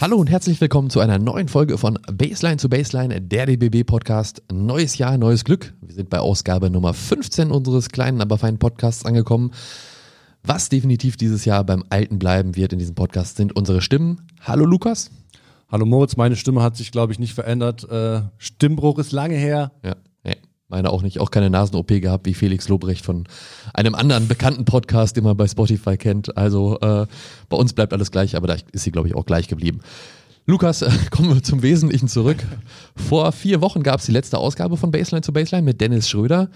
Hallo 0.00 0.16
und 0.16 0.30
herzlich 0.30 0.58
willkommen 0.62 0.88
zu 0.88 1.00
einer 1.00 1.18
neuen 1.18 1.48
Folge 1.48 1.76
von 1.76 1.98
Baseline 2.10 2.56
zu 2.56 2.70
Baseline, 2.70 3.20
der 3.20 3.44
DBB 3.44 3.84
Podcast. 3.86 4.42
Neues 4.50 4.96
Jahr, 4.96 5.18
neues 5.18 5.44
Glück. 5.44 5.74
Wir 5.82 5.94
sind 5.94 6.08
bei 6.08 6.20
Ausgabe 6.20 6.70
Nummer 6.70 6.94
15 6.94 7.50
unseres 7.50 7.90
kleinen, 7.90 8.22
aber 8.22 8.38
feinen 8.38 8.58
Podcasts 8.58 9.04
angekommen. 9.04 9.52
Was 10.42 10.70
definitiv 10.70 11.18
dieses 11.18 11.44
Jahr 11.44 11.64
beim 11.64 11.84
Alten 11.90 12.18
bleiben 12.18 12.56
wird 12.56 12.72
in 12.72 12.78
diesem 12.78 12.94
Podcast 12.94 13.36
sind 13.36 13.54
unsere 13.54 13.82
Stimmen. 13.82 14.22
Hallo 14.40 14.64
Lukas. 14.64 15.10
Hallo 15.70 15.84
Moritz, 15.84 16.16
meine 16.16 16.36
Stimme 16.36 16.62
hat 16.62 16.78
sich, 16.78 16.92
glaube 16.92 17.12
ich, 17.12 17.18
nicht 17.18 17.34
verändert. 17.34 17.86
Äh, 17.90 18.22
Stimmbruch 18.38 18.98
ist 18.98 19.12
lange 19.12 19.36
her. 19.36 19.72
Ja, 19.84 19.96
meine 20.70 20.90
auch 20.90 21.02
nicht. 21.02 21.20
Auch 21.20 21.30
keine 21.30 21.50
Nasen-OP 21.50 21.88
gehabt, 21.88 22.26
wie 22.26 22.34
Felix 22.34 22.68
Lobrecht 22.68 23.04
von 23.04 23.24
einem 23.74 23.94
anderen 23.94 24.28
bekannten 24.28 24.64
Podcast, 24.64 25.16
den 25.16 25.24
man 25.24 25.36
bei 25.36 25.46
Spotify 25.46 25.96
kennt. 25.96 26.36
Also 26.36 26.78
äh, 26.80 27.06
bei 27.48 27.56
uns 27.56 27.72
bleibt 27.72 27.92
alles 27.92 28.10
gleich, 28.10 28.36
aber 28.36 28.46
da 28.46 28.56
ist 28.72 28.84
sie, 28.84 28.90
glaube 28.90 29.08
ich, 29.08 29.14
auch 29.14 29.26
gleich 29.26 29.48
geblieben. 29.48 29.80
Lukas, 30.46 30.82
äh, 30.82 30.90
kommen 31.10 31.34
wir 31.34 31.42
zum 31.42 31.62
Wesentlichen 31.62 32.08
zurück. 32.08 32.38
Vor 32.96 33.30
vier 33.32 33.60
Wochen 33.60 33.82
gab 33.82 34.00
es 34.00 34.06
die 34.06 34.12
letzte 34.12 34.38
Ausgabe 34.38 34.76
von 34.76 34.90
Baseline 34.90 35.22
zu 35.22 35.32
Baseline 35.32 35.64
mit 35.64 35.80
Dennis 35.80 36.08
Schröder. 36.08 36.48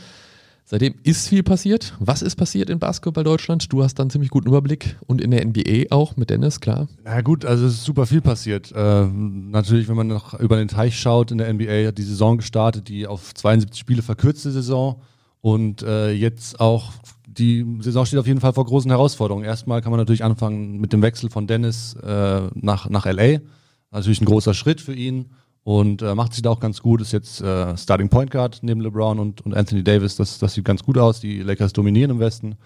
Seitdem 0.67 0.95
ist 1.03 1.29
viel 1.29 1.43
passiert. 1.43 1.95
Was 2.01 2.23
ist 2.23 2.37
passiert 2.37 2.71
in 2.71 2.79
Basketball 2.79 3.23
Deutschland? 3.23 3.71
Du 3.71 3.83
hast 3.83 3.99
dann 3.99 4.09
ziemlich 4.09 4.31
guten 4.31 4.49
Überblick 4.49 4.97
und 5.07 5.21
in 5.21 5.31
der 5.31 5.45
NBA 5.45 5.95
auch 5.95 6.17
mit 6.17 6.31
Dennis, 6.31 6.59
klar. 6.59 6.89
Na 7.05 7.21
gut, 7.21 7.45
also 7.45 7.67
es 7.67 7.75
ist 7.75 7.85
super 7.85 8.07
viel 8.07 8.23
passiert. 8.23 8.73
Äh, 8.73 9.07
natürlich, 9.07 9.89
wenn 9.89 9.97
man 9.97 10.07
noch 10.07 10.33
über 10.41 10.57
den 10.57 10.69
Teich 10.69 10.99
schaut, 10.99 11.31
in 11.31 11.39
der 11.39 11.53
NBA 11.53 11.89
hat 11.89 11.99
die 11.99 12.03
Saison 12.03 12.39
gestartet, 12.39 12.89
die 12.89 13.07
auf 13.07 13.35
72 13.35 13.79
Spiele 13.79 14.01
verkürzte 14.01 14.51
Saison 14.53 15.03
und 15.43 15.83
äh, 15.83 16.13
jetzt 16.13 16.59
auch 16.61 16.93
die 17.27 17.67
Saison 17.81 18.07
steht 18.07 18.19
auf 18.19 18.27
jeden 18.27 18.41
Fall 18.41 18.55
vor 18.55 18.65
großen 18.65 18.91
Herausforderungen. 18.91 19.45
Erstmal 19.45 19.83
kann 19.83 19.91
man 19.91 20.01
natürlich 20.01 20.25
anfangen 20.25 20.81
mit 20.81 20.95
dem 20.95 21.03
Wechsel 21.03 21.29
von 21.29 21.47
Dennis 21.47 21.95
äh, 22.03 22.43
nach, 22.55 22.89
nach 22.89 23.05
LA. 23.05 23.41
Natürlich 23.91 24.23
ein 24.23 24.27
großer 24.27 24.55
Schritt 24.55 24.81
für 24.81 24.95
ihn 24.95 25.27
und 25.65 26.03
äh, 26.03 26.15
macht 26.15 26.35
sich 26.35 26.43
da 26.43 26.51
auch 26.51 26.61
ganz 26.61 26.81
gut. 26.81 27.01
Ist 27.01 27.13
jetzt 27.13 27.41
äh, 27.41 27.77
Starting 27.77 28.11
Point 28.11 28.31
Guard 28.31 28.61
neben 28.63 28.81
LeBron 28.81 29.19
und, 29.19 29.41
und 29.41 29.55
Anthony 29.55 29.83
Davis. 29.83 30.17
Das, 30.17 30.39
das 30.39 30.55
sieht 30.55 30.65
ganz 30.65 30.83
gut 30.83 30.99
aus. 30.99 31.21
Die 31.21 31.41
Lakers 31.41 31.73
dominieren 31.73 32.11
im 32.11 32.21
Westen. 32.21 32.57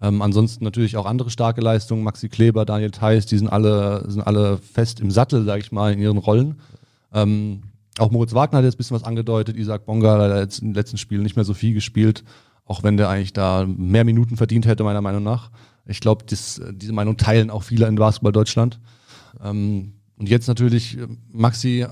Ähm, 0.00 0.22
ansonsten 0.22 0.64
natürlich 0.64 0.96
auch 0.96 1.06
andere 1.06 1.30
starke 1.30 1.60
Leistungen. 1.60 2.02
Maxi 2.02 2.28
Kleber, 2.28 2.64
Daniel 2.64 2.90
Theiss, 2.90 3.26
die 3.26 3.38
sind 3.38 3.48
alle, 3.48 4.04
sind 4.08 4.22
alle 4.22 4.58
fest 4.58 5.00
im 5.00 5.10
Sattel, 5.10 5.44
sag 5.44 5.60
ich 5.60 5.70
mal, 5.70 5.92
in 5.92 6.00
ihren 6.00 6.18
Rollen. 6.18 6.56
Ähm, 7.12 7.62
auch 7.98 8.10
Moritz 8.10 8.34
Wagner 8.34 8.58
hat 8.58 8.64
jetzt 8.64 8.74
ein 8.74 8.78
bisschen 8.78 8.96
was 8.96 9.04
angedeutet. 9.04 9.56
Isaac 9.56 9.86
Bonga 9.86 10.18
hat 10.18 10.38
jetzt 10.38 10.58
in 10.58 10.68
den 10.68 10.74
letzten 10.74 10.98
Spielen 10.98 11.22
nicht 11.22 11.36
mehr 11.36 11.44
so 11.44 11.54
viel 11.54 11.72
gespielt, 11.72 12.24
auch 12.64 12.82
wenn 12.82 12.96
der 12.96 13.08
eigentlich 13.08 13.32
da 13.32 13.66
mehr 13.66 14.04
Minuten 14.04 14.36
verdient 14.36 14.66
hätte, 14.66 14.84
meiner 14.84 15.00
Meinung 15.00 15.22
nach. 15.22 15.50
Ich 15.86 16.00
glaube, 16.00 16.24
diese 16.26 16.92
Meinung 16.92 17.16
teilen 17.16 17.48
auch 17.48 17.62
viele 17.62 17.86
in 17.86 17.96
Basketball 17.96 18.32
Deutschland. 18.32 18.80
Ähm, 19.42 19.92
und 20.18 20.30
jetzt 20.30 20.48
natürlich, 20.48 20.96
äh, 20.96 21.06
Maxi 21.30 21.80
äh, 21.80 21.86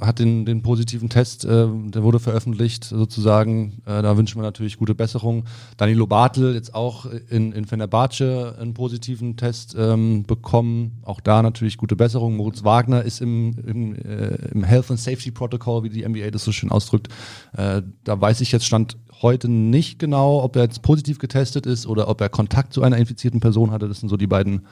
hat 0.00 0.18
den, 0.18 0.44
den 0.44 0.60
positiven 0.62 1.08
Test, 1.08 1.46
äh, 1.46 1.48
der 1.48 2.02
wurde 2.02 2.20
veröffentlicht 2.20 2.84
sozusagen. 2.84 3.80
Äh, 3.86 4.02
da 4.02 4.16
wünschen 4.18 4.38
wir 4.38 4.42
natürlich 4.42 4.76
gute 4.76 4.94
Besserung. 4.94 5.44
Danilo 5.78 6.06
Bartel 6.06 6.54
jetzt 6.54 6.74
auch 6.74 7.06
in, 7.06 7.52
in 7.52 7.64
Fenerbahce 7.64 8.56
einen 8.60 8.74
positiven 8.74 9.38
Test 9.38 9.74
ähm, 9.78 10.24
bekommen. 10.24 11.00
Auch 11.02 11.20
da 11.20 11.40
natürlich 11.40 11.78
gute 11.78 11.96
Besserung. 11.96 12.36
Moritz 12.36 12.62
Wagner 12.62 13.04
ist 13.04 13.22
im, 13.22 13.54
im, 13.66 13.94
äh, 13.94 14.50
im 14.52 14.64
Health 14.64 14.90
and 14.90 15.00
Safety 15.00 15.30
Protocol, 15.30 15.82
wie 15.82 15.88
die 15.88 16.06
NBA 16.06 16.30
das 16.30 16.44
so 16.44 16.52
schön 16.52 16.70
ausdrückt. 16.70 17.08
Äh, 17.56 17.80
da 18.04 18.20
weiß 18.20 18.42
ich 18.42 18.52
jetzt 18.52 18.66
Stand 18.66 18.98
heute 19.22 19.48
nicht 19.48 19.98
genau, 19.98 20.42
ob 20.42 20.56
er 20.56 20.64
jetzt 20.64 20.82
positiv 20.82 21.18
getestet 21.18 21.64
ist 21.64 21.86
oder 21.86 22.08
ob 22.08 22.20
er 22.20 22.28
Kontakt 22.28 22.74
zu 22.74 22.82
einer 22.82 22.98
infizierten 22.98 23.40
Person 23.40 23.70
hatte. 23.70 23.88
Das 23.88 24.00
sind 24.00 24.10
so 24.10 24.18
die 24.18 24.26
beiden 24.26 24.66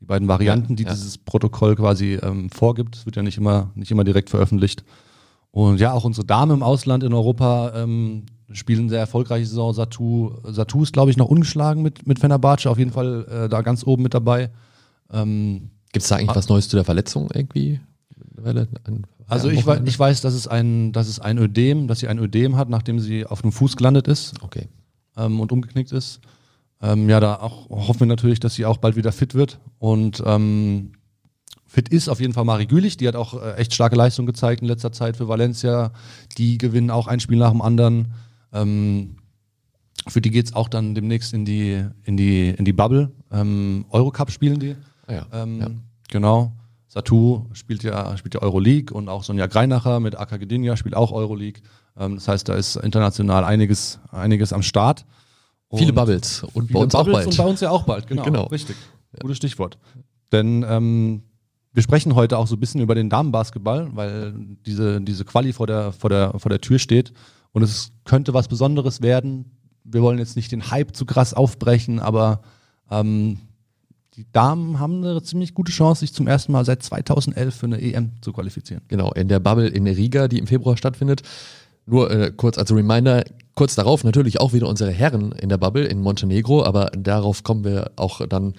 die 0.00 0.04
beiden 0.04 0.28
Varianten, 0.28 0.76
die 0.76 0.84
ja. 0.84 0.90
dieses 0.90 1.18
Protokoll 1.18 1.76
quasi 1.76 2.18
ähm, 2.22 2.50
vorgibt. 2.50 2.96
Es 2.96 3.06
wird 3.06 3.16
ja 3.16 3.22
nicht 3.22 3.38
immer, 3.38 3.70
nicht 3.74 3.90
immer 3.90 4.04
direkt 4.04 4.30
veröffentlicht. 4.30 4.84
Und 5.50 5.80
ja, 5.80 5.92
auch 5.92 6.04
unsere 6.04 6.26
Damen 6.26 6.52
im 6.52 6.62
Ausland 6.62 7.02
in 7.02 7.14
Europa 7.14 7.72
ähm, 7.74 8.26
spielen 8.52 8.88
sehr 8.88 9.00
erfolgreiche 9.00 9.46
Saison. 9.46 9.72
Satu, 9.72 10.32
Satu 10.44 10.82
ist, 10.82 10.92
glaube 10.92 11.10
ich, 11.10 11.16
noch 11.16 11.28
ungeschlagen 11.28 11.82
mit, 11.82 12.06
mit 12.06 12.18
Fenerbahce, 12.18 12.70
auf 12.70 12.78
jeden 12.78 12.92
Fall 12.92 13.26
äh, 13.30 13.48
da 13.48 13.62
ganz 13.62 13.86
oben 13.86 14.02
mit 14.02 14.12
dabei. 14.12 14.50
Ähm, 15.10 15.70
Gibt 15.92 16.02
es 16.02 16.08
da 16.08 16.16
eigentlich 16.16 16.30
ah, 16.30 16.36
was 16.36 16.48
Neues 16.48 16.68
zu 16.68 16.76
der 16.76 16.84
Verletzung 16.84 17.30
irgendwie? 17.32 17.80
Also 19.28 19.48
ich 19.48 19.66
weiß, 19.66 19.80
ich 19.84 19.98
weiß, 19.98 20.20
dass 20.20 20.34
es 20.34 20.46
ein, 20.46 20.92
dass 20.92 21.08
es 21.08 21.18
ein 21.18 21.38
Ödem, 21.38 21.88
dass 21.88 22.00
sie 22.00 22.08
ein 22.08 22.18
Ödem 22.18 22.56
hat, 22.56 22.68
nachdem 22.68 23.00
sie 23.00 23.26
auf 23.26 23.42
dem 23.42 23.50
Fuß 23.50 23.76
gelandet 23.76 24.08
ist 24.08 24.34
okay. 24.42 24.68
ähm, 25.16 25.40
und 25.40 25.52
umgeknickt 25.52 25.90
ist. 25.92 26.20
Ähm, 26.82 27.08
ja, 27.08 27.20
da 27.20 27.36
auch 27.36 27.68
hoffen 27.70 28.00
wir 28.00 28.06
natürlich, 28.06 28.40
dass 28.40 28.54
sie 28.54 28.66
auch 28.66 28.76
bald 28.76 28.96
wieder 28.96 29.12
fit 29.12 29.34
wird. 29.34 29.60
Und 29.78 30.22
ähm, 30.26 30.92
fit 31.66 31.88
ist 31.88 32.08
auf 32.08 32.20
jeden 32.20 32.32
Fall 32.32 32.44
Mari 32.44 32.66
Gülich. 32.66 32.96
Die 32.96 33.08
hat 33.08 33.16
auch 33.16 33.40
äh, 33.40 33.54
echt 33.54 33.74
starke 33.74 33.96
Leistung 33.96 34.26
gezeigt 34.26 34.62
in 34.62 34.68
letzter 34.68 34.92
Zeit 34.92 35.16
für 35.16 35.28
Valencia. 35.28 35.92
Die 36.38 36.58
gewinnen 36.58 36.90
auch 36.90 37.06
ein 37.06 37.20
Spiel 37.20 37.38
nach 37.38 37.50
dem 37.50 37.62
anderen. 37.62 38.12
Ähm, 38.52 39.16
für 40.08 40.20
die 40.20 40.30
geht 40.30 40.46
es 40.46 40.54
auch 40.54 40.68
dann 40.68 40.94
demnächst 40.94 41.32
in 41.32 41.44
die, 41.44 41.84
in 42.04 42.16
die, 42.16 42.50
in 42.50 42.64
die 42.64 42.72
Bubble. 42.72 43.10
Ähm, 43.32 43.86
Eurocup 43.90 44.30
spielen 44.30 44.60
die. 44.60 44.76
Ah 45.06 45.12
ja, 45.12 45.26
ähm, 45.32 45.60
ja. 45.60 45.70
Genau. 46.08 46.52
Satu 46.88 47.44
spielt 47.52 47.82
ja, 47.82 48.16
spielt 48.16 48.34
ja 48.34 48.42
Euroleague 48.42 48.96
und 48.96 49.08
auch 49.08 49.24
Sonja 49.24 49.46
Greinacher 49.46 50.00
mit 50.00 50.16
Aka 50.16 50.36
Gdynia 50.36 50.76
spielt 50.76 50.94
auch 50.94 51.12
Euroleague. 51.12 51.62
Ähm, 51.98 52.14
das 52.14 52.28
heißt, 52.28 52.48
da 52.48 52.54
ist 52.54 52.76
international 52.76 53.44
einiges, 53.44 53.98
einiges 54.10 54.52
am 54.52 54.62
Start. 54.62 55.04
Viele 55.74 55.92
Bubbles 55.92 56.44
und 56.54 56.72
bei 56.72 56.78
uns 56.78 56.92
Bubbles 56.92 56.94
auch 56.94 57.12
bald. 57.12 57.26
Und 57.26 57.36
bei 57.36 57.44
uns 57.44 57.60
ja 57.60 57.70
auch 57.70 57.82
bald, 57.82 58.06
genau. 58.06 58.22
genau. 58.22 58.44
Richtig. 58.44 58.76
Gutes 59.20 59.38
Stichwort. 59.38 59.78
Denn 60.32 60.64
ähm, 60.68 61.22
wir 61.72 61.82
sprechen 61.82 62.14
heute 62.14 62.38
auch 62.38 62.46
so 62.46 62.56
ein 62.56 62.60
bisschen 62.60 62.80
über 62.80 62.94
den 62.94 63.10
Damenbasketball, 63.10 63.88
weil 63.94 64.34
diese, 64.64 65.00
diese 65.00 65.24
Quali 65.24 65.52
vor 65.52 65.66
der, 65.66 65.92
vor, 65.92 66.10
der, 66.10 66.38
vor 66.38 66.48
der 66.48 66.60
Tür 66.60 66.78
steht. 66.78 67.12
Und 67.52 67.62
es 67.62 67.92
könnte 68.04 68.34
was 68.34 68.48
Besonderes 68.48 69.02
werden. 69.02 69.56
Wir 69.84 70.02
wollen 70.02 70.18
jetzt 70.18 70.36
nicht 70.36 70.52
den 70.52 70.70
Hype 70.70 70.96
zu 70.96 71.04
krass 71.04 71.34
aufbrechen, 71.34 72.00
aber 72.00 72.42
ähm, 72.90 73.38
die 74.14 74.24
Damen 74.32 74.78
haben 74.78 75.04
eine 75.04 75.22
ziemlich 75.22 75.52
gute 75.52 75.70
Chance, 75.70 76.00
sich 76.00 76.14
zum 76.14 76.26
ersten 76.26 76.52
Mal 76.52 76.64
seit 76.64 76.82
2011 76.82 77.54
für 77.54 77.66
eine 77.66 77.80
EM 77.80 78.12
zu 78.22 78.32
qualifizieren. 78.32 78.82
Genau, 78.88 79.12
in 79.12 79.28
der 79.28 79.40
Bubble 79.40 79.68
in 79.68 79.86
Riga, 79.86 80.28
die 80.28 80.38
im 80.38 80.46
Februar 80.46 80.76
stattfindet. 80.76 81.22
Nur 81.86 82.10
äh, 82.10 82.32
kurz 82.36 82.58
als 82.58 82.72
Reminder, 82.72 83.24
kurz 83.54 83.76
darauf 83.76 84.02
natürlich 84.02 84.40
auch 84.40 84.52
wieder 84.52 84.68
unsere 84.68 84.90
Herren 84.90 85.32
in 85.32 85.48
der 85.48 85.56
Bubble 85.56 85.84
in 85.84 86.00
Montenegro, 86.00 86.64
aber 86.64 86.90
darauf 86.96 87.44
kommen 87.44 87.64
wir 87.64 87.92
auch 87.96 88.26
dann 88.26 88.54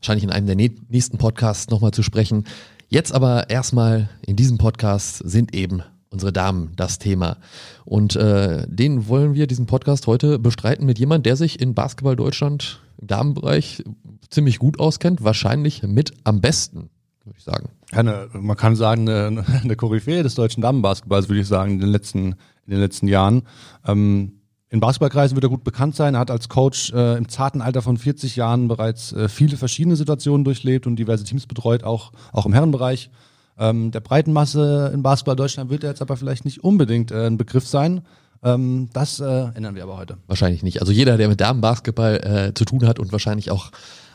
wahrscheinlich 0.00 0.24
in 0.24 0.30
einem 0.30 0.46
der 0.46 0.56
nächsten 0.56 1.18
Podcasts 1.18 1.70
nochmal 1.70 1.92
zu 1.92 2.02
sprechen. 2.02 2.44
Jetzt 2.88 3.14
aber 3.14 3.48
erstmal 3.48 4.08
in 4.26 4.36
diesem 4.36 4.58
Podcast 4.58 5.18
sind 5.24 5.54
eben 5.54 5.82
unsere 6.10 6.32
Damen 6.32 6.72
das 6.76 6.98
Thema. 6.98 7.38
Und 7.84 8.16
äh, 8.16 8.66
den 8.68 9.08
wollen 9.08 9.34
wir, 9.34 9.46
diesen 9.46 9.66
Podcast 9.66 10.06
heute 10.06 10.38
bestreiten 10.38 10.84
mit 10.84 10.98
jemand, 10.98 11.26
der 11.26 11.36
sich 11.36 11.60
in 11.60 11.74
Basketball 11.74 12.16
Deutschland 12.16 12.80
im 13.00 13.06
Damenbereich 13.06 13.82
ziemlich 14.30 14.58
gut 14.58 14.78
auskennt, 14.78 15.24
wahrscheinlich 15.24 15.82
mit 15.82 16.12
am 16.24 16.40
besten 16.40 16.90
würde 17.24 17.38
ich 17.38 17.44
sagen. 17.44 17.68
Ja, 17.92 17.98
eine, 17.98 18.28
man 18.32 18.56
kann 18.56 18.76
sagen, 18.76 19.08
eine, 19.08 19.44
eine 19.62 19.76
Koryphäe 19.76 20.22
des 20.22 20.34
deutschen 20.34 20.60
Damenbasketballs, 20.60 21.28
würde 21.28 21.40
ich 21.40 21.48
sagen, 21.48 21.72
in 21.72 21.80
den 21.80 21.90
letzten, 21.90 22.36
in 22.66 22.72
den 22.72 22.80
letzten 22.80 23.08
Jahren. 23.08 23.42
Ähm, 23.86 24.40
in 24.70 24.80
Basketballkreisen 24.80 25.36
wird 25.36 25.44
er 25.44 25.50
gut 25.50 25.62
bekannt 25.62 25.94
sein. 25.94 26.14
Er 26.14 26.20
hat 26.20 26.30
als 26.30 26.48
Coach 26.48 26.92
äh, 26.92 27.16
im 27.16 27.28
zarten 27.28 27.62
Alter 27.62 27.80
von 27.80 27.96
40 27.96 28.34
Jahren 28.34 28.66
bereits 28.66 29.12
äh, 29.12 29.28
viele 29.28 29.56
verschiedene 29.56 29.94
Situationen 29.94 30.44
durchlebt 30.44 30.86
und 30.86 30.96
diverse 30.96 31.22
Teams 31.22 31.46
betreut, 31.46 31.84
auch, 31.84 32.12
auch 32.32 32.44
im 32.44 32.52
Herrenbereich. 32.52 33.10
Ähm, 33.56 33.92
der 33.92 34.00
Breitenmasse 34.00 34.90
in 34.92 35.02
Basketball 35.02 35.36
Deutschland 35.36 35.70
wird 35.70 35.84
er 35.84 35.90
jetzt 35.90 36.02
aber 36.02 36.16
vielleicht 36.16 36.44
nicht 36.44 36.64
unbedingt 36.64 37.12
äh, 37.12 37.26
ein 37.26 37.36
Begriff 37.36 37.68
sein. 37.68 38.00
Ähm, 38.42 38.88
das 38.92 39.20
äh, 39.20 39.46
ändern 39.54 39.76
wir 39.76 39.84
aber 39.84 39.96
heute. 39.96 40.16
Wahrscheinlich 40.26 40.62
nicht. 40.62 40.80
Also 40.80 40.92
jeder, 40.92 41.16
der 41.16 41.28
mit 41.28 41.40
Damenbasketball 41.40 42.16
äh, 42.48 42.54
zu 42.54 42.64
tun 42.64 42.86
hat 42.86 42.98
und 42.98 43.12
wahrscheinlich 43.12 43.50
auch 43.50 43.70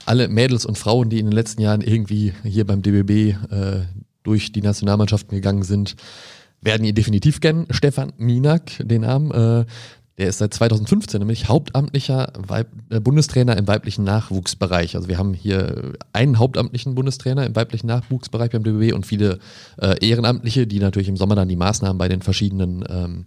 alle 0.06 0.28
Mädels 0.28 0.66
und 0.66 0.78
Frauen, 0.78 1.10
die 1.10 1.20
in 1.20 1.26
den 1.26 1.34
letzten 1.34 1.62
Jahren 1.62 1.82
irgendwie 1.82 2.34
hier 2.44 2.66
beim 2.66 2.82
DBB 2.82 3.36
äh, 3.50 3.86
durch 4.24 4.52
die 4.52 4.62
Nationalmannschaften 4.62 5.36
gegangen 5.36 5.64
sind, 5.64 5.96
werden 6.62 6.86
ihn 6.86 6.96
definitiv 6.96 7.40
kennen. 7.40 7.68
Stefan 7.70 8.14
Minak, 8.18 8.72
den 8.80 9.02
Namen. 9.02 9.32
Äh, 9.32 9.66
der 10.20 10.28
ist 10.28 10.40
seit 10.40 10.54
2015 10.54 11.20
nämlich 11.20 11.48
hauptamtlicher 11.48 12.34
Weib 12.38 12.68
äh, 12.90 13.00
Bundestrainer 13.00 13.56
im 13.56 13.68
weiblichen 13.68 14.04
Nachwuchsbereich. 14.04 14.98
Also 14.98 15.08
wir 15.08 15.18
haben 15.18 15.34
hier 15.34 15.94
einen 16.12 16.38
hauptamtlichen 16.38 16.94
Bundestrainer 16.94 17.46
im 17.46 17.56
weiblichen 17.56 17.88
Nachwuchsbereich 17.88 18.52
beim 18.52 18.64
DBB 18.64 18.94
und 18.94 19.06
viele 19.06 19.40
äh, 19.82 19.96
Ehrenamtliche, 20.06 20.68
die 20.68 20.80
natürlich 20.80 21.08
im 21.08 21.16
Sommer 21.16 21.36
dann 21.36 21.48
die 21.48 21.56
Maßnahmen 21.56 21.98
bei 21.98 22.10
den 22.10 22.22
verschiedenen 22.22 22.84
ähm, 22.90 23.26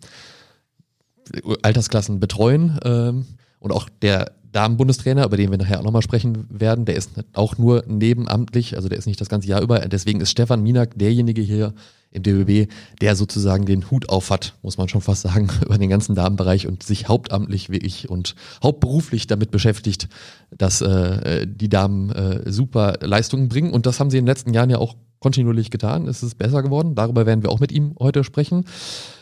Altersklassen 1.63 2.21
betreuen. 2.21 2.79
Ähm, 2.85 3.25
und 3.59 3.73
auch 3.73 3.89
der 4.03 4.33
Damen-Bundestrainer, 4.53 5.25
über 5.25 5.39
den 5.39 5.51
wir 5.51 5.57
nachher 5.57 5.81
auch 5.81 5.85
nochmal 5.85 6.03
sprechen 6.03 6.47
werden. 6.51 6.85
Der 6.85 6.97
ist 6.97 7.13
auch 7.33 7.57
nur 7.57 7.85
nebenamtlich, 7.87 8.77
also 8.77 8.91
der 8.91 8.99
ist 8.99 9.07
nicht 9.07 9.21
das 9.21 9.31
ganze 9.31 9.49
Jahr 9.49 9.63
über. 9.63 9.79
Deswegen 9.81 10.21
ist 10.21 10.31
Stefan 10.31 10.63
Minak 10.63 10.99
derjenige 10.99 11.41
hier 11.41 11.73
im 12.13 12.23
DBB, 12.23 12.71
der 13.01 13.17
sozusagen 13.17 13.67
den 13.67 13.91
Hut 13.91 14.09
auf 14.09 14.31
hat, 14.31 14.55
muss 14.63 14.79
man 14.79 14.89
schon 14.89 15.01
fast 15.01 15.23
sagen, 15.23 15.49
über 15.65 15.79
den 15.79 15.91
ganzen 15.91 16.15
Damenbereich 16.15 16.67
und 16.67 16.83
sich 16.83 17.09
hauptamtlich 17.09 17.71
wie 17.71 17.79
ich 17.79 18.09
und 18.09 18.35
hauptberuflich 18.63 19.27
damit 19.27 19.51
beschäftigt, 19.51 20.09
dass 20.51 20.81
äh, 20.81 21.47
die 21.47 21.69
Damen 21.69 22.11
äh, 22.11 22.51
super 22.51 22.95
Leistungen 23.01 23.49
bringen. 23.49 23.73
Und 23.73 23.87
das 23.87 23.99
haben 24.01 24.11
sie 24.11 24.19
in 24.19 24.25
den 24.25 24.31
letzten 24.31 24.55
Jahren 24.55 24.71
ja 24.71 24.79
auch 24.79 24.97
kontinuierlich 25.21 25.71
getan. 25.71 26.07
Es 26.07 26.23
ist 26.23 26.37
besser 26.37 26.63
geworden. 26.63 26.95
Darüber 26.95 27.27
werden 27.27 27.43
wir 27.43 27.51
auch 27.51 27.61
mit 27.61 27.73
ihm 27.73 27.95
heute 27.99 28.25
sprechen. 28.25 28.65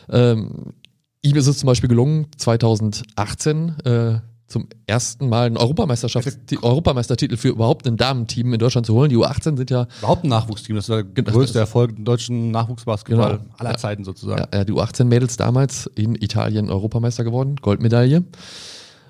Ähm, 0.09 0.73
ihm 1.21 1.35
ist 1.35 1.47
es 1.47 1.59
zum 1.59 1.67
Beispiel 1.67 1.89
gelungen, 1.89 2.27
2018 2.37 3.75
äh, 3.85 4.19
zum 4.51 4.67
ersten 4.85 5.29
Mal 5.29 5.47
einen 5.47 5.57
Europameisterschafts 5.57 6.37
Europameistertitel 6.61 7.37
für 7.37 7.49
überhaupt 7.49 7.87
ein 7.87 7.97
Damenteam 7.97 8.53
in 8.53 8.59
Deutschland 8.59 8.85
zu 8.85 8.93
holen. 8.93 9.09
Die 9.09 9.17
U18 9.17 9.57
sind 9.57 9.69
ja. 9.69 9.87
Überhaupt 9.99 10.23
ein 10.23 10.29
Nachwuchsteam, 10.29 10.75
das 10.75 10.87
ist 10.87 10.95
der 10.95 11.03
größte 11.03 11.59
Erfolg 11.59 11.97
im 11.97 12.05
deutschen 12.05 12.51
Nachwuchsbasketball 12.51 13.39
genau. 13.39 13.53
aller 13.57 13.77
Zeiten 13.77 14.03
sozusagen. 14.03 14.45
Ja, 14.53 14.63
die 14.63 14.73
U18-Mädels 14.73 15.37
damals 15.37 15.89
in 15.95 16.15
Italien 16.15 16.69
Europameister 16.69 17.23
geworden, 17.23 17.55
Goldmedaille. 17.61 18.23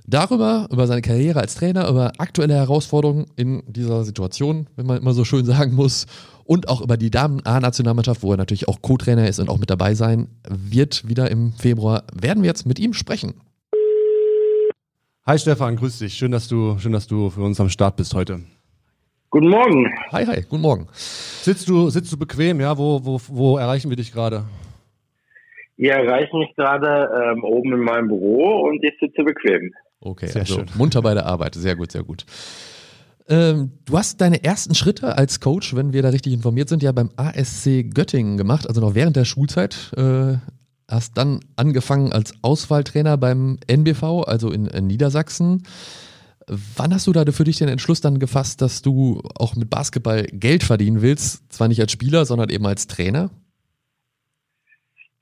Darüber, 0.08 0.68
über 0.72 0.88
seine 0.88 1.02
Karriere 1.02 1.40
als 1.40 1.56
Trainer, 1.56 1.88
über 1.88 2.12
aktuelle 2.18 2.56
Herausforderungen 2.56 3.28
in 3.36 3.64
dieser 3.68 4.04
Situation, 4.04 4.68
wenn 4.76 4.86
man 4.86 4.98
immer 4.98 5.14
so 5.14 5.24
schön 5.24 5.46
sagen 5.46 5.76
muss, 5.76 6.08
und 6.44 6.68
auch 6.68 6.82
über 6.82 6.98
die 6.98 7.12
Damen-A-Nationalmannschaft, 7.12 8.24
wo 8.24 8.32
er 8.34 8.38
natürlich 8.38 8.68
auch 8.68 8.82
Co-Trainer 8.82 9.28
ist 9.28 9.40
und 9.40 9.50
auch 9.50 9.58
mit 9.58 9.70
dabei 9.70 9.96
sein 9.96 10.28
wird, 10.50 11.08
wieder 11.08 11.30
im 11.32 11.54
Februar, 11.54 12.04
werden 12.14 12.44
wir 12.44 12.48
jetzt 12.48 12.66
mit 12.66 12.80
ihm 12.80 12.94
sprechen. 12.94 13.36
Hi 15.24 15.38
Stefan, 15.38 15.76
grüß 15.76 16.00
dich. 16.00 16.16
Schön, 16.16 16.32
dass 16.32 16.48
du, 16.48 16.80
schön, 16.80 16.94
dass 16.94 17.06
du 17.06 17.30
für 17.30 17.42
uns 17.42 17.60
am 17.62 17.70
Start 17.70 17.96
bist 17.96 18.16
heute. 18.16 18.40
Guten 19.30 19.50
Morgen. 19.50 19.88
Hi, 20.12 20.26
hi, 20.26 20.42
guten 20.50 20.64
Morgen. 20.64 20.88
Sitzt 20.94 21.70
du, 21.70 21.92
sitzt 21.92 22.12
du 22.12 22.18
bequem, 22.18 22.60
ja? 22.60 22.76
Wo, 22.76 23.06
wo, 23.06 23.22
wo 23.28 23.58
erreichen 23.58 23.92
wir 23.92 23.98
dich 23.98 24.12
gerade? 24.12 24.46
Ihr 25.78 25.94
erreicht 25.94 26.34
mich 26.34 26.50
gerade 26.56 27.08
ähm, 27.16 27.44
oben 27.44 27.72
in 27.72 27.82
meinem 27.82 28.08
Büro 28.08 28.68
und 28.68 28.84
ich 28.84 28.94
sitze 29.00 29.24
bequem. 29.24 29.72
Okay, 30.00 30.26
sehr 30.26 30.42
also 30.42 30.56
schön. 30.56 30.66
munter 30.76 31.04
bei 31.04 31.14
der 31.14 31.28
Arbeit. 31.28 31.54
Sehr 31.54 31.76
gut, 31.76 31.92
sehr 31.92 32.04
gut. 32.04 32.26
Ähm, 33.30 33.74
du 33.86 34.00
hast 34.00 34.20
deine 34.22 34.44
ersten 34.44 34.74
Schritte 34.74 35.20
als 35.20 35.40
Coach, 35.40 35.76
wenn 35.76 35.94
wir 35.94 36.02
da 36.02 36.10
richtig 36.10 36.34
informiert 36.34 36.68
sind, 36.68 36.82
ja 36.82 36.92
beim 36.94 37.12
ASC 37.16 37.84
Göttingen 37.94 38.38
gemacht, 38.38 38.68
also 38.68 38.82
noch 38.82 38.96
während 38.96 39.16
der 39.16 39.26
Schulzeit. 39.26 39.94
Äh, 39.96 40.38
hast 40.92 41.18
dann 41.18 41.40
angefangen 41.56 42.12
als 42.12 42.34
Auswahltrainer 42.42 43.18
beim 43.18 43.58
NBV, 43.68 44.24
also 44.28 44.52
in, 44.52 44.68
in 44.68 44.88
Niedersachsen. 44.88 45.64
Wann 46.48 46.94
hast 46.94 47.08
du 47.08 47.14
da 47.14 47.24
für 47.32 47.44
dich 47.44 47.58
den 47.58 47.70
Entschluss 47.70 48.02
dann 48.02 48.20
gefasst, 48.20 48.62
dass 48.62 48.82
du 48.82 49.22
auch 49.40 49.56
mit 49.56 49.70
Basketball 49.70 50.26
Geld 50.34 50.64
verdienen 50.64 51.02
willst? 51.02 51.52
Zwar 51.54 51.68
nicht 51.68 51.80
als 51.80 51.92
Spieler, 51.92 52.26
sondern 52.26 52.50
eben 52.50 52.66
als 52.66 52.88
Trainer? 52.88 53.30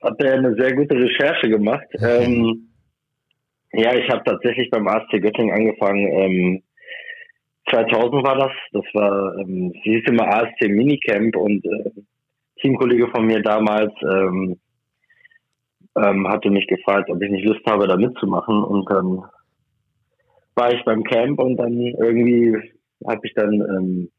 Hat 0.02 0.20
er 0.22 0.34
eine 0.34 0.54
sehr 0.54 0.74
gute 0.74 0.94
Recherche 0.94 1.48
gemacht. 1.48 1.86
Ähm, 2.00 2.70
ja, 3.72 3.94
ich 3.94 4.08
habe 4.10 4.22
tatsächlich 4.24 4.70
beim 4.70 4.88
ASC 4.88 5.20
Göttingen 5.20 5.54
angefangen. 5.54 6.06
Ähm, 6.08 6.62
2000 7.70 8.24
war 8.24 8.36
das. 8.36 8.52
Das 8.72 8.84
war, 8.94 9.36
ähm, 9.38 9.72
sie 9.84 9.96
hieß 9.96 10.08
immer 10.08 10.26
ASC 10.26 10.68
Minicamp 10.68 11.36
und 11.36 11.64
äh, 11.64 11.90
Teamkollege 12.60 13.08
von 13.08 13.26
mir 13.26 13.42
damals 13.42 13.92
ähm, 14.02 14.58
ähm, 15.96 16.28
hatte 16.28 16.50
mich 16.50 16.66
gefragt, 16.66 17.10
ob 17.10 17.22
ich 17.22 17.30
nicht 17.30 17.46
Lust 17.46 17.64
habe, 17.66 17.86
da 17.86 17.96
mitzumachen. 17.96 18.62
Und 18.62 18.90
dann 18.90 19.24
war 20.54 20.72
ich 20.72 20.84
beim 20.84 21.02
Camp 21.04 21.40
und 21.40 21.56
dann 21.56 21.72
irgendwie 21.72 22.56
habe 23.06 23.20
ich 23.24 23.34
dann 23.34 23.52
ähm, 23.52 24.10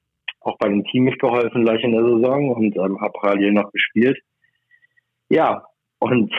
auch 0.41 0.57
bei 0.57 0.67
dem 0.67 0.83
Team 0.85 1.03
mitgeholfen 1.03 1.63
gleich 1.63 1.83
in 1.83 1.91
der 1.91 2.03
Saison 2.03 2.49
und 2.49 2.75
ähm, 2.75 2.99
habe 2.99 3.13
parallel 3.19 3.53
noch 3.53 3.71
gespielt. 3.71 4.17
Ja, 5.29 5.65
und 5.99 6.33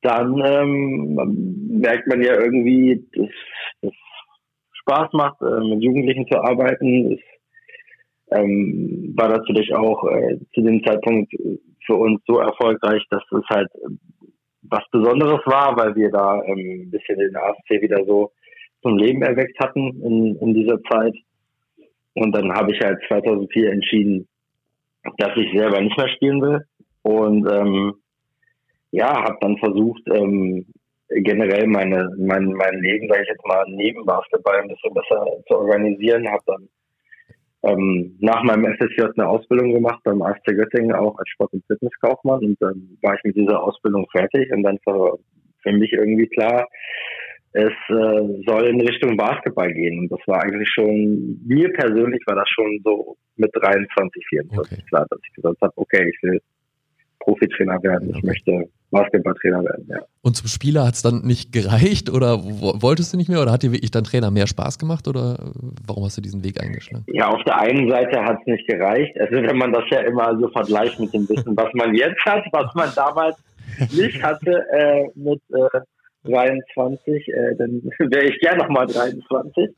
dann 0.00 0.42
ähm, 0.44 1.78
merkt 1.80 2.08
man 2.08 2.22
ja 2.22 2.34
irgendwie, 2.40 3.06
dass 3.14 3.28
es 3.82 3.92
Spaß 4.80 5.12
macht, 5.12 5.40
äh, 5.42 5.60
mit 5.60 5.82
Jugendlichen 5.82 6.26
zu 6.26 6.38
arbeiten. 6.40 7.12
Es 7.12 7.20
ähm, 8.36 9.12
war 9.16 9.28
natürlich 9.28 9.72
auch 9.74 10.04
äh, 10.10 10.38
zu 10.54 10.62
dem 10.62 10.82
Zeitpunkt 10.82 11.32
für 11.86 11.94
uns 11.94 12.20
so 12.26 12.38
erfolgreich, 12.38 13.02
dass 13.10 13.22
es 13.30 13.44
halt 13.48 13.68
was 14.62 14.82
Besonderes 14.90 15.40
war, 15.46 15.76
weil 15.76 15.94
wir 15.96 16.10
da 16.10 16.42
ähm, 16.44 16.84
ein 16.86 16.90
bisschen 16.90 17.18
den 17.18 17.36
ASC 17.36 17.82
wieder 17.82 18.04
so 18.04 18.32
zum 18.82 18.96
Leben 18.96 19.22
erweckt 19.22 19.58
hatten 19.60 20.02
in, 20.02 20.36
in 20.36 20.54
dieser 20.54 20.80
Zeit. 20.90 21.14
Und 22.14 22.32
dann 22.32 22.52
habe 22.52 22.72
ich 22.72 22.80
halt 22.80 22.98
2004 23.08 23.72
entschieden, 23.72 24.28
dass 25.18 25.36
ich 25.36 25.56
selber 25.56 25.80
nicht 25.80 25.96
mehr 25.96 26.08
spielen 26.08 26.40
will. 26.42 26.60
Und 27.02 27.50
ähm, 27.50 27.94
ja, 28.90 29.08
habe 29.08 29.38
dann 29.40 29.56
versucht, 29.58 30.02
ähm, 30.12 30.66
generell 31.08 31.66
meine, 31.66 32.08
mein, 32.18 32.52
mein 32.52 32.80
Leben, 32.80 33.08
sage 33.08 33.22
ich 33.22 33.28
jetzt 33.28 33.46
mal, 33.46 33.64
neben 33.68 34.04
Basketball 34.04 34.60
ein 34.60 34.68
bisschen 34.68 34.94
besser 34.94 35.26
zu 35.48 35.54
organisieren. 35.56 36.28
Habe 36.28 36.42
dann 36.46 36.68
ähm, 37.62 38.16
nach 38.20 38.42
meinem 38.42 38.64
FSJ 38.74 39.02
eine 39.16 39.28
Ausbildung 39.28 39.72
gemacht 39.72 40.00
beim 40.04 40.22
AFC 40.22 40.46
Göttingen, 40.46 40.94
auch 40.94 41.16
als 41.18 41.28
Sport- 41.28 41.52
und 41.52 41.64
Fitnesskaufmann. 41.66 42.40
Und 42.40 42.56
dann 42.60 42.98
war 43.02 43.14
ich 43.14 43.24
mit 43.24 43.36
dieser 43.36 43.62
Ausbildung 43.62 44.06
fertig 44.10 44.50
und 44.52 44.62
dann 44.62 44.78
war 44.84 45.18
für 45.62 45.72
mich 45.72 45.92
irgendwie 45.92 46.26
klar, 46.26 46.68
es 47.52 47.72
äh, 47.88 48.42
soll 48.46 48.66
in 48.66 48.80
Richtung 48.80 49.16
Basketball 49.16 49.72
gehen. 49.72 50.00
Und 50.00 50.12
das 50.12 50.20
war 50.26 50.42
eigentlich 50.42 50.68
schon, 50.74 51.40
mir 51.46 51.70
persönlich 51.72 52.22
war 52.26 52.36
das 52.36 52.48
schon 52.48 52.80
so 52.82 53.16
mit 53.36 53.50
23, 53.54 54.26
24 54.28 54.78
okay. 54.78 54.86
klar, 54.88 55.06
dass 55.08 55.20
ich 55.22 55.34
gesagt 55.34 55.60
habe, 55.60 55.72
okay, 55.76 56.08
ich 56.08 56.22
will 56.22 56.40
Profitrainer 57.24 57.82
werden, 57.82 58.14
ich 58.14 58.22
möchte 58.22 58.68
Basketballtrainer 58.90 59.64
werden, 59.64 59.86
ja. 59.88 59.98
Und 60.22 60.36
zum 60.36 60.48
Spieler 60.48 60.86
hat 60.86 60.94
es 60.94 61.02
dann 61.02 61.22
nicht 61.22 61.52
gereicht 61.52 62.10
oder 62.10 62.38
wolltest 62.42 63.12
du 63.12 63.16
nicht 63.16 63.28
mehr 63.28 63.40
oder 63.40 63.52
hat 63.52 63.62
dir 63.62 63.72
wirklich 63.72 63.90
dein 63.90 64.04
Trainer 64.04 64.30
mehr 64.30 64.46
Spaß 64.46 64.78
gemacht 64.78 65.08
oder 65.08 65.38
warum 65.86 66.04
hast 66.04 66.18
du 66.18 66.20
diesen 66.20 66.44
Weg 66.44 66.62
eingeschlagen? 66.62 67.04
Ja, 67.08 67.28
auf 67.28 67.42
der 67.44 67.58
einen 67.60 67.88
Seite 67.88 68.22
hat 68.22 68.38
es 68.40 68.46
nicht 68.46 68.66
gereicht. 68.68 69.18
Also 69.18 69.34
wenn 69.34 69.56
man 69.56 69.72
das 69.72 69.84
ja 69.90 70.00
immer 70.00 70.38
so 70.38 70.48
vergleicht 70.48 71.00
mit 71.00 71.12
dem 71.14 71.28
Wissen, 71.28 71.56
was 71.56 71.72
man 71.74 71.94
jetzt 71.94 72.20
hat, 72.24 72.44
was 72.52 72.74
man 72.74 72.90
damals 72.94 73.36
nicht 73.92 74.22
hatte 74.22 74.64
äh, 74.72 75.06
mit 75.14 75.40
äh, 75.50 75.80
23, 76.24 77.28
äh, 77.28 77.56
dann 77.56 77.82
wäre 77.98 78.24
ich 78.24 78.38
gern 78.40 78.58
nochmal 78.58 78.86
23. 78.86 79.70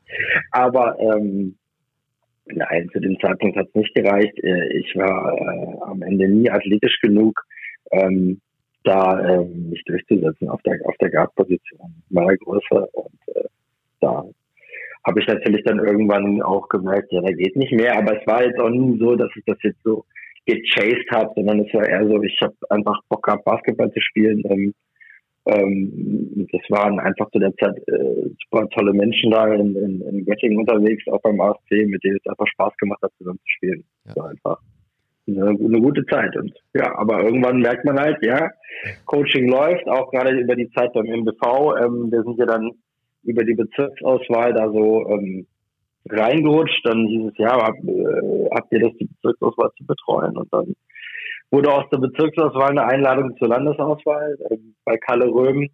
Aber 0.51 0.97
ähm, 0.99 1.55
nein, 2.47 2.89
zu 2.91 2.99
dem 2.99 3.19
Zeitpunkt 3.19 3.57
hat 3.57 3.67
es 3.67 3.75
nicht 3.75 3.95
gereicht. 3.95 4.37
Äh, 4.43 4.77
ich 4.77 4.95
war 4.95 5.33
äh, 5.33 5.91
am 5.91 6.01
Ende 6.01 6.27
nie 6.27 6.49
athletisch 6.49 6.99
genug. 7.01 7.41
Ähm, 7.91 8.41
da 8.83 9.19
ähm, 9.27 9.69
mich 9.69 9.83
durchzusetzen 9.85 10.47
auf 10.47 10.61
der 10.61 10.79
auf 10.85 10.95
der 11.01 11.09
Guard-Position 11.09 12.03
meiner 12.09 12.37
Größe 12.37 12.87
und 12.93 13.35
äh, 13.35 13.47
da 13.99 14.25
habe 15.05 15.19
ich 15.19 15.27
natürlich 15.27 15.63
dann 15.63 15.79
irgendwann 15.79 16.41
auch 16.41 16.67
gemerkt, 16.69 17.11
ja, 17.11 17.21
da 17.21 17.31
geht 17.31 17.55
nicht 17.55 17.73
mehr, 17.73 17.97
aber 17.97 18.19
es 18.19 18.27
war 18.27 18.43
jetzt 18.43 18.59
auch 18.59 18.69
nie 18.69 18.97
so, 18.97 19.15
dass 19.15 19.29
ich 19.35 19.43
das 19.45 19.57
jetzt 19.61 19.81
so 19.83 20.03
gechased 20.45 21.09
habe, 21.11 21.31
sondern 21.35 21.59
es 21.61 21.73
war 21.73 21.87
eher 21.87 22.07
so, 22.07 22.21
ich 22.23 22.37
habe 22.41 22.55
einfach 22.69 22.99
Bock 23.09 23.23
gehabt, 23.23 23.45
Basketball 23.45 23.91
zu 23.91 24.01
spielen. 24.01 24.43
Ähm, 24.49 24.73
ähm, 25.45 26.47
das 26.51 26.61
waren 26.69 26.99
einfach 26.99 27.29
zu 27.31 27.39
der 27.39 27.55
Zeit 27.55 27.77
äh, 27.87 28.29
super 28.43 28.67
tolle 28.69 28.93
Menschen 28.93 29.31
da 29.31 29.47
in, 29.53 29.75
in, 29.75 30.01
in 30.01 30.25
Göttingen 30.25 30.59
unterwegs, 30.59 31.03
auch 31.07 31.21
beim 31.21 31.39
ASC, 31.39 31.71
mit 31.85 32.03
denen 32.03 32.17
es 32.17 32.29
einfach 32.29 32.47
Spaß 32.47 32.75
gemacht 32.77 33.01
hat, 33.03 33.11
zusammen 33.17 33.39
zu 33.39 33.49
spielen. 33.57 33.83
Ja. 34.05 34.13
Das 34.13 34.15
war 34.17 34.29
einfach 34.29 34.59
eine, 35.27 35.49
eine, 35.49 35.81
gute 35.81 36.05
Zeit. 36.05 36.35
Und 36.35 36.53
ja, 36.73 36.97
aber 36.97 37.23
irgendwann 37.23 37.59
merkt 37.59 37.85
man 37.85 37.99
halt, 37.99 38.17
ja, 38.23 38.49
Coaching 39.05 39.47
läuft, 39.47 39.87
auch 39.87 40.11
gerade 40.11 40.31
über 40.31 40.55
die 40.55 40.69
Zeit 40.71 40.93
beim 40.93 41.05
MBV. 41.05 41.75
Ähm, 41.83 42.11
wir 42.11 42.23
sind 42.23 42.37
ja 42.39 42.45
dann 42.45 42.71
über 43.23 43.43
die 43.43 43.55
Bezirksauswahl 43.55 44.53
da 44.53 44.69
so 44.71 45.07
ähm, 45.09 45.45
reingerutscht. 46.09 46.85
Dann 46.85 47.07
hieß 47.07 47.31
es, 47.31 47.37
ja, 47.37 47.55
äh, 47.55 48.49
habt 48.51 48.71
ihr 48.71 48.79
das, 48.79 48.93
die 48.99 49.05
Bezirksauswahl 49.05 49.71
zu 49.77 49.85
betreuen? 49.85 50.37
Und 50.37 50.51
dann 50.51 50.75
wurde 51.51 51.71
aus 51.71 51.85
der 51.91 51.97
Bezirksauswahl 51.97 52.71
eine 52.71 52.85
Einladung 52.85 53.35
zur 53.37 53.47
Landesauswahl 53.47 54.37
äh, 54.49 54.57
bei 54.83 54.97
Kalle 54.97 55.25
Röhm. 55.25 55.69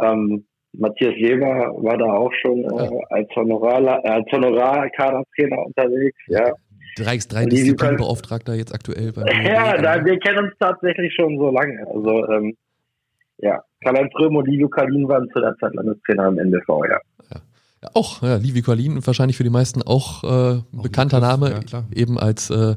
Ähm, 0.00 0.46
Matthias 0.72 1.14
Leber 1.16 1.72
war 1.82 1.98
da 1.98 2.06
auch 2.06 2.32
schon 2.40 2.64
äh, 2.64 3.00
als 3.10 3.28
Honorar, 3.34 4.04
äh, 4.04 4.08
als 4.08 4.26
Honorarkadertrainer 4.30 5.66
unterwegs, 5.66 6.18
ja. 6.28 6.52
Drei 6.96 7.16
Disziplinbeauftragter 7.46 8.54
jetzt 8.54 8.74
aktuell. 8.74 9.12
Bei 9.12 9.22
ja, 9.44 9.80
da, 9.80 10.04
wir 10.04 10.18
kennen 10.18 10.46
uns 10.46 10.52
tatsächlich 10.58 11.14
schon 11.14 11.38
so 11.38 11.50
lange. 11.50 11.86
Also 11.86 12.28
ähm, 12.28 12.56
ja, 13.38 13.62
Karl-Heinz 13.82 14.12
Röhm 14.18 14.36
und 14.36 14.46
Livio 14.46 14.68
Kalin 14.68 15.08
waren 15.08 15.28
zu 15.30 15.40
der 15.40 15.56
Zeit 15.56 15.74
Landestrainer 15.74 16.28
im 16.28 16.38
NDV, 16.38 16.68
ja. 16.68 16.98
ja. 17.30 17.40
ja 17.82 17.88
auch, 17.94 18.22
ja, 18.22 18.36
Livio 18.36 18.62
Kalin 18.62 19.04
wahrscheinlich 19.06 19.36
für 19.36 19.44
die 19.44 19.50
meisten 19.50 19.82
auch, 19.82 20.24
äh, 20.24 20.26
auch 20.26 20.82
bekannter 20.82 21.20
Name, 21.20 21.60
ja, 21.68 21.84
eben 21.94 22.18
als 22.18 22.50
äh, 22.50 22.76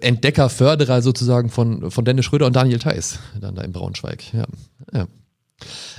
Entdecker, 0.00 0.48
Förderer 0.48 1.00
sozusagen 1.00 1.48
von, 1.48 1.90
von 1.90 2.04
Dennis 2.04 2.24
Schröder 2.24 2.46
und 2.46 2.56
Daniel 2.56 2.78
Theiss, 2.78 3.20
dann 3.40 3.54
da 3.54 3.62
in 3.62 3.72
Braunschweig. 3.72 4.32
Ja. 4.32 4.46
ja. 4.92 5.06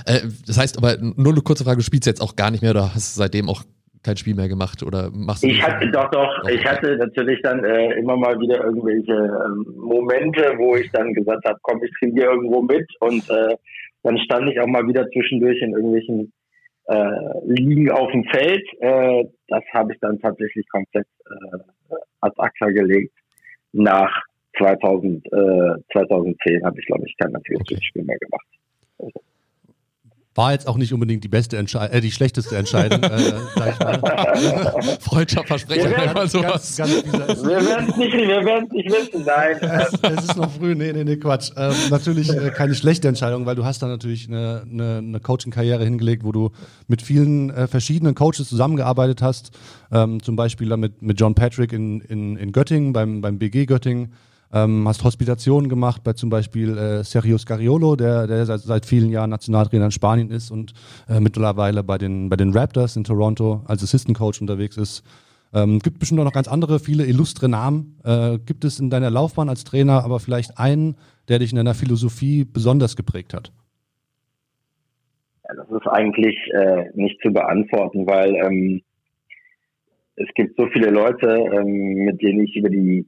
Äh, 0.06 0.20
das 0.46 0.58
heißt 0.58 0.78
aber, 0.78 0.96
nur 0.98 1.32
eine 1.32 1.42
kurze 1.42 1.64
Frage, 1.64 1.78
du 1.78 1.82
spielst 1.82 2.06
jetzt 2.06 2.20
auch 2.20 2.36
gar 2.36 2.50
nicht 2.50 2.62
mehr 2.62 2.72
oder 2.72 2.94
hast 2.94 3.14
seitdem 3.14 3.48
auch 3.48 3.62
kein 4.02 4.16
Spiel 4.16 4.34
mehr 4.34 4.48
gemacht 4.48 4.82
oder 4.82 5.10
machst 5.12 5.44
du 5.44 5.46
Ich 5.46 5.62
hatte 5.62 5.88
doch 5.90 6.10
doch, 6.10 6.48
ich 6.48 6.64
hatte 6.64 6.96
natürlich 6.96 7.40
dann 7.42 7.64
äh, 7.64 7.94
immer 7.98 8.16
mal 8.16 8.38
wieder 8.40 8.64
irgendwelche 8.64 9.12
ähm, 9.12 9.64
Momente, 9.76 10.54
wo 10.58 10.76
ich 10.76 10.90
dann 10.90 11.14
gesagt 11.14 11.44
habe, 11.44 11.58
komm, 11.62 11.82
ich 11.84 11.90
trainiere 11.98 12.32
irgendwo 12.32 12.62
mit 12.62 12.86
und 13.00 13.28
äh, 13.30 13.56
dann 14.02 14.18
stand 14.18 14.50
ich 14.50 14.58
auch 14.60 14.66
mal 14.66 14.86
wieder 14.88 15.08
zwischendurch 15.10 15.62
in 15.62 15.72
irgendwelchen 15.72 16.32
äh, 16.86 17.44
Ligen 17.46 17.90
auf 17.92 18.10
dem 18.10 18.24
Feld. 18.24 18.66
Äh, 18.80 19.24
das 19.46 19.62
habe 19.72 19.92
ich 19.92 20.00
dann 20.00 20.18
tatsächlich 20.18 20.68
komplett 20.68 21.06
äh, 21.26 21.94
ad 22.20 22.34
acta 22.38 22.66
gelegt. 22.70 23.14
Nach 23.72 24.22
2000, 24.58 25.26
äh, 25.26 25.82
2010 25.92 26.64
habe 26.64 26.78
ich, 26.78 26.86
glaube 26.86 27.04
ich, 27.06 27.16
kein 27.16 27.32
natürliches 27.32 27.78
okay. 27.78 27.84
Spiel 27.84 28.04
mehr 28.04 28.18
gemacht. 28.18 28.46
Also. 28.98 29.20
War 30.34 30.52
jetzt 30.52 30.66
auch 30.66 30.78
nicht 30.78 30.94
unbedingt 30.94 31.22
die 31.24 31.28
beste 31.28 31.58
Entscheidung, 31.58 31.94
äh, 31.94 32.00
die 32.00 32.10
schlechteste 32.10 32.56
Entscheidung, 32.56 33.02
äh, 33.02 33.32
sag 33.54 33.74
ich 33.74 33.78
mal. 33.80 34.96
Freudscher 35.00 35.44
Versprecher, 35.44 35.90
wenn 35.90 36.14
man 36.14 36.26
sowas. 36.26 36.74
Ganz, 36.76 37.02
ganz 37.12 37.42
wir 37.42 37.66
werden 37.66 37.90
es 37.90 37.96
nicht, 37.98 38.12
wir 38.14 38.62
nicht 38.72 38.90
wissen, 38.90 39.24
nein. 39.26 39.56
Es, 39.62 39.92
es, 40.02 40.24
ist 40.24 40.36
noch 40.38 40.50
früh, 40.50 40.74
nee, 40.74 40.92
nee, 40.92 41.04
nee, 41.04 41.16
Quatsch. 41.16 41.50
Ähm, 41.56 41.74
natürlich 41.90 42.30
äh, 42.30 42.50
keine 42.50 42.74
schlechte 42.74 43.08
Entscheidung, 43.08 43.44
weil 43.44 43.56
du 43.56 43.66
hast 43.66 43.82
da 43.82 43.88
natürlich 43.88 44.26
eine, 44.26 44.62
eine, 44.70 44.98
eine 44.98 45.20
Coaching-Karriere 45.20 45.84
hingelegt, 45.84 46.24
wo 46.24 46.32
du 46.32 46.50
mit 46.88 47.02
vielen 47.02 47.50
äh, 47.50 47.66
verschiedenen 47.66 48.14
Coaches 48.14 48.48
zusammengearbeitet 48.48 49.20
hast. 49.20 49.50
Ähm, 49.90 50.22
zum 50.22 50.36
Beispiel 50.36 50.74
mit, 50.78 51.02
mit 51.02 51.20
John 51.20 51.34
Patrick 51.34 51.74
in, 51.74 52.00
in, 52.00 52.38
in 52.38 52.52
Göttingen, 52.52 52.94
beim, 52.94 53.20
beim 53.20 53.38
BG 53.38 53.66
Göttingen. 53.66 54.14
Ähm, 54.54 54.86
hast 54.86 55.02
Hospitationen 55.02 55.68
gemacht 55.68 56.02
bei 56.04 56.12
zum 56.12 56.28
Beispiel 56.28 56.76
äh, 56.76 57.04
Sergio 57.04 57.38
Scariolo, 57.38 57.96
der, 57.96 58.26
der 58.26 58.44
seit, 58.44 58.60
seit 58.60 58.86
vielen 58.86 59.10
Jahren 59.10 59.30
Nationaltrainer 59.30 59.86
in 59.86 59.90
Spanien 59.90 60.30
ist 60.30 60.50
und 60.50 60.74
äh, 61.08 61.20
mittlerweile 61.20 61.82
bei 61.82 61.96
den, 61.96 62.28
bei 62.28 62.36
den 62.36 62.52
Raptors 62.52 62.96
in 62.96 63.04
Toronto 63.04 63.62
als 63.66 63.82
Assistant 63.82 64.16
Coach 64.16 64.40
unterwegs 64.40 64.76
ist. 64.76 65.02
Ähm, 65.54 65.78
gibt 65.78 65.98
bestimmt 65.98 66.20
auch 66.20 66.24
noch 66.24 66.32
ganz 66.32 66.48
andere, 66.48 66.80
viele 66.80 67.04
illustre 67.04 67.48
Namen. 67.48 67.98
Äh, 68.04 68.38
gibt 68.44 68.64
es 68.64 68.78
in 68.78 68.90
deiner 68.90 69.10
Laufbahn 69.10 69.48
als 69.48 69.64
Trainer 69.64 70.04
aber 70.04 70.20
vielleicht 70.20 70.58
einen, 70.58 70.96
der 71.28 71.38
dich 71.38 71.50
in 71.50 71.56
deiner 71.56 71.74
Philosophie 71.74 72.44
besonders 72.44 72.96
geprägt 72.96 73.34
hat? 73.34 73.52
Ja, 75.48 75.54
das 75.56 75.70
ist 75.70 75.86
eigentlich 75.88 76.36
äh, 76.52 76.90
nicht 76.94 77.20
zu 77.22 77.32
beantworten, 77.32 78.06
weil 78.06 78.34
ähm, 78.34 78.82
es 80.16 80.28
gibt 80.34 80.56
so 80.56 80.66
viele 80.72 80.90
Leute, 80.90 81.26
ähm, 81.26 82.04
mit 82.04 82.22
denen 82.22 82.44
ich 82.44 82.56
über 82.56 82.70
die 82.70 83.06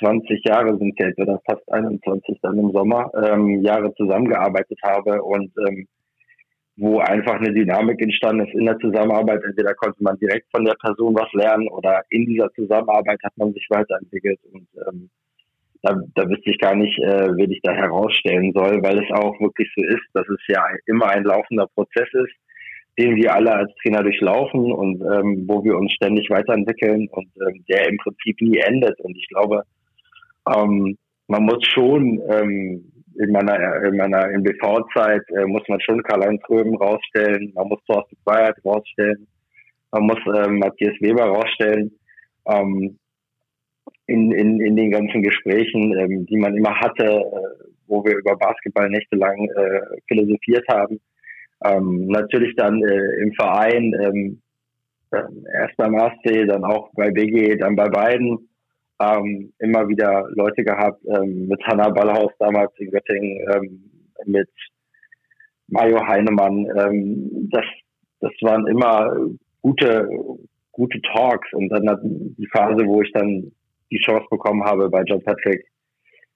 20 0.00 0.44
Jahre 0.44 0.76
sind 0.78 0.98
jetzt 0.98 1.18
oder 1.18 1.40
fast 1.48 1.70
21 1.72 2.38
dann 2.42 2.58
im 2.58 2.72
Sommer, 2.72 3.10
ähm, 3.22 3.62
Jahre 3.62 3.94
zusammengearbeitet 3.94 4.78
habe 4.82 5.22
und 5.22 5.52
ähm, 5.68 5.86
wo 6.76 6.98
einfach 6.98 7.34
eine 7.34 7.52
Dynamik 7.52 8.00
entstanden 8.00 8.46
ist 8.46 8.54
in 8.54 8.64
der 8.64 8.78
Zusammenarbeit. 8.78 9.42
Entweder 9.44 9.74
konnte 9.74 10.02
man 10.02 10.18
direkt 10.18 10.46
von 10.50 10.64
der 10.64 10.74
Person 10.80 11.14
was 11.14 11.30
lernen 11.34 11.68
oder 11.68 12.02
in 12.08 12.24
dieser 12.26 12.50
Zusammenarbeit 12.54 13.20
hat 13.22 13.36
man 13.36 13.52
sich 13.52 13.66
weiterentwickelt 13.68 14.40
und 14.52 14.66
ähm, 14.88 15.10
da, 15.82 15.96
da 16.14 16.28
wüsste 16.28 16.50
ich 16.50 16.58
gar 16.58 16.74
nicht, 16.74 16.98
äh, 16.98 17.28
wen 17.36 17.50
ich 17.50 17.60
da 17.62 17.72
herausstellen 17.72 18.52
soll, 18.54 18.82
weil 18.82 18.98
es 19.02 19.10
auch 19.12 19.38
wirklich 19.40 19.68
so 19.74 19.82
ist, 19.82 20.06
dass 20.12 20.28
es 20.28 20.40
ja 20.48 20.62
immer 20.86 21.08
ein 21.08 21.24
laufender 21.24 21.66
Prozess 21.74 22.08
ist, 22.12 22.34
den 22.98 23.16
wir 23.16 23.34
alle 23.34 23.52
als 23.54 23.74
Trainer 23.76 24.02
durchlaufen 24.02 24.72
und 24.72 25.00
ähm, 25.00 25.44
wo 25.48 25.64
wir 25.64 25.76
uns 25.76 25.92
ständig 25.92 26.28
weiterentwickeln 26.28 27.08
und 27.08 27.28
ähm, 27.46 27.64
der 27.70 27.88
im 27.88 27.96
Prinzip 27.96 28.40
nie 28.40 28.58
endet. 28.58 29.00
Und 29.00 29.16
ich 29.16 29.26
glaube, 29.28 29.62
ähm, 30.48 30.96
man 31.28 31.42
muss 31.44 31.64
schon 31.72 32.20
ähm, 32.28 32.92
in 33.18 33.32
meiner 33.32 33.82
in 33.84 33.96
meiner 33.96 34.30
NBV-Zeit 34.30 35.22
äh, 35.30 35.46
muss 35.46 35.62
man 35.68 35.80
schon 35.80 36.02
Karl-Heinz 36.02 36.42
Röben 36.48 36.76
rausstellen, 36.76 37.52
man 37.54 37.68
muss 37.68 37.80
Thorsten 37.86 38.16
Freiheit 38.24 38.56
rausstellen, 38.64 39.26
man 39.92 40.02
muss 40.04 40.18
ähm, 40.34 40.58
Matthias 40.58 40.94
Weber 41.00 41.24
rausstellen. 41.24 41.92
Ähm, 42.46 42.98
in, 44.10 44.32
in, 44.32 44.60
in 44.60 44.76
den 44.76 44.90
ganzen 44.90 45.22
Gesprächen, 45.22 45.96
ähm, 45.96 46.26
die 46.26 46.36
man 46.36 46.56
immer 46.56 46.74
hatte, 46.80 47.04
äh, 47.04 47.64
wo 47.86 48.04
wir 48.04 48.16
über 48.16 48.36
Basketball 48.36 48.90
nächtelang 48.90 49.48
äh, 49.50 49.80
philosophiert 50.08 50.66
haben. 50.68 51.00
Ähm, 51.64 52.08
natürlich 52.08 52.56
dann 52.56 52.82
äh, 52.82 53.22
im 53.22 53.32
Verein, 53.34 53.94
ähm, 54.02 54.42
äh, 55.12 55.22
erst 55.54 55.76
beim 55.76 55.94
ASC, 55.94 56.46
dann 56.48 56.64
auch 56.64 56.90
bei 56.94 57.10
BG, 57.10 57.56
dann 57.56 57.76
bei 57.76 57.88
beiden 57.88 58.49
ähm, 59.00 59.52
immer 59.58 59.88
wieder 59.88 60.28
Leute 60.34 60.62
gehabt, 60.62 61.02
ähm, 61.06 61.48
mit 61.48 61.60
Hanna 61.64 61.88
Ballhaus 61.88 62.32
damals 62.38 62.72
in 62.78 62.90
Göttingen, 62.90 63.38
ähm, 63.54 63.90
mit 64.26 64.50
Mario 65.68 66.06
Heinemann. 66.06 66.66
Ähm, 66.76 67.48
das, 67.50 67.64
das 68.20 68.32
waren 68.42 68.66
immer 68.66 69.10
gute, 69.62 70.08
gute 70.72 71.00
Talks. 71.02 71.52
Und 71.52 71.70
dann 71.70 72.34
die 72.36 72.48
Phase, 72.52 72.84
wo 72.86 73.00
ich 73.02 73.12
dann 73.12 73.50
die 73.90 73.98
Chance 73.98 74.26
bekommen 74.30 74.64
habe, 74.64 74.90
bei 74.90 75.02
John 75.04 75.22
Patrick 75.22 75.64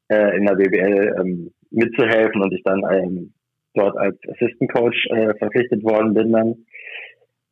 äh, 0.08 0.36
in 0.36 0.46
der 0.46 0.54
BBL 0.54 1.16
ähm, 1.20 1.50
mitzuhelfen 1.70 2.42
und 2.42 2.52
ich 2.52 2.62
dann 2.62 2.82
ähm, 2.90 3.34
dort 3.74 3.96
als 3.98 4.16
Assistant 4.28 4.72
Coach 4.72 5.06
äh, 5.10 5.34
verpflichtet 5.36 5.82
worden 5.82 6.14
bin 6.14 6.32
dann, 6.32 6.54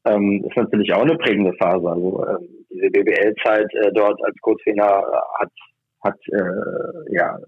ähm, 0.04 0.44
ist 0.48 0.56
natürlich 0.56 0.92
auch 0.92 1.02
eine 1.02 1.16
prägende 1.16 1.52
Phase. 1.54 1.88
Also 1.88 2.24
ähm, 2.26 2.61
diese 2.74 2.90
BBL-Zeit 2.90 3.72
äh, 3.74 3.92
dort 3.92 4.22
als 4.24 4.36
Co-Trainer 4.40 5.04
hat, 5.38 5.52
hat 6.02 6.18
äh, 6.28 7.14
ja 7.14 7.38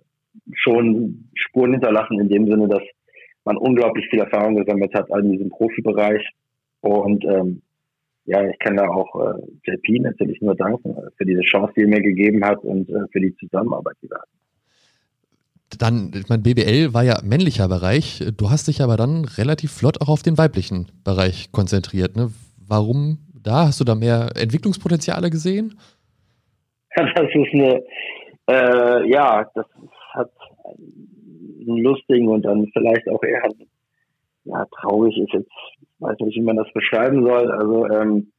schon 0.54 1.30
Spuren 1.34 1.72
hinterlassen 1.72 2.20
in 2.20 2.28
dem 2.28 2.50
Sinne, 2.50 2.68
dass 2.68 2.82
man 3.44 3.56
unglaublich 3.56 4.06
viel 4.10 4.20
Erfahrung 4.20 4.56
gesammelt 4.56 4.94
hat 4.94 5.08
in 5.10 5.32
diesem 5.32 5.50
Profibereich. 5.50 6.22
Und 6.80 7.24
ähm, 7.24 7.62
ja, 8.26 8.42
ich 8.48 8.58
kann 8.58 8.76
da 8.76 8.88
auch 8.88 9.14
äh, 9.20 9.42
JP 9.64 10.00
natürlich 10.00 10.40
nur 10.40 10.54
danken 10.54 10.94
für 11.16 11.24
diese 11.24 11.42
Chance, 11.42 11.72
die 11.76 11.82
er 11.82 11.88
mir 11.88 12.00
gegeben 12.00 12.44
hat 12.44 12.62
und 12.64 12.88
äh, 12.88 13.06
für 13.12 13.20
die 13.20 13.34
Zusammenarbeit, 13.36 13.96
die 14.02 14.10
wir 14.10 14.16
hatten. 14.16 14.30
Dann, 15.78 16.12
ich 16.14 16.28
meine, 16.28 16.42
BBL 16.42 16.94
war 16.94 17.02
ja 17.02 17.20
männlicher 17.22 17.68
Bereich. 17.68 18.24
Du 18.36 18.50
hast 18.50 18.68
dich 18.68 18.80
aber 18.80 18.96
dann 18.96 19.24
relativ 19.24 19.72
flott 19.72 20.00
auch 20.00 20.08
auf 20.08 20.22
den 20.22 20.38
weiblichen 20.38 20.86
Bereich 21.02 21.50
konzentriert. 21.52 22.16
Ne? 22.16 22.30
Warum 22.66 23.18
da? 23.46 23.66
Hast 23.66 23.80
du 23.80 23.84
da 23.84 23.94
mehr 23.94 24.30
Entwicklungspotenziale 24.36 25.30
gesehen? 25.30 25.78
Das 26.96 27.28
ist 27.34 27.54
eine, 27.54 27.82
äh, 28.48 29.10
ja, 29.10 29.50
das 29.54 29.66
hat 30.12 30.30
einen 31.66 31.78
lustigen 31.78 32.28
und 32.28 32.42
dann 32.42 32.68
vielleicht 32.72 33.08
auch 33.08 33.22
eher, 33.22 33.42
ja, 34.44 34.64
traurig 34.80 35.16
ist 35.18 35.32
jetzt, 35.32 35.50
weiß 35.98 36.16
nicht, 36.20 36.36
wie 36.36 36.42
man 36.42 36.56
das 36.56 36.72
beschreiben 36.72 37.24
soll. 37.24 37.50
Also, 37.50 37.86
ähm, 37.88 38.32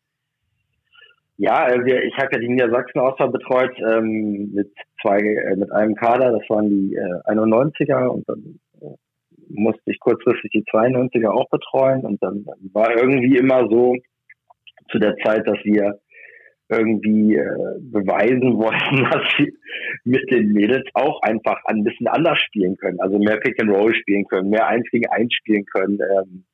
ja, 1.38 1.68
wir, 1.84 2.04
ich 2.04 2.16
habe 2.18 2.30
ja 2.32 2.40
die 2.40 2.48
Niedersachsen-Auswahl 2.48 3.30
betreut 3.30 3.78
ähm, 3.80 4.54
mit 4.54 4.72
zwei, 5.02 5.18
äh, 5.18 5.56
mit 5.58 5.72
einem 5.72 5.96
Kader, 5.96 6.32
das 6.32 6.50
waren 6.50 6.70
die 6.70 6.96
äh, 6.96 7.32
91er 7.32 8.08
und 8.08 8.28
dann 8.30 8.60
äh, 8.82 8.96
musste 9.50 9.92
ich 9.92 10.00
kurzfristig 10.00 10.52
die 10.52 10.64
92er 10.64 11.30
auch 11.30 11.50
betreuen 11.50 12.06
und 12.06 12.24
dann 12.24 12.46
war 12.72 12.96
irgendwie 12.96 13.36
immer 13.38 13.68
so, 13.70 13.96
zu 14.90 15.00
der 15.00 15.16
Zeit, 15.18 15.48
dass 15.48 15.58
wir 15.64 16.00
irgendwie 16.70 17.36
äh, 17.36 17.80
beweisen 17.80 18.58
wollten, 18.58 19.04
dass 19.12 19.24
sie 19.38 19.54
mit 20.04 20.30
den 20.32 20.52
Mädels 20.54 20.86
auch 20.94 21.22
einfach 21.22 21.62
ein 21.66 21.84
bisschen 21.84 22.08
anders 22.08 22.40
spielen 22.40 22.76
können, 22.78 23.00
also 23.00 23.20
mehr 23.20 23.38
Pick 23.38 23.62
and 23.62 23.72
Roll 23.72 23.94
spielen 23.94 24.26
können, 24.26 24.50
mehr 24.50 24.68
Eins 24.68 24.88
gegen 24.92 25.08
Eins 25.10 25.34
spielen 25.34 25.66
können, 25.66 26.00
ähm, 26.00 26.46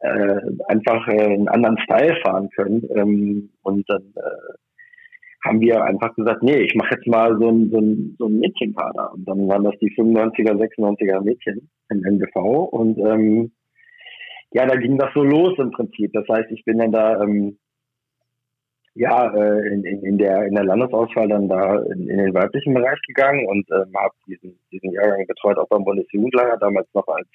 äh, 0.00 0.40
einfach 0.68 1.06
äh, 1.08 1.22
einen 1.22 1.48
anderen 1.48 1.78
Style 1.78 2.16
fahren 2.24 2.50
können. 2.50 2.88
Ähm, 2.94 3.50
und 3.62 3.88
dann 3.88 4.02
äh, 4.16 4.54
haben 5.44 5.60
wir 5.60 5.84
einfach 5.84 6.14
gesagt, 6.16 6.42
nee, 6.42 6.58
ich 6.58 6.74
mache 6.74 6.96
jetzt 6.96 7.06
mal 7.06 7.38
so 7.38 7.48
ein, 7.48 7.70
so 7.70 7.78
ein, 7.78 8.16
so 8.18 8.26
ein 8.26 8.40
Mädchenkader. 8.40 9.12
Und 9.14 9.28
dann 9.28 9.48
waren 9.48 9.64
das 9.64 9.78
die 9.80 9.94
95er, 9.94 10.54
96er 10.54 11.22
Mädchen 11.22 11.70
im 11.90 12.04
NBV 12.04 12.64
und 12.64 12.98
ähm, 12.98 13.52
ja, 14.56 14.64
da 14.64 14.76
ging 14.76 14.96
das 14.96 15.12
so 15.14 15.22
los 15.22 15.52
im 15.58 15.70
Prinzip. 15.70 16.14
Das 16.14 16.26
heißt, 16.28 16.50
ich 16.50 16.64
bin 16.64 16.78
dann 16.78 16.90
da 16.90 17.22
ähm, 17.22 17.58
ja 18.94 19.30
äh, 19.34 19.68
in, 19.68 19.84
in, 19.84 20.02
in 20.02 20.16
der 20.16 20.46
in 20.46 20.54
der 20.54 20.64
Landesauswahl 20.64 21.28
dann 21.28 21.46
da 21.46 21.76
in, 21.92 22.08
in 22.08 22.16
den 22.16 22.32
weiblichen 22.32 22.72
Bereich 22.72 22.98
gegangen 23.06 23.46
und 23.46 23.66
ähm, 23.70 23.92
habe 23.94 24.14
diesen 24.26 24.58
diesen 24.72 24.92
Jahrgang 24.92 25.26
betreut 25.26 25.58
auch 25.58 25.68
beim 25.68 25.84
Bundesjugendlager 25.84 26.56
damals 26.56 26.88
noch 26.94 27.06
als 27.06 27.28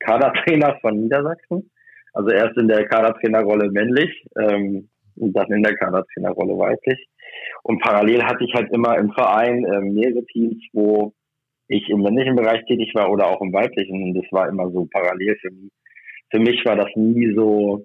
Kadertrainer 0.00 0.76
von 0.82 1.00
Niedersachsen. 1.00 1.70
Also 2.12 2.28
erst 2.28 2.58
in 2.58 2.68
der 2.68 2.86
Kadertrainerrolle 2.88 3.70
männlich 3.70 4.10
ähm, 4.38 4.90
und 5.16 5.32
dann 5.32 5.50
in 5.50 5.62
der 5.62 5.76
Kadertrainerrolle 5.76 6.58
weiblich. 6.58 7.08
Und 7.62 7.80
parallel 7.80 8.22
hatte 8.24 8.44
ich 8.44 8.52
halt 8.52 8.70
immer 8.70 8.98
im 8.98 9.12
Verein 9.12 9.64
ähm, 9.64 9.94
mehrere 9.94 10.26
Teams, 10.26 10.62
wo 10.74 11.14
ich 11.68 11.88
im 11.88 12.02
männlichen 12.02 12.36
Bereich 12.36 12.66
tätig 12.66 12.92
war 12.94 13.10
oder 13.10 13.28
auch 13.28 13.40
im 13.40 13.54
weiblichen. 13.54 14.02
Und 14.02 14.14
das 14.14 14.30
war 14.30 14.46
immer 14.46 14.70
so 14.70 14.86
parallel 14.92 15.36
für 15.40 15.52
mich 15.52 15.70
für 16.30 16.38
mich 16.38 16.64
war 16.64 16.76
das 16.76 16.88
nie 16.94 17.34
so, 17.34 17.84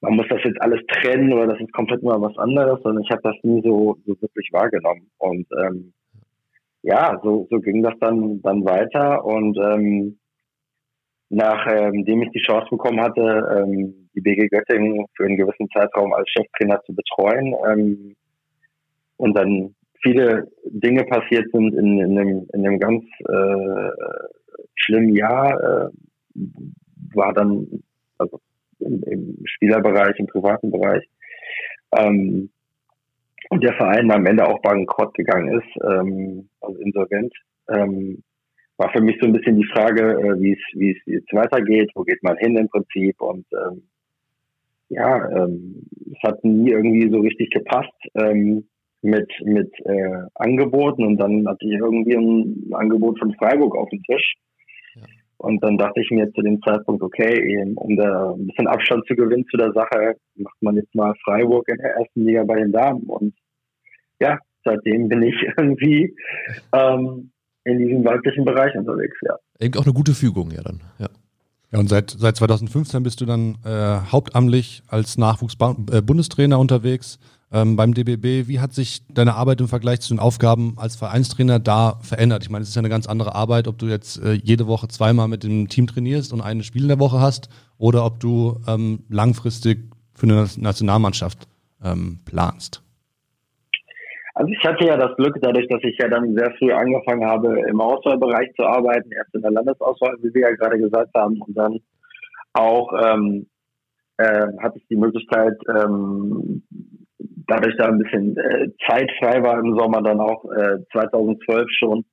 man 0.00 0.16
muss 0.16 0.26
das 0.28 0.40
jetzt 0.44 0.60
alles 0.60 0.80
trennen 0.88 1.32
oder 1.32 1.46
das 1.48 1.60
ist 1.60 1.72
komplett 1.72 2.02
mal 2.02 2.20
was 2.20 2.36
anderes, 2.38 2.80
sondern 2.82 3.02
ich 3.02 3.10
habe 3.10 3.22
das 3.22 3.36
nie 3.42 3.62
so, 3.62 3.96
so 4.04 4.20
wirklich 4.20 4.48
wahrgenommen. 4.52 5.10
Und 5.18 5.46
ähm, 5.64 5.92
ja, 6.82 7.18
so, 7.22 7.46
so 7.50 7.60
ging 7.60 7.82
das 7.82 7.94
dann, 8.00 8.42
dann 8.42 8.64
weiter 8.64 9.24
und 9.24 9.56
ähm, 9.58 10.18
nachdem 11.28 12.04
ähm, 12.06 12.22
ich 12.22 12.30
die 12.30 12.42
Chance 12.42 12.66
bekommen 12.70 13.00
hatte, 13.00 13.64
ähm, 13.64 14.08
die 14.14 14.20
BG 14.20 14.48
Göttingen 14.48 15.06
für 15.16 15.24
einen 15.24 15.36
gewissen 15.36 15.68
Zeitraum 15.74 16.12
als 16.12 16.28
Cheftrainer 16.28 16.82
zu 16.84 16.94
betreuen 16.94 17.54
ähm, 17.70 18.16
und 19.16 19.34
dann 19.36 19.74
viele 20.02 20.48
Dinge 20.64 21.04
passiert 21.04 21.50
sind 21.52 21.74
in, 21.74 21.98
in, 22.00 22.18
einem, 22.18 22.46
in 22.52 22.66
einem 22.66 22.78
ganz 22.78 23.04
äh, 23.20 23.90
schlimmen 24.74 25.16
Jahr, 25.16 25.60
äh, 25.60 25.88
war 27.14 27.32
dann 27.32 27.82
also 28.18 28.40
im, 28.78 29.02
im 29.04 29.36
Spielerbereich, 29.44 30.18
im 30.18 30.26
privaten 30.26 30.70
Bereich, 30.70 31.04
ähm, 31.96 32.50
und 33.50 33.62
der 33.62 33.74
Verein 33.74 34.10
am 34.10 34.24
Ende 34.26 34.46
auch 34.46 34.62
bankrott 34.62 35.14
gegangen 35.14 35.60
ist, 35.60 35.84
ähm, 35.84 36.48
also 36.60 36.78
insolvent, 36.80 37.34
ähm, 37.68 38.22
war 38.78 38.90
für 38.92 39.02
mich 39.02 39.16
so 39.20 39.26
ein 39.26 39.32
bisschen 39.32 39.56
die 39.56 39.68
Frage, 39.72 40.02
äh, 40.02 40.40
wie 40.40 40.52
es 40.52 40.58
wie 40.74 40.90
es 40.90 40.98
jetzt 41.06 41.32
weitergeht, 41.32 41.90
wo 41.94 42.02
geht 42.02 42.22
man 42.22 42.36
hin 42.38 42.56
im 42.56 42.68
Prinzip? 42.68 43.20
Und 43.20 43.46
ähm, 43.52 43.82
ja, 44.88 45.44
ähm, 45.44 45.86
es 46.10 46.22
hat 46.22 46.42
nie 46.44 46.70
irgendwie 46.70 47.10
so 47.10 47.20
richtig 47.20 47.50
gepasst 47.50 47.92
ähm, 48.14 48.66
mit 49.02 49.30
mit 49.44 49.70
äh, 49.84 50.22
Angeboten. 50.34 51.04
Und 51.04 51.18
dann 51.18 51.46
hatte 51.46 51.66
ich 51.66 51.72
irgendwie 51.72 52.16
ein 52.16 52.72
Angebot 52.72 53.18
von 53.18 53.34
Freiburg 53.34 53.76
auf 53.76 53.88
dem 53.90 54.02
Tisch. 54.02 54.34
Und 55.42 55.62
dann 55.62 55.76
dachte 55.76 56.00
ich 56.00 56.10
mir 56.10 56.32
zu 56.32 56.42
dem 56.42 56.62
Zeitpunkt, 56.62 57.02
okay, 57.02 57.64
um 57.74 57.96
da 57.96 58.32
ein 58.32 58.46
bisschen 58.46 58.68
Abstand 58.68 59.04
zu 59.06 59.14
gewinnen 59.14 59.44
zu 59.50 59.56
der 59.56 59.72
Sache, 59.72 60.14
macht 60.36 60.62
man 60.62 60.76
jetzt 60.76 60.94
mal 60.94 61.14
Freiburg 61.24 61.68
in 61.68 61.78
der 61.78 61.96
ersten 61.96 62.24
Liga 62.24 62.44
bei 62.44 62.56
den 62.56 62.72
Damen 62.72 63.02
und 63.02 63.34
ja, 64.20 64.38
seitdem 64.64 65.08
bin 65.08 65.22
ich 65.22 65.34
irgendwie 65.56 66.14
ähm, 66.72 67.30
in 67.64 67.78
diesem 67.78 68.04
weiblichen 68.04 68.44
Bereich 68.44 68.74
unterwegs, 68.76 69.16
ja. 69.22 69.36
Eben 69.60 69.78
auch 69.78 69.84
eine 69.84 69.94
gute 69.94 70.14
Fügung, 70.14 70.50
ja 70.52 70.62
dann, 70.62 70.80
ja. 70.98 71.08
Ja, 71.72 71.78
und 71.78 71.88
seit, 71.88 72.10
seit 72.10 72.36
2015 72.36 73.02
bist 73.02 73.20
du 73.22 73.24
dann 73.24 73.56
äh, 73.64 73.98
hauptamtlich 74.12 74.82
als 74.88 75.16
Nachwuchsbundestrainer 75.16 76.58
unterwegs 76.58 77.18
ähm, 77.52 77.76
beim 77.76 77.94
DBB. 77.94 78.48
Wie 78.48 78.60
hat 78.60 78.72
sich 78.72 79.02
deine 79.12 79.34
Arbeit 79.34 79.60
im 79.60 79.68
Vergleich 79.68 80.00
zu 80.00 80.14
den 80.14 80.20
Aufgaben 80.20 80.74
als 80.76 80.96
Vereinstrainer 80.96 81.58
da 81.58 81.98
verändert? 82.02 82.42
Ich 82.42 82.50
meine, 82.50 82.62
es 82.62 82.70
ist 82.70 82.74
ja 82.74 82.80
eine 82.80 82.88
ganz 82.88 83.06
andere 83.06 83.34
Arbeit, 83.34 83.68
ob 83.68 83.78
du 83.78 83.86
jetzt 83.86 84.22
äh, 84.24 84.32
jede 84.32 84.66
Woche 84.66 84.88
zweimal 84.88 85.28
mit 85.28 85.44
dem 85.44 85.68
Team 85.68 85.86
trainierst 85.86 86.32
und 86.32 86.40
ein 86.40 86.62
Spiel 86.62 86.82
in 86.82 86.88
der 86.88 86.98
Woche 86.98 87.20
hast 87.20 87.48
oder 87.78 88.04
ob 88.06 88.20
du 88.20 88.60
ähm, 88.66 89.04
langfristig 89.08 89.78
für 90.14 90.26
eine 90.26 90.46
Nationalmannschaft 90.56 91.46
ähm, 91.84 92.20
planst. 92.24 92.82
Also 94.34 94.50
ich 94.50 94.64
hatte 94.64 94.86
ja 94.86 94.96
das 94.96 95.14
Glück, 95.16 95.36
dadurch, 95.42 95.68
dass 95.68 95.82
ich 95.82 95.98
ja 95.98 96.08
dann 96.08 96.34
sehr 96.34 96.52
früh 96.58 96.72
angefangen 96.72 97.24
habe, 97.26 97.60
im 97.68 97.80
Auswahlbereich 97.80 98.50
zu 98.56 98.62
arbeiten, 98.62 99.12
erst 99.12 99.34
in 99.34 99.42
der 99.42 99.50
Landesauswahl, 99.50 100.16
wie 100.22 100.32
wir 100.32 100.42
ja 100.42 100.54
gerade 100.54 100.78
gesagt 100.78 101.10
haben, 101.14 101.40
und 101.42 101.54
dann 101.54 101.78
auch 102.54 102.92
ähm, 103.04 103.46
äh, 104.16 104.46
hatte 104.58 104.78
ich 104.78 104.86
die 104.88 104.96
Möglichkeit, 104.96 105.56
ähm, 105.68 106.62
dadurch 107.46 107.76
da 107.76 107.86
ein 107.86 107.98
bisschen 107.98 108.36
äh, 108.36 108.68
Zeit 108.86 109.10
frei 109.18 109.42
war 109.42 109.58
im 109.58 109.76
Sommer, 109.78 110.02
dann 110.02 110.20
auch 110.20 110.44
äh, 110.52 110.78
2012 110.92 111.66
schon 111.78 112.04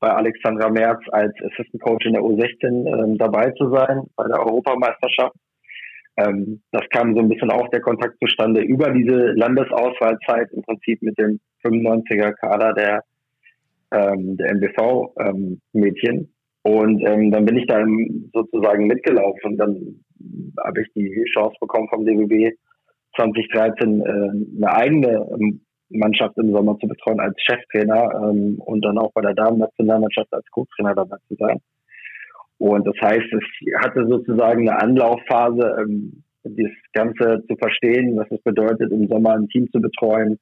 bei 0.00 0.08
Alexandra 0.08 0.68
Merz 0.68 1.00
als 1.12 1.32
Assistant 1.42 1.82
Coach 1.82 2.06
in 2.06 2.12
der 2.12 2.22
U16 2.22 2.54
ähm, 2.62 3.18
dabei 3.18 3.50
zu 3.52 3.70
sein, 3.70 4.02
bei 4.16 4.26
der 4.28 4.40
Europameisterschaft. 4.40 5.36
Ähm, 6.18 6.62
das 6.72 6.82
kam 6.90 7.14
so 7.14 7.20
ein 7.20 7.28
bisschen 7.28 7.50
auch 7.50 7.68
der 7.70 7.80
Kontakt 7.80 8.16
zustande 8.22 8.60
über 8.60 8.90
diese 8.90 9.32
Landesauswahlzeit 9.32 10.50
im 10.52 10.62
Prinzip 10.62 11.02
mit 11.02 11.18
dem 11.18 11.40
95er 11.64 12.32
Kader 12.32 12.72
der, 12.74 13.02
ähm, 13.92 14.36
der 14.36 14.50
MBV-Mädchen. 14.54 16.16
Ähm, 16.16 16.28
und 16.62 17.06
ähm, 17.06 17.30
dann 17.30 17.44
bin 17.44 17.58
ich 17.58 17.66
da 17.66 17.84
sozusagen 18.32 18.86
mitgelaufen 18.86 19.52
und 19.52 19.56
dann 19.56 20.04
habe 20.64 20.82
ich 20.82 20.88
die 20.94 21.24
Chance 21.32 21.54
bekommen 21.60 21.88
vom 21.88 22.04
DBB 22.04 22.56
2013 23.16 24.00
äh, 24.00 24.56
eine 24.56 24.72
eigene 24.72 25.28
ähm, 25.32 25.60
Mannschaft 25.88 26.36
im 26.38 26.52
Sommer 26.52 26.78
zu 26.78 26.88
betreuen 26.88 27.20
als 27.20 27.34
Cheftrainer 27.38 28.10
ähm, 28.22 28.60
und 28.64 28.84
dann 28.84 28.98
auch 28.98 29.12
bei 29.12 29.22
der 29.22 29.34
Damen-Nationalmannschaft 29.34 30.32
als 30.32 30.44
Co-Trainer 30.50 30.94
dabei 30.94 31.16
zu 31.28 31.36
sein. 31.36 31.60
Und 32.58 32.86
das 32.86 32.96
heißt, 33.00 33.32
es 33.32 33.82
hatte 33.82 34.06
sozusagen 34.08 34.68
eine 34.68 34.80
Anlaufphase, 34.80 35.76
ähm, 35.80 36.22
das 36.42 36.72
Ganze 36.92 37.44
zu 37.48 37.56
verstehen, 37.56 38.16
was 38.16 38.30
es 38.30 38.40
bedeutet, 38.42 38.92
im 38.92 39.08
Sommer 39.08 39.34
ein 39.34 39.48
Team 39.48 39.70
zu 39.72 39.80
betreuen, 39.80 40.38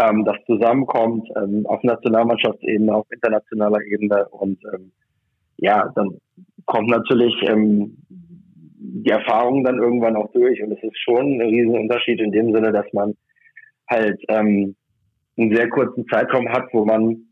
ähm, 0.00 0.24
das 0.24 0.36
zusammenkommt 0.46 1.28
ähm, 1.36 1.66
auf 1.66 1.82
Nationalmannschaftsebene, 1.82 2.94
auf 2.94 3.06
internationaler 3.10 3.80
Ebene. 3.82 4.28
Und 4.30 4.58
ähm, 4.74 4.92
ja, 5.58 5.90
dann 5.94 6.18
kommt 6.64 6.88
natürlich 6.88 7.34
ähm, 7.48 7.96
die 8.86 9.10
Erfahrung 9.10 9.64
dann 9.64 9.78
irgendwann 9.78 10.16
auch 10.16 10.30
durch. 10.32 10.62
Und 10.62 10.72
es 10.72 10.82
ist 10.82 10.98
schon 10.98 11.40
ein 11.40 11.40
Riesenunterschied 11.40 12.20
in 12.20 12.32
dem 12.32 12.52
Sinne, 12.52 12.72
dass 12.72 12.86
man 12.92 13.14
halt 13.88 14.20
ähm, 14.28 14.76
einen 15.36 15.54
sehr 15.54 15.68
kurzen 15.68 16.06
Zeitraum 16.08 16.48
hat, 16.48 16.68
wo 16.72 16.84
man 16.84 17.26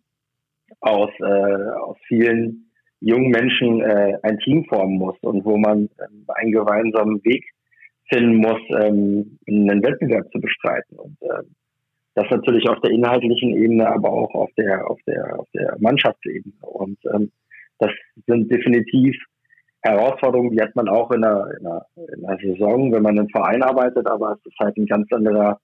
aus, 0.80 1.10
äh, 1.20 1.70
aus 1.80 1.96
vielen 2.06 2.70
jungen 3.00 3.30
Menschen 3.30 3.82
äh, 3.82 4.18
ein 4.22 4.38
Team 4.38 4.64
formen 4.64 4.98
muss 4.98 5.16
und 5.20 5.44
wo 5.44 5.56
man 5.56 5.88
ähm, 6.00 6.24
einen 6.34 6.52
gemeinsamen 6.52 7.22
Weg 7.24 7.44
finden 8.12 8.36
muss, 8.36 8.60
ähm, 8.70 9.38
einen 9.46 9.82
Wettbewerb 9.82 10.30
zu 10.32 10.40
bestreiten. 10.40 10.98
Und 10.98 11.16
ähm, 11.22 11.54
das 12.14 12.26
natürlich 12.30 12.68
auf 12.68 12.80
der 12.80 12.92
inhaltlichen 12.92 13.54
Ebene, 13.54 13.88
aber 13.88 14.10
auch 14.10 14.34
auf 14.34 14.50
der 14.56 14.88
auf 14.88 15.00
der 15.06 15.38
auf 15.38 15.48
der 15.52 15.76
Mannschaftsebene. 15.80 16.54
Und 16.62 16.98
ähm, 17.12 17.30
das 17.78 17.90
sind 18.26 18.50
definitiv 18.50 19.16
Herausforderungen, 19.84 20.50
die 20.50 20.60
hat 20.60 20.74
man 20.74 20.88
auch 20.88 21.10
in 21.10 21.22
einer, 21.22 21.46
in, 21.58 21.66
einer, 21.66 21.86
in 22.16 22.24
einer 22.24 22.38
Saison, 22.38 22.90
wenn 22.92 23.02
man 23.02 23.18
im 23.18 23.28
Verein 23.28 23.62
arbeitet, 23.62 24.06
aber 24.06 24.32
es 24.32 24.46
ist 24.46 24.58
halt 24.58 24.76
ein 24.78 24.86
ganz 24.86 25.06
anderer 25.12 25.58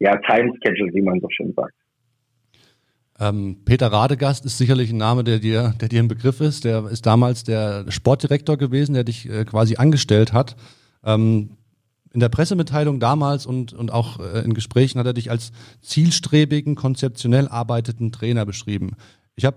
ja, 0.00 0.16
Time 0.16 0.52
Schedule, 0.62 0.92
wie 0.92 1.02
man 1.02 1.20
so 1.20 1.28
schön 1.30 1.52
sagt. 1.54 1.74
Ähm, 3.20 3.58
Peter 3.64 3.88
Radegast 3.88 4.44
ist 4.44 4.58
sicherlich 4.58 4.90
ein 4.90 4.96
Name, 4.96 5.22
der 5.22 5.38
dir, 5.38 5.74
der 5.80 5.88
dir 5.88 6.02
ein 6.02 6.08
Begriff 6.08 6.40
ist. 6.40 6.64
Der 6.64 6.86
ist 6.86 7.06
damals 7.06 7.44
der 7.44 7.84
Sportdirektor 7.90 8.56
gewesen, 8.56 8.94
der 8.94 9.04
dich 9.04 9.30
äh, 9.30 9.44
quasi 9.44 9.76
angestellt 9.76 10.32
hat. 10.32 10.56
Ähm, 11.04 11.50
in 12.12 12.18
der 12.18 12.28
Pressemitteilung 12.28 12.98
damals 12.98 13.46
und, 13.46 13.72
und 13.72 13.92
auch 13.92 14.18
äh, 14.18 14.40
in 14.40 14.54
Gesprächen 14.54 14.98
hat 14.98 15.06
er 15.06 15.12
dich 15.12 15.30
als 15.30 15.52
zielstrebigen, 15.80 16.74
konzeptionell 16.74 17.46
arbeiteten 17.46 18.10
Trainer 18.10 18.44
beschrieben. 18.44 18.96
Ich 19.40 19.46
habe 19.46 19.56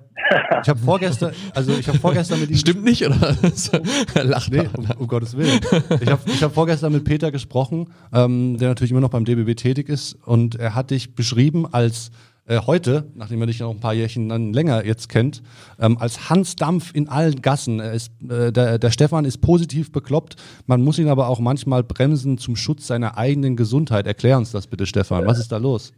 ich 0.62 0.70
hab 0.70 0.80
vorgestern, 0.80 1.34
also 1.54 1.74
ich 1.74 1.86
habe 1.90 2.00
vorgestern 2.00 2.40
mit 2.40 2.50
ihm. 2.52 2.56
Stimmt 2.56 2.86
nicht, 2.86 3.06
oder? 3.06 3.36
er 4.14 4.24
lacht. 4.24 4.50
Nee, 4.50 4.70
um, 4.78 4.88
um, 4.98 5.08
Gottes 5.10 5.36
Willen. 5.36 5.60
Ich 6.00 6.10
habe 6.10 6.22
ich 6.26 6.42
hab 6.42 6.54
vorgestern 6.54 6.94
mit 6.94 7.04
Peter 7.04 7.34
gesprochen, 7.34 7.90
ähm, 8.14 8.58
der 8.58 8.70
natürlich 8.70 8.92
immer 8.92 9.02
noch 9.02 9.10
beim 9.10 9.26
DBB 9.26 9.58
tätig 9.58 9.90
ist, 9.90 10.14
und 10.26 10.56
er 10.56 10.74
hat 10.74 10.92
dich 10.92 11.16
beschrieben 11.16 11.68
als 11.70 12.12
äh, 12.46 12.62
heute, 12.66 13.12
nachdem 13.14 13.42
er 13.42 13.48
dich 13.48 13.60
noch 13.60 13.72
ein 13.72 13.82
paar 13.82 13.94
Jährchen 13.94 14.30
dann 14.30 14.54
länger 14.54 14.86
jetzt 14.86 15.10
kennt, 15.10 15.44
ähm, 15.82 15.98
als 15.98 16.30
Hans 16.30 16.56
Dampf 16.56 16.96
in 16.96 17.10
allen 17.10 17.42
Gassen. 17.42 17.82
Ist, 17.82 18.14
äh, 18.30 18.54
der, 18.54 18.80
der 18.80 18.92
Stefan 18.92 19.26
ist 19.26 19.42
positiv 19.42 19.92
bekloppt, 19.92 20.38
man 20.66 20.82
muss 20.82 20.98
ihn 20.98 21.10
aber 21.10 21.28
auch 21.28 21.42
manchmal 21.42 21.84
bremsen 21.84 22.38
zum 22.38 22.56
Schutz 22.56 22.88
seiner 22.88 23.18
eigenen 23.18 23.58
Gesundheit. 23.58 24.08
Erklär 24.08 24.38
uns 24.38 24.52
das 24.52 24.68
bitte, 24.68 24.86
Stefan. 24.86 25.28
Was 25.28 25.40
ist 25.40 25.52
da 25.52 25.58
los? 25.58 25.92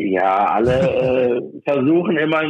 Ja, 0.00 0.46
alle 0.46 0.78
äh, 0.78 1.60
versuchen 1.64 2.16
immer 2.18 2.42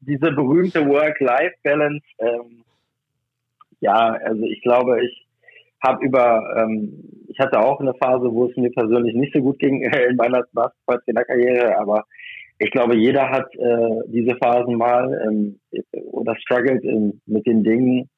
diese 0.00 0.32
berühmte 0.32 0.86
Work-Life-Balance. 0.86 2.04
Ähm, 2.18 2.62
ja, 3.80 4.18
also 4.22 4.42
ich 4.42 4.60
glaube, 4.60 5.02
ich 5.02 5.26
habe 5.82 6.04
über, 6.04 6.44
ähm, 6.58 7.04
ich 7.28 7.38
hatte 7.38 7.58
auch 7.58 7.80
eine 7.80 7.94
Phase, 7.94 8.30
wo 8.30 8.48
es 8.48 8.56
mir 8.58 8.70
persönlich 8.70 9.14
nicht 9.14 9.32
so 9.32 9.40
gut 9.40 9.58
ging 9.60 9.80
in 10.10 10.16
meiner 10.16 10.44
Basketball-Trainerkarriere, 10.52 11.78
aber 11.78 12.04
ich 12.58 12.70
glaube, 12.70 12.96
jeder 12.96 13.30
hat 13.30 13.48
äh, 13.56 14.00
diese 14.08 14.36
Phasen 14.36 14.76
mal 14.76 15.26
ähm, 15.26 15.58
oder 16.12 16.36
struggelt 16.36 16.84
in, 16.84 17.22
mit 17.24 17.46
den 17.46 17.64
Dingen 17.64 18.10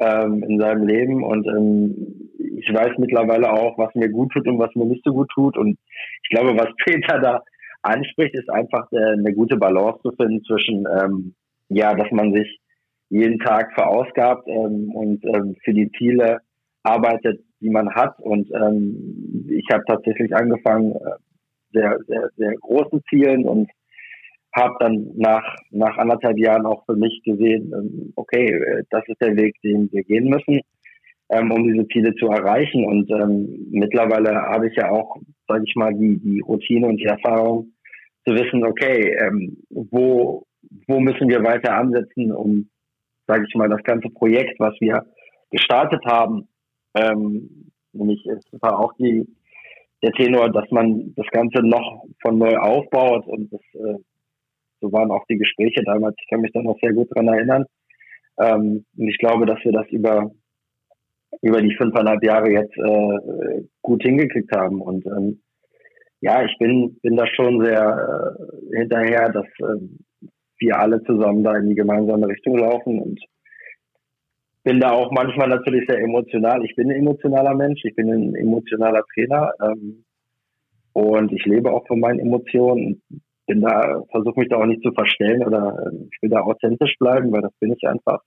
ähm, 0.00 0.42
in 0.42 0.58
seinem 0.58 0.88
Leben 0.88 1.22
und 1.22 1.46
ähm, 1.46 2.30
ich 2.36 2.74
weiß 2.74 2.98
mittlerweile 2.98 3.52
auch, 3.52 3.78
was 3.78 3.94
mir 3.94 4.08
gut 4.08 4.32
tut 4.32 4.48
und 4.48 4.58
was 4.58 4.74
mir 4.74 4.86
nicht 4.86 5.04
so 5.04 5.12
gut 5.12 5.30
tut 5.32 5.56
und 5.56 5.78
ich 6.24 6.30
glaube, 6.30 6.58
was 6.58 6.68
Peter 6.84 7.20
da 7.20 7.44
anspricht, 7.82 8.34
ist 8.34 8.50
einfach 8.50 8.90
äh, 8.92 9.12
eine 9.12 9.32
gute 9.34 9.56
Balance 9.56 10.00
zu 10.02 10.12
finden 10.12 10.44
zwischen, 10.44 10.86
ähm, 10.86 11.34
ja, 11.68 11.94
dass 11.94 12.10
man 12.10 12.32
sich 12.32 12.60
jeden 13.08 13.38
Tag 13.40 13.72
verausgabt 13.74 14.46
ähm, 14.48 14.90
und 14.94 15.24
ähm, 15.24 15.56
für 15.64 15.74
die 15.74 15.90
Ziele 15.98 16.38
arbeitet, 16.82 17.40
die 17.60 17.70
man 17.70 17.94
hat. 17.94 18.18
Und 18.20 18.50
ähm, 18.52 19.46
ich 19.50 19.66
habe 19.72 19.84
tatsächlich 19.86 20.34
angefangen, 20.34 20.92
äh, 20.92 21.16
sehr, 21.72 21.98
sehr, 22.06 22.30
sehr 22.36 22.54
großen 22.56 23.02
Zielen 23.08 23.44
und 23.44 23.70
habe 24.54 24.74
dann 24.80 25.10
nach, 25.16 25.44
nach 25.70 25.96
anderthalb 25.98 26.36
Jahren 26.38 26.66
auch 26.66 26.84
für 26.84 26.96
mich 26.96 27.22
gesehen, 27.24 27.72
ähm, 27.72 28.12
okay, 28.16 28.46
äh, 28.46 28.84
das 28.90 29.02
ist 29.06 29.20
der 29.20 29.36
Weg, 29.36 29.54
den 29.62 29.90
wir 29.92 30.02
gehen 30.02 30.28
müssen, 30.28 30.60
ähm, 31.30 31.50
um 31.52 31.64
diese 31.64 31.86
Ziele 31.88 32.14
zu 32.16 32.26
erreichen. 32.26 32.84
Und 32.84 33.10
ähm, 33.10 33.68
mittlerweile 33.70 34.34
habe 34.34 34.68
ich 34.68 34.76
ja 34.76 34.90
auch, 34.90 35.16
sage 35.46 35.64
ich 35.66 35.74
mal, 35.76 35.94
die, 35.94 36.18
die 36.18 36.40
Routine 36.40 36.88
und 36.88 36.96
die 36.96 37.04
Erfahrung 37.04 37.72
zu 38.26 38.34
wissen, 38.34 38.64
okay, 38.64 39.16
ähm, 39.20 39.56
wo, 39.70 40.44
wo 40.86 41.00
müssen 41.00 41.28
wir 41.28 41.42
weiter 41.42 41.74
ansetzen, 41.74 42.32
um, 42.32 42.68
sage 43.26 43.44
ich 43.48 43.54
mal, 43.54 43.68
das 43.68 43.82
ganze 43.84 44.08
Projekt, 44.10 44.58
was 44.58 44.74
wir 44.80 45.06
gestartet 45.50 46.04
haben. 46.04 46.48
Ähm, 46.94 47.70
nämlich 47.92 48.24
es 48.26 48.44
war 48.60 48.78
auch 48.78 48.92
die, 48.98 49.26
der 50.02 50.12
Tenor, 50.12 50.50
dass 50.50 50.68
man 50.70 51.14
das 51.14 51.26
Ganze 51.28 51.60
noch 51.62 52.04
von 52.22 52.38
neu 52.38 52.56
aufbaut 52.56 53.26
und 53.26 53.52
das, 53.52 53.60
äh, 53.74 53.98
so 54.80 54.92
waren 54.92 55.10
auch 55.10 55.24
die 55.28 55.36
Gespräche 55.36 55.82
damals. 55.84 56.16
Ich 56.20 56.28
kann 56.28 56.40
mich 56.40 56.52
da 56.52 56.62
noch 56.62 56.78
sehr 56.80 56.92
gut 56.92 57.08
dran 57.14 57.28
erinnern. 57.28 57.66
Ähm, 58.38 58.84
und 58.96 59.08
ich 59.08 59.18
glaube, 59.18 59.46
dass 59.46 59.62
wir 59.64 59.72
das 59.72 59.86
über 59.88 60.30
über 61.42 61.62
die 61.62 61.74
fünfeinhalb 61.76 62.22
Jahre 62.22 62.50
jetzt 62.50 62.76
äh, 62.76 63.62
gut 63.82 64.02
hingekriegt 64.02 64.54
haben. 64.54 64.80
Und 64.80 65.06
ähm, 65.06 65.40
ja, 66.20 66.44
ich 66.44 66.56
bin, 66.58 66.98
bin 67.02 67.16
da 67.16 67.26
schon 67.26 67.64
sehr 67.64 68.36
äh, 68.38 68.76
hinterher, 68.78 69.30
dass 69.30 69.46
äh, 69.60 69.80
wir 70.58 70.78
alle 70.78 71.02
zusammen 71.04 71.42
da 71.42 71.56
in 71.56 71.70
die 71.70 71.74
gemeinsame 71.74 72.28
Richtung 72.28 72.58
laufen 72.58 73.00
und 73.00 73.20
bin 74.62 74.78
da 74.80 74.90
auch 74.92 75.10
manchmal 75.10 75.48
natürlich 75.48 75.86
sehr 75.88 76.00
emotional. 76.00 76.62
Ich 76.64 76.76
bin 76.76 76.90
ein 76.90 76.96
emotionaler 76.96 77.54
Mensch, 77.54 77.80
ich 77.84 77.94
bin 77.94 78.12
ein 78.12 78.34
emotionaler 78.34 79.02
Trainer 79.14 79.52
ähm, 79.62 80.04
und 80.92 81.32
ich 81.32 81.44
lebe 81.46 81.72
auch 81.72 81.86
von 81.86 82.00
meinen 82.00 82.18
Emotionen. 82.18 83.02
Bin 83.46 83.62
da, 83.62 84.02
versuche 84.10 84.38
mich 84.38 84.48
da 84.50 84.58
auch 84.58 84.66
nicht 84.66 84.82
zu 84.82 84.92
verstellen 84.92 85.42
oder 85.44 85.76
äh, 85.86 86.04
ich 86.12 86.22
will 86.22 86.30
da 86.30 86.42
authentisch 86.42 86.94
bleiben, 86.98 87.32
weil 87.32 87.42
das 87.42 87.56
bin 87.58 87.72
ich 87.72 87.88
einfach. 87.88 88.20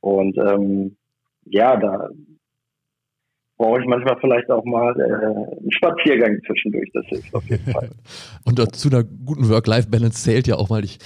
Und 0.00 0.38
ähm, 0.38 0.96
ja, 1.44 1.76
da 1.76 2.08
brauche 3.60 3.80
ich 3.80 3.86
manchmal 3.86 4.16
vielleicht 4.20 4.50
auch 4.50 4.64
mal 4.64 4.94
äh, 4.98 5.02
einen 5.02 5.72
Spaziergang 5.72 6.38
zwischendurch. 6.46 6.90
Das 6.94 7.04
hilft 7.06 7.34
auf 7.34 7.44
jeden 7.44 7.70
Fall. 7.70 7.90
Und 8.44 8.74
zu 8.74 8.88
einer 8.88 9.04
guten 9.04 9.48
Work-Life-Balance 9.48 10.22
zählt 10.22 10.46
ja 10.46 10.56
auch 10.56 10.70
mal, 10.70 10.82
ich 10.82 10.98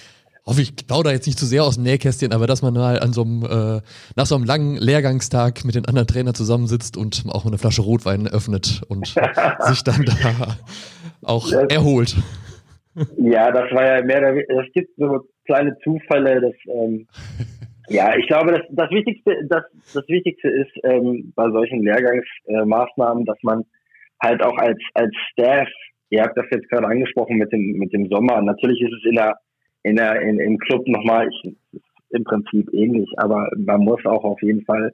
hoffe, 0.46 0.60
ich 0.60 0.76
da 0.86 1.10
jetzt 1.10 1.26
nicht 1.26 1.38
zu 1.38 1.46
sehr 1.46 1.64
aus 1.64 1.74
dem 1.74 1.84
Nähkästchen, 1.84 2.32
aber 2.32 2.46
dass 2.46 2.62
man 2.62 2.74
mal 2.74 3.00
an 3.00 3.12
so 3.12 3.22
einem, 3.22 3.42
äh, 3.42 3.80
nach 4.14 4.26
so 4.26 4.36
einem 4.36 4.44
langen 4.44 4.76
Lehrgangstag 4.76 5.64
mit 5.64 5.74
den 5.74 5.86
anderen 5.86 6.06
Trainern 6.06 6.34
zusammensitzt 6.34 6.96
und 6.96 7.24
auch 7.28 7.44
eine 7.44 7.58
Flasche 7.58 7.82
Rotwein 7.82 8.28
öffnet 8.28 8.82
und 8.88 9.06
sich 9.60 9.82
dann 9.82 10.04
da 10.04 10.56
auch 11.22 11.50
das, 11.50 11.64
erholt. 11.64 12.16
Ja, 13.16 13.50
das 13.50 13.72
war 13.72 13.84
ja 13.84 14.04
mehr, 14.04 14.22
es 14.36 14.72
gibt 14.72 14.90
so 14.96 15.26
kleine 15.46 15.76
Zufälle, 15.82 16.40
dass 16.40 16.54
ähm, 16.66 17.06
ja, 17.88 18.16
ich 18.16 18.26
glaube, 18.26 18.52
das, 18.52 18.62
das 18.70 18.90
Wichtigste, 18.90 19.46
das, 19.48 19.64
das 19.92 20.08
Wichtigste 20.08 20.48
ist 20.48 20.72
ähm, 20.84 21.32
bei 21.36 21.50
solchen 21.50 21.82
Lehrgangsmaßnahmen, 21.82 23.22
äh, 23.22 23.26
dass 23.26 23.38
man 23.42 23.64
halt 24.22 24.42
auch 24.42 24.56
als 24.56 24.78
als 24.94 25.12
Staff, 25.30 25.68
ihr 26.10 26.22
habt 26.22 26.36
das 26.36 26.46
jetzt 26.50 26.68
gerade 26.70 26.86
angesprochen 26.86 27.36
mit 27.36 27.52
dem 27.52 27.78
mit 27.78 27.92
dem 27.92 28.08
Sommer. 28.08 28.40
Natürlich 28.40 28.80
ist 28.80 28.92
es 28.92 29.04
in 29.10 29.16
der 29.16 29.36
in 29.82 29.96
der 29.96 30.20
in, 30.22 30.38
im 30.38 30.58
Club 30.58 30.86
nochmal 30.88 31.28
ich, 31.28 31.56
im 32.10 32.24
Prinzip 32.24 32.72
ähnlich, 32.72 33.10
aber 33.16 33.50
man 33.56 33.80
muss 33.80 34.04
auch 34.06 34.24
auf 34.24 34.40
jeden 34.40 34.64
Fall 34.64 34.92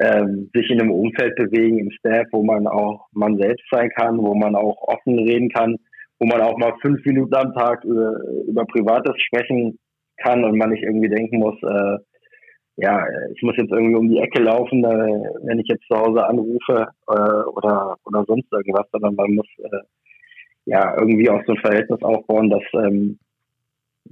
ähm, 0.00 0.50
sich 0.54 0.70
in 0.70 0.80
einem 0.80 0.92
Umfeld 0.92 1.34
bewegen 1.36 1.78
im 1.78 1.90
Staff, 1.92 2.26
wo 2.32 2.42
man 2.42 2.66
auch 2.66 3.06
man 3.12 3.38
selbst 3.38 3.64
sein 3.70 3.90
kann, 3.90 4.18
wo 4.18 4.34
man 4.34 4.54
auch 4.54 4.76
offen 4.82 5.18
reden 5.18 5.48
kann, 5.48 5.76
wo 6.18 6.26
man 6.26 6.40
auch 6.40 6.58
mal 6.58 6.74
fünf 6.82 7.04
Minuten 7.04 7.34
am 7.34 7.54
Tag 7.54 7.84
über, 7.84 8.16
über 8.46 8.64
Privates 8.66 9.14
sprechen 9.22 9.78
kann 10.18 10.44
und 10.44 10.58
man 10.58 10.70
nicht 10.70 10.82
irgendwie 10.82 11.08
denken 11.08 11.38
muss, 11.38 11.56
äh, 11.62 11.98
ja, 12.80 13.04
ich 13.34 13.42
muss 13.42 13.56
jetzt 13.56 13.72
irgendwie 13.72 13.96
um 13.96 14.08
die 14.08 14.18
Ecke 14.18 14.40
laufen, 14.42 14.84
äh, 14.84 15.30
wenn 15.42 15.58
ich 15.58 15.66
jetzt 15.68 15.86
zu 15.86 15.96
Hause 15.96 16.24
anrufe 16.26 16.88
äh, 17.08 17.42
oder 17.56 17.96
oder 18.04 18.24
sonst 18.24 18.52
irgendwas, 18.52 18.86
sondern 18.92 19.16
man 19.16 19.34
muss 19.34 19.46
äh, 19.58 19.80
ja 20.64 20.96
irgendwie 20.98 21.28
auch 21.28 21.42
so 21.44 21.52
ein 21.52 21.58
Verhältnis 21.58 22.02
aufbauen, 22.02 22.50
dass 22.50 22.62
ähm, 22.74 23.18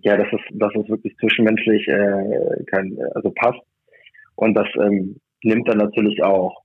ja, 0.02 0.16
dass 0.16 0.28
es, 0.32 0.40
dass 0.58 0.74
es 0.74 0.88
wirklich 0.88 1.16
zwischenmenschlich 1.18 1.86
äh, 1.88 2.64
kein, 2.66 2.98
also 3.14 3.30
passt. 3.30 3.60
Und 4.34 4.54
das 4.54 4.68
ähm, 4.76 5.20
nimmt 5.42 5.68
dann 5.68 5.78
natürlich 5.78 6.22
auch, 6.22 6.62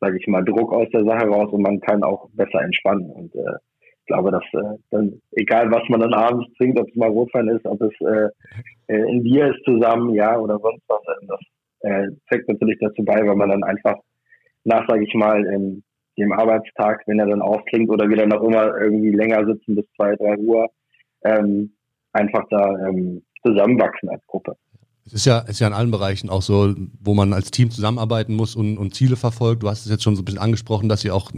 sage 0.00 0.18
ich 0.18 0.26
mal, 0.26 0.44
Druck 0.44 0.72
aus 0.72 0.88
der 0.92 1.04
Sache 1.04 1.26
raus 1.26 1.52
und 1.52 1.62
man 1.62 1.80
kann 1.80 2.02
auch 2.02 2.28
besser 2.34 2.60
entspannen. 2.62 3.10
Und 3.10 3.34
äh, 3.34 3.56
ich 4.04 4.08
glaube, 4.08 4.30
dass 4.30 4.44
äh, 4.52 4.76
dann, 4.90 5.20
egal 5.32 5.70
was 5.70 5.88
man 5.88 6.00
dann 6.00 6.12
abends 6.12 6.46
trinkt, 6.58 6.78
ob 6.78 6.86
es 6.88 6.94
mal 6.94 7.08
Rotwein 7.08 7.48
ist, 7.48 7.64
ob 7.64 7.80
es 7.80 7.92
äh, 8.00 8.28
äh, 8.88 9.10
in 9.10 9.22
Bier 9.22 9.54
ist 9.54 9.64
zusammen, 9.64 10.12
ja, 10.12 10.38
oder 10.38 10.58
sonst 10.58 10.82
was, 10.88 11.00
äh, 11.00 11.26
das 11.26 11.40
äh, 11.80 12.06
trägt 12.28 12.48
natürlich 12.48 12.78
dazu 12.80 13.02
bei, 13.02 13.26
weil 13.26 13.34
man 13.34 13.48
dann 13.48 13.64
einfach 13.64 13.96
nach, 14.64 14.86
sage 14.86 15.04
ich 15.04 15.14
mal, 15.14 15.42
in 15.46 15.82
dem 16.18 16.32
Arbeitstag, 16.32 17.02
wenn 17.06 17.18
er 17.18 17.26
dann 17.26 17.40
ausklingt 17.40 17.88
oder 17.88 18.06
wir 18.08 18.16
dann 18.16 18.32
auch 18.32 18.42
immer 18.42 18.78
irgendwie 18.78 19.10
länger 19.10 19.46
sitzen 19.46 19.74
bis 19.74 19.86
zwei, 19.96 20.14
drei 20.16 20.36
Uhr, 20.36 20.68
ähm, 21.24 21.72
einfach 22.12 22.44
da 22.50 22.86
ähm, 22.86 23.22
zusammenwachsen 23.42 24.10
als 24.10 24.24
Gruppe. 24.26 24.54
Es 25.06 25.14
ist 25.14 25.26
ja, 25.26 25.40
ist 25.40 25.60
ja 25.60 25.66
in 25.66 25.74
allen 25.74 25.90
Bereichen 25.90 26.30
auch 26.30 26.42
so, 26.42 26.74
wo 27.00 27.14
man 27.14 27.32
als 27.32 27.50
Team 27.50 27.70
zusammenarbeiten 27.70 28.34
muss 28.34 28.54
und, 28.54 28.78
und 28.78 28.94
Ziele 28.94 29.16
verfolgt. 29.16 29.62
Du 29.62 29.68
hast 29.68 29.84
es 29.84 29.90
jetzt 29.90 30.02
schon 30.02 30.16
so 30.16 30.22
ein 30.22 30.24
bisschen 30.24 30.40
angesprochen, 30.40 30.88
dass 30.88 31.04
ihr 31.04 31.14
auch 31.14 31.30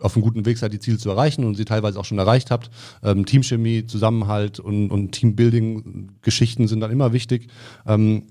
auf 0.00 0.16
einem 0.16 0.22
guten 0.22 0.46
Weg 0.46 0.58
seid, 0.58 0.72
die 0.72 0.78
Ziele 0.78 0.98
zu 0.98 1.10
erreichen 1.10 1.44
und 1.44 1.54
sie 1.54 1.64
teilweise 1.64 1.98
auch 1.98 2.04
schon 2.04 2.18
erreicht 2.18 2.50
habt. 2.50 2.70
Ähm, 3.02 3.26
Teamchemie, 3.26 3.86
Zusammenhalt 3.86 4.60
und, 4.60 4.90
und 4.90 5.12
Teambuilding-Geschichten 5.12 6.68
sind 6.68 6.80
dann 6.80 6.90
immer 6.90 7.12
wichtig. 7.12 7.48
Ähm, 7.86 8.24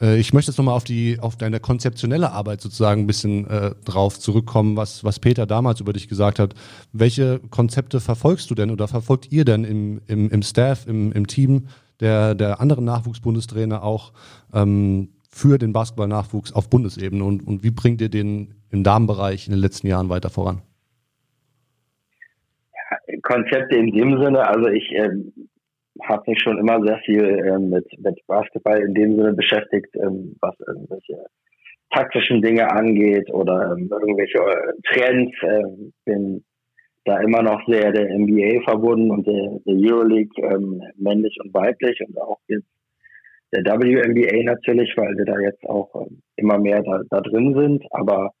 äh, 0.00 0.18
ich 0.18 0.32
möchte 0.32 0.50
jetzt 0.50 0.58
nochmal 0.58 0.76
auf 0.76 0.84
die, 0.84 1.18
auf 1.20 1.36
deine 1.36 1.60
konzeptionelle 1.60 2.32
Arbeit 2.32 2.60
sozusagen 2.60 3.02
ein 3.02 3.06
bisschen 3.06 3.46
äh, 3.48 3.74
drauf 3.84 4.18
zurückkommen, 4.18 4.76
was, 4.76 5.04
was 5.04 5.18
Peter 5.18 5.46
damals 5.46 5.80
über 5.80 5.92
dich 5.92 6.08
gesagt 6.08 6.38
hat. 6.38 6.54
Welche 6.92 7.40
Konzepte 7.50 8.00
verfolgst 8.00 8.50
du 8.50 8.54
denn 8.54 8.70
oder 8.70 8.88
verfolgt 8.88 9.32
ihr 9.32 9.44
denn 9.44 9.64
im, 9.64 10.00
im, 10.06 10.30
im 10.30 10.42
Staff, 10.42 10.86
im, 10.86 11.12
im 11.12 11.26
Team? 11.26 11.66
der, 12.00 12.34
der 12.34 12.60
anderen 12.60 12.84
Nachwuchsbundestrainer 12.84 13.82
auch 13.82 14.12
ähm, 14.52 15.08
für 15.30 15.58
den 15.58 15.72
Basketballnachwuchs 15.72 16.52
auf 16.52 16.70
Bundesebene 16.70 17.24
und, 17.24 17.46
und 17.46 17.62
wie 17.62 17.70
bringt 17.70 18.00
ihr 18.00 18.08
den 18.08 18.54
im 18.70 18.84
Damenbereich 18.84 19.46
in 19.46 19.52
den 19.52 19.60
letzten 19.60 19.86
Jahren 19.86 20.08
weiter 20.08 20.30
voran? 20.30 20.62
Konzepte 23.26 23.76
in 23.76 23.90
dem 23.90 24.22
Sinne, 24.22 24.46
also 24.46 24.68
ich 24.68 24.88
ähm, 24.92 25.32
habe 26.02 26.30
mich 26.30 26.40
schon 26.40 26.58
immer 26.58 26.80
sehr 26.84 26.98
viel 27.04 27.24
ähm, 27.24 27.70
mit, 27.70 27.86
mit 27.98 28.18
Basketball 28.26 28.80
in 28.80 28.94
dem 28.94 29.16
Sinne 29.16 29.32
beschäftigt, 29.32 29.88
ähm, 29.96 30.36
was 30.40 30.54
irgendwelche 30.60 31.26
taktischen 31.90 32.40
Dinge 32.40 32.70
angeht 32.70 33.28
oder 33.32 33.72
ähm, 33.72 33.88
irgendwelche 33.90 34.38
äh, 34.38 34.72
Trends. 34.84 35.32
Äh, 35.42 35.62
bin 36.04 36.44
da 37.04 37.18
immer 37.18 37.42
noch 37.42 37.60
sehr 37.66 37.90
der 37.92 38.16
NBA 38.16 38.62
verbunden 38.64 39.10
und 39.10 39.26
der, 39.26 39.58
der 39.66 39.74
Euroleague 39.74 40.42
ähm, 40.42 40.82
männlich 40.96 41.36
und 41.42 41.52
weiblich 41.52 42.00
und 42.06 42.20
auch 42.20 42.38
jetzt 42.46 42.66
der 43.52 43.64
WNBA 43.64 44.42
natürlich, 44.44 44.92
weil 44.96 45.16
wir 45.16 45.24
da 45.24 45.38
jetzt 45.40 45.64
auch 45.64 45.90
ähm, 45.94 46.22
immer 46.36 46.58
mehr 46.58 46.82
da, 46.82 47.00
da 47.10 47.20
drin 47.22 47.54
sind. 47.54 47.84
Aber 47.90 48.32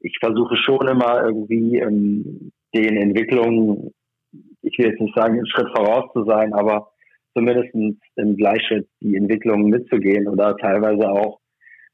ich 0.00 0.16
versuche 0.20 0.56
schon 0.56 0.86
immer 0.86 1.24
irgendwie 1.24 1.78
ähm, 1.78 2.52
den 2.74 2.96
Entwicklungen, 2.96 3.92
ich 4.62 4.78
will 4.78 4.86
jetzt 4.86 5.00
nicht 5.00 5.14
sagen, 5.14 5.34
einen 5.34 5.46
Schritt 5.46 5.68
voraus 5.74 6.12
zu 6.12 6.24
sein, 6.24 6.52
aber 6.52 6.90
zumindest 7.34 7.74
im 7.74 8.36
Gleichschritt 8.36 8.88
die 9.00 9.16
Entwicklungen 9.16 9.70
mitzugehen 9.70 10.28
oder 10.28 10.56
teilweise 10.56 11.10
auch 11.10 11.38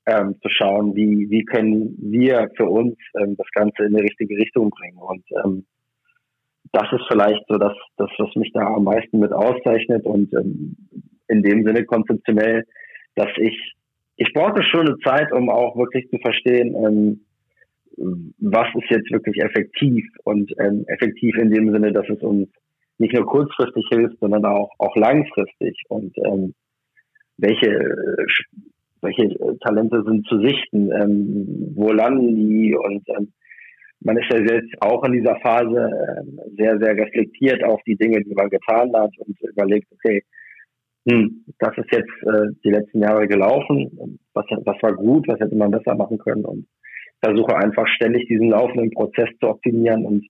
ähm, 0.07 0.37
zu 0.42 0.48
schauen, 0.48 0.94
wie, 0.94 1.29
wie 1.31 1.44
können 1.44 1.96
wir 1.98 2.50
für 2.57 2.66
uns 2.66 2.96
ähm, 3.18 3.37
das 3.37 3.46
Ganze 3.53 3.85
in 3.85 3.94
die 3.94 4.03
richtige 4.03 4.37
Richtung 4.37 4.70
bringen. 4.70 4.98
Und 4.98 5.24
ähm, 5.44 5.66
das 6.72 6.90
ist 6.92 7.07
vielleicht 7.09 7.42
so 7.48 7.57
das, 7.57 7.72
das, 7.96 8.11
was 8.18 8.35
mich 8.37 8.50
da 8.53 8.66
am 8.66 8.85
meisten 8.85 9.18
mit 9.18 9.33
auszeichnet 9.33 10.05
und 10.05 10.33
ähm, 10.35 10.77
in 11.29 11.42
dem 11.42 11.64
Sinne 11.64 11.85
konzeptionell, 11.85 12.64
dass 13.14 13.29
ich, 13.38 13.74
ich 14.16 14.33
brauchte 14.35 14.62
schon 14.62 14.88
eine 14.88 14.98
Zeit, 14.98 15.33
um 15.33 15.48
auch 15.48 15.77
wirklich 15.77 16.09
zu 16.11 16.18
verstehen, 16.18 16.74
ähm, 16.74 17.24
was 17.96 18.68
ist 18.74 18.90
jetzt 18.90 19.11
wirklich 19.12 19.42
effektiv? 19.42 20.04
Und 20.24 20.52
ähm, 20.59 20.85
effektiv 20.88 21.37
in 21.37 21.50
dem 21.50 21.72
Sinne, 21.72 21.92
dass 21.92 22.09
es 22.09 22.20
uns 22.22 22.48
nicht 22.98 23.14
nur 23.14 23.26
kurzfristig 23.26 23.87
hilft, 23.90 24.18
sondern 24.20 24.44
auch, 24.44 24.70
auch 24.78 24.96
langfristig. 24.96 25.83
Und 25.88 26.16
ähm, 26.18 26.54
welche, 27.37 27.96
welche 29.00 29.59
Talente 29.61 30.02
sind 30.07 30.26
zu 30.26 30.40
sichten, 30.40 30.90
ähm, 30.92 31.72
wo 31.74 31.92
landen 31.92 32.37
die? 32.37 32.74
Und 32.76 33.09
ähm, 33.16 33.33
man 34.00 34.18
ist 34.18 34.30
ja 34.33 34.38
jetzt 34.38 34.74
auch 34.80 35.02
in 35.04 35.12
dieser 35.12 35.37
Phase 35.40 35.76
äh, 35.76 36.54
sehr, 36.57 36.78
sehr 36.78 36.96
reflektiert 36.96 37.64
auf 37.64 37.80
die 37.87 37.96
Dinge, 37.96 38.22
die 38.22 38.35
man 38.35 38.50
getan 38.50 38.92
hat 38.94 39.11
und 39.18 39.40
überlegt, 39.40 39.88
okay, 39.92 40.22
hm, 41.09 41.44
das 41.59 41.76
ist 41.76 41.90
jetzt 41.90 42.12
äh, 42.22 42.48
die 42.64 42.70
letzten 42.70 43.00
Jahre 43.00 43.26
gelaufen, 43.28 44.18
was, 44.33 44.46
was 44.64 44.83
war 44.83 44.94
gut, 44.94 45.28
was 45.28 45.38
hätte 45.40 45.57
man 45.57 45.70
besser 45.70 45.94
machen 45.94 46.18
können? 46.18 46.44
Und 46.44 46.66
versuche 47.22 47.57
einfach 47.57 47.87
ständig 47.88 48.29
diesen 48.29 48.50
laufenden 48.50 48.90
Prozess 48.90 49.29
zu 49.40 49.48
optimieren 49.48 50.05
und 50.05 50.27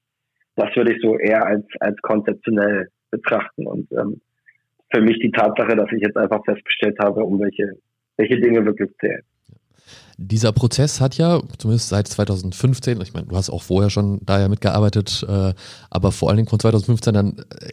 das 0.57 0.75
würde 0.77 0.92
ich 0.92 1.03
so 1.03 1.18
eher 1.18 1.44
als, 1.44 1.64
als 1.81 1.97
konzeptionell 2.03 2.88
betrachten 3.11 3.66
und 3.66 3.90
ähm, 3.92 4.20
für 4.94 5.01
mich 5.01 5.18
die 5.18 5.31
Tatsache, 5.31 5.75
dass 5.77 5.90
ich 5.92 6.03
jetzt 6.03 6.16
einfach 6.16 6.44
festgestellt 6.44 6.97
habe, 7.01 7.25
um 7.25 7.40
welche, 7.40 7.73
welche 8.16 8.40
Dinge 8.40 8.64
wirklich 8.64 8.90
zählen. 9.01 9.23
Dieser 10.16 10.53
Prozess 10.53 11.01
hat 11.01 11.16
ja, 11.16 11.40
zumindest 11.59 11.88
seit 11.88 12.07
2015, 12.07 13.01
ich 13.01 13.12
meine, 13.12 13.27
du 13.27 13.37
hast 13.37 13.51
auch 13.51 13.62
vorher 13.62 13.90
schon 13.90 14.20
da 14.25 14.40
ja 14.40 14.49
mitgearbeitet, 14.49 15.27
äh, 15.29 15.53
aber 15.90 16.12
vor 16.12 16.29
allen 16.29 16.37
Dingen 16.37 16.49
von 16.49 16.61
2015 16.61 17.14
dann 17.14 17.37
äh, 17.61 17.73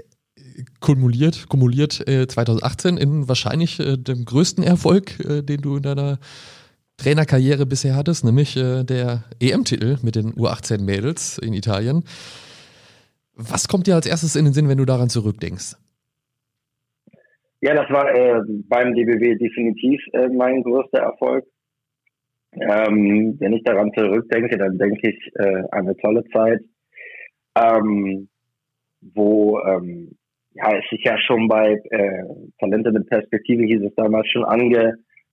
kumuliert, 0.80 1.47
kumuliert 1.50 2.08
äh, 2.08 2.28
2018 2.28 2.97
in 2.97 3.28
wahrscheinlich 3.28 3.80
äh, 3.80 3.97
dem 3.97 4.26
größten 4.26 4.63
Erfolg, 4.63 5.19
äh, 5.24 5.43
den 5.43 5.62
du 5.62 5.78
in 5.78 5.84
deiner 5.84 6.19
Trainerkarriere 6.97 7.65
bisher 7.65 7.95
hattest, 7.95 8.23
nämlich 8.23 8.56
äh, 8.58 8.84
der 8.84 9.23
EM-Titel 9.39 9.97
mit 10.04 10.15
den 10.15 10.34
U18-Mädels 10.34 11.39
in 11.39 11.54
Italien. 11.54 12.04
Was 13.34 13.67
kommt 13.67 13.88
dir 13.88 13.95
als 13.95 14.08
erstes 14.08 14.36
in 14.36 14.45
den 14.45 14.54
Sinn, 14.54 14.69
wenn 14.69 14.77
du 14.77 14.86
daran 14.86 15.10
zurückdenkst? 15.10 15.75
Ja, 17.62 17.75
das 17.75 17.89
war 17.91 18.13
äh, 18.13 18.41
beim 18.67 18.93
DBW 18.95 19.36
definitiv 19.36 20.01
äh, 20.13 20.30
mein 20.30 20.63
größter 20.63 20.99
Erfolg. 20.99 21.45
Ähm, 22.54 23.38
wenn 23.39 23.54
ich 23.54 23.63
daran 23.63 23.91
zurückdenke, 23.93 24.58
dann 24.58 24.77
denke 24.77 25.10
ich 25.10 25.32
äh, 25.36 25.63
an 25.71 25.88
eine 25.88 25.95
tolle 25.97 26.23
Zeit, 26.34 26.60
ähm, 27.56 28.27
wo 29.01 29.60
ähm, 29.60 30.17
ja, 30.54 30.77
es 30.77 30.89
sich 30.89 31.04
ja 31.04 31.17
schon 31.19 31.47
bei 31.47 31.80
äh, 31.91 32.23
Talente 32.60 32.91
mit 32.91 33.08
Perspektive 33.08 33.63
hieß 33.63 33.84
es 33.84 33.95
damals 33.95 34.27
schon 34.30 34.43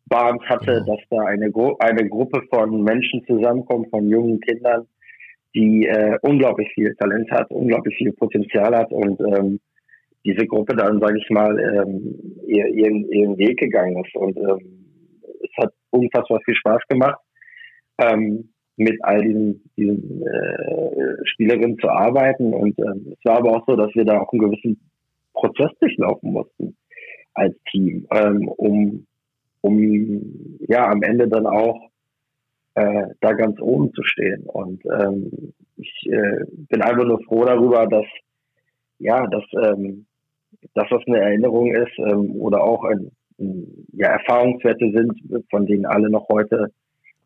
angebahnt 0.09 0.43
hatte, 0.49 0.85
dass 0.87 0.99
da 1.11 1.23
eine, 1.23 1.51
Gru 1.51 1.77
eine 1.79 2.09
Gruppe 2.09 2.43
von 2.51 2.83
Menschen 2.83 3.25
zusammenkommt, 3.27 3.89
von 3.91 4.09
jungen 4.09 4.41
Kindern, 4.41 4.87
die 5.55 5.87
äh, 5.87 6.19
unglaublich 6.23 6.69
viel 6.75 6.95
Talent 6.97 7.31
hat, 7.31 7.51
unglaublich 7.51 7.97
viel 7.97 8.13
Potenzial 8.13 8.77
hat 8.77 8.91
und 8.93 9.21
ähm, 9.21 9.61
diese 10.25 10.47
Gruppe 10.47 10.77
dann, 10.77 11.01
sage 11.01 11.19
ich 11.19 11.31
mal, 11.31 11.59
ähm, 11.59 12.19
ihren, 12.47 13.11
ihren 13.11 13.39
Weg 13.39 13.59
gegangen 13.59 14.03
ist. 14.05 14.15
Und 14.15 14.37
ähm, 14.37 14.85
es 15.43 15.65
hat 15.65 15.73
unfassbar 15.91 16.41
viel 16.45 16.55
Spaß 16.55 16.83
gemacht, 16.89 17.19
ähm, 17.99 18.51
mit 18.77 18.99
all 19.03 19.23
diesen, 19.23 19.71
diesen 19.77 20.23
äh, 20.23 21.17
Spielerinnen 21.25 21.79
zu 21.79 21.89
arbeiten. 21.89 22.53
Und 22.53 22.79
ähm, 22.79 23.15
es 23.17 23.25
war 23.25 23.39
aber 23.39 23.57
auch 23.57 23.67
so, 23.67 23.77
dass 23.77 23.95
wir 23.95 24.05
da 24.05 24.21
auch 24.21 24.33
einen 24.33 24.43
gewissen 24.43 24.81
Prozess 25.33 25.71
durchlaufen 25.81 26.33
mussten 26.33 26.77
als 27.35 27.55
Team, 27.71 28.07
ähm, 28.13 28.49
um, 28.49 29.07
um 29.61 30.59
ja 30.69 30.89
am 30.89 31.03
Ende 31.03 31.29
dann 31.29 31.47
auch 31.47 31.91
äh, 32.75 33.07
da 33.21 33.33
ganz 33.33 33.61
oben 33.61 33.93
zu 33.93 34.03
stehen. 34.05 34.43
Und 34.45 34.83
ähm, 34.87 35.53
ich 35.77 36.07
äh, 36.11 36.45
bin 36.69 36.83
einfach 36.83 37.05
nur 37.05 37.23
froh 37.25 37.45
darüber, 37.45 37.87
dass 37.87 38.07
ja, 38.99 39.27
dass, 39.27 39.45
ähm, 39.65 40.07
dass 40.75 40.89
das 40.91 41.03
eine 41.07 41.21
Erinnerung 41.21 41.75
ist 41.75 41.99
ähm, 41.99 42.33
oder 42.37 42.63
auch 42.63 42.85
ein, 42.85 43.11
ein, 43.39 43.87
ja, 43.93 44.09
Erfahrungswerte 44.09 44.91
sind, 44.93 45.45
von 45.51 45.67
denen 45.67 45.87
alle 45.87 46.11
noch 46.11 46.29
heute 46.29 46.73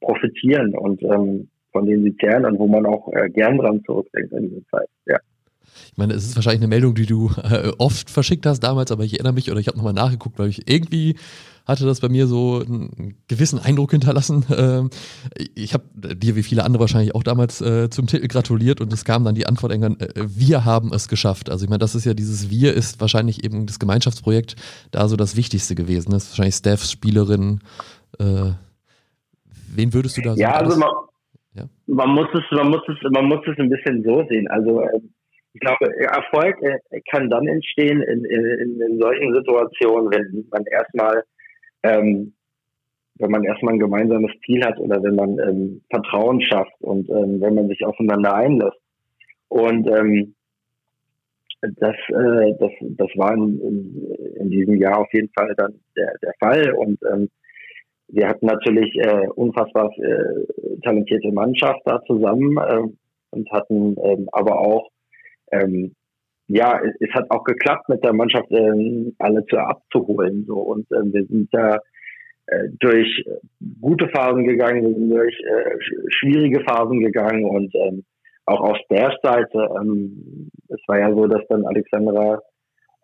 profitieren 0.00 0.74
und 0.76 1.02
ähm, 1.02 1.48
von 1.72 1.86
denen 1.86 2.04
sie 2.04 2.16
zehren 2.16 2.44
und 2.44 2.58
wo 2.58 2.66
man 2.66 2.84
auch 2.86 3.10
äh, 3.12 3.30
gern 3.30 3.56
dran 3.56 3.82
zurückdenkt 3.84 4.32
in 4.32 4.50
dieser 4.50 4.66
Zeit. 4.68 4.88
Ja. 5.06 5.18
Ich 5.90 5.98
meine, 5.98 6.14
es 6.14 6.24
ist 6.24 6.36
wahrscheinlich 6.36 6.60
eine 6.60 6.68
Meldung, 6.68 6.94
die 6.94 7.06
du 7.06 7.30
äh, 7.42 7.72
oft 7.78 8.10
verschickt 8.10 8.46
hast 8.46 8.60
damals, 8.60 8.90
aber 8.90 9.04
ich 9.04 9.14
erinnere 9.14 9.34
mich 9.34 9.50
oder 9.50 9.60
ich 9.60 9.68
habe 9.68 9.76
nochmal 9.76 9.92
nachgeguckt, 9.92 10.38
weil 10.38 10.48
ich 10.48 10.70
irgendwie 10.70 11.16
hatte 11.66 11.86
das 11.86 12.00
bei 12.00 12.08
mir 12.08 12.26
so 12.26 12.60
einen 12.60 13.16
gewissen 13.28 13.58
Eindruck 13.58 13.92
hinterlassen. 13.92 14.44
Ähm, 14.56 14.90
ich 15.54 15.74
habe 15.74 15.84
dir 15.94 16.36
wie 16.36 16.42
viele 16.42 16.64
andere 16.64 16.80
wahrscheinlich 16.80 17.14
auch 17.14 17.22
damals 17.22 17.60
äh, 17.60 17.88
zum 17.90 18.06
Titel 18.06 18.28
gratuliert 18.28 18.80
und 18.80 18.92
es 18.92 19.04
kam 19.04 19.24
dann 19.24 19.34
die 19.34 19.46
Antwort 19.46 19.72
irgendwann, 19.72 19.98
äh, 20.00 20.08
wir 20.26 20.64
haben 20.64 20.92
es 20.92 21.08
geschafft. 21.08 21.50
Also 21.50 21.64
ich 21.64 21.68
meine, 21.68 21.78
das 21.78 21.94
ist 21.94 22.04
ja 22.04 22.14
dieses 22.14 22.50
Wir 22.50 22.74
ist 22.74 23.00
wahrscheinlich 23.00 23.44
eben 23.44 23.66
das 23.66 23.78
Gemeinschaftsprojekt 23.78 24.56
da 24.90 25.08
so 25.08 25.16
das 25.16 25.36
Wichtigste 25.36 25.74
gewesen. 25.74 26.10
Das 26.10 26.24
ist 26.24 26.30
wahrscheinlich 26.30 26.56
Staffs, 26.56 26.90
Spielerin. 26.90 27.60
Äh, 28.18 28.52
wen 29.68 29.94
würdest 29.94 30.16
du 30.16 30.22
da 30.22 30.30
sagen? 30.30 30.40
Ja, 30.40 30.54
also 30.54 30.78
man, 30.78 30.90
ja? 31.54 31.64
man 31.86 32.10
muss 32.10 32.28
es, 32.34 32.42
man 32.56 32.68
muss 32.68 32.82
es, 32.88 33.10
man 33.10 33.26
muss 33.26 33.40
es 33.46 33.58
ein 33.58 33.68
bisschen 33.68 34.02
so 34.04 34.24
sehen. 34.28 34.48
Also 34.48 34.82
ähm, 34.82 35.10
ich 35.54 35.60
glaube, 35.60 35.94
Erfolg 35.98 36.56
äh, 36.62 37.00
kann 37.10 37.28
dann 37.28 37.46
entstehen 37.46 38.00
in, 38.02 38.24
in, 38.24 38.80
in 38.80 38.98
solchen 39.00 39.34
Situationen, 39.34 40.10
wenn 40.10 40.46
man 40.50 40.64
erstmal, 40.64 41.24
ähm, 41.82 42.32
wenn 43.16 43.30
man 43.30 43.44
erstmal 43.44 43.74
ein 43.74 43.80
gemeinsames 43.80 44.32
Ziel 44.46 44.64
hat 44.64 44.78
oder 44.78 45.02
wenn 45.02 45.14
man 45.14 45.38
ähm, 45.38 45.82
Vertrauen 45.90 46.40
schafft 46.40 46.80
und 46.80 47.08
ähm, 47.10 47.40
wenn 47.40 47.54
man 47.54 47.68
sich 47.68 47.84
aufeinander 47.84 48.34
einlässt. 48.34 48.78
Und 49.48 49.86
ähm, 49.88 50.34
das, 51.60 51.96
äh, 52.08 52.54
das, 52.58 52.72
das 52.80 53.08
war 53.16 53.34
in, 53.34 53.60
in, 53.60 54.14
in 54.40 54.50
diesem 54.50 54.76
Jahr 54.76 55.00
auf 55.00 55.12
jeden 55.12 55.30
Fall 55.34 55.54
dann 55.56 55.74
der, 55.96 56.14
der 56.22 56.32
Fall. 56.40 56.72
Und 56.72 56.98
ähm, 57.12 57.28
wir 58.08 58.28
hatten 58.28 58.46
natürlich 58.46 58.94
äh, 58.96 59.28
unfassbar 59.34 59.90
äh, 59.98 60.80
talentierte 60.82 61.30
Mannschaft 61.30 61.80
da 61.84 62.02
zusammen 62.06 62.56
äh, 62.56 62.82
und 63.30 63.50
hatten 63.52 63.96
ähm, 64.02 64.28
aber 64.32 64.58
auch 64.58 64.88
ähm, 65.52 65.94
ja, 66.48 66.80
es, 66.84 66.94
es, 67.00 67.14
hat 67.14 67.30
auch 67.30 67.44
geklappt, 67.44 67.88
mit 67.88 68.04
der 68.04 68.12
Mannschaft 68.12 68.50
ähm, 68.50 69.14
alle 69.18 69.44
zu 69.46 69.56
abzuholen. 69.56 70.44
So 70.46 70.56
und 70.56 70.86
ähm, 70.92 71.12
wir 71.12 71.24
sind 71.26 71.48
da 71.52 71.78
äh, 72.46 72.68
durch 72.80 73.24
gute 73.80 74.08
Phasen 74.08 74.44
gegangen, 74.44 74.82
wir 74.82 74.94
sind 74.94 75.10
durch 75.10 75.38
äh, 75.40 75.76
schwierige 76.08 76.60
Phasen 76.64 77.00
gegangen 77.00 77.44
und 77.44 77.74
ähm, 77.74 78.04
auch 78.46 78.60
aus 78.60 78.78
der 78.90 79.16
Seite. 79.22 79.68
Ähm, 79.80 80.50
es 80.68 80.80
war 80.86 80.98
ja 80.98 81.14
so, 81.14 81.26
dass 81.26 81.46
dann 81.48 81.64
Alexandra 81.64 82.40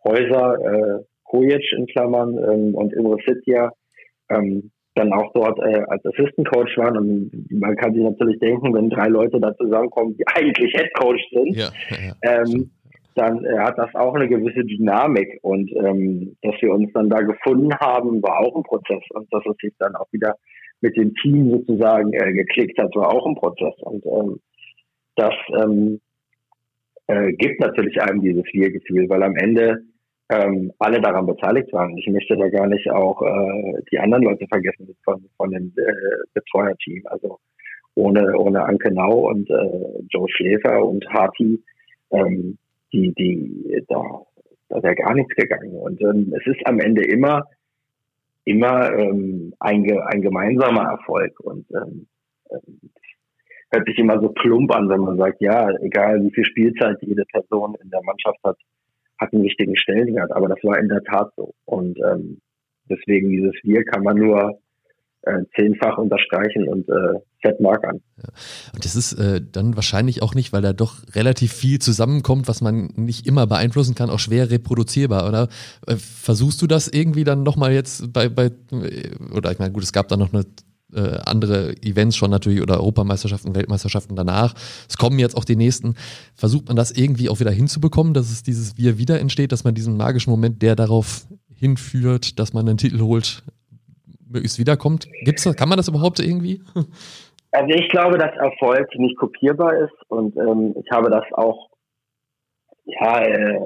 Häuser, 0.05 0.59
äh, 0.61 1.05
Kojic 1.25 1.73
in 1.73 1.87
Klammern 1.87 2.37
ähm, 2.39 2.75
und 2.75 2.93
Imre 2.93 3.19
Sitja 3.27 3.73
ähm, 4.31 4.71
dann 4.99 5.13
auch 5.13 5.33
dort 5.33 5.59
äh, 5.61 5.83
als 5.89 6.05
Assistant 6.05 6.49
Coach 6.49 6.77
waren. 6.77 6.97
Und 6.97 7.51
man 7.51 7.77
kann 7.77 7.95
sich 7.95 8.03
natürlich 8.03 8.39
denken, 8.41 8.75
wenn 8.75 8.91
drei 8.91 9.09
Leute 9.09 9.41
da 9.41 9.55
zusammenkommen, 9.57 10.17
die 10.17 10.27
eigentlich 10.35 10.73
Head 10.73 10.93
Coach 10.95 11.23
sind, 11.33 11.57
ja, 11.57 11.71
ja, 11.91 12.43
ähm, 12.43 12.71
dann 13.15 13.45
äh, 13.45 13.59
hat 13.59 13.79
das 13.79 13.95
auch 13.95 14.15
eine 14.15 14.29
gewisse 14.29 14.65
Dynamik. 14.65 15.39
Und 15.43 15.71
ähm, 15.77 16.37
dass 16.43 16.55
wir 16.61 16.73
uns 16.73 16.93
dann 16.93 17.09
da 17.09 17.21
gefunden 17.21 17.75
haben, 17.79 18.23
war 18.23 18.41
auch 18.41 18.57
ein 18.57 18.63
Prozess. 18.63 19.03
Und 19.11 19.33
dass 19.33 19.43
es 19.47 19.57
sich 19.61 19.73
dann 19.79 19.95
auch 19.97 20.13
wieder 20.13 20.35
mit 20.81 20.97
dem 20.97 21.15
Team 21.17 21.51
sozusagen 21.51 22.13
äh, 22.13 22.33
geklickt 22.33 22.79
hat, 22.79 22.95
war 22.95 23.13
auch 23.13 23.27
ein 23.27 23.35
Prozess. 23.35 23.75
Und 23.81 24.05
ähm, 24.07 24.41
das 25.17 25.35
ähm, 25.61 26.01
äh, 27.09 27.33
gibt 27.33 27.61
natürlich 27.61 28.01
einem 28.01 28.21
dieses 28.21 28.45
Wir-Gefühl, 28.53 29.09
weil 29.09 29.23
am 29.23 29.37
Ende 29.37 29.83
ähm, 30.31 30.73
alle 30.79 31.01
daran 31.01 31.27
beteiligt 31.27 31.73
waren. 31.73 31.97
Ich 31.97 32.07
möchte 32.09 32.37
da 32.37 32.49
gar 32.49 32.67
nicht 32.67 32.91
auch 32.91 33.23
äh, 33.23 33.83
die 33.91 33.99
anderen 33.99 34.25
Leute 34.25 34.47
vergessen 34.47 34.95
von, 35.05 35.25
von 35.37 35.51
dem 35.51 35.73
äh, 35.77 35.93
Betreuerteam. 36.35 37.03
Also 37.07 37.39
ohne, 37.95 38.37
ohne 38.39 38.65
Anke 38.65 38.93
Nau 38.93 39.29
und 39.29 39.49
äh, 39.51 40.03
Joe 40.11 40.29
Schläfer 40.29 40.85
und 40.85 41.07
Harty, 41.09 41.63
ähm, 42.11 42.59
die, 42.93 43.13
die, 43.15 43.83
da, 43.89 44.03
da 44.69 44.83
wäre 44.83 44.95
gar 44.95 45.15
nichts 45.15 45.35
gegangen. 45.35 45.73
Und 45.73 46.01
ähm, 46.03 46.35
es 46.39 46.47
ist 46.47 46.67
am 46.67 46.79
Ende 46.79 47.05
immer, 47.05 47.45
immer 48.45 48.93
ähm, 48.93 49.55
ein, 49.61 49.91
ein 50.01 50.23
gemeinsamer 50.23 50.91
Erfolg. 50.91 51.41
Und 51.41 51.67
ähm, 51.73 52.07
hört 53.71 53.87
sich 53.87 53.99
immer 53.99 54.21
so 54.21 54.29
plump 54.29 54.75
an, 54.75 54.89
wenn 54.89 55.01
man 55.01 55.17
sagt, 55.17 55.41
ja, 55.41 55.71
egal 55.81 56.23
wie 56.23 56.33
viel 56.33 56.45
Spielzeit 56.45 56.99
jede 57.01 57.25
Person 57.27 57.77
in 57.83 57.91
der 57.91 58.03
Mannschaft 58.03 58.39
hat, 58.45 58.59
hat 59.19 59.33
einen 59.33 59.45
wichtigen 59.45 59.77
Stellenwert. 59.77 60.33
Aber 60.33 60.49
das 60.49 60.59
war 60.63 60.79
in 60.79 60.89
der 60.89 61.03
Tat 61.03 61.33
so. 61.37 61.55
Und 61.65 61.99
ähm, 61.99 62.41
deswegen 62.89 63.31
dieses 63.31 63.55
Wir 63.63 63.85
kann 63.85 64.03
man 64.03 64.17
nur 64.17 64.59
äh, 65.23 65.43
zehnfach 65.57 65.99
unterstreichen 65.99 66.69
und 66.69 66.89
äh, 66.89 67.19
fett 67.43 67.61
markern. 67.61 68.01
Ja. 68.17 68.29
Und 68.73 68.85
das 68.85 68.97
ist 68.97 69.13
äh, 69.15 69.41
dann 69.41 69.77
wahrscheinlich 69.77 70.23
auch 70.23 70.35
nicht, 70.35 70.53
weil 70.53 70.63
da 70.63 70.73
doch 70.73 71.03
relativ 71.15 71.53
viel 71.53 71.79
zusammenkommt, 71.81 72.49
was 72.49 72.61
man 72.61 72.91
nicht 72.97 73.27
immer 73.27 73.47
beeinflussen 73.47 73.95
kann, 73.95 74.11
auch 74.11 74.21
schwer 74.21 74.51
reproduzierbar. 74.51 75.29
Oder 75.29 75.49
äh, 75.87 75.97
versuchst 75.97 76.63
du 76.63 76.67
das 76.67 76.89
irgendwie 76.89 77.25
dann 77.25 77.43
nochmal 77.43 77.73
jetzt 77.73 78.13
bei, 78.13 78.29
bei, 78.29 78.51
oder 79.35 79.51
ich 79.53 79.59
meine, 79.59 79.73
gut, 79.73 79.83
es 79.83 79.93
gab 79.93 80.09
da 80.09 80.17
noch 80.17 80.33
eine 80.33 80.45
äh, 80.95 81.19
andere 81.27 81.77
Events 81.83 82.17
schon 82.17 82.31
natürlich 82.31 82.63
oder 82.63 82.79
Europameisterschaften, 82.79 83.55
Weltmeisterschaften 83.55 84.17
danach. 84.17 84.55
Es 84.89 84.97
kommen 84.97 85.19
jetzt 85.19 85.37
auch 85.37 85.45
die 85.45 85.57
nächsten. 85.57 85.95
Versucht 86.35 86.69
man 86.69 86.77
das 86.77 86.91
irgendwie 86.91 87.29
auch 87.29 87.41
wieder 87.41 87.51
hinzubekommen, 87.51 88.15
dass 88.15 88.31
es 88.31 88.43
dieses 88.43 88.77
Wir 88.77 88.99
wieder 88.99 89.21
entsteht, 89.21 89.53
dass 89.53 89.65
man 89.65 89.75
diesen 89.75 89.97
magischen 89.97 90.31
Moment, 90.31 90.63
der 90.63 90.77
darauf 90.77 91.27
hinführt, 91.55 92.39
dass 92.39 92.53
man 92.53 92.69
einen 92.69 92.79
Titel 92.79 93.01
holt, 93.01 93.43
möglichst 94.29 94.59
wiederkommt? 94.59 95.09
Gibt's 95.25 95.45
das? 95.45 95.57
Kann 95.57 95.69
man 95.69 95.77
das 95.77 95.89
überhaupt 95.89 96.21
irgendwie? 96.21 96.63
Also 97.51 97.71
ich 97.71 97.89
glaube, 97.89 98.19
dass 98.19 98.37
Erfolg 98.37 98.87
nicht 98.97 99.17
kopierbar 99.17 99.75
ist 99.75 99.95
und 100.09 100.37
ähm, 100.37 100.75
ich 100.79 100.91
habe 100.91 101.09
das 101.09 101.25
auch 101.33 101.71
ja, 102.85 103.23
äh, 103.23 103.61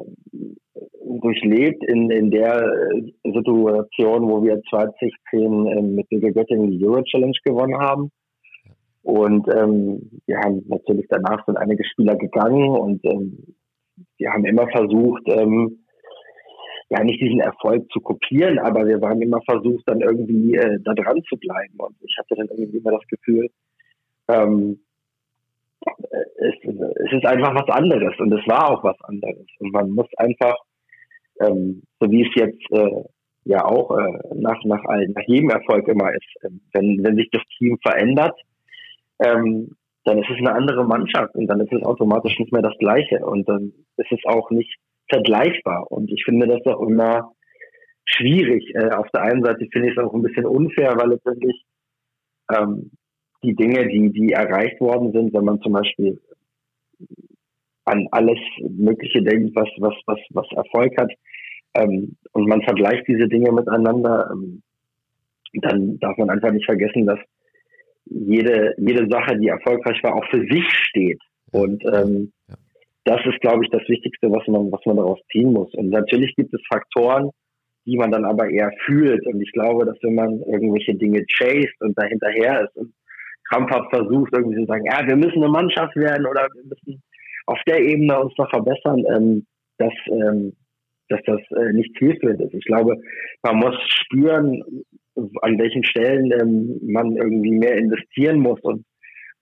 durchlebt 1.20 1.84
in, 1.84 2.10
in 2.10 2.30
der 2.30 2.62
äh, 2.62 3.12
Situation, 3.24 4.28
wo 4.28 4.42
wir 4.42 4.60
2010 4.70 5.66
ähm, 5.66 5.94
mit 5.94 6.08
Bigger 6.08 6.32
Göttingen 6.32 6.70
die 6.70 6.86
Euro 6.86 7.02
Challenge 7.02 7.36
gewonnen 7.44 7.78
haben. 7.78 8.10
Und 9.02 9.48
ähm, 9.54 10.20
wir 10.26 10.38
haben 10.38 10.62
natürlich 10.68 11.06
danach 11.08 11.44
sind 11.44 11.56
einige 11.56 11.84
Spieler 11.84 12.16
gegangen 12.16 12.68
und 12.68 13.04
ähm, 13.04 13.56
wir 14.16 14.32
haben 14.32 14.44
immer 14.44 14.68
versucht, 14.68 15.22
ähm, 15.26 15.84
ja 16.88 17.02
nicht 17.02 17.20
diesen 17.20 17.40
Erfolg 17.40 17.90
zu 17.90 18.00
kopieren, 18.00 18.58
aber 18.58 18.86
wir 18.86 19.00
haben 19.00 19.22
immer 19.22 19.40
versucht, 19.42 19.82
dann 19.86 20.00
irgendwie 20.00 20.54
äh, 20.54 20.78
da 20.84 20.94
dran 20.94 21.22
zu 21.28 21.36
bleiben. 21.36 21.74
Und 21.78 21.96
ich 22.00 22.16
hatte 22.18 22.34
dann 22.36 22.48
irgendwie 22.48 22.78
immer 22.78 22.92
das 22.92 23.06
Gefühl, 23.08 23.48
ähm, 24.28 24.78
es, 26.36 26.54
es 26.64 27.12
ist 27.12 27.26
einfach 27.26 27.54
was 27.54 27.68
anderes 27.74 28.18
und 28.18 28.32
es 28.32 28.46
war 28.46 28.70
auch 28.70 28.84
was 28.84 29.00
anderes. 29.02 29.46
Und 29.58 29.72
man 29.72 29.90
muss 29.90 30.08
einfach 30.16 30.56
ähm, 31.40 31.82
so 32.00 32.10
wie 32.10 32.22
es 32.22 32.34
jetzt 32.34 32.70
äh, 32.70 33.04
ja 33.44 33.64
auch 33.64 33.96
äh, 33.96 34.18
nach, 34.34 34.62
nach, 34.64 34.82
nach 34.84 35.26
jedem 35.26 35.50
Erfolg 35.50 35.88
immer 35.88 36.12
ist. 36.12 36.44
Ähm, 36.44 36.60
wenn, 36.72 37.02
wenn 37.02 37.16
sich 37.16 37.30
das 37.30 37.42
Team 37.58 37.78
verändert, 37.82 38.38
ähm, 39.24 39.76
dann 40.04 40.18
ist 40.18 40.30
es 40.30 40.38
eine 40.38 40.54
andere 40.54 40.84
Mannschaft 40.84 41.34
und 41.34 41.46
dann 41.46 41.60
ist 41.60 41.72
es 41.72 41.82
automatisch 41.82 42.38
nicht 42.38 42.52
mehr 42.52 42.62
das 42.62 42.76
Gleiche 42.78 43.24
und 43.24 43.48
dann 43.48 43.72
ist 43.96 44.10
es 44.10 44.20
auch 44.26 44.50
nicht 44.50 44.74
vergleichbar. 45.08 45.90
Und 45.90 46.10
ich 46.10 46.24
finde 46.24 46.46
das 46.46 46.64
auch 46.66 46.80
immer 46.82 47.32
schwierig. 48.04 48.74
Äh, 48.74 48.90
auf 48.90 49.08
der 49.10 49.22
einen 49.22 49.44
Seite 49.44 49.66
finde 49.72 49.88
ich 49.88 49.96
es 49.96 50.02
auch 50.02 50.12
ein 50.12 50.22
bisschen 50.22 50.46
unfair, 50.46 50.94
weil 50.96 51.10
letztendlich 51.10 51.64
ähm, 52.52 52.90
die 53.42 53.54
Dinge, 53.54 53.88
die, 53.88 54.10
die 54.10 54.32
erreicht 54.32 54.80
worden 54.80 55.12
sind, 55.12 55.32
wenn 55.34 55.44
man 55.44 55.60
zum 55.60 55.72
Beispiel 55.72 56.20
an 57.84 58.06
alles 58.12 58.38
Mögliche 58.60 59.22
denkt, 59.22 59.56
was, 59.56 59.68
was, 59.78 59.94
was, 60.06 60.18
was 60.30 60.46
Erfolg 60.52 60.96
hat, 60.98 61.10
ähm, 61.74 62.16
und 62.32 62.48
man 62.48 62.62
vergleicht 62.62 63.06
diese 63.08 63.28
Dinge 63.28 63.50
miteinander, 63.52 64.30
ähm, 64.32 64.62
dann 65.54 65.98
darf 65.98 66.16
man 66.18 66.30
einfach 66.30 66.50
nicht 66.50 66.64
vergessen, 66.64 67.06
dass 67.06 67.18
jede, 68.04 68.74
jede 68.78 69.08
Sache, 69.08 69.38
die 69.38 69.48
erfolgreich 69.48 70.02
war, 70.02 70.14
auch 70.16 70.26
für 70.30 70.40
sich 70.40 70.68
steht. 70.70 71.20
Und 71.52 71.82
ähm, 71.84 72.32
ja. 72.48 72.54
das 73.04 73.20
ist, 73.26 73.40
glaube 73.40 73.64
ich, 73.64 73.70
das 73.70 73.82
Wichtigste, 73.88 74.30
was 74.30 74.46
man, 74.48 74.70
was 74.72 74.80
man 74.86 74.96
daraus 74.96 75.20
ziehen 75.30 75.52
muss. 75.52 75.72
Und 75.74 75.90
natürlich 75.90 76.34
gibt 76.36 76.52
es 76.54 76.60
Faktoren, 76.70 77.30
die 77.84 77.96
man 77.96 78.10
dann 78.10 78.24
aber 78.24 78.48
eher 78.48 78.70
fühlt. 78.84 79.26
Und 79.26 79.40
ich 79.40 79.52
glaube, 79.52 79.84
dass 79.84 79.96
wenn 80.02 80.14
man 80.14 80.40
irgendwelche 80.40 80.94
Dinge 80.94 81.24
chased 81.26 81.80
und 81.80 81.98
dahinterher 81.98 82.64
ist 82.64 82.76
und 82.76 82.92
krampfhaft 83.52 83.90
versucht, 83.94 84.32
irgendwie 84.32 84.60
zu 84.60 84.66
sagen, 84.66 84.84
ja, 84.86 85.06
wir 85.06 85.16
müssen 85.16 85.42
eine 85.42 85.52
Mannschaft 85.52 85.94
werden 85.96 86.26
oder 86.26 86.48
wir 86.54 86.64
müssen 86.64 87.02
auf 87.46 87.58
der 87.66 87.80
Ebene 87.80 88.18
uns 88.20 88.32
noch 88.38 88.50
verbessern, 88.50 89.04
ähm, 89.14 89.46
dass, 89.78 89.92
ähm, 90.06 90.52
dass 91.08 91.20
das 91.26 91.40
äh, 91.56 91.72
nicht 91.72 91.94
zielführend 91.98 92.40
ist. 92.40 92.54
Ich 92.54 92.64
glaube, 92.64 92.96
man 93.42 93.56
muss 93.56 93.74
spüren, 93.88 94.62
an 95.42 95.58
welchen 95.58 95.84
Stellen 95.84 96.32
ähm, 96.32 96.80
man 96.82 97.16
irgendwie 97.16 97.50
mehr 97.50 97.76
investieren 97.76 98.38
muss 98.38 98.60
und 98.62 98.84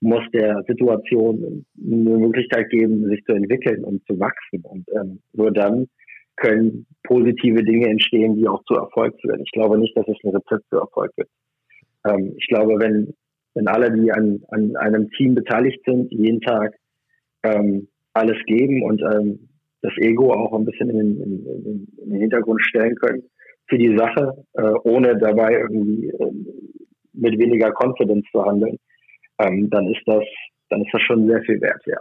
muss 0.01 0.25
der 0.33 0.65
Situation 0.67 1.65
eine 1.79 2.19
Möglichkeit 2.19 2.71
geben, 2.71 3.07
sich 3.07 3.23
zu 3.25 3.33
entwickeln 3.33 3.85
und 3.85 4.05
zu 4.07 4.19
wachsen. 4.19 4.63
Und 4.63 4.89
ähm, 4.99 5.21
nur 5.35 5.53
dann 5.53 5.89
können 6.37 6.87
positive 7.05 7.63
Dinge 7.63 7.89
entstehen, 7.89 8.37
die 8.37 8.49
auch 8.49 8.65
zu 8.65 8.75
Erfolg 8.75 9.15
führen. 9.21 9.43
Ich 9.45 9.51
glaube 9.53 9.79
nicht, 9.79 9.95
dass 9.97 10.09
es 10.09 10.17
ein 10.25 10.35
Rezept 10.35 10.65
für 10.71 10.79
Erfolg 10.79 11.13
gibt. 11.17 11.31
Ähm, 12.07 12.35
ich 12.39 12.47
glaube, 12.49 12.81
wenn, 12.81 13.13
wenn 13.55 13.69
alle, 13.69 13.91
die 13.93 14.13
an, 14.13 14.43
an 14.49 14.77
einem 14.77 15.11
Team 15.11 15.35
beteiligt 15.35 15.81
sind, 15.85 16.11
jeden 16.13 16.41
Tag 16.41 16.75
ähm, 17.43 17.89
alles 18.13 18.37
geben 18.47 18.83
und 18.83 19.03
ähm, 19.03 19.49
das 19.83 19.93
Ego 19.97 20.33
auch 20.33 20.53
ein 20.53 20.65
bisschen 20.65 20.91
in, 20.91 20.99
in, 20.99 21.47
in, 21.47 21.89
in 22.03 22.11
den 22.11 22.21
Hintergrund 22.21 22.61
stellen 22.63 22.95
können 22.97 23.23
für 23.71 23.79
die 23.79 23.97
Sache, 23.97 24.45
äh, 24.55 24.73
ohne 24.85 25.17
dabei 25.17 25.53
irgendwie 25.53 26.09
äh, 26.09 26.33
mit 27.13 27.39
weniger 27.39 27.73
Confidence 27.73 28.27
zu 28.33 28.45
handeln, 28.45 28.77
ähm, 29.39 29.71
dann 29.71 29.89
ist 29.89 30.03
das, 30.07 30.25
dann 30.69 30.83
ist 30.83 30.93
das 30.93 31.03
schon 31.03 31.27
sehr 31.27 31.41
viel 31.43 31.61
wert, 31.61 31.81
ja. 31.87 31.99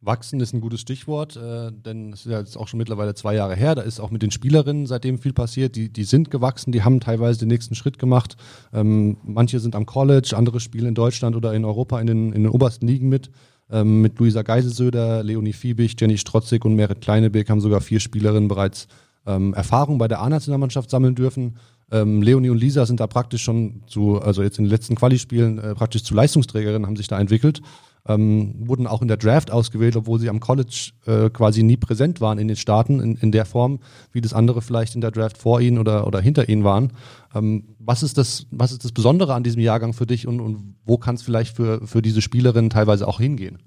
Wachsen 0.00 0.40
ist 0.40 0.52
ein 0.52 0.60
gutes 0.60 0.80
Stichwort, 0.80 1.36
äh, 1.36 1.72
denn 1.72 2.12
es 2.12 2.26
ist 2.26 2.32
ja 2.32 2.38
jetzt 2.38 2.56
auch 2.56 2.68
schon 2.68 2.78
mittlerweile 2.78 3.14
zwei 3.14 3.34
Jahre 3.34 3.56
her. 3.56 3.74
Da 3.74 3.82
ist 3.82 3.98
auch 3.98 4.10
mit 4.10 4.22
den 4.22 4.30
Spielerinnen 4.30 4.86
seitdem 4.86 5.18
viel 5.18 5.32
passiert. 5.32 5.74
Die, 5.74 5.90
die 5.90 6.04
sind 6.04 6.30
gewachsen, 6.30 6.70
die 6.70 6.82
haben 6.82 7.00
teilweise 7.00 7.38
den 7.38 7.48
nächsten 7.48 7.74
Schritt 7.74 7.98
gemacht. 7.98 8.36
Ähm, 8.72 9.16
manche 9.24 9.58
sind 9.58 9.74
am 9.74 9.86
College, 9.86 10.34
andere 10.36 10.60
spielen 10.60 10.86
in 10.86 10.94
Deutschland 10.94 11.34
oder 11.34 11.54
in 11.54 11.64
Europa 11.64 12.00
in 12.00 12.06
den, 12.06 12.32
in 12.32 12.44
den 12.44 12.52
obersten 12.52 12.86
Ligen 12.86 13.08
mit. 13.08 13.30
Ähm, 13.70 14.00
mit 14.00 14.18
Luisa 14.18 14.42
Geiselsöder, 14.42 15.24
Leonie 15.24 15.52
Fiebig, 15.52 15.96
Jenny 15.98 16.18
Strotzig 16.18 16.64
und 16.64 16.76
Merit 16.76 17.00
Kleinebeck 17.00 17.50
haben 17.50 17.60
sogar 17.60 17.80
vier 17.80 17.98
Spielerinnen 17.98 18.48
bereits 18.48 18.86
ähm, 19.26 19.54
Erfahrung 19.54 19.98
bei 19.98 20.08
der 20.08 20.20
A-Nationalmannschaft 20.20 20.88
sammeln 20.88 21.14
dürfen. 21.14 21.56
Ähm, 21.92 22.22
Leonie 22.22 22.50
und 22.50 22.58
Lisa 22.58 22.84
sind 22.84 23.00
da 23.00 23.06
praktisch 23.06 23.42
schon 23.42 23.82
zu, 23.86 24.20
also 24.20 24.42
jetzt 24.42 24.58
in 24.58 24.64
den 24.64 24.70
letzten 24.70 24.96
Quali-Spielen 24.96 25.58
äh, 25.58 25.74
praktisch 25.74 26.02
zu 26.02 26.14
Leistungsträgerinnen, 26.14 26.86
haben 26.86 26.96
sich 26.96 27.08
da 27.08 27.20
entwickelt. 27.20 27.60
Ähm, 28.08 28.54
wurden 28.58 28.86
auch 28.86 29.02
in 29.02 29.08
der 29.08 29.16
Draft 29.16 29.50
ausgewählt, 29.50 29.96
obwohl 29.96 30.20
sie 30.20 30.28
am 30.28 30.38
College 30.38 30.92
äh, 31.06 31.28
quasi 31.28 31.64
nie 31.64 31.76
präsent 31.76 32.20
waren 32.20 32.38
in 32.38 32.46
den 32.46 32.56
Staaten 32.56 33.00
in, 33.00 33.16
in 33.16 33.32
der 33.32 33.44
Form, 33.44 33.80
wie 34.12 34.20
das 34.20 34.32
andere 34.32 34.62
vielleicht 34.62 34.94
in 34.94 35.00
der 35.00 35.10
Draft 35.10 35.38
vor 35.38 35.60
ihnen 35.60 35.78
oder, 35.78 36.06
oder 36.06 36.20
hinter 36.20 36.48
ihnen 36.48 36.62
waren. 36.62 36.92
Ähm, 37.34 37.74
was, 37.80 38.04
ist 38.04 38.16
das, 38.16 38.46
was 38.52 38.70
ist 38.70 38.84
das 38.84 38.92
Besondere 38.92 39.34
an 39.34 39.42
diesem 39.42 39.60
Jahrgang 39.60 39.92
für 39.92 40.06
dich 40.06 40.28
und, 40.28 40.40
und 40.40 40.76
wo 40.84 40.98
kann 40.98 41.16
es 41.16 41.22
vielleicht 41.22 41.56
für, 41.56 41.84
für 41.84 42.00
diese 42.00 42.22
Spielerinnen 42.22 42.70
teilweise 42.70 43.08
auch 43.08 43.18
hingehen? 43.18 43.58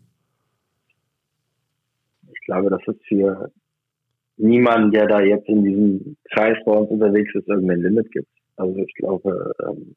Ich 2.31 2.39
glaube, 2.45 2.69
dass 2.69 2.81
es 2.87 2.95
für 3.09 3.51
niemanden, 4.39 4.91
der 4.91 5.07
da 5.07 5.21
jetzt 5.21 5.47
in 5.47 5.63
diesem 5.63 6.17
Kreis 6.33 6.57
bei 6.65 6.71
uns 6.71 6.89
unterwegs 6.89 7.33
ist, 7.35 7.47
irgendein 7.47 7.81
Limit 7.81 8.11
gibt. 8.11 8.29
Also 8.55 8.75
ich 8.77 8.93
glaube, 8.95 9.53
ähm, 9.67 9.95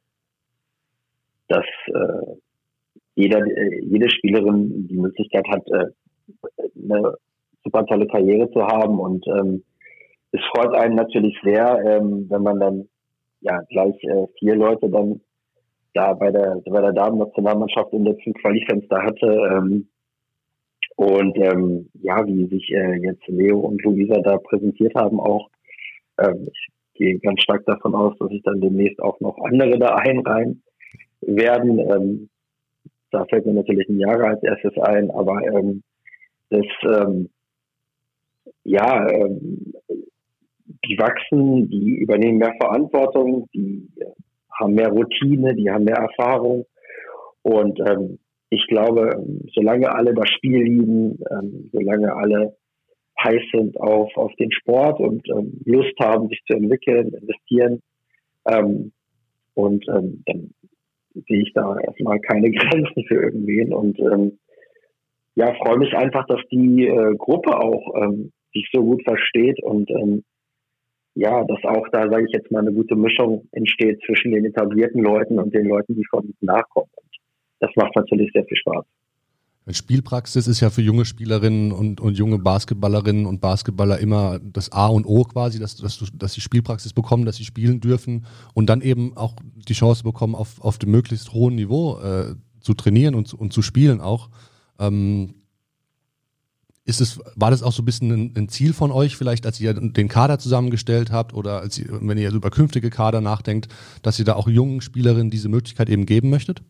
dass 1.48 1.64
äh, 1.86 2.36
jeder, 3.14 3.38
äh, 3.38 3.80
jede 3.84 4.10
Spielerin 4.10 4.88
die 4.88 4.98
Möglichkeit 4.98 5.46
hat, 5.48 5.66
äh, 5.70 5.86
eine 6.82 7.14
super 7.64 7.86
tolle 7.86 8.06
Karriere 8.06 8.50
zu 8.50 8.62
haben. 8.62 8.98
Und 8.98 9.26
ähm, 9.28 9.62
es 10.32 10.40
freut 10.54 10.74
einen 10.74 10.96
natürlich 10.96 11.36
sehr, 11.44 11.78
ähm, 11.84 12.26
wenn 12.28 12.42
man 12.42 12.58
dann 12.58 12.88
ja 13.40 13.60
gleich 13.70 13.94
äh, 14.04 14.26
vier 14.38 14.56
Leute 14.56 14.88
dann 14.88 15.20
da 15.94 16.14
bei 16.14 16.30
der 16.30 16.62
bei 16.64 16.80
der 16.80 16.92
Damen-Nationalmannschaft 16.92 17.92
im 17.92 18.04
letzten 18.04 18.32
Qualifenster 18.34 19.02
hatte. 19.02 19.26
Ähm, 19.26 19.88
und 20.96 21.36
ähm, 21.38 21.88
ja, 21.94 22.26
wie 22.26 22.46
sich 22.46 22.70
äh, 22.70 22.96
jetzt 23.02 23.26
Leo 23.26 23.60
und 23.60 23.82
Luisa 23.82 24.20
da 24.20 24.38
präsentiert 24.38 24.94
haben, 24.94 25.20
auch 25.20 25.48
ähm, 26.18 26.48
ich 26.50 26.68
gehe 26.94 27.18
ganz 27.18 27.42
stark 27.42 27.64
davon 27.66 27.94
aus, 27.94 28.16
dass 28.18 28.28
sich 28.28 28.42
dann 28.42 28.60
demnächst 28.60 29.00
auch 29.00 29.18
noch 29.20 29.38
andere 29.44 29.78
da 29.78 29.94
einreihen 29.96 30.62
werden. 31.20 31.78
Ähm, 31.78 32.28
da 33.10 33.24
fällt 33.26 33.46
mir 33.46 33.54
natürlich 33.54 33.88
ein 33.88 34.00
Jahre 34.00 34.26
als 34.26 34.42
erstes 34.42 34.76
ein, 34.78 35.10
aber 35.10 35.42
ähm, 35.46 35.82
das, 36.50 36.66
ähm, 36.84 37.30
ja, 38.64 39.08
ähm, 39.08 39.72
die 40.84 40.98
wachsen, 40.98 41.68
die 41.68 41.96
übernehmen 41.98 42.38
mehr 42.38 42.54
Verantwortung, 42.60 43.48
die 43.54 43.88
haben 44.58 44.74
mehr 44.74 44.88
Routine, 44.88 45.54
die 45.54 45.70
haben 45.70 45.84
mehr 45.84 45.96
Erfahrung. 45.96 46.66
Und 47.42 47.80
ähm, 47.80 48.18
ich 48.52 48.66
glaube, 48.66 49.24
solange 49.54 49.90
alle 49.90 50.12
das 50.12 50.28
Spiel 50.28 50.62
lieben, 50.62 51.18
ähm, 51.30 51.70
solange 51.72 52.14
alle 52.14 52.54
heiß 53.22 53.42
sind 53.50 53.80
auf, 53.80 54.14
auf 54.16 54.32
den 54.38 54.52
Sport 54.52 55.00
und 55.00 55.26
ähm, 55.30 55.60
Lust 55.64 55.94
haben, 55.98 56.28
sich 56.28 56.42
zu 56.46 56.54
entwickeln, 56.54 57.14
investieren, 57.14 57.80
ähm, 58.46 58.92
und 59.54 59.86
ähm, 59.88 60.22
dann 60.26 60.50
sehe 61.14 61.42
ich 61.42 61.52
da 61.54 61.78
erstmal 61.78 62.20
keine 62.20 62.50
Grenzen 62.52 63.04
für 63.06 63.22
irgendwen 63.22 63.72
und 63.72 63.98
ähm, 64.00 64.38
ja, 65.34 65.54
freue 65.54 65.78
mich 65.78 65.94
einfach, 65.94 66.26
dass 66.26 66.40
die 66.50 66.86
äh, 66.86 67.14
Gruppe 67.16 67.58
auch 67.58 67.94
ähm, 68.02 68.32
sich 68.52 68.68
so 68.70 68.82
gut 68.82 69.02
versteht 69.04 69.62
und 69.62 69.90
ähm, 69.90 70.24
ja, 71.14 71.44
dass 71.44 71.64
auch 71.64 71.88
da, 71.90 72.08
sage 72.10 72.26
ich 72.26 72.32
jetzt 72.32 72.50
mal, 72.50 72.60
eine 72.60 72.72
gute 72.72 72.96
Mischung 72.96 73.48
entsteht 73.52 74.00
zwischen 74.06 74.32
den 74.32 74.44
etablierten 74.44 75.02
Leuten 75.02 75.38
und 75.38 75.54
den 75.54 75.66
Leuten, 75.66 75.94
die 75.94 76.04
von 76.10 76.24
uns 76.24 76.36
nachkommen. 76.40 76.90
Das 77.62 77.70
macht 77.76 77.94
natürlich 77.94 78.32
sehr 78.32 78.44
viel 78.44 78.56
Spaß. 78.56 78.84
Spielpraxis 79.70 80.48
ist 80.48 80.58
ja 80.58 80.70
für 80.70 80.82
junge 80.82 81.04
Spielerinnen 81.04 81.70
und, 81.70 82.00
und 82.00 82.18
junge 82.18 82.40
Basketballerinnen 82.40 83.24
und 83.24 83.40
Basketballer 83.40 84.00
immer 84.00 84.40
das 84.40 84.72
A 84.72 84.88
und 84.88 85.06
O 85.06 85.22
quasi, 85.22 85.60
dass, 85.60 85.76
dass, 85.76 86.02
dass 86.12 86.32
sie 86.32 86.40
Spielpraxis 86.40 86.92
bekommen, 86.92 87.24
dass 87.24 87.36
sie 87.36 87.44
spielen 87.44 87.78
dürfen 87.78 88.26
und 88.54 88.66
dann 88.66 88.80
eben 88.80 89.16
auch 89.16 89.36
die 89.68 89.74
Chance 89.74 90.02
bekommen, 90.02 90.34
auf, 90.34 90.60
auf 90.60 90.78
dem 90.78 90.90
möglichst 90.90 91.32
hohen 91.32 91.54
Niveau 91.54 92.00
äh, 92.00 92.34
zu 92.60 92.74
trainieren 92.74 93.14
und, 93.14 93.32
und 93.32 93.52
zu 93.52 93.62
spielen 93.62 94.00
auch. 94.00 94.30
Ähm, 94.80 95.34
ist 96.84 97.00
es, 97.00 97.20
war 97.36 97.52
das 97.52 97.62
auch 97.62 97.72
so 97.72 97.82
ein 97.82 97.84
bisschen 97.84 98.10
ein, 98.10 98.34
ein, 98.36 98.48
Ziel 98.48 98.72
von 98.72 98.90
euch, 98.90 99.16
vielleicht, 99.16 99.46
als 99.46 99.60
ihr 99.60 99.72
den 99.72 100.08
Kader 100.08 100.40
zusammengestellt 100.40 101.12
habt 101.12 101.32
oder 101.32 101.60
als 101.60 101.78
ihr, 101.78 101.86
wenn 102.02 102.18
ihr 102.18 102.32
über 102.32 102.50
künftige 102.50 102.90
Kader 102.90 103.20
nachdenkt, 103.20 103.68
dass 104.02 104.18
ihr 104.18 104.24
da 104.24 104.34
auch 104.34 104.48
jungen 104.48 104.80
Spielerinnen 104.80 105.30
diese 105.30 105.48
Möglichkeit 105.48 105.88
eben 105.88 106.06
geben 106.06 106.28
möchtet? 106.28 106.64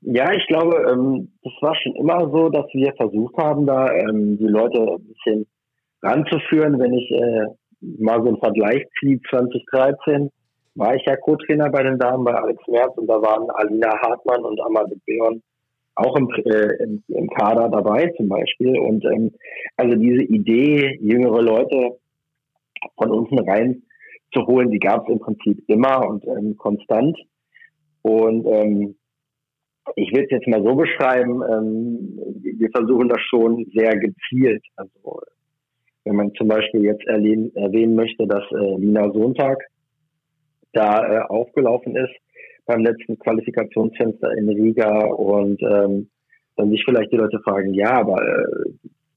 Ja, 0.00 0.32
ich 0.32 0.46
glaube, 0.46 0.76
ähm, 0.90 1.32
das 1.42 1.52
war 1.60 1.74
schon 1.76 1.96
immer 1.96 2.30
so, 2.30 2.48
dass 2.48 2.66
wir 2.72 2.92
versucht 2.96 3.36
haben, 3.36 3.66
da 3.66 3.92
ähm, 3.92 4.38
die 4.38 4.46
Leute 4.46 4.80
ein 4.80 5.04
bisschen 5.04 5.46
ranzuführen. 6.02 6.78
Wenn 6.78 6.92
ich 6.92 7.10
äh, 7.10 7.46
mal 7.80 8.22
so 8.22 8.28
einen 8.28 8.38
Vergleich 8.38 8.86
ziehe, 9.00 9.20
2013 9.28 10.30
war 10.76 10.94
ich 10.94 11.04
ja 11.04 11.16
Co-Trainer 11.16 11.70
bei 11.70 11.82
den 11.82 11.98
Damen 11.98 12.24
bei 12.24 12.34
Alex 12.34 12.62
Merz 12.68 12.96
und 12.96 13.08
da 13.08 13.20
waren 13.20 13.50
Alina 13.50 13.90
Hartmann 14.00 14.44
und 14.44 14.60
Amadou 14.60 14.94
Beon 15.04 15.42
auch 15.96 16.16
im, 16.16 16.30
äh, 16.44 16.82
im, 16.84 17.02
im, 17.08 17.28
Kader 17.30 17.68
dabei 17.68 18.12
zum 18.16 18.28
Beispiel. 18.28 18.78
Und 18.78 19.04
ähm, 19.04 19.32
also 19.76 19.96
diese 19.96 20.22
Idee, 20.22 20.96
jüngere 21.00 21.42
Leute 21.42 21.98
von 22.96 23.10
unten 23.10 23.38
rein 23.40 23.82
zu 24.32 24.46
holen, 24.46 24.70
die 24.70 24.78
gab 24.78 25.08
es 25.08 25.12
im 25.12 25.18
Prinzip 25.18 25.64
immer 25.66 26.06
und 26.08 26.24
ähm, 26.26 26.56
konstant. 26.56 27.18
Und 28.02 28.46
ähm, 28.46 28.94
ich 29.96 30.12
will 30.12 30.24
es 30.24 30.30
jetzt 30.30 30.46
mal 30.46 30.62
so 30.62 30.74
beschreiben, 30.74 31.42
ähm, 31.42 32.18
wir 32.42 32.70
versuchen 32.70 33.08
das 33.08 33.20
schon 33.28 33.66
sehr 33.74 33.96
gezielt. 33.98 34.64
Also 34.76 35.20
wenn 36.04 36.16
man 36.16 36.32
zum 36.34 36.48
Beispiel 36.48 36.84
jetzt 36.84 37.06
erwähnen, 37.06 37.54
erwähnen 37.54 37.94
möchte, 37.94 38.26
dass 38.26 38.44
äh, 38.52 38.76
Lina 38.78 39.10
Sonntag 39.12 39.58
da 40.72 41.06
äh, 41.06 41.20
aufgelaufen 41.28 41.96
ist 41.96 42.14
beim 42.66 42.84
letzten 42.84 43.18
Qualifikationsfenster 43.18 44.32
in 44.36 44.48
Riga 44.48 45.06
und 45.06 45.60
ähm, 45.62 46.08
dann 46.56 46.70
sich 46.70 46.82
vielleicht 46.84 47.12
die 47.12 47.16
Leute 47.16 47.40
fragen, 47.40 47.72
ja, 47.74 47.92
aber 47.92 48.16
äh, 48.22 48.70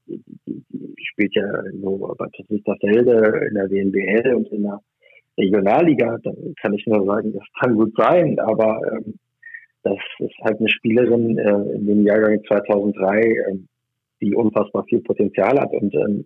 die, 0.06 0.22
die, 0.46 1.04
spielt 1.04 1.34
ja 1.34 1.46
nur 1.74 2.16
bei 2.16 2.26
Felde 2.80 3.46
in 3.48 3.54
der 3.54 3.70
WNBL 3.70 4.34
und 4.34 4.48
in 4.52 4.62
der 4.62 4.80
Regionalliga, 5.38 6.18
dann 6.22 6.54
kann 6.60 6.74
ich 6.74 6.86
nur 6.86 7.04
sagen, 7.04 7.32
das 7.32 7.42
kann 7.60 7.74
gut 7.74 7.92
sein, 7.96 8.38
aber 8.38 8.80
ähm, 8.90 9.14
das 9.82 9.98
ist 10.18 10.36
halt 10.42 10.58
eine 10.58 10.68
Spielerin 10.68 11.38
äh, 11.38 11.76
in 11.76 11.86
dem 11.86 12.06
Jahrgang 12.06 12.42
2003, 12.46 13.20
äh, 13.20 13.34
die 14.20 14.34
unfassbar 14.34 14.84
viel 14.84 15.00
Potenzial 15.00 15.58
hat 15.58 15.72
und 15.72 15.94
ähm, 15.94 16.24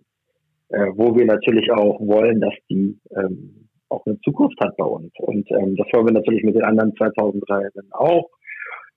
äh, 0.69 0.87
wo 0.95 1.15
wir 1.15 1.25
natürlich 1.25 1.71
auch 1.71 1.99
wollen, 1.99 2.41
dass 2.41 2.53
die 2.69 2.99
ähm, 3.15 3.69
auch 3.89 4.05
eine 4.05 4.19
Zukunft 4.21 4.59
hat 4.59 4.75
bei 4.77 4.85
uns. 4.85 5.11
Und 5.19 5.49
ähm, 5.51 5.75
das 5.77 5.87
wollen 5.93 6.07
wir 6.07 6.13
natürlich 6.13 6.43
mit 6.43 6.55
den 6.55 6.65
anderen 6.65 6.93
2003 6.95 7.69
dann 7.73 7.91
auch. 7.91 8.29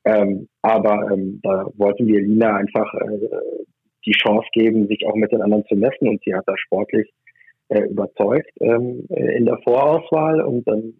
Ähm, 0.04 0.48
aber 0.62 1.12
ähm, 1.12 1.40
da 1.42 1.66
wollten 1.76 2.06
wir 2.06 2.20
Lina 2.20 2.56
einfach 2.56 2.92
äh, 2.94 3.28
die 4.04 4.12
Chance 4.12 4.48
geben, 4.52 4.88
sich 4.88 5.06
auch 5.06 5.14
mit 5.14 5.30
den 5.30 5.42
anderen 5.42 5.64
zu 5.66 5.76
messen. 5.76 6.08
Und 6.08 6.20
sie 6.24 6.34
hat 6.34 6.44
da 6.46 6.54
sportlich 6.56 7.08
äh, 7.68 7.82
überzeugt 7.82 8.50
ähm, 8.60 9.06
in 9.10 9.46
der 9.46 9.58
Vorauswahl. 9.58 10.40
Und 10.42 10.66
dann 10.66 10.94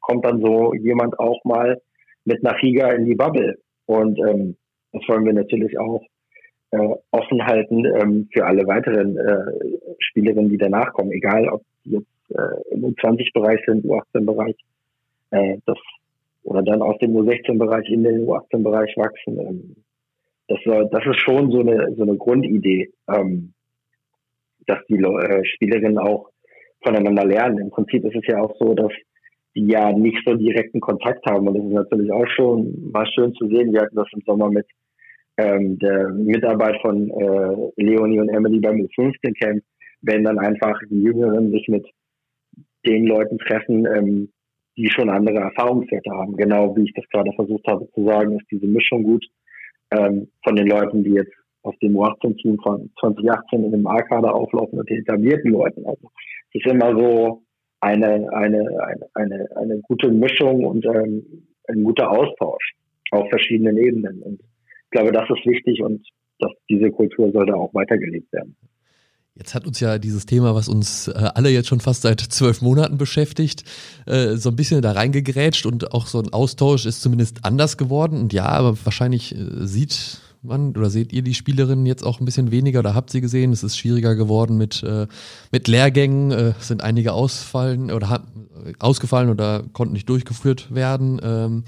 kommt 0.00 0.24
dann 0.24 0.40
so 0.40 0.74
jemand 0.74 1.18
auch 1.20 1.44
mal 1.44 1.80
mit 2.28 2.42
nach 2.42 2.62
Riga 2.62 2.92
in 2.92 3.06
die 3.06 3.14
Bubble. 3.14 3.58
Und 3.86 4.18
ähm, 4.18 4.56
das 4.92 5.02
wollen 5.08 5.24
wir 5.24 5.32
natürlich 5.32 5.78
auch 5.78 6.02
äh, 6.70 6.88
offen 7.10 7.44
halten 7.46 7.84
ähm, 7.86 8.28
für 8.32 8.44
alle 8.44 8.66
weiteren 8.66 9.16
äh, 9.16 9.94
Spielerinnen, 9.98 10.50
die 10.50 10.58
danach 10.58 10.92
kommen, 10.92 11.12
egal 11.12 11.48
ob 11.48 11.62
die 11.84 11.92
jetzt 11.92 12.30
äh, 12.30 12.74
im 12.74 12.84
U20-Bereich 12.84 13.60
sind, 13.66 13.84
U18-Bereich, 13.84 14.56
äh, 15.30 15.56
das 15.66 15.78
oder 16.44 16.62
dann 16.62 16.82
aus 16.82 16.98
dem 16.98 17.12
U16-Bereich 17.12 17.88
in 17.90 18.04
den 18.04 18.26
U18-Bereich 18.26 18.96
wachsen. 18.96 19.38
Ähm, 19.38 19.76
das, 20.48 20.58
war, 20.66 20.84
das 20.86 21.04
ist 21.06 21.20
schon 21.20 21.50
so 21.50 21.60
eine 21.60 21.94
so 21.96 22.02
eine 22.02 22.16
Grundidee, 22.16 22.90
ähm, 23.08 23.52
dass 24.66 24.78
die 24.88 24.96
äh, 24.96 25.44
Spielerinnen 25.44 25.98
auch 25.98 26.30
voneinander 26.82 27.24
lernen. 27.24 27.58
Im 27.58 27.70
Prinzip 27.70 28.04
ist 28.04 28.16
es 28.16 28.26
ja 28.26 28.40
auch 28.42 28.54
so, 28.58 28.74
dass 28.74 28.92
ja 29.66 29.92
nicht 29.92 30.18
so 30.26 30.34
direkten 30.34 30.80
Kontakt 30.80 31.24
haben 31.26 31.48
und 31.48 31.54
das 31.54 31.64
ist 31.64 31.72
natürlich 31.72 32.12
auch 32.12 32.26
schon 32.28 32.90
mal 32.92 33.06
schön 33.06 33.34
zu 33.34 33.46
sehen. 33.48 33.72
Wir 33.72 33.82
hatten 33.82 33.96
das 33.96 34.08
im 34.12 34.22
Sommer 34.26 34.50
mit 34.50 34.66
ähm, 35.36 35.78
der 35.78 36.10
Mitarbeit 36.10 36.80
von 36.82 37.10
äh, 37.10 37.82
Leonie 37.82 38.20
und 38.20 38.28
Emily 38.28 38.60
beim 38.60 38.76
U15 38.76 39.34
Camp, 39.40 39.62
wenn 40.02 40.24
dann 40.24 40.38
einfach 40.38 40.78
die 40.90 41.02
Jüngeren 41.02 41.50
sich 41.50 41.66
mit 41.68 41.86
den 42.86 43.06
Leuten 43.06 43.38
treffen, 43.38 43.86
ähm, 43.86 44.32
die 44.76 44.90
schon 44.90 45.10
andere 45.10 45.38
Erfahrungswerte 45.38 46.10
haben. 46.10 46.36
Genau 46.36 46.76
wie 46.76 46.84
ich 46.84 46.94
das 46.94 47.08
gerade 47.10 47.32
versucht 47.34 47.66
habe 47.66 47.88
zu 47.94 48.04
sagen, 48.04 48.38
ist 48.38 48.50
diese 48.50 48.66
Mischung 48.66 49.02
gut 49.02 49.24
ähm, 49.90 50.28
von 50.44 50.56
den 50.56 50.68
Leuten, 50.68 51.02
die 51.02 51.12
jetzt 51.12 51.32
aus 51.62 51.74
dem 51.82 51.96
U18-Team 51.96 52.58
von 52.62 52.90
2018 53.00 53.64
in 53.64 53.72
dem 53.72 53.86
A-Kader 53.86 54.34
auflaufen 54.34 54.78
und 54.78 54.88
den 54.88 55.00
etablierten 55.00 55.52
Leuten. 55.52 55.84
Also 55.86 56.10
es 56.52 56.64
ist 56.64 56.72
immer 56.72 56.96
so 56.96 57.42
eine, 57.80 58.32
eine, 58.32 58.66
eine, 59.14 59.48
eine, 59.56 59.78
gute 59.82 60.10
Mischung 60.10 60.64
und 60.64 60.84
ähm, 60.86 61.46
ein 61.68 61.84
guter 61.84 62.10
Austausch 62.10 62.74
auf 63.10 63.28
verschiedenen 63.28 63.76
Ebenen. 63.76 64.22
Und 64.22 64.40
ich 64.40 64.90
glaube, 64.90 65.12
das 65.12 65.28
ist 65.30 65.46
wichtig 65.46 65.82
und 65.82 66.06
dass 66.38 66.52
diese 66.68 66.90
Kultur 66.90 67.30
sollte 67.32 67.54
auch 67.54 67.72
weitergelebt 67.74 68.32
werden. 68.32 68.56
Jetzt 69.38 69.54
hat 69.54 69.66
uns 69.68 69.78
ja 69.78 69.98
dieses 69.98 70.26
Thema, 70.26 70.56
was 70.56 70.68
uns 70.68 71.06
äh, 71.06 71.12
alle 71.12 71.50
jetzt 71.50 71.68
schon 71.68 71.78
fast 71.78 72.02
seit 72.02 72.20
zwölf 72.20 72.60
Monaten 72.60 72.98
beschäftigt, 72.98 73.62
äh, 74.06 74.34
so 74.34 74.50
ein 74.50 74.56
bisschen 74.56 74.82
da 74.82 74.92
reingegrätscht 74.92 75.64
und 75.64 75.92
auch 75.92 76.06
so 76.06 76.20
ein 76.20 76.32
Austausch 76.32 76.86
ist 76.86 77.02
zumindest 77.02 77.44
anders 77.44 77.76
geworden. 77.76 78.20
Und 78.20 78.32
ja, 78.32 78.46
aber 78.46 78.76
wahrscheinlich 78.84 79.36
äh, 79.36 79.64
sieht 79.64 80.20
man 80.42 80.76
oder 80.76 80.90
seht 80.90 81.12
ihr 81.12 81.22
die 81.22 81.34
Spielerinnen 81.34 81.86
jetzt 81.86 82.04
auch 82.04 82.20
ein 82.20 82.24
bisschen 82.24 82.50
weniger 82.50 82.80
oder 82.80 82.94
habt 82.94 83.10
sie 83.10 83.20
gesehen? 83.20 83.52
Es 83.52 83.62
ist 83.62 83.76
schwieriger 83.76 84.14
geworden 84.14 84.56
mit, 84.56 84.84
mit 85.50 85.68
Lehrgängen, 85.68 86.30
Es 86.30 86.68
sind 86.68 86.82
einige 86.82 87.12
ausfallen 87.12 87.90
oder 87.90 88.22
ausgefallen 88.78 89.30
oder 89.30 89.64
konnten 89.72 89.94
nicht 89.94 90.08
durchgeführt 90.08 90.74
werden. 90.74 91.20
Ähm, 91.22 91.64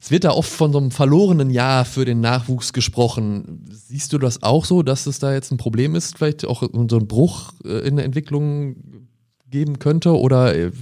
es 0.00 0.10
wird 0.10 0.24
da 0.24 0.32
oft 0.32 0.50
von 0.50 0.72
so 0.72 0.78
einem 0.78 0.90
verlorenen 0.90 1.50
Jahr 1.50 1.84
für 1.84 2.04
den 2.04 2.20
Nachwuchs 2.20 2.72
gesprochen. 2.72 3.64
Siehst 3.70 4.12
du 4.12 4.18
das 4.18 4.42
auch 4.42 4.64
so, 4.64 4.82
dass 4.82 5.06
es 5.06 5.20
da 5.20 5.32
jetzt 5.32 5.52
ein 5.52 5.58
Problem 5.58 5.94
ist, 5.94 6.18
vielleicht 6.18 6.44
auch 6.44 6.62
so 6.62 6.98
ein 6.98 7.06
Bruch 7.06 7.52
äh, 7.64 7.86
in 7.86 7.96
der 7.96 8.04
Entwicklung 8.04 8.76
geben 9.48 9.78
könnte? 9.78 10.18
Oder 10.18 10.56
äh, 10.56 10.72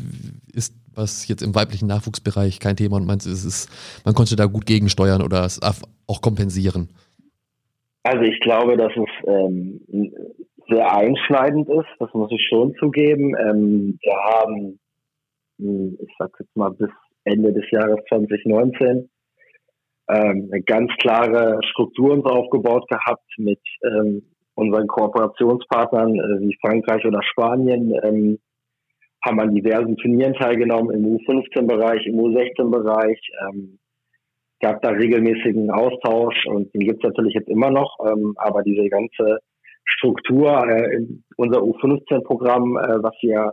was 0.95 1.29
jetzt 1.29 1.43
im 1.43 1.55
weiblichen 1.55 1.87
Nachwuchsbereich 1.87 2.61
kein 2.61 2.77
Thema 2.77 2.97
und 2.97 3.07
meinst 3.07 3.27
es 3.27 3.45
ist, 3.45 4.03
man 4.05 4.15
konnte 4.15 4.37
da 4.37 4.47
gut 4.47 4.67
gegensteuern 4.67 5.23
oder 5.23 5.45
es 5.45 5.61
auch 6.07 6.21
kompensieren? 6.21 6.89
Also 8.03 8.23
ich 8.23 8.41
glaube, 8.41 8.77
dass 8.77 8.93
es 8.97 9.29
ähm, 9.29 9.81
sehr 10.69 10.93
einschneidend 10.93 11.69
ist, 11.69 11.89
das 11.99 12.13
muss 12.15 12.31
ich 12.33 12.47
schon 12.49 12.75
zugeben. 12.77 13.35
Ähm, 13.37 13.99
wir 14.01 14.17
haben, 14.17 14.79
hm, 15.59 15.99
ich 16.01 16.15
sag 16.19 16.31
jetzt 16.39 16.57
mal, 16.57 16.71
bis 16.71 16.91
Ende 17.25 17.53
des 17.53 17.71
Jahres 17.71 17.99
2019 18.09 19.11
ähm, 20.09 20.49
eine 20.51 20.63
ganz 20.63 20.91
klare 20.99 21.61
Struktur 21.71 22.13
uns 22.13 22.25
aufgebaut 22.25 22.89
gehabt 22.89 23.29
mit 23.37 23.61
ähm, 23.85 24.23
unseren 24.55 24.87
Kooperationspartnern 24.87 26.15
äh, 26.15 26.41
wie 26.41 26.57
Frankreich 26.61 27.05
oder 27.05 27.23
Spanien, 27.23 27.95
ähm, 28.03 28.39
haben 29.25 29.41
an 29.41 29.55
diversen 29.55 29.97
Turnieren 29.97 30.35
teilgenommen 30.35 30.95
im 30.95 31.05
U15-Bereich, 31.05 32.07
im 32.07 32.17
U16-Bereich, 32.17 33.21
ähm, 33.49 33.79
gab 34.61 34.83
da 34.83 34.91
regelmäßigen 34.91 35.71
Austausch 35.71 36.47
und 36.47 36.73
den 36.75 36.83
gibt 36.83 37.03
es 37.03 37.09
natürlich 37.09 37.35
jetzt 37.35 37.49
immer 37.49 37.71
noch, 37.71 37.97
ähm, 38.07 38.35
aber 38.37 38.63
diese 38.63 38.89
ganze 38.89 39.39
Struktur, 39.85 40.67
äh, 40.69 41.07
unser 41.37 41.61
U15-Programm, 41.61 42.77
äh, 42.77 43.03
was 43.03 43.15
wir 43.23 43.53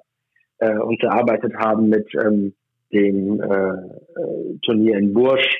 äh, 0.59 0.77
uns 0.77 1.01
erarbeitet 1.01 1.53
haben 1.55 1.89
mit 1.89 2.07
ähm, 2.15 2.53
dem 2.93 3.41
äh, 3.41 3.45
äh, 3.45 4.57
Turnier 4.63 4.97
in 4.97 5.13
Bursch 5.13 5.59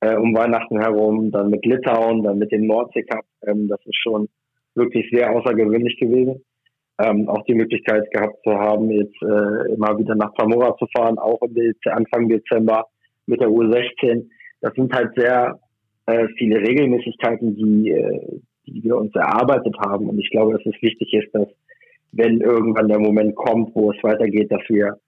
äh, 0.00 0.16
um 0.16 0.34
Weihnachten 0.34 0.80
herum, 0.80 1.30
dann 1.30 1.50
mit 1.50 1.64
Litauen, 1.64 2.22
dann 2.22 2.38
mit 2.38 2.50
dem 2.52 2.66
Nordsee 2.66 3.02
Cup. 3.02 3.24
Ähm, 3.46 3.68
das 3.68 3.80
ist 3.84 3.96
schon 4.02 4.28
wirklich 4.74 5.08
sehr 5.12 5.30
außergewöhnlich 5.30 5.98
gewesen. 5.98 6.44
Ähm, 7.02 7.28
auch 7.28 7.44
die 7.46 7.54
Möglichkeit 7.54 8.08
gehabt 8.12 8.36
zu 8.44 8.52
haben, 8.52 8.90
jetzt 8.90 9.20
äh, 9.22 9.74
immer 9.74 9.98
wieder 9.98 10.14
nach 10.14 10.32
Zamora 10.34 10.76
zu 10.76 10.86
fahren, 10.94 11.18
auch 11.18 11.40
Anfang 11.86 12.28
Dezember 12.28 12.86
mit 13.26 13.40
der 13.40 13.48
U16. 13.48 14.28
Das 14.60 14.72
sind 14.74 14.94
halt 14.94 15.12
sehr 15.16 15.58
äh, 16.06 16.28
viele 16.38 16.60
Regelmäßigkeiten, 16.60 17.56
die, 17.56 17.90
äh, 17.90 18.40
die 18.66 18.84
wir 18.84 18.96
uns 18.96 19.14
erarbeitet 19.14 19.74
haben. 19.84 20.08
Und 20.08 20.18
ich 20.18 20.30
glaube, 20.30 20.52
dass 20.52 20.66
es 20.66 20.80
wichtig 20.80 21.12
ist, 21.12 21.34
dass 21.34 21.48
wenn 22.12 22.40
irgendwann 22.40 22.88
der 22.88 23.00
Moment 23.00 23.34
kommt, 23.34 23.74
wo 23.74 23.90
es 23.90 24.02
weitergeht, 24.02 24.52
dass 24.52 24.62
wir 24.68 24.98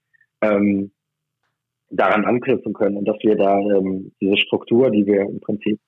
ähm, 0.41 0.91
daran 1.89 2.25
anknüpfen 2.25 2.73
können 2.73 2.97
und 2.97 3.07
dass 3.07 3.17
wir 3.21 3.35
da 3.35 3.57
ähm, 3.59 4.11
diese 4.19 4.37
Struktur, 4.37 4.89
die 4.89 5.05
wir 5.05 5.21
im 5.21 5.39
Prinzip 5.39 5.79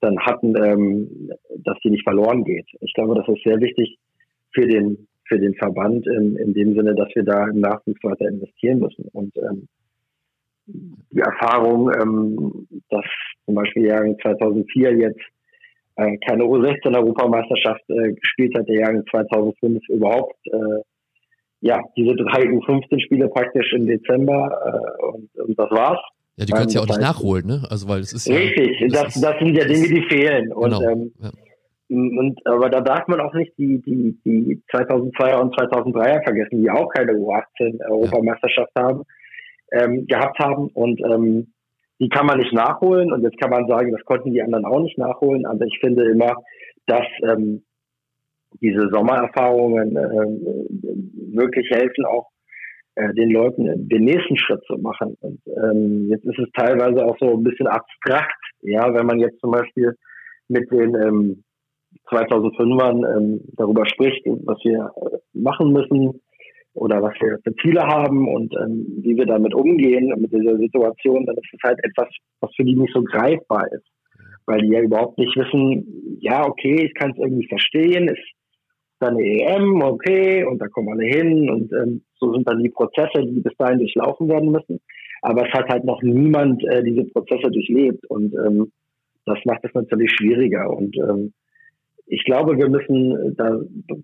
dann 0.00 0.18
hatten, 0.18 0.56
ähm, 0.56 1.30
dass 1.58 1.78
die 1.84 1.90
nicht 1.90 2.02
verloren 2.02 2.44
geht. 2.44 2.66
Ich 2.80 2.92
glaube, 2.94 3.14
das 3.14 3.28
ist 3.28 3.44
sehr 3.44 3.60
wichtig 3.60 3.98
für 4.52 4.66
den 4.66 5.06
für 5.26 5.38
den 5.38 5.54
Verband 5.54 6.06
in, 6.06 6.36
in 6.36 6.54
dem 6.54 6.74
Sinne, 6.74 6.94
dass 6.94 7.08
wir 7.14 7.24
da 7.24 7.46
im 7.48 7.60
Nachwuchs 7.60 8.02
weiter 8.02 8.28
investieren 8.28 8.80
müssen. 8.80 9.08
Und 9.12 9.36
ähm, 9.36 9.68
die 10.66 11.20
Erfahrung, 11.20 11.90
ähm, 12.00 12.66
dass 12.90 13.04
zum 13.44 13.54
Beispiel 13.54 13.86
Jahrgang 13.86 14.16
2004 14.20 14.96
jetzt 14.96 15.20
äh, 15.96 16.16
keine 16.26 16.44
U16-Europameisterschaft 16.44 17.82
äh, 17.88 18.12
gespielt 18.14 18.56
hat, 18.56 18.68
der 18.68 18.80
Jahrgang 18.80 19.04
2005 19.10 19.88
überhaupt 19.88 20.36
äh, 20.46 20.82
ja, 21.60 21.80
diese 21.96 22.14
drei 22.14 22.42
U15-Spiele 22.42 23.28
praktisch 23.28 23.72
im 23.72 23.86
Dezember 23.86 24.50
äh, 24.66 25.04
und, 25.06 25.30
und 25.36 25.58
das 25.58 25.70
war's. 25.70 26.00
Ja, 26.36 26.44
die 26.44 26.52
können 26.52 26.66
es 26.66 26.74
ja 26.74 26.80
auch 26.80 26.86
nicht 26.86 27.00
nachholen, 27.00 27.46
ne? 27.46 27.62
Also 27.70 27.88
weil 27.88 28.00
es 28.00 28.12
ist 28.12 28.28
richtig. 28.28 28.80
Ja, 28.80 28.88
das, 28.88 29.14
das, 29.14 29.20
das, 29.20 29.38
sind 29.38 29.56
ja 29.56 29.64
Dinge, 29.64 29.88
die 29.88 30.02
fehlen. 30.02 30.52
Und, 30.52 30.64
genau, 30.64 30.82
ähm, 30.82 31.12
ja. 31.22 31.30
Und 31.88 32.40
aber 32.46 32.70
da 32.70 32.80
darf 32.80 33.06
man 33.08 33.20
auch 33.20 33.34
nicht 33.34 33.56
die 33.58 33.80
die 33.82 34.18
die 34.24 34.62
2002er 34.72 35.40
und 35.40 35.54
2003er 35.54 36.24
vergessen, 36.24 36.62
die 36.62 36.70
auch 36.70 36.88
keine 36.88 37.12
U18 37.12 37.80
Europameisterschaft 37.90 38.72
ja. 38.76 38.82
haben 38.82 39.02
ähm, 39.72 40.06
gehabt 40.06 40.38
haben 40.38 40.68
und 40.68 41.00
ähm, 41.00 41.54
die 42.00 42.08
kann 42.08 42.26
man 42.26 42.38
nicht 42.38 42.52
nachholen. 42.52 43.12
Und 43.12 43.22
jetzt 43.22 43.38
kann 43.40 43.50
man 43.50 43.66
sagen, 43.66 43.92
das 43.92 44.04
konnten 44.04 44.32
die 44.32 44.42
anderen 44.42 44.64
auch 44.64 44.80
nicht 44.80 44.98
nachholen. 44.98 45.46
Aber 45.46 45.64
ich 45.64 45.78
finde 45.80 46.10
immer, 46.10 46.34
dass 46.86 47.06
ähm, 47.22 47.64
diese 48.60 48.88
Sommererfahrungen 48.90 49.96
äh, 49.96 51.34
wirklich 51.36 51.68
helfen, 51.70 52.04
auch 52.04 52.28
äh, 52.94 53.12
den 53.14 53.30
Leuten 53.30 53.88
den 53.88 54.04
nächsten 54.04 54.36
Schritt 54.36 54.62
zu 54.66 54.76
machen. 54.78 55.16
Und 55.20 55.40
ähm, 55.46 56.08
jetzt 56.10 56.24
ist 56.24 56.38
es 56.38 56.48
teilweise 56.56 57.04
auch 57.04 57.16
so 57.18 57.36
ein 57.36 57.42
bisschen 57.42 57.66
abstrakt, 57.66 58.40
ja, 58.60 58.92
wenn 58.94 59.06
man 59.06 59.20
jetzt 59.20 59.40
zum 59.40 59.52
Beispiel 59.52 59.96
mit 60.48 60.70
den 60.70 60.94
ähm, 60.94 61.44
2005ern 62.10 63.16
ähm, 63.16 63.40
darüber 63.56 63.86
spricht, 63.86 64.24
was 64.26 64.58
wir 64.64 64.92
äh, 64.96 65.18
machen 65.32 65.72
müssen 65.72 66.20
oder 66.74 67.02
was 67.02 67.14
wir 67.20 67.38
für 67.44 67.54
Ziele 67.56 67.82
haben 67.82 68.28
und 68.28 68.52
ähm, 68.56 68.86
wie 69.02 69.16
wir 69.16 69.26
damit 69.26 69.54
umgehen 69.54 70.12
mit 70.18 70.32
dieser 70.32 70.56
Situation, 70.56 71.24
dann 71.26 71.36
ist 71.36 71.52
es 71.52 71.60
halt 71.62 71.78
etwas, 71.82 72.08
was 72.40 72.50
für 72.56 72.64
die 72.64 72.76
nicht 72.76 72.92
so 72.92 73.02
greifbar 73.02 73.66
ist. 73.72 73.86
Weil 74.46 74.58
die 74.58 74.72
ja 74.72 74.80
überhaupt 74.80 75.18
nicht 75.18 75.34
wissen, 75.36 76.18
ja, 76.20 76.46
okay, 76.46 76.84
ich 76.84 76.94
kann 76.94 77.12
es 77.12 77.18
irgendwie 77.18 77.46
verstehen, 77.46 78.08
ist 78.08 78.34
dann 78.98 79.16
eine 79.16 79.24
EM, 79.24 79.82
okay, 79.82 80.44
und 80.44 80.58
da 80.58 80.68
kommen 80.68 80.88
alle 80.88 81.06
hin 81.06 81.48
und 81.48 81.72
ähm, 81.72 82.02
so 82.18 82.32
sind 82.32 82.48
dann 82.48 82.62
die 82.62 82.70
Prozesse, 82.70 83.24
die 83.24 83.40
bis 83.40 83.56
dahin 83.56 83.78
durchlaufen 83.78 84.28
werden 84.28 84.50
müssen. 84.50 84.80
Aber 85.22 85.46
es 85.46 85.52
hat 85.54 85.68
halt 85.68 85.84
noch 85.84 86.02
niemand 86.02 86.62
äh, 86.64 86.82
diese 86.82 87.04
Prozesse 87.04 87.50
durchlebt 87.50 88.04
und 88.10 88.34
ähm, 88.34 88.70
das 89.26 89.38
macht 89.46 89.64
es 89.64 89.72
natürlich 89.74 90.10
schwieriger. 90.12 90.68
Und 90.70 90.96
ähm, 90.96 91.32
ich 92.06 92.22
glaube, 92.24 92.56
wir 92.58 92.68
müssen 92.68 93.34
da 93.36 93.58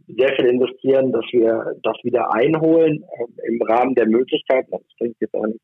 sehr 0.09 0.34
viel 0.36 0.46
investieren, 0.46 1.12
dass 1.12 1.24
wir 1.32 1.76
das 1.82 1.96
wieder 2.03 2.32
einholen 2.34 3.03
äh, 3.03 3.48
im 3.48 3.61
Rahmen 3.62 3.94
der 3.94 4.09
Möglichkeiten. 4.09 4.70
Das 4.70 4.80
bringt 4.98 5.16
jetzt 5.20 5.34
auch 5.34 5.46
nicht, 5.46 5.61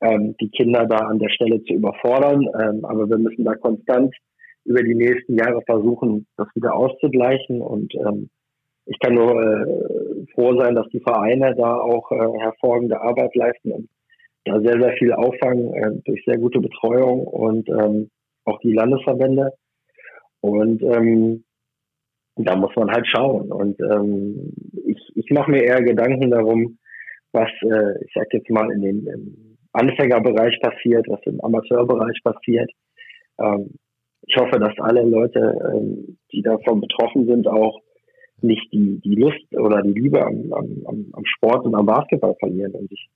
ähm, 0.00 0.34
die 0.40 0.50
Kinder 0.50 0.86
da 0.86 0.96
an 0.96 1.18
der 1.18 1.28
Stelle 1.28 1.62
zu 1.64 1.74
überfordern, 1.74 2.48
ähm, 2.58 2.84
aber 2.84 3.08
wir 3.08 3.18
müssen 3.18 3.44
da 3.44 3.54
konstant 3.54 4.14
über 4.64 4.82
die 4.82 4.94
nächsten 4.94 5.36
Jahre 5.36 5.60
versuchen, 5.66 6.26
das 6.36 6.48
wieder 6.54 6.74
auszugleichen. 6.74 7.60
Und 7.60 7.94
ähm, 7.94 8.30
ich 8.86 8.98
kann 8.98 9.14
nur 9.14 9.42
äh, 9.42 10.26
froh 10.34 10.58
sein, 10.58 10.74
dass 10.74 10.88
die 10.88 11.00
Vereine 11.00 11.54
da 11.56 11.74
auch 11.76 12.10
äh, 12.12 12.38
hervorragende 12.38 13.00
Arbeit 13.00 13.34
leisten 13.34 13.72
und 13.72 13.88
da 14.44 14.58
sehr, 14.60 14.80
sehr 14.80 14.92
viel 14.98 15.12
auffangen 15.12 15.74
äh, 15.74 15.90
durch 16.04 16.24
sehr 16.24 16.38
gute 16.38 16.60
Betreuung 16.60 17.26
und 17.26 17.68
ähm, 17.68 18.10
auch 18.44 18.58
die 18.60 18.72
Landesverbände. 18.72 19.52
Und 20.40 20.82
ähm, 20.82 21.44
da 22.36 22.56
muss 22.56 22.74
man 22.76 22.90
halt 22.90 23.06
schauen. 23.06 23.50
Und 23.52 23.78
ähm, 23.80 24.52
ich, 24.86 24.98
ich 25.14 25.30
mache 25.30 25.50
mir 25.50 25.62
eher 25.62 25.82
Gedanken 25.82 26.30
darum, 26.30 26.78
was, 27.32 27.50
äh, 27.62 28.04
ich 28.04 28.12
sag 28.14 28.32
jetzt 28.32 28.50
mal, 28.50 28.70
in 28.72 28.82
den 28.82 29.06
im 29.06 29.56
Anfängerbereich 29.72 30.60
passiert, 30.60 31.06
was 31.08 31.20
im 31.24 31.40
Amateurbereich 31.40 32.22
passiert. 32.24 32.70
Ähm, 33.40 33.70
ich 34.26 34.36
hoffe, 34.36 34.58
dass 34.58 34.74
alle 34.78 35.02
Leute, 35.02 35.58
ähm, 35.74 36.18
die 36.32 36.42
davon 36.42 36.80
betroffen 36.80 37.26
sind, 37.26 37.46
auch 37.48 37.80
nicht 38.42 38.72
die, 38.72 39.00
die 39.04 39.16
Lust 39.16 39.54
oder 39.54 39.82
die 39.82 39.92
Liebe 39.92 40.24
am, 40.24 40.52
am, 40.52 41.06
am 41.12 41.24
Sport 41.24 41.66
und 41.66 41.74
am 41.74 41.86
Basketball 41.86 42.34
verlieren. 42.38 42.72
Und 42.72 42.90
ich 42.90 43.08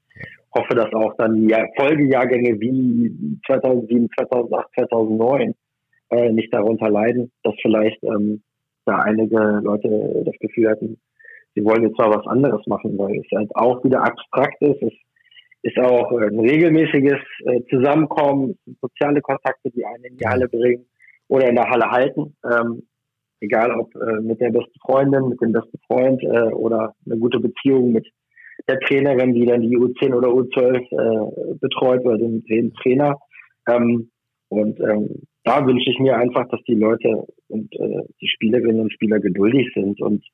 hoffe, 0.55 0.75
dass 0.75 0.93
auch 0.93 1.15
dann 1.17 1.37
die 1.37 1.55
Folgejahrgänge 1.77 2.61
wie 2.61 3.39
2007, 3.47 4.09
2008, 4.19 4.69
2009 4.75 5.55
äh, 6.11 6.31
nicht 6.31 6.53
darunter 6.53 6.91
leiden, 6.91 7.33
dass 7.43 7.55
vielleicht 7.63 8.03
ähm, 8.05 8.43
da 8.85 8.99
einige 8.99 9.61
Leute 9.63 10.23
das 10.25 10.35
Gefühl 10.41 10.71
hatten, 10.71 10.99
sie 11.55 11.65
wollen 11.65 11.83
jetzt 11.83 11.99
mal 11.99 12.11
was 12.11 12.27
anderes 12.27 12.67
machen, 12.67 12.99
weil 12.99 13.19
es 13.19 13.31
halt 13.37 13.55
auch 13.55 13.83
wieder 13.85 14.03
abstrakt 14.03 14.61
ist. 14.61 14.83
Es 14.83 14.93
ist 15.63 15.79
auch 15.79 16.11
ein 16.13 16.39
regelmäßiges 16.39 17.21
äh, 17.47 17.61
Zusammenkommen, 17.71 18.59
soziale 18.81 19.21
Kontakte, 19.21 19.71
die 19.71 19.85
einen 19.85 20.05
in 20.05 20.17
die 20.17 20.27
Halle 20.27 20.49
bringen 20.49 20.85
oder 21.29 21.49
in 21.49 21.55
der 21.55 21.69
Halle 21.69 21.91
halten. 21.91 22.37
Ähm, 22.45 22.83
egal 23.41 23.73
ob 23.79 23.95
äh, 23.95 24.21
mit 24.21 24.41
der 24.41 24.51
besten 24.51 24.79
Freundin, 24.81 25.29
mit 25.29 25.41
dem 25.41 25.53
besten 25.53 25.79
Freund 25.87 26.23
äh, 26.23 26.53
oder 26.53 26.95
eine 27.07 27.19
gute 27.19 27.41
Beziehung 27.41 27.93
mit 27.93 28.07
der 28.69 28.79
Trainerin, 28.81 29.35
die 29.35 29.47
dann 29.47 29.63
die 29.63 29.77
U10 29.77 30.15
oder 30.15 30.29
U12 30.29 30.77
äh, 30.77 31.55
betreut 31.61 32.05
oder 32.05 32.19
den, 32.19 32.45
den 32.45 32.73
Trainer. 32.75 33.19
Ähm, 33.69 34.11
und 34.49 34.79
ähm, 34.81 35.23
da 35.45 35.67
wünsche 35.67 35.91
ich 35.91 35.99
mir 35.99 36.17
einfach, 36.17 36.49
dass 36.49 36.61
die 36.67 36.75
Leute 36.75 37.27
und 37.49 37.73
äh, 37.75 38.03
die 38.21 38.29
Spielerinnen 38.29 38.81
und 38.81 38.93
Spieler 38.93 39.21
geduldig 39.21 39.69
sind 39.75 40.01
und 40.01 40.25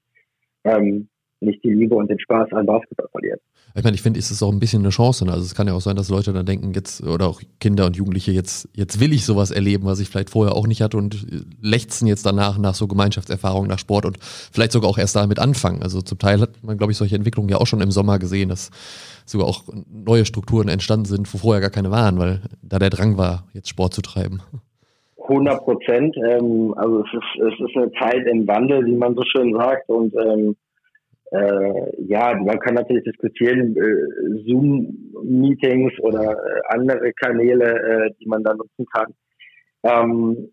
ähm, 0.64 1.08
nicht 1.40 1.64
die 1.64 1.72
Liebe 1.72 1.94
und 1.94 2.08
den 2.10 2.20
Spaß 2.20 2.52
an 2.52 2.66
Basketball 2.66 3.08
verlieren. 3.10 3.38
Ich 3.74 3.84
meine, 3.84 3.94
ich 3.94 4.02
finde, 4.02 4.18
ist 4.18 4.42
auch 4.42 4.52
ein 4.52 4.60
bisschen 4.60 4.82
eine 4.82 4.90
Chance. 4.90 5.24
Ne? 5.24 5.32
Also 5.32 5.44
es 5.44 5.54
kann 5.54 5.66
ja 5.66 5.74
auch 5.74 5.80
sein, 5.80 5.96
dass 5.96 6.10
Leute 6.10 6.32
dann 6.32 6.44
denken, 6.44 6.72
jetzt, 6.74 7.02
oder 7.02 7.28
auch 7.28 7.40
Kinder 7.60 7.86
und 7.86 7.96
Jugendliche, 7.96 8.32
jetzt, 8.32 8.68
jetzt 8.74 9.00
will 9.00 9.12
ich 9.12 9.24
sowas 9.24 9.50
erleben, 9.50 9.84
was 9.84 10.00
ich 10.00 10.08
vielleicht 10.08 10.30
vorher 10.30 10.54
auch 10.54 10.66
nicht 10.66 10.82
hatte 10.82 10.96
und 10.96 11.26
lechzen 11.62 12.06
jetzt 12.06 12.26
danach 12.26 12.58
nach 12.58 12.74
so 12.74 12.86
Gemeinschaftserfahrungen, 12.86 13.68
nach 13.68 13.78
Sport 13.78 14.06
und 14.06 14.18
vielleicht 14.20 14.72
sogar 14.72 14.90
auch 14.90 14.98
erst 14.98 15.16
damit 15.16 15.38
anfangen. 15.38 15.82
Also 15.82 16.02
zum 16.02 16.18
Teil 16.18 16.40
hat 16.40 16.62
man, 16.62 16.76
glaube 16.76 16.92
ich, 16.92 16.98
solche 16.98 17.16
Entwicklungen 17.16 17.48
ja 17.48 17.56
auch 17.56 17.66
schon 17.66 17.80
im 17.80 17.90
Sommer 17.90 18.18
gesehen, 18.18 18.48
dass 18.48 18.70
sogar 19.24 19.46
auch 19.46 19.62
neue 19.88 20.26
Strukturen 20.26 20.68
entstanden 20.68 21.06
sind, 21.06 21.32
wo 21.32 21.38
vorher 21.38 21.60
gar 21.60 21.70
keine 21.70 21.90
waren, 21.90 22.18
weil 22.18 22.42
da 22.62 22.78
der 22.78 22.90
Drang 22.90 23.16
war, 23.16 23.46
jetzt 23.54 23.68
Sport 23.68 23.94
zu 23.94 24.02
treiben. 24.02 24.42
100 25.30 25.64
Prozent. 25.64 26.16
Ähm, 26.16 26.74
also 26.76 27.04
es 27.04 27.12
ist, 27.12 27.52
es 27.52 27.68
ist 27.68 27.76
eine 27.76 27.92
Zeit 27.92 28.26
im 28.26 28.46
Wandel, 28.46 28.84
wie 28.84 28.96
man 28.96 29.14
so 29.14 29.22
schön 29.24 29.54
sagt. 29.54 29.88
Und 29.88 30.14
ähm, 30.16 30.56
äh, 31.30 32.04
ja, 32.06 32.34
man 32.34 32.58
kann 32.58 32.74
natürlich 32.74 33.04
diskutieren, 33.04 33.76
äh, 33.76 34.42
Zoom-Meetings 34.46 35.92
oder 36.00 36.32
äh, 36.32 36.60
andere 36.68 37.12
Kanäle, 37.12 37.64
äh, 37.64 38.10
die 38.20 38.26
man 38.26 38.42
da 38.42 38.54
nutzen 38.54 38.84
kann. 38.92 39.14
Ähm, 39.84 40.52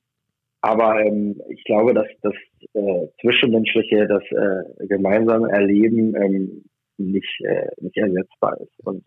aber 0.61 1.01
ähm, 1.01 1.41
ich 1.49 1.63
glaube, 1.63 1.93
dass 1.93 2.07
das 2.21 2.33
äh, 2.73 3.07
Zwischenmenschliche, 3.21 4.07
das 4.07 4.23
äh, 4.31 4.87
gemeinsame 4.87 5.49
Erleben 5.51 6.15
ähm, 6.15 6.63
nicht, 6.99 7.43
nicht 7.79 7.95
ersetzbar 7.95 8.59
ist. 8.59 8.73
Und 8.83 9.05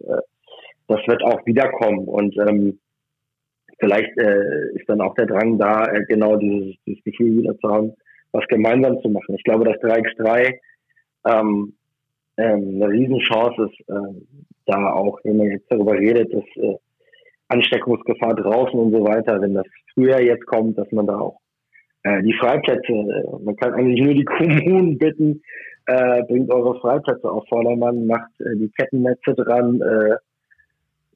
das 0.86 1.00
wird 1.08 1.24
auch 1.24 1.44
wiederkommen. 1.44 2.06
Und 2.06 2.36
ähm, 2.38 2.78
vielleicht 3.80 4.16
äh, 4.18 4.74
ist 4.74 4.88
dann 4.88 5.00
auch 5.00 5.14
der 5.14 5.26
Drang 5.26 5.58
da, 5.58 5.84
äh, 5.86 6.04
genau 6.06 6.36
dieses, 6.36 6.76
dieses 6.86 7.02
Gefühl 7.04 7.38
wieder 7.38 7.56
zu 7.58 7.68
haben, 7.68 7.92
was 8.32 8.46
gemeinsam 8.48 9.00
zu 9.00 9.08
machen. 9.08 9.34
Ich 9.34 9.44
glaube, 9.44 9.64
dass 9.64 9.76
3x3 9.76 10.54
ähm, 11.26 11.72
ähm, 12.36 12.82
eine 12.82 12.88
Riesenchance 12.88 13.62
ist, 13.64 13.88
äh, 13.88 14.20
da 14.66 14.92
auch, 14.92 15.18
wenn 15.24 15.36
man 15.36 15.50
jetzt 15.50 15.70
darüber 15.70 15.92
redet, 15.92 16.32
dass 16.32 16.44
äh, 16.56 16.76
Ansteckungsgefahr 17.48 18.36
draußen 18.36 18.78
und 18.78 18.92
so 18.92 19.04
weiter, 19.04 19.40
wenn 19.40 19.54
das 19.54 19.66
früher 19.94 20.20
jetzt 20.20 20.46
kommt, 20.46 20.78
dass 20.78 20.90
man 20.92 21.06
da 21.06 21.18
auch 21.18 21.40
äh, 22.04 22.22
die 22.22 22.34
Freiplätze, 22.34 22.92
äh, 22.92 23.44
man 23.44 23.56
kann 23.56 23.74
eigentlich 23.74 24.00
nur 24.00 24.14
die 24.14 24.24
Kommunen 24.36 24.98
bitten, 24.98 25.42
äh, 25.86 26.22
bringt 26.24 26.50
eure 26.52 26.78
Freiplätze 26.80 27.30
auf 27.30 27.44
Vordermann, 27.48 28.06
macht 28.06 28.30
äh, 28.40 28.56
die 28.56 28.70
Kettennetze 28.78 29.34
dran, 29.34 29.80
äh, 29.80 30.16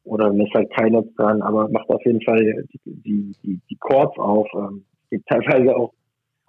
oder 0.05 0.33
mir 0.33 0.45
ist 0.47 0.55
halt 0.55 0.71
kein 0.75 0.93
dran, 1.17 1.43
aber 1.43 1.69
macht 1.69 1.89
auf 1.89 2.05
jeden 2.05 2.23
Fall 2.23 2.67
die, 2.73 2.81
die, 2.85 3.37
die, 3.43 3.61
die 3.69 3.77
Chords 3.77 4.19
auf. 4.19 4.47
Ähm, 4.55 4.85
es 5.05 5.11
gibt 5.11 5.29
teilweise 5.29 5.77
auch 5.77 5.93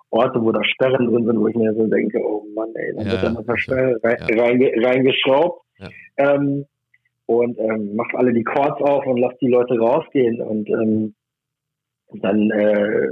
Orte, 0.09 0.41
wo 0.41 0.51
da 0.51 0.63
Sperren 0.63 1.07
drin 1.07 1.25
sind, 1.25 1.39
wo 1.39 1.47
ich 1.47 1.55
mir 1.55 1.73
so 1.73 1.87
denke, 1.87 2.19
oh 2.19 2.45
Mann, 2.53 2.69
ey, 2.75 2.93
dann 2.95 3.05
ja, 3.05 3.11
wird 3.13 3.23
da 3.23 4.41
rein, 4.43 4.61
ja. 4.61 4.87
reingeschraubt. 4.87 5.61
Ja. 5.79 5.89
Ähm, 6.17 6.65
und 7.27 7.57
ähm, 7.59 7.95
macht 7.95 8.13
alle 8.15 8.33
die 8.33 8.43
Chords 8.43 8.81
auf 8.81 9.05
und 9.05 9.17
lasst 9.17 9.41
die 9.41 9.47
Leute 9.47 9.77
rausgehen. 9.79 10.41
Und 10.41 10.69
ähm, 10.69 11.15
dann 12.21 12.51
äh, 12.51 13.09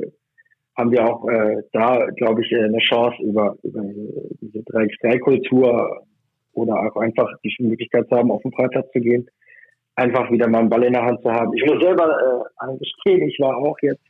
haben 0.77 0.91
wir 0.91 1.05
auch 1.05 1.27
äh, 1.27 1.63
da, 1.71 2.05
glaube 2.15 2.41
ich, 2.41 2.51
äh, 2.51 2.63
eine 2.63 2.77
Chance 2.79 3.21
über, 3.23 3.55
über 3.63 3.81
diese 4.41 4.59
3x3-Kultur 4.59 6.03
oder 6.53 6.79
auch 6.79 6.95
einfach 6.97 7.27
die 7.43 7.55
Möglichkeit 7.59 8.07
zu 8.07 8.15
haben, 8.15 8.31
auf 8.31 8.43
den 8.43 8.53
Freitag 8.53 8.91
zu 8.91 8.99
gehen, 8.99 9.27
einfach 9.95 10.29
wieder 10.31 10.47
mal 10.47 10.59
einen 10.59 10.69
Ball 10.69 10.83
in 10.83 10.93
der 10.93 11.03
Hand 11.03 11.21
zu 11.21 11.31
haben. 11.31 11.53
Ich 11.53 11.65
muss 11.65 11.81
selber 11.81 12.05
äh, 12.05 12.65
eingestehen, 12.65 13.27
ich 13.27 13.39
war 13.39 13.57
auch 13.57 13.77
jetzt 13.81 14.01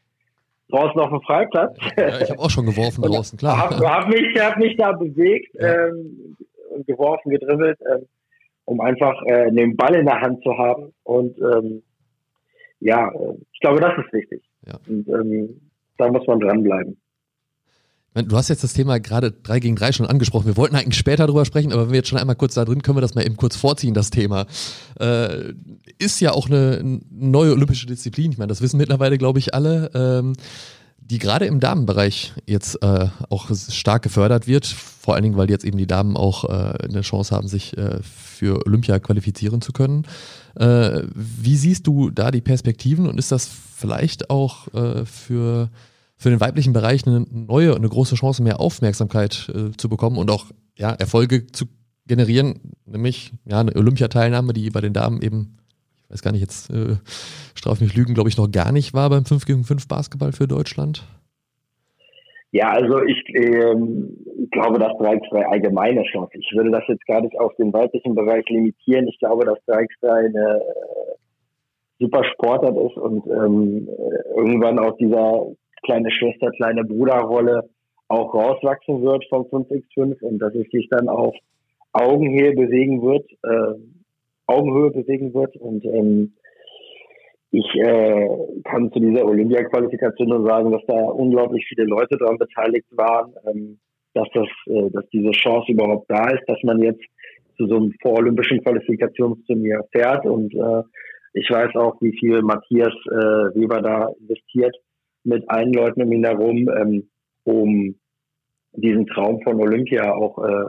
draußen 0.69 0.99
auf 0.99 1.09
dem 1.09 1.21
Freiplatz. 1.21 1.77
Ja, 1.97 2.21
ich 2.21 2.31
habe 2.31 2.39
auch 2.39 2.49
schon 2.49 2.65
geworfen 2.65 3.01
draußen, 3.03 3.37
klar. 3.37 3.57
Hab, 3.57 3.79
hab, 3.79 4.07
mich, 4.07 4.39
hab 4.39 4.57
mich 4.57 4.75
da 4.77 4.91
bewegt 4.93 5.53
ja. 5.53 5.87
ähm, 5.87 6.37
und 6.71 6.87
geworfen, 6.87 7.29
gedribbelt, 7.29 7.79
ähm, 7.91 8.05
um 8.65 8.81
einfach 8.81 9.21
äh, 9.25 9.51
den 9.51 9.75
Ball 9.75 9.95
in 9.95 10.05
der 10.05 10.21
Hand 10.21 10.41
zu 10.43 10.57
haben. 10.57 10.93
Und 11.03 11.37
ähm, 11.39 11.83
ja, 12.79 13.09
äh, 13.09 13.35
ich 13.51 13.59
glaube, 13.59 13.79
das 13.79 13.93
ist 13.97 14.13
wichtig. 14.13 14.41
Ja. 14.65 14.79
Und 14.87 15.07
ähm, 15.09 15.61
da 15.97 16.09
muss 16.09 16.25
man 16.27 16.39
dranbleiben. 16.39 16.97
Du 18.15 18.37
hast 18.37 18.47
jetzt 18.49 18.63
das 18.63 18.73
Thema 18.73 18.99
gerade 18.99 19.31
3 19.31 19.59
gegen 19.59 19.75
3 19.75 19.91
schon 19.91 20.05
angesprochen. 20.05 20.45
Wir 20.45 20.57
wollten 20.57 20.75
eigentlich 20.75 20.97
später 20.97 21.25
darüber 21.25 21.45
sprechen, 21.45 21.73
aber 21.73 21.85
wenn 21.85 21.91
wir 21.91 21.97
jetzt 21.97 22.09
schon 22.09 22.19
einmal 22.19 22.35
kurz 22.35 22.53
da 22.53 22.63
drin, 22.63 22.83
können 22.83 22.97
wir 22.97 23.01
das 23.01 23.15
mal 23.15 23.25
eben 23.25 23.37
kurz 23.37 23.55
vorziehen, 23.55 23.95
das 23.95 24.11
Thema. 24.11 24.45
Äh, 24.99 25.53
ist 25.97 26.19
ja 26.19 26.31
auch 26.31 26.47
eine 26.47 27.01
neue 27.09 27.53
olympische 27.53 27.87
Disziplin. 27.87 28.31
Ich 28.31 28.37
meine, 28.37 28.49
das 28.49 28.61
wissen 28.61 28.77
mittlerweile, 28.77 29.17
glaube 29.17 29.39
ich, 29.39 29.55
alle. 29.55 29.89
Ähm, 29.95 30.33
die 31.05 31.19
gerade 31.19 31.45
im 31.45 31.59
Damenbereich 31.59 32.33
jetzt 32.45 32.81
äh, 32.81 33.07
auch 33.29 33.49
stark 33.53 34.03
gefördert 34.03 34.47
wird, 34.47 34.65
vor 34.65 35.15
allen 35.15 35.23
Dingen, 35.23 35.37
weil 35.37 35.49
jetzt 35.49 35.65
eben 35.65 35.77
die 35.77 35.87
Damen 35.87 36.15
auch 36.15 36.45
äh, 36.45 36.87
eine 36.87 37.01
Chance 37.01 37.35
haben, 37.35 37.47
sich 37.47 37.77
äh, 37.77 37.99
für 38.01 38.65
Olympia 38.65 38.99
qualifizieren 38.99 39.61
zu 39.61 39.73
können. 39.73 40.05
Äh, 40.55 41.01
wie 41.13 41.57
siehst 41.57 41.87
du 41.87 42.09
da 42.09 42.31
die 42.31 42.41
Perspektiven 42.41 43.07
und 43.07 43.17
ist 43.17 43.31
das 43.31 43.49
vielleicht 43.75 44.29
auch 44.29 44.73
äh, 44.73 45.05
für 45.05 45.69
für 46.23 46.29
den 46.29 46.39
weiblichen 46.39 46.71
Bereich 46.71 47.05
eine 47.05 47.25
neue, 47.29 47.75
eine 47.75 47.89
große 47.89 48.15
Chance, 48.15 48.41
mehr 48.41 48.61
Aufmerksamkeit 48.61 49.51
äh, 49.53 49.75
zu 49.75 49.89
bekommen 49.89 50.17
und 50.17 50.31
auch 50.31 50.45
ja, 50.77 50.91
Erfolge 50.91 51.47
zu 51.47 51.65
generieren, 52.07 52.71
nämlich 52.85 53.33
ja, 53.45 53.59
eine 53.59 53.75
Olympiateilnahme, 53.75 54.53
die 54.53 54.69
bei 54.69 54.79
den 54.79 54.93
Damen 54.93 55.21
eben, 55.21 55.57
ich 56.05 56.11
weiß 56.11 56.21
gar 56.21 56.31
nicht, 56.31 56.39
jetzt 56.39 56.69
äh, 56.69 56.95
straf 57.55 57.81
mich 57.81 57.93
lügen, 57.93 58.13
glaube 58.13 58.29
ich, 58.29 58.37
noch 58.37 58.49
gar 58.49 58.71
nicht 58.71 58.93
war 58.93 59.09
beim 59.09 59.25
5 59.25 59.45
gegen 59.45 59.65
5 59.65 59.85
Basketball 59.89 60.31
für 60.31 60.47
Deutschland. 60.47 61.03
Ja, 62.51 62.71
also 62.71 63.03
ich 63.03 63.21
ähm, 63.35 64.15
glaube, 64.51 64.79
dass 64.79 64.93
3x3 64.93 65.43
allgemeine 65.43 66.03
Chance. 66.03 66.37
Ich 66.39 66.55
würde 66.55 66.71
das 66.71 66.83
jetzt 66.87 67.05
gar 67.05 67.19
nicht 67.19 67.37
auf 67.37 67.53
den 67.57 67.73
weiblichen 67.73 68.15
Bereich 68.15 68.47
limitieren. 68.47 69.09
Ich 69.09 69.19
glaube, 69.19 69.43
dass 69.43 69.57
3x3 69.67 70.07
eine 70.07 70.61
äh, 70.61 71.15
super 71.99 72.23
Sportart 72.23 72.77
ist 72.77 72.95
und 72.95 73.25
ähm, 73.27 73.89
äh, 73.89 74.39
irgendwann 74.39 74.79
aus 74.79 74.95
dieser 74.97 75.47
kleine 75.83 76.11
Schwester, 76.11 76.51
kleine 76.51 76.83
Bruderrolle 76.83 77.69
auch 78.07 78.33
rauswachsen 78.33 79.01
wird 79.01 79.25
vom 79.29 79.43
5x5 79.43 80.21
und 80.21 80.39
dass 80.39 80.53
es 80.55 80.69
sich 80.71 80.87
dann 80.89 81.09
auf 81.09 81.35
Augenhöhe 81.93 82.53
bewegen 82.53 83.01
wird, 83.01 83.29
äh, 83.43 83.79
Augenhöhe 84.47 84.91
bewegen 84.91 85.33
wird. 85.33 85.55
Und 85.57 85.85
ähm, 85.85 86.33
ich 87.51 87.65
äh, 87.75 88.27
kann 88.63 88.91
zu 88.91 88.99
dieser 88.99 89.25
Olympia-Qualifikation 89.25 90.29
nur 90.29 90.45
sagen, 90.45 90.71
dass 90.71 90.81
da 90.87 90.95
unglaublich 90.95 91.65
viele 91.67 91.85
Leute 91.85 92.17
daran 92.17 92.37
beteiligt 92.37 92.87
waren, 92.91 93.33
ähm, 93.47 93.79
dass 94.13 94.27
das, 94.33 94.47
äh, 94.67 94.89
dass 94.91 95.07
diese 95.09 95.31
Chance 95.31 95.71
überhaupt 95.71 96.09
da 96.09 96.29
ist, 96.31 96.43
dass 96.47 96.57
man 96.63 96.81
jetzt 96.81 97.03
zu 97.57 97.67
so 97.67 97.75
einem 97.75 97.93
vorolympischen 98.01 98.63
Qualifikationsturnier 98.63 99.85
fährt. 99.91 100.25
Und 100.25 100.53
äh, 100.53 100.83
ich 101.33 101.49
weiß 101.49 101.75
auch, 101.75 102.01
wie 102.01 102.17
viel 102.19 102.41
Matthias 102.41 102.93
äh, 103.05 103.55
Weber 103.55 103.81
da 103.81 104.09
investiert 104.19 104.75
mit 105.23 105.49
allen 105.49 105.73
Leuten 105.73 106.03
um 106.03 106.11
ihn 106.11 106.25
herum, 106.25 106.69
ähm, 106.77 107.09
um 107.43 107.95
diesen 108.73 109.05
Traum 109.07 109.41
von 109.41 109.59
Olympia 109.59 110.13
auch 110.13 110.43
äh, 110.43 110.65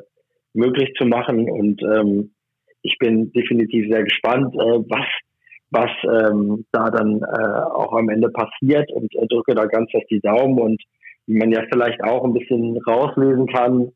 möglich 0.53 0.93
zu 0.97 1.07
machen. 1.07 1.51
Und 1.51 1.83
ähm, 1.83 2.35
ich 2.83 2.97
bin 2.99 3.33
definitiv 3.33 3.91
sehr 3.91 4.05
gespannt, 4.05 4.55
äh, 4.55 4.81
was 4.89 5.07
was 5.71 5.91
ähm, 6.05 6.65
da 6.71 6.89
dann 6.89 7.21
äh, 7.21 7.63
auch 7.73 7.93
am 7.95 8.09
Ende 8.09 8.31
passiert. 8.31 8.91
Und 8.93 9.13
äh, 9.17 9.27
drücke 9.27 9.55
da 9.55 9.67
ganz 9.67 9.91
fest 9.91 10.07
die 10.11 10.21
Daumen. 10.21 10.59
Und 10.59 10.83
wie 11.27 11.37
man 11.37 11.51
ja 11.51 11.63
vielleicht 11.71 12.03
auch 12.05 12.25
ein 12.25 12.35
bisschen 12.35 12.79
rauslesen 12.87 13.47
kann, 13.49 13.91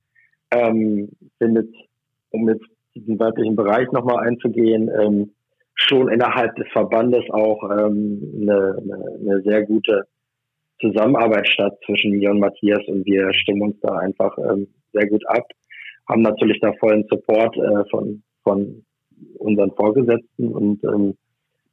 ähm, 0.50 1.10
findet, 1.38 1.72
um 2.30 2.48
jetzt 2.48 2.64
diesen 2.94 3.18
weiblichen 3.18 3.54
Bereich 3.54 3.90
nochmal 3.92 4.26
einzugehen, 4.26 4.90
ähm, 5.00 5.32
schon 5.74 6.08
innerhalb 6.08 6.56
des 6.56 6.66
Verbandes 6.72 7.24
auch 7.30 7.62
ähm, 7.70 8.20
eine, 8.42 8.76
eine, 8.82 9.18
eine 9.20 9.42
sehr 9.42 9.64
gute 9.64 10.04
Zusammenarbeit 10.80 11.48
statt 11.48 11.78
zwischen 11.86 12.12
mir 12.12 12.30
und 12.30 12.40
Matthias 12.40 12.86
und 12.86 13.04
wir 13.06 13.32
stimmen 13.34 13.62
uns 13.62 13.80
da 13.80 13.96
einfach 13.98 14.36
ähm, 14.38 14.68
sehr 14.92 15.06
gut 15.08 15.26
ab, 15.28 15.46
haben 16.08 16.22
natürlich 16.22 16.60
da 16.60 16.72
vollen 16.74 17.04
Support 17.10 17.56
äh, 17.56 17.84
von, 17.90 18.22
von 18.42 18.84
unseren 19.38 19.72
Vorgesetzten 19.72 20.48
und 20.48 20.82
ähm, 20.84 21.14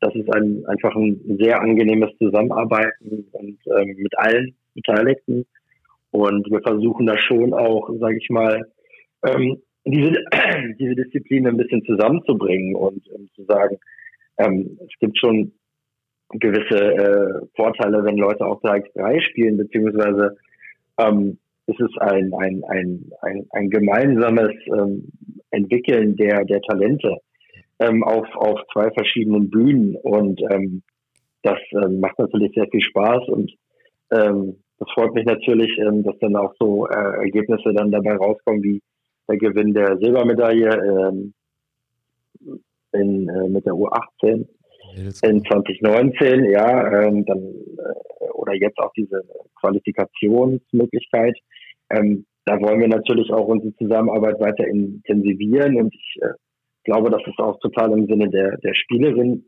das 0.02 0.14
ist 0.16 0.30
ein, 0.36 0.64
einfach 0.68 0.96
ein 0.96 1.38
sehr 1.40 1.62
angenehmes 1.62 2.12
Zusammenarbeiten 2.18 3.28
und 3.32 3.58
ähm, 3.78 3.96
mit 3.98 4.18
allen 4.18 4.56
Beteiligten. 4.74 5.46
Und 6.12 6.50
wir 6.50 6.62
versuchen 6.62 7.06
da 7.06 7.18
schon 7.18 7.54
auch, 7.54 7.90
sage 8.00 8.18
ich 8.18 8.30
mal, 8.30 8.66
ähm, 9.26 9.58
diese, 9.86 10.24
diese 10.80 10.96
Disziplin 10.96 11.48
ein 11.48 11.58
bisschen 11.58 11.84
zusammenzubringen 11.86 12.76
und 12.76 13.08
ähm, 13.16 13.30
zu 13.36 13.46
sagen, 13.46 13.78
ähm, 14.38 14.78
es 14.82 15.00
gibt 15.00 15.18
schon 15.18 15.54
gewisse 16.40 16.94
äh, 16.96 17.48
Vorteile, 17.56 18.04
wenn 18.04 18.18
Leute 18.18 18.46
auch 18.46 18.62
3x3 18.62 19.22
spielen, 19.22 19.58
beziehungsweise 19.58 20.38
ähm, 20.98 21.38
es 21.68 21.80
ist 21.80 22.00
ein, 22.00 22.34
ein, 22.34 22.64
ein, 22.66 23.12
ein, 23.22 23.48
ein 23.52 23.70
gemeinsames 23.70 24.54
ähm, 24.68 25.08
Entwickeln 25.52 26.16
der, 26.16 26.46
der 26.46 26.62
Talente 26.62 27.18
ähm, 27.80 28.04
auf, 28.04 28.28
auf 28.36 28.60
zwei 28.72 28.92
verschiedenen 28.92 29.50
Bühnen. 29.50 29.96
Und 29.96 30.42
ähm, 30.52 30.84
das 31.42 31.60
ähm, 31.72 32.00
macht 32.00 32.20
natürlich 32.20 32.54
sehr 32.54 32.68
viel 32.70 32.82
Spaß 32.82 33.28
und 33.30 33.52
ähm, 34.12 34.58
das 34.78 34.90
freut 34.94 35.14
mich 35.14 35.26
natürlich, 35.26 35.72
ähm, 35.80 36.04
dass 36.04 36.18
dann 36.20 36.36
auch 36.36 36.54
so 36.60 36.88
äh, 36.88 37.24
Ergebnisse 37.24 37.74
dann 37.74 37.92
dabei 37.92 38.16
rauskommen 38.16 38.62
wie 38.62 38.82
der 39.28 39.38
Gewinn 39.38 39.74
der 39.74 39.98
Silbermedaille 39.98 40.70
ähm, 40.70 41.34
in, 42.92 43.30
äh, 43.30 43.50
mit 43.50 43.66
der 43.66 43.74
U18 43.74 44.46
in 44.96 45.44
2019, 45.44 46.46
ja, 46.52 47.04
ähm, 47.04 47.26
dann 47.26 47.40
äh, 47.40 48.30
oder 48.34 48.54
jetzt 48.54 48.78
auch 48.80 48.92
diese 48.94 49.24
Qualifikationsmöglichkeit. 49.60 51.38
Ähm, 51.90 52.26
da 52.46 52.60
wollen 52.62 52.80
wir 52.80 52.88
natürlich 52.88 53.32
auch 53.32 53.48
unsere 53.48 53.76
Zusammenarbeit 53.76 54.40
weiter 54.40 54.68
intensivieren 54.68 55.78
und 55.78 55.94
ich 55.94 56.18
äh, 56.22 56.34
glaube, 56.84 57.10
das 57.10 57.22
ist 57.26 57.40
auch 57.40 57.60
total 57.60 57.92
im 57.94 58.08
Sinne 58.08 58.30
der, 58.30 58.58
der 58.58 58.74
Spielerin. 58.76 59.46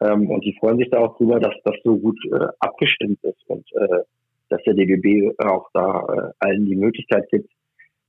Ähm, 0.00 0.30
und 0.30 0.44
die 0.44 0.56
freuen 0.58 0.78
sich 0.78 0.88
da 0.90 0.98
auch 0.98 1.16
drüber, 1.18 1.38
dass 1.38 1.54
das 1.64 1.76
so 1.84 1.98
gut 1.98 2.18
äh, 2.32 2.46
abgestimmt 2.58 3.18
ist 3.22 3.42
und 3.46 3.66
äh, 3.74 4.02
dass 4.48 4.62
der 4.62 4.74
DBB 4.74 5.38
auch 5.38 5.68
da 5.74 6.06
äh, 6.08 6.32
allen 6.38 6.64
die 6.64 6.76
Möglichkeit 6.76 7.28
gibt, 7.30 7.50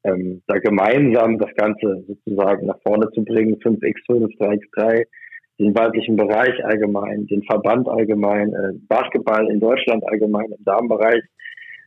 ähm, 0.03 0.41
da 0.47 0.57
gemeinsam 0.57 1.37
das 1.37 1.53
Ganze 1.55 2.03
sozusagen 2.07 2.65
nach 2.65 2.81
vorne 2.81 3.09
zu 3.11 3.23
bringen, 3.23 3.55
5x5, 3.57 4.37
3x3, 4.39 5.05
den 5.61 5.75
weiblichen 5.75 6.15
Bereich 6.15 6.63
allgemein, 6.65 7.27
den 7.27 7.43
Verband 7.43 7.87
allgemein, 7.87 8.53
äh, 8.53 8.73
Basketball 8.87 9.49
in 9.49 9.59
Deutschland 9.59 10.03
allgemein, 10.07 10.51
im 10.51 10.63
Damenbereich, 10.63 11.23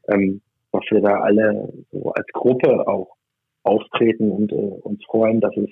ähm, 0.09 0.41
dass 0.73 0.83
wir 0.91 1.01
da 1.01 1.21
alle 1.21 1.73
so 1.91 2.13
als 2.13 2.27
Gruppe 2.33 2.87
auch 2.87 3.17
auftreten 3.65 4.31
und 4.31 4.53
äh, 4.53 4.57
uns 4.57 5.05
freuen, 5.05 5.41
dass 5.41 5.57
es 5.57 5.71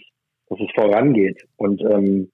dass 0.52 0.60
es 0.60 0.74
vorangeht. 0.74 1.42
Und 1.56 1.80
ähm, 1.82 2.30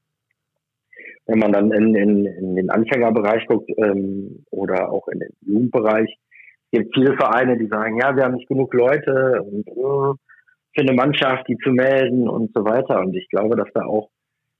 wenn 1.26 1.38
man 1.38 1.52
dann 1.52 1.70
in, 1.70 1.94
in, 1.94 2.26
in 2.26 2.56
den 2.56 2.70
Anfängerbereich 2.70 3.46
guckt 3.46 3.70
ähm, 3.76 4.44
oder 4.50 4.90
auch 4.90 5.06
in 5.08 5.20
den 5.20 5.32
Jugendbereich, 5.42 6.16
gibt 6.72 6.94
viele 6.94 7.14
Vereine, 7.16 7.56
die 7.58 7.66
sagen, 7.66 7.98
ja, 8.00 8.16
wir 8.16 8.24
haben 8.24 8.34
nicht 8.34 8.48
genug 8.48 8.74
Leute 8.74 9.42
und 9.42 9.68
äh, 9.68 10.18
für 10.74 10.82
eine 10.82 10.92
Mannschaft, 10.92 11.48
die 11.48 11.56
zu 11.58 11.70
melden 11.70 12.28
und 12.28 12.52
so 12.54 12.64
weiter. 12.64 13.00
Und 13.00 13.14
ich 13.14 13.28
glaube, 13.28 13.56
dass 13.56 13.68
da 13.74 13.84
auch 13.84 14.10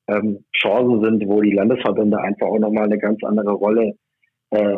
ähm, 0.09 0.45
Chancen 0.57 1.03
sind, 1.05 1.27
wo 1.27 1.41
die 1.41 1.53
Landesverbände 1.53 2.19
einfach 2.19 2.47
auch 2.47 2.59
nochmal 2.59 2.85
eine 2.85 2.99
ganz 2.99 3.23
andere 3.23 3.53
Rolle 3.53 3.95
äh, 4.51 4.77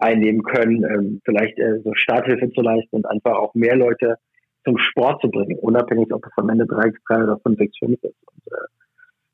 einnehmen 0.00 0.42
können, 0.42 0.84
ähm, 0.84 1.20
vielleicht 1.24 1.58
äh, 1.58 1.80
so 1.84 1.92
Starthilfe 1.94 2.50
zu 2.50 2.60
leisten 2.60 2.96
und 2.96 3.06
einfach 3.06 3.36
auch 3.36 3.54
mehr 3.54 3.76
Leute 3.76 4.16
zum 4.64 4.78
Sport 4.78 5.20
zu 5.22 5.30
bringen, 5.30 5.58
unabhängig, 5.60 6.12
ob 6.12 6.24
es 6.24 6.32
am 6.36 6.48
Ende 6.48 6.66
3 6.66 6.92
3 7.08 7.24
oder 7.24 7.38
5 7.38 7.58
6 7.58 7.78
5 7.78 7.92
ist. 8.02 8.04
Und, 8.04 8.52
äh, 8.52 8.66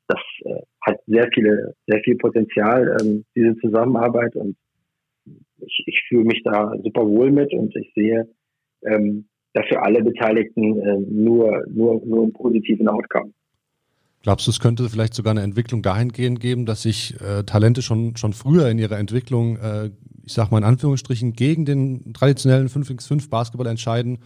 das 0.07 0.19
äh, 0.45 0.61
hat 0.85 0.99
sehr 1.05 1.29
viele, 1.33 1.75
sehr 1.87 2.01
viel 2.01 2.17
Potenzial, 2.17 2.97
ähm, 3.01 3.25
diese 3.35 3.55
Zusammenarbeit 3.57 4.35
und 4.35 4.55
ich, 5.61 5.83
ich 5.85 6.03
fühle 6.07 6.23
mich 6.23 6.41
da 6.43 6.73
super 6.83 7.05
wohl 7.05 7.31
mit 7.31 7.53
und 7.53 7.75
ich 7.75 7.91
sehe 7.93 8.27
ähm, 8.85 9.27
dafür 9.53 9.83
alle 9.83 10.01
Beteiligten 10.03 10.79
äh, 10.79 10.97
nur, 10.97 11.63
nur, 11.67 12.05
nur 12.05 12.23
einen 12.23 12.33
positiven 12.33 12.87
Outcome. 12.87 13.33
Glaubst 14.21 14.47
du, 14.47 14.51
es 14.51 14.59
könnte 14.59 14.89
vielleicht 14.89 15.13
sogar 15.13 15.31
eine 15.31 15.41
Entwicklung 15.41 15.81
dahingehend 15.81 16.39
geben, 16.39 16.65
dass 16.65 16.81
sich 16.81 17.19
äh, 17.21 17.43
Talente 17.43 17.81
schon, 17.81 18.17
schon 18.17 18.33
früher 18.33 18.69
in 18.69 18.77
ihrer 18.77 18.97
Entwicklung, 18.97 19.57
äh, 19.57 19.91
ich 20.25 20.33
sag 20.33 20.51
mal 20.51 20.57
in 20.57 20.63
Anführungsstrichen, 20.65 21.33
gegen 21.33 21.65
den 21.65 22.13
traditionellen 22.13 22.67
5x5 22.67 23.29
Basketball 23.29 23.67
entscheiden 23.67 24.19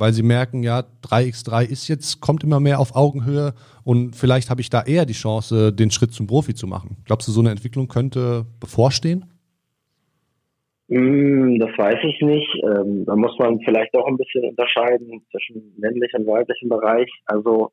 weil 0.00 0.12
sie 0.12 0.22
merken, 0.22 0.62
ja, 0.62 0.82
3x3 1.04 1.68
ist 1.70 1.86
jetzt, 1.88 2.20
kommt 2.20 2.42
immer 2.42 2.58
mehr 2.58 2.80
auf 2.80 2.96
Augenhöhe 2.96 3.52
und 3.84 4.16
vielleicht 4.16 4.48
habe 4.48 4.62
ich 4.62 4.70
da 4.70 4.82
eher 4.82 5.04
die 5.04 5.12
Chance, 5.12 5.72
den 5.72 5.90
Schritt 5.90 6.12
zum 6.12 6.26
Profi 6.26 6.54
zu 6.54 6.66
machen. 6.66 6.96
Glaubst 7.04 7.28
du, 7.28 7.32
so 7.32 7.40
eine 7.40 7.50
Entwicklung 7.50 7.86
könnte 7.86 8.46
bevorstehen? 8.60 9.26
Mm, 10.88 11.58
das 11.58 11.70
weiß 11.76 11.98
ich 12.02 12.20
nicht. 12.22 12.48
Ähm, 12.64 13.04
da 13.04 13.14
muss 13.14 13.38
man 13.38 13.60
vielleicht 13.60 13.94
auch 13.94 14.06
ein 14.06 14.16
bisschen 14.16 14.44
unterscheiden 14.48 15.22
zwischen 15.30 15.74
männlichem 15.76 16.22
und 16.22 16.28
weiblichem 16.28 16.70
Bereich. 16.70 17.10
Also 17.26 17.70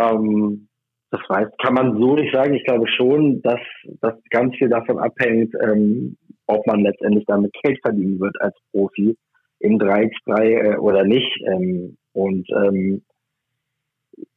ähm, 0.00 0.68
das 1.16 1.28
weiß, 1.28 1.48
kann 1.62 1.74
man 1.74 1.98
so 1.98 2.14
nicht 2.14 2.34
sagen. 2.34 2.54
Ich 2.54 2.64
glaube 2.64 2.86
schon, 2.88 3.42
dass 3.42 3.60
das 4.00 4.14
ganz 4.30 4.54
viel 4.56 4.68
davon 4.68 4.98
abhängt, 4.98 5.54
ähm, 5.62 6.16
ob 6.46 6.66
man 6.66 6.80
letztendlich 6.80 7.24
damit 7.26 7.52
Geld 7.62 7.78
verdienen 7.82 8.20
wird 8.20 8.40
als 8.40 8.54
Profi 8.70 9.16
im 9.60 9.78
3x3 9.78 10.42
äh, 10.42 10.76
oder 10.76 11.04
nicht. 11.04 11.32
Ähm, 11.46 11.96
und 12.12 12.48
ähm, 12.50 13.02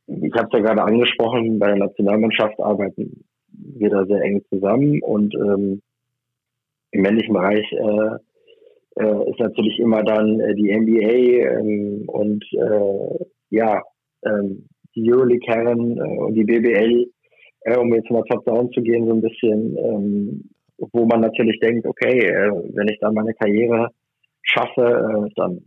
ich 0.07 0.33
habe 0.33 0.47
es 0.51 0.53
ja 0.53 0.59
gerade 0.59 0.83
angesprochen, 0.83 1.59
bei 1.59 1.67
der 1.67 1.77
Nationalmannschaft 1.77 2.59
arbeiten 2.59 3.23
wir 3.51 3.89
da 3.89 4.05
sehr 4.05 4.21
eng 4.21 4.43
zusammen 4.49 5.01
und 5.01 5.35
ähm, 5.35 5.81
im 6.91 7.01
männlichen 7.01 7.33
Bereich 7.33 7.71
äh, 7.71 9.03
äh, 9.03 9.29
ist 9.29 9.39
natürlich 9.39 9.79
immer 9.79 10.03
dann 10.03 10.39
äh, 10.39 10.55
die 10.55 10.75
NBA 10.75 11.59
ähm, 11.59 12.03
und 12.07 12.43
äh, 12.53 13.25
ja, 13.49 13.83
ähm, 14.25 14.67
die 14.95 15.11
Euroleague-Herren 15.11 15.97
äh, 15.97 16.17
und 16.19 16.33
die 16.33 16.43
BBL, 16.43 17.07
äh, 17.61 17.77
um 17.77 17.93
jetzt 17.93 18.09
mal 18.09 18.23
top-down 18.23 18.71
zu 18.71 18.81
gehen, 18.81 19.07
so 19.07 19.13
ein 19.13 19.21
bisschen, 19.21 19.77
ähm, 19.77 20.49
wo 20.77 21.05
man 21.05 21.21
natürlich 21.21 21.59
denkt, 21.59 21.85
okay, 21.85 22.19
äh, 22.19 22.51
wenn 22.73 22.87
ich 22.87 22.99
da 22.99 23.11
meine 23.11 23.33
Karriere 23.33 23.89
schaffe, 24.41 25.27
äh, 25.27 25.29
dann 25.35 25.65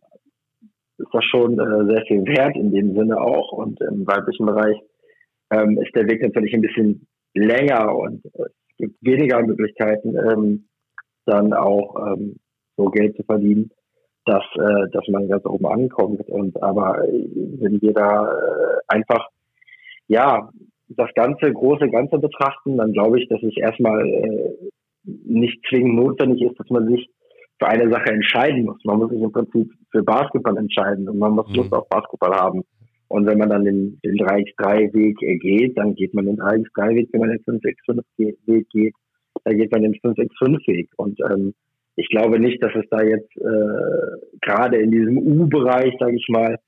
ist 0.98 1.12
das 1.12 1.24
schon 1.24 1.58
äh, 1.58 1.92
sehr 1.92 2.04
viel 2.06 2.24
wert 2.26 2.56
in 2.56 2.72
dem 2.72 2.94
Sinne 2.96 3.20
auch. 3.20 3.52
Und 3.52 3.80
im 3.80 4.06
weiblichen 4.06 4.46
Bereich 4.46 4.76
ähm, 5.50 5.78
ist 5.78 5.94
der 5.94 6.08
Weg 6.08 6.22
natürlich 6.22 6.54
ein 6.54 6.62
bisschen 6.62 7.06
länger 7.34 7.96
und 7.96 8.24
es 8.24 8.76
gibt 8.76 8.96
weniger 9.02 9.42
Möglichkeiten, 9.42 10.14
ähm, 10.16 10.68
dann 11.24 11.52
auch 11.52 12.14
ähm, 12.14 12.36
so 12.76 12.86
Geld 12.86 13.16
zu 13.16 13.22
verdienen. 13.22 13.70
Dass, 14.24 14.44
äh, 14.54 14.88
dass 14.92 15.06
man 15.08 15.28
ganz 15.28 15.44
oben 15.46 15.66
ankommt. 15.66 16.28
Und 16.28 16.62
aber 16.62 17.02
wenn 17.02 17.80
wir 17.80 17.92
da 17.92 18.26
äh, 18.26 18.78
einfach 18.88 19.28
ja 20.08 20.50
das 20.88 21.10
ganze 21.14 21.52
große 21.52 21.88
Ganze 21.88 22.18
betrachten, 22.18 22.76
dann 22.76 22.92
glaube 22.92 23.20
ich, 23.20 23.28
dass 23.28 23.42
es 23.42 23.56
erstmal 23.56 24.06
äh, 24.06 24.52
nicht 25.04 25.60
zwingend 25.68 25.96
notwendig 25.96 26.42
ist, 26.42 26.58
dass 26.58 26.70
man 26.70 26.86
sich 26.88 27.08
für 27.58 27.68
eine 27.68 27.90
Sache 27.90 28.12
entscheiden 28.12 28.64
muss. 28.64 28.84
Man 28.84 28.98
muss 28.98 29.10
sich 29.10 29.20
im 29.20 29.32
Prinzip 29.32 29.72
für 29.90 30.02
Basketball 30.02 30.56
entscheiden 30.56 31.08
und 31.08 31.18
man 31.18 31.32
muss 31.32 31.48
mhm. 31.48 31.56
Lust 31.56 31.72
auf 31.72 31.88
Basketball 31.88 32.34
haben. 32.34 32.62
Und 33.08 33.26
wenn 33.26 33.38
man 33.38 33.50
dann 33.50 33.64
den, 33.64 34.00
den 34.02 34.16
3x3-Weg 34.16 35.18
geht, 35.40 35.76
dann 35.76 35.94
geht 35.94 36.14
man 36.14 36.26
den 36.26 36.38
3x3-Weg, 36.38 37.10
wenn 37.12 37.20
man 37.20 37.30
den 37.30 37.40
5x5-Weg 37.40 38.68
geht, 38.70 38.94
dann 39.44 39.56
geht 39.56 39.70
man 39.70 39.82
den 39.82 39.94
5x5-Weg. 39.94 40.88
Und 40.96 41.20
ähm, 41.30 41.52
ich 41.96 42.08
glaube 42.08 42.38
nicht, 42.38 42.62
dass 42.62 42.72
es 42.74 42.88
da 42.90 43.02
jetzt 43.02 43.36
äh, 43.36 44.38
gerade 44.40 44.78
in 44.78 44.90
diesem 44.90 45.18
U-Bereich, 45.18 45.94
sage 45.98 46.16
ich 46.16 46.26
mal, 46.28 46.58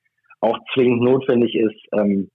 auch 0.41 0.59
zwingend 0.75 1.03
notwendig 1.03 1.55
ist, 1.55 1.81
ähm, 1.93 2.31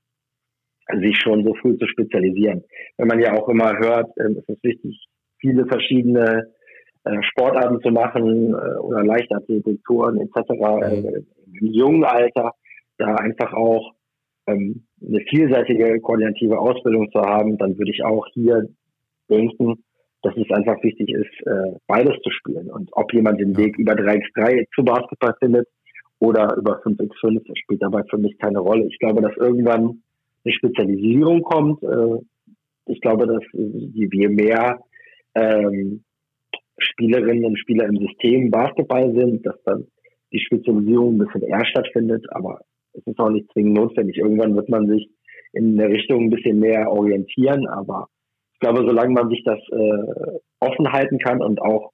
sich 1.01 1.17
schon 1.17 1.43
so 1.43 1.53
früh 1.55 1.77
zu 1.77 1.87
spezialisieren. 1.87 2.63
Wenn 2.97 3.07
man 3.07 3.19
ja 3.19 3.33
auch 3.33 3.47
immer 3.49 3.77
hört, 3.77 4.09
äh, 4.17 4.31
es 4.31 4.49
ist 4.49 4.63
wichtig, 4.63 5.07
viele 5.39 5.65
verschiedene 5.67 6.51
äh, 7.03 7.21
Sportarten 7.21 7.79
zu 7.81 7.91
machen 7.91 8.53
äh, 8.53 8.79
oder 8.79 9.03
Leichtathletik, 9.03 9.83
Touren 9.85 10.19
etc. 10.19 10.49
Äh, 10.81 11.23
im 11.61 11.67
jungen 11.67 12.03
Alter 12.03 12.53
da 12.97 13.15
einfach 13.15 13.53
auch 13.53 13.93
ähm, 14.47 14.85
eine 15.01 15.21
vielseitige 15.29 15.99
koordinative 16.01 16.57
Ausbildung 16.59 17.09
zu 17.11 17.21
haben, 17.21 17.57
dann 17.57 17.77
würde 17.77 17.91
ich 17.91 18.03
auch 18.03 18.25
hier 18.33 18.67
denken, 19.29 19.83
dass 20.21 20.35
es 20.35 20.49
einfach 20.51 20.81
wichtig 20.83 21.09
ist, 21.09 21.47
äh, 21.47 21.77
beides 21.87 22.19
zu 22.21 22.29
spielen. 22.29 22.69
Und 22.69 22.89
ob 22.93 23.13
jemand 23.13 23.39
den 23.39 23.55
Weg 23.57 23.77
über 23.77 23.93
3x3 23.93 24.65
zu 24.75 24.83
Basketball 24.83 25.35
findet 25.39 25.67
oder 26.19 26.55
über 26.57 26.81
5x5, 26.83 27.41
das 27.47 27.57
spielt 27.57 27.81
dabei 27.81 28.03
für 28.09 28.17
mich 28.17 28.37
keine 28.37 28.59
Rolle. 28.59 28.85
Ich 28.87 28.99
glaube, 28.99 29.21
dass 29.21 29.35
irgendwann 29.37 30.01
eine 30.43 30.53
Spezialisierung 30.53 31.41
kommt. 31.41 31.81
Äh, 31.83 32.19
ich 32.87 32.99
glaube, 33.01 33.27
dass 33.27 33.43
je 33.53 34.27
mehr 34.27 34.79
ähm, 35.35 36.03
Spielerinnen 36.79 37.45
und 37.45 37.59
Spieler 37.59 37.85
im 37.85 37.97
System 37.97 38.49
Basketball 38.49 39.13
sind, 39.13 39.45
dass 39.45 39.61
dann 39.63 39.85
die 40.31 40.39
Spezialisierung 40.39 41.15
ein 41.15 41.17
bisschen 41.19 41.43
eher 41.43 41.65
stattfindet, 41.65 42.25
aber 42.31 42.61
es 42.93 43.05
ist 43.05 43.19
auch 43.19 43.29
nicht 43.29 43.51
zwingend 43.51 43.77
notwendig. 43.77 44.17
Irgendwann 44.17 44.55
wird 44.55 44.69
man 44.69 44.87
sich 44.87 45.09
in 45.53 45.75
der 45.77 45.89
Richtung 45.89 46.25
ein 46.25 46.29
bisschen 46.29 46.59
mehr 46.59 46.91
orientieren, 46.91 47.67
aber 47.67 48.07
ich 48.59 48.67
glaube, 48.67 48.85
solange 48.85 49.13
man 49.13 49.29
sich 49.29 49.41
das 49.45 49.59
äh, 49.71 50.39
offen 50.59 50.91
halten 50.91 51.17
kann 51.17 51.41
und 51.41 51.61
auch 51.61 51.93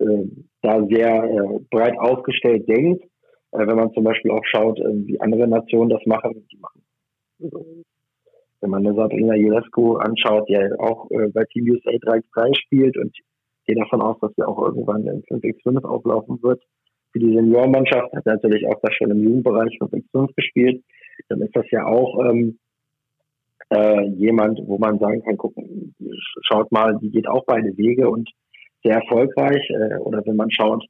äh, 0.00 0.28
da 0.60 0.84
sehr 0.86 1.24
äh, 1.24 1.58
breit 1.70 1.98
aufgestellt 1.98 2.68
denkt, 2.68 3.02
äh, 3.52 3.66
wenn 3.66 3.76
man 3.76 3.90
zum 3.94 4.04
Beispiel 4.04 4.30
auch 4.30 4.44
schaut, 4.44 4.78
äh, 4.80 5.06
wie 5.06 5.18
andere 5.22 5.48
Nationen 5.48 5.88
das 5.88 6.04
machen, 6.04 6.46
die 6.52 6.58
machen. 6.58 6.82
Wenn 8.60 8.70
man 8.70 8.86
eine 8.86 8.94
Sabrina 8.94 9.34
Ionescu 9.34 9.96
anschaut, 9.96 10.46
die 10.50 10.52
ja 10.52 10.68
auch 10.78 11.10
äh, 11.10 11.28
bei 11.28 11.44
Team 11.44 11.70
USA 11.70 11.92
3x3 11.92 12.54
spielt 12.54 12.98
und 12.98 13.16
gehe 13.64 13.76
davon 13.76 14.02
aus, 14.02 14.18
dass 14.20 14.32
sie 14.36 14.46
auch 14.46 14.58
irgendwann 14.62 15.06
in 15.06 15.22
5x5 15.22 15.86
auflaufen 15.86 16.42
wird. 16.42 16.62
Für 17.12 17.18
die 17.18 17.34
Seniorenmannschaft 17.34 18.12
hat 18.12 18.26
natürlich 18.26 18.66
auch 18.68 18.78
da 18.82 18.92
schon 18.92 19.10
im 19.10 19.22
Jugendbereich 19.22 19.78
5x5 19.80 20.34
gespielt. 20.36 20.84
Dann 21.30 21.40
ist 21.40 21.56
das 21.56 21.64
ja 21.70 21.86
auch 21.86 22.22
ähm, 22.26 22.58
äh, 23.70 24.06
jemand, 24.10 24.60
wo 24.66 24.78
man 24.78 24.98
sagen 24.98 25.22
kann, 25.22 25.36
gucken, 25.36 25.94
schaut 26.42 26.70
mal, 26.72 26.96
die 27.00 27.10
geht 27.10 27.28
auch 27.28 27.44
beide 27.46 27.76
Wege 27.76 28.08
und 28.08 28.30
sehr 28.82 28.96
erfolgreich. 28.96 29.68
Äh, 29.70 29.96
oder 29.98 30.22
wenn 30.26 30.36
man 30.36 30.50
schaut, 30.50 30.84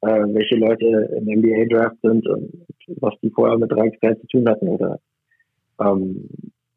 äh, 0.00 0.06
welche 0.06 0.56
Leute 0.56 0.86
im 1.16 1.24
NBA-Draft 1.24 1.96
sind 2.02 2.26
und 2.28 2.66
was 3.00 3.14
die 3.22 3.30
vorher 3.30 3.58
mit 3.58 3.70
3x3 3.70 4.20
zu 4.20 4.26
tun 4.26 4.48
hatten. 4.48 4.68
Oder 4.68 4.98
ähm, 5.80 6.28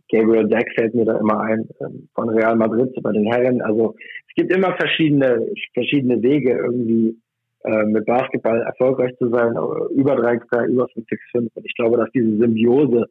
Gabriel 0.09 0.47
Deck 0.47 0.71
fällt 0.75 0.95
mir 0.95 1.05
da 1.05 1.17
immer 1.17 1.39
ein, 1.41 1.67
ähm, 1.81 2.07
von 2.15 2.29
Real 2.29 2.55
Madrid 2.55 2.93
bei 3.01 3.11
den 3.11 3.25
Herren. 3.25 3.61
Also 3.61 3.95
es 4.29 4.35
gibt 4.35 4.53
immer 4.55 4.75
verschiedene, 4.77 5.45
verschiedene 5.73 6.21
Wege, 6.21 6.51
irgendwie 6.51 7.17
äh, 7.63 7.83
mit 7.83 8.05
Basketball 8.05 8.61
erfolgreich 8.61 9.15
zu 9.17 9.29
sein, 9.29 9.55
über 9.95 10.13
3x3, 10.15 10.67
über 10.67 10.85
5x5. 10.85 11.49
Und 11.53 11.65
ich 11.65 11.75
glaube, 11.75 11.97
dass 11.97 12.09
diese 12.11 12.37
Symbiose 12.37 13.07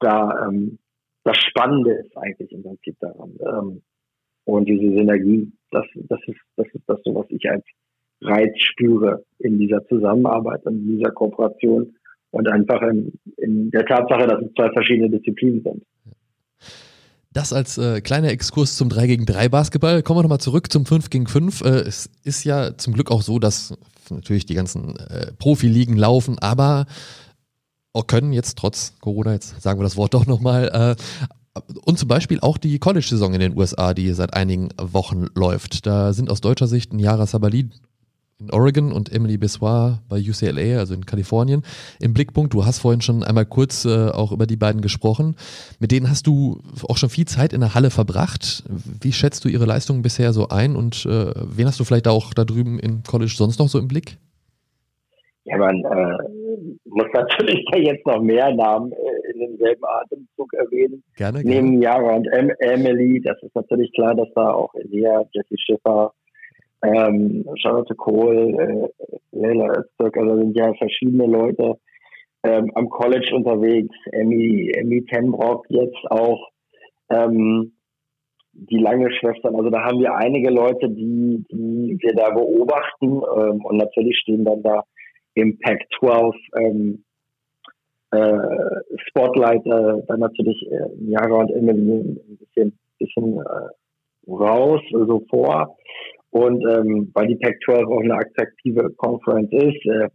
da 0.00 0.48
ähm, 0.48 0.78
das 1.24 1.36
Spannende 1.38 1.92
ist 1.92 2.16
eigentlich 2.16 2.52
im 2.52 2.62
Prinzip 2.62 2.96
daran. 3.00 3.32
Ähm, 3.40 3.82
und 4.44 4.68
diese 4.68 4.96
Synergie, 4.96 5.52
das, 5.70 5.84
das 6.08 6.20
ist 6.26 6.40
das 6.56 6.66
ist 6.72 6.82
das, 6.86 6.98
so, 7.04 7.14
was 7.14 7.26
ich 7.30 7.48
als 7.48 7.64
Reiz 8.22 8.52
spüre 8.56 9.24
in 9.38 9.58
dieser 9.58 9.84
Zusammenarbeit, 9.86 10.64
in 10.66 10.86
dieser 10.86 11.10
Kooperation 11.10 11.94
und 12.30 12.48
einfach 12.48 12.82
in, 12.82 13.12
in 13.36 13.70
der 13.70 13.86
Tatsache, 13.86 14.26
dass 14.26 14.42
es 14.42 14.52
zwei 14.54 14.70
verschiedene 14.70 15.10
Disziplinen 15.10 15.62
sind. 15.62 15.84
Das 17.32 17.52
als 17.52 17.78
äh, 17.78 18.00
kleiner 18.00 18.30
Exkurs 18.30 18.76
zum 18.76 18.88
3 18.88 19.06
gegen 19.06 19.24
3 19.24 19.48
Basketball. 19.48 20.02
Kommen 20.02 20.18
wir 20.18 20.22
nochmal 20.24 20.40
zurück 20.40 20.72
zum 20.72 20.84
5 20.84 21.10
gegen 21.10 21.28
5. 21.28 21.60
Äh, 21.60 21.68
es 21.86 22.10
ist 22.24 22.44
ja 22.44 22.76
zum 22.76 22.92
Glück 22.92 23.10
auch 23.10 23.22
so, 23.22 23.38
dass 23.38 23.78
natürlich 24.10 24.46
die 24.46 24.54
ganzen 24.54 24.96
äh, 24.96 25.32
Profiligen 25.38 25.96
laufen, 25.96 26.38
aber 26.40 26.86
können 28.06 28.32
jetzt 28.32 28.56
trotz 28.58 28.94
Corona, 29.00 29.32
jetzt 29.32 29.60
sagen 29.60 29.78
wir 29.78 29.84
das 29.84 29.96
Wort 29.96 30.14
doch 30.14 30.26
nochmal, 30.26 30.96
äh, 30.98 31.02
und 31.84 31.98
zum 31.98 32.08
Beispiel 32.08 32.40
auch 32.40 32.58
die 32.58 32.78
College-Saison 32.78 33.34
in 33.34 33.40
den 33.40 33.58
USA, 33.58 33.92
die 33.92 34.12
seit 34.12 34.34
einigen 34.34 34.68
Wochen 34.78 35.26
läuft. 35.34 35.84
Da 35.84 36.12
sind 36.12 36.30
aus 36.30 36.40
deutscher 36.40 36.68
Sicht 36.68 36.92
ein 36.92 37.00
Yara 37.00 37.26
Sabali 37.26 37.70
in 38.40 38.50
Oregon 38.50 38.92
und 38.92 39.12
Emily 39.12 39.36
Bessoir 39.36 40.00
bei 40.08 40.18
UCLA, 40.18 40.78
also 40.78 40.94
in 40.94 41.04
Kalifornien, 41.04 41.62
im 42.00 42.14
Blickpunkt. 42.14 42.54
Du 42.54 42.64
hast 42.64 42.78
vorhin 42.78 43.02
schon 43.02 43.22
einmal 43.22 43.44
kurz 43.44 43.84
äh, 43.84 44.08
auch 44.08 44.32
über 44.32 44.46
die 44.46 44.56
beiden 44.56 44.80
gesprochen. 44.80 45.36
Mit 45.78 45.90
denen 45.90 46.08
hast 46.08 46.26
du 46.26 46.62
auch 46.88 46.96
schon 46.96 47.10
viel 47.10 47.26
Zeit 47.26 47.52
in 47.52 47.60
der 47.60 47.74
Halle 47.74 47.90
verbracht. 47.90 48.64
Wie 48.68 49.12
schätzt 49.12 49.44
du 49.44 49.48
ihre 49.48 49.66
Leistungen 49.66 50.02
bisher 50.02 50.32
so 50.32 50.48
ein 50.48 50.76
und 50.76 51.04
äh, 51.04 51.34
wen 51.36 51.66
hast 51.66 51.78
du 51.80 51.84
vielleicht 51.84 52.08
auch 52.08 52.32
da 52.32 52.44
drüben 52.44 52.78
im 52.78 53.02
College 53.02 53.34
sonst 53.36 53.58
noch 53.58 53.68
so 53.68 53.78
im 53.78 53.88
Blick? 53.88 54.16
Ja, 55.44 55.56
man 55.56 55.76
äh, 55.76 56.70
muss 56.84 57.06
natürlich 57.14 57.64
da 57.72 57.78
jetzt 57.78 58.06
noch 58.06 58.20
mehr 58.20 58.54
Namen 58.54 58.92
äh, 58.92 59.32
in 59.32 59.40
demselben 59.40 59.84
Atemzug 59.84 60.52
erwähnen. 60.52 61.02
Gerne, 61.16 61.42
gerne. 61.42 61.62
Neben 61.62 61.80
Yara 61.80 62.16
und 62.16 62.26
em 62.32 62.50
Emily, 62.58 63.22
das 63.22 63.42
ist 63.42 63.54
natürlich 63.54 63.90
klar, 63.94 64.14
dass 64.14 64.28
da 64.34 64.52
auch 64.52 64.74
Elia, 64.74 65.24
Jesse 65.32 65.56
Schiffer, 65.58 66.12
ähm, 66.82 67.46
Charlotte 67.56 67.94
Kohl, 67.94 68.54
äh, 68.58 69.06
Leila 69.32 69.78
Öztürk, 69.78 70.16
also 70.18 70.36
sind 70.36 70.56
ja 70.56 70.74
verschiedene 70.74 71.26
Leute 71.26 71.76
ähm, 72.42 72.70
am 72.74 72.90
College 72.90 73.34
unterwegs. 73.34 73.94
Emmy, 74.12 74.70
Emmy 74.74 75.04
Tenbrock 75.06 75.64
jetzt 75.68 76.10
auch. 76.10 76.48
Ähm, 77.10 77.72
die 78.52 78.78
lange 78.78 79.10
Schwestern, 79.12 79.54
also 79.54 79.70
da 79.70 79.84
haben 79.84 80.00
wir 80.00 80.14
einige 80.16 80.50
Leute, 80.50 80.88
die, 80.90 81.44
die 81.50 81.96
wir 82.00 82.14
da 82.14 82.30
beobachten 82.30 83.06
ähm, 83.06 83.64
und 83.64 83.76
natürlich 83.76 84.18
stehen 84.18 84.44
dann 84.44 84.62
da 84.62 84.84
im 85.40 85.58
Pack 85.58 85.80
12 85.98 86.34
ähm, 86.56 87.04
äh, 88.12 88.38
Spotlight 89.08 89.64
äh, 89.66 90.02
dann 90.06 90.20
natürlich 90.20 90.66
äh, 90.70 90.88
Jara 91.08 91.42
und 91.42 91.50
Emily 91.50 92.00
ein 92.00 92.38
bisschen, 92.38 92.78
bisschen 92.98 93.38
äh, 93.38 94.30
raus, 94.30 94.80
so 94.90 94.98
also 94.98 95.24
vor. 95.30 95.76
Und 96.30 96.64
ähm, 96.68 97.10
weil 97.14 97.26
die 97.26 97.36
Pac-12 97.36 97.86
auch 97.86 98.00
eine 98.00 98.14
attraktive 98.14 98.90
Conference 98.96 99.52
ist, 99.52 99.84
äh, 99.86 100.08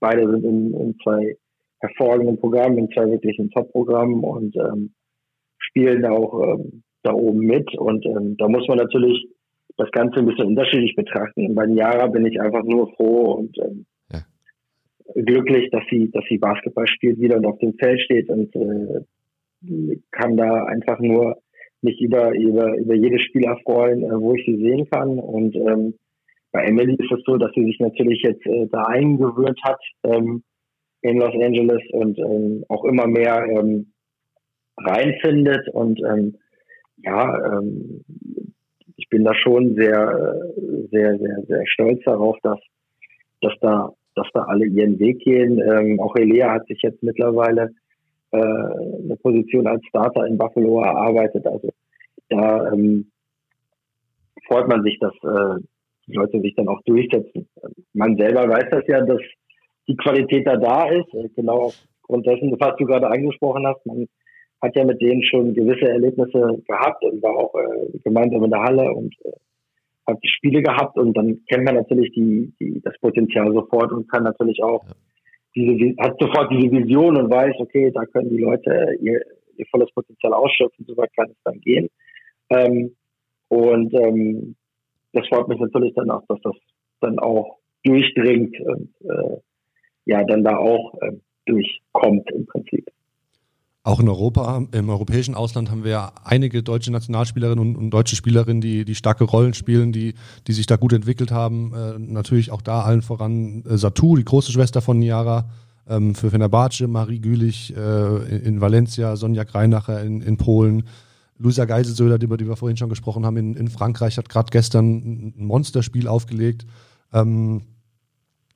beide 0.00 0.28
sind 0.28 0.44
in, 0.44 0.74
in 0.74 0.96
zwei 1.02 1.36
hervorragenden 1.78 2.38
Programmen, 2.38 2.78
in 2.78 2.90
zwei 2.90 3.08
wirklichen 3.08 3.50
Top-Programmen 3.50 4.22
und 4.24 4.56
ähm, 4.56 4.92
spielen 5.58 6.04
auch 6.06 6.42
ähm, 6.42 6.82
da 7.02 7.12
oben 7.12 7.40
mit. 7.40 7.72
Und 7.76 8.04
ähm, 8.06 8.36
da 8.38 8.48
muss 8.48 8.66
man 8.68 8.78
natürlich 8.78 9.28
das 9.76 9.90
Ganze 9.92 10.18
ein 10.18 10.26
bisschen 10.26 10.48
unterschiedlich 10.48 10.94
betrachten. 10.96 11.46
Und 11.46 11.54
bei 11.54 11.66
Niara 11.66 12.08
bin 12.08 12.26
ich 12.26 12.40
einfach 12.40 12.64
nur 12.64 12.92
froh 12.94 13.32
und 13.34 13.56
ähm. 13.58 13.86
Glücklich, 15.14 15.70
dass 15.70 15.84
sie, 15.90 16.10
dass 16.10 16.24
sie 16.28 16.38
Basketball 16.38 16.86
spielt 16.86 17.20
wieder 17.20 17.36
und 17.36 17.46
auf 17.46 17.58
dem 17.58 17.74
Feld 17.74 18.00
steht 18.00 18.28
und 18.28 18.54
äh, 18.56 19.96
kann 20.10 20.36
da 20.36 20.64
einfach 20.64 20.98
nur 21.00 21.36
mich 21.82 22.00
über, 22.00 22.32
über, 22.32 22.76
über 22.78 22.94
jedes 22.94 23.22
Spiel 23.22 23.44
erfreuen, 23.44 24.02
äh, 24.04 24.20
wo 24.20 24.34
ich 24.34 24.44
sie 24.46 24.56
sehen 24.56 24.88
kann. 24.90 25.18
Und 25.18 25.54
ähm, 25.56 25.94
bei 26.52 26.64
Emily 26.64 26.94
ist 26.94 27.10
es 27.10 27.24
so, 27.24 27.36
dass 27.36 27.50
sie 27.54 27.64
sich 27.64 27.78
natürlich 27.80 28.22
jetzt 28.22 28.46
äh, 28.46 28.66
da 28.70 28.84
eingewöhnt 28.84 29.58
hat 29.62 29.80
ähm, 30.04 30.42
in 31.02 31.18
Los 31.18 31.34
Angeles 31.34 31.82
und 31.92 32.18
ähm, 32.18 32.64
auch 32.68 32.84
immer 32.84 33.06
mehr 33.06 33.44
ähm, 33.50 33.92
reinfindet. 34.76 35.68
Und 35.72 36.00
ähm, 36.08 36.36
ja, 36.98 37.58
ähm, 37.58 38.04
ich 38.96 39.08
bin 39.08 39.24
da 39.24 39.34
schon 39.34 39.74
sehr, 39.74 40.40
sehr, 40.90 41.18
sehr, 41.18 41.42
sehr 41.48 41.66
stolz 41.66 42.00
darauf, 42.04 42.36
dass, 42.42 42.60
dass 43.40 43.52
da, 43.60 43.92
dass 44.14 44.28
da 44.32 44.44
alle 44.44 44.66
ihren 44.66 44.98
Weg 44.98 45.20
gehen. 45.20 45.60
Ähm, 45.60 46.00
auch 46.00 46.14
Elea 46.16 46.52
hat 46.52 46.66
sich 46.66 46.80
jetzt 46.82 47.02
mittlerweile 47.02 47.70
äh, 48.32 48.38
eine 48.38 49.16
Position 49.22 49.66
als 49.66 49.84
Starter 49.86 50.26
in 50.26 50.38
Buffalo 50.38 50.80
erarbeitet. 50.80 51.46
Also 51.46 51.70
da 52.28 52.72
ähm, 52.72 53.10
freut 54.46 54.68
man 54.68 54.82
sich, 54.82 54.98
dass 55.00 55.14
äh, 55.22 55.60
die 56.06 56.14
Leute 56.14 56.40
sich 56.40 56.54
dann 56.54 56.68
auch 56.68 56.80
durchsetzen. 56.84 57.48
Man 57.92 58.16
selber 58.16 58.48
weiß 58.48 58.66
das 58.70 58.84
ja, 58.88 59.00
dass 59.04 59.20
die 59.88 59.96
Qualität 59.96 60.46
da 60.46 60.56
da 60.56 60.88
ist. 60.88 61.12
Äh, 61.14 61.28
genau 61.36 61.72
aufgrund 62.02 62.26
dessen, 62.26 62.54
was 62.58 62.76
du 62.76 62.84
gerade 62.84 63.08
angesprochen 63.08 63.66
hast, 63.66 63.84
man 63.86 64.06
hat 64.60 64.76
ja 64.76 64.84
mit 64.84 65.00
denen 65.00 65.22
schon 65.24 65.54
gewisse 65.54 65.88
Erlebnisse 65.88 66.62
gehabt 66.66 67.04
und 67.04 67.22
war 67.22 67.36
auch 67.36 67.54
äh, 67.54 67.98
gemeinsam 68.04 68.44
in 68.44 68.50
der 68.50 68.62
Halle 68.62 68.92
und 68.92 69.14
äh, 69.24 69.32
hat 70.06 70.18
die 70.22 70.28
Spiele 70.28 70.62
gehabt 70.62 70.96
und 70.98 71.16
dann 71.16 71.44
kennt 71.46 71.64
man 71.64 71.76
natürlich 71.76 72.12
die, 72.12 72.52
die, 72.60 72.80
das 72.82 72.98
Potenzial 73.00 73.52
sofort 73.52 73.92
und 73.92 74.10
kann 74.10 74.24
natürlich 74.24 74.62
auch 74.62 74.84
diese, 75.54 75.94
hat 75.98 76.16
sofort 76.18 76.50
diese 76.50 76.70
Vision 76.70 77.16
und 77.16 77.30
weiß, 77.30 77.54
okay, 77.58 77.90
da 77.92 78.04
können 78.06 78.30
die 78.30 78.42
Leute 78.42 78.96
ihr, 79.00 79.20
ihr 79.56 79.66
volles 79.70 79.90
Potenzial 79.92 80.32
ausschöpfen, 80.32 80.84
so 80.86 80.96
weit 80.96 81.14
kann 81.14 81.30
es 81.30 81.36
dann 81.44 81.60
gehen. 81.60 81.88
Ähm, 82.50 82.96
und 83.48 83.94
ähm, 83.94 84.56
das 85.12 85.26
freut 85.28 85.48
mich 85.48 85.60
natürlich 85.60 85.94
dann 85.94 86.10
auch, 86.10 86.24
dass 86.26 86.40
das 86.42 86.54
dann 87.00 87.18
auch 87.18 87.58
durchdringt 87.84 88.58
und 88.60 88.94
äh, 89.02 89.36
ja, 90.06 90.24
dann 90.24 90.42
da 90.42 90.56
auch 90.56 90.94
äh, 91.00 91.12
durchkommt 91.46 92.30
im 92.30 92.46
Prinzip. 92.46 92.88
Auch 93.84 93.98
in 93.98 94.08
Europa, 94.08 94.64
im 94.70 94.88
europäischen 94.88 95.34
Ausland 95.34 95.68
haben 95.70 95.82
wir 95.82 96.12
einige 96.22 96.62
deutsche 96.62 96.92
Nationalspielerinnen 96.92 97.58
und, 97.58 97.76
und, 97.76 97.90
deutsche 97.90 98.14
Spielerinnen, 98.14 98.60
die, 98.60 98.84
die 98.84 98.94
starke 98.94 99.24
Rollen 99.24 99.54
spielen, 99.54 99.90
die, 99.90 100.14
die 100.46 100.52
sich 100.52 100.66
da 100.66 100.76
gut 100.76 100.92
entwickelt 100.92 101.32
haben. 101.32 101.74
Äh, 101.74 101.98
natürlich 101.98 102.52
auch 102.52 102.62
da 102.62 102.82
allen 102.82 103.02
voran 103.02 103.64
äh, 103.68 103.76
Satu, 103.76 104.14
die 104.14 104.24
große 104.24 104.52
Schwester 104.52 104.82
von 104.82 105.00
Niara, 105.00 105.46
ähm, 105.88 106.14
für 106.14 106.30
Fenerbahce, 106.30 106.86
Marie 106.86 107.18
Gülich 107.18 107.74
äh, 107.76 108.16
in, 108.36 108.42
in, 108.42 108.60
Valencia, 108.60 109.16
Sonja 109.16 109.42
Greinacher 109.42 110.00
in, 110.02 110.20
in 110.20 110.36
Polen, 110.36 110.84
Luisa 111.38 111.64
Geiselsöder, 111.64 112.22
über 112.22 112.36
die 112.36 112.46
wir 112.46 112.54
vorhin 112.54 112.76
schon 112.76 112.88
gesprochen 112.88 113.26
haben, 113.26 113.36
in, 113.36 113.54
in 113.54 113.66
Frankreich 113.66 114.16
hat 114.16 114.28
gerade 114.28 114.50
gestern 114.52 115.32
ein 115.36 115.44
Monsterspiel 115.44 116.06
aufgelegt. 116.06 116.66
Ähm, 117.12 117.62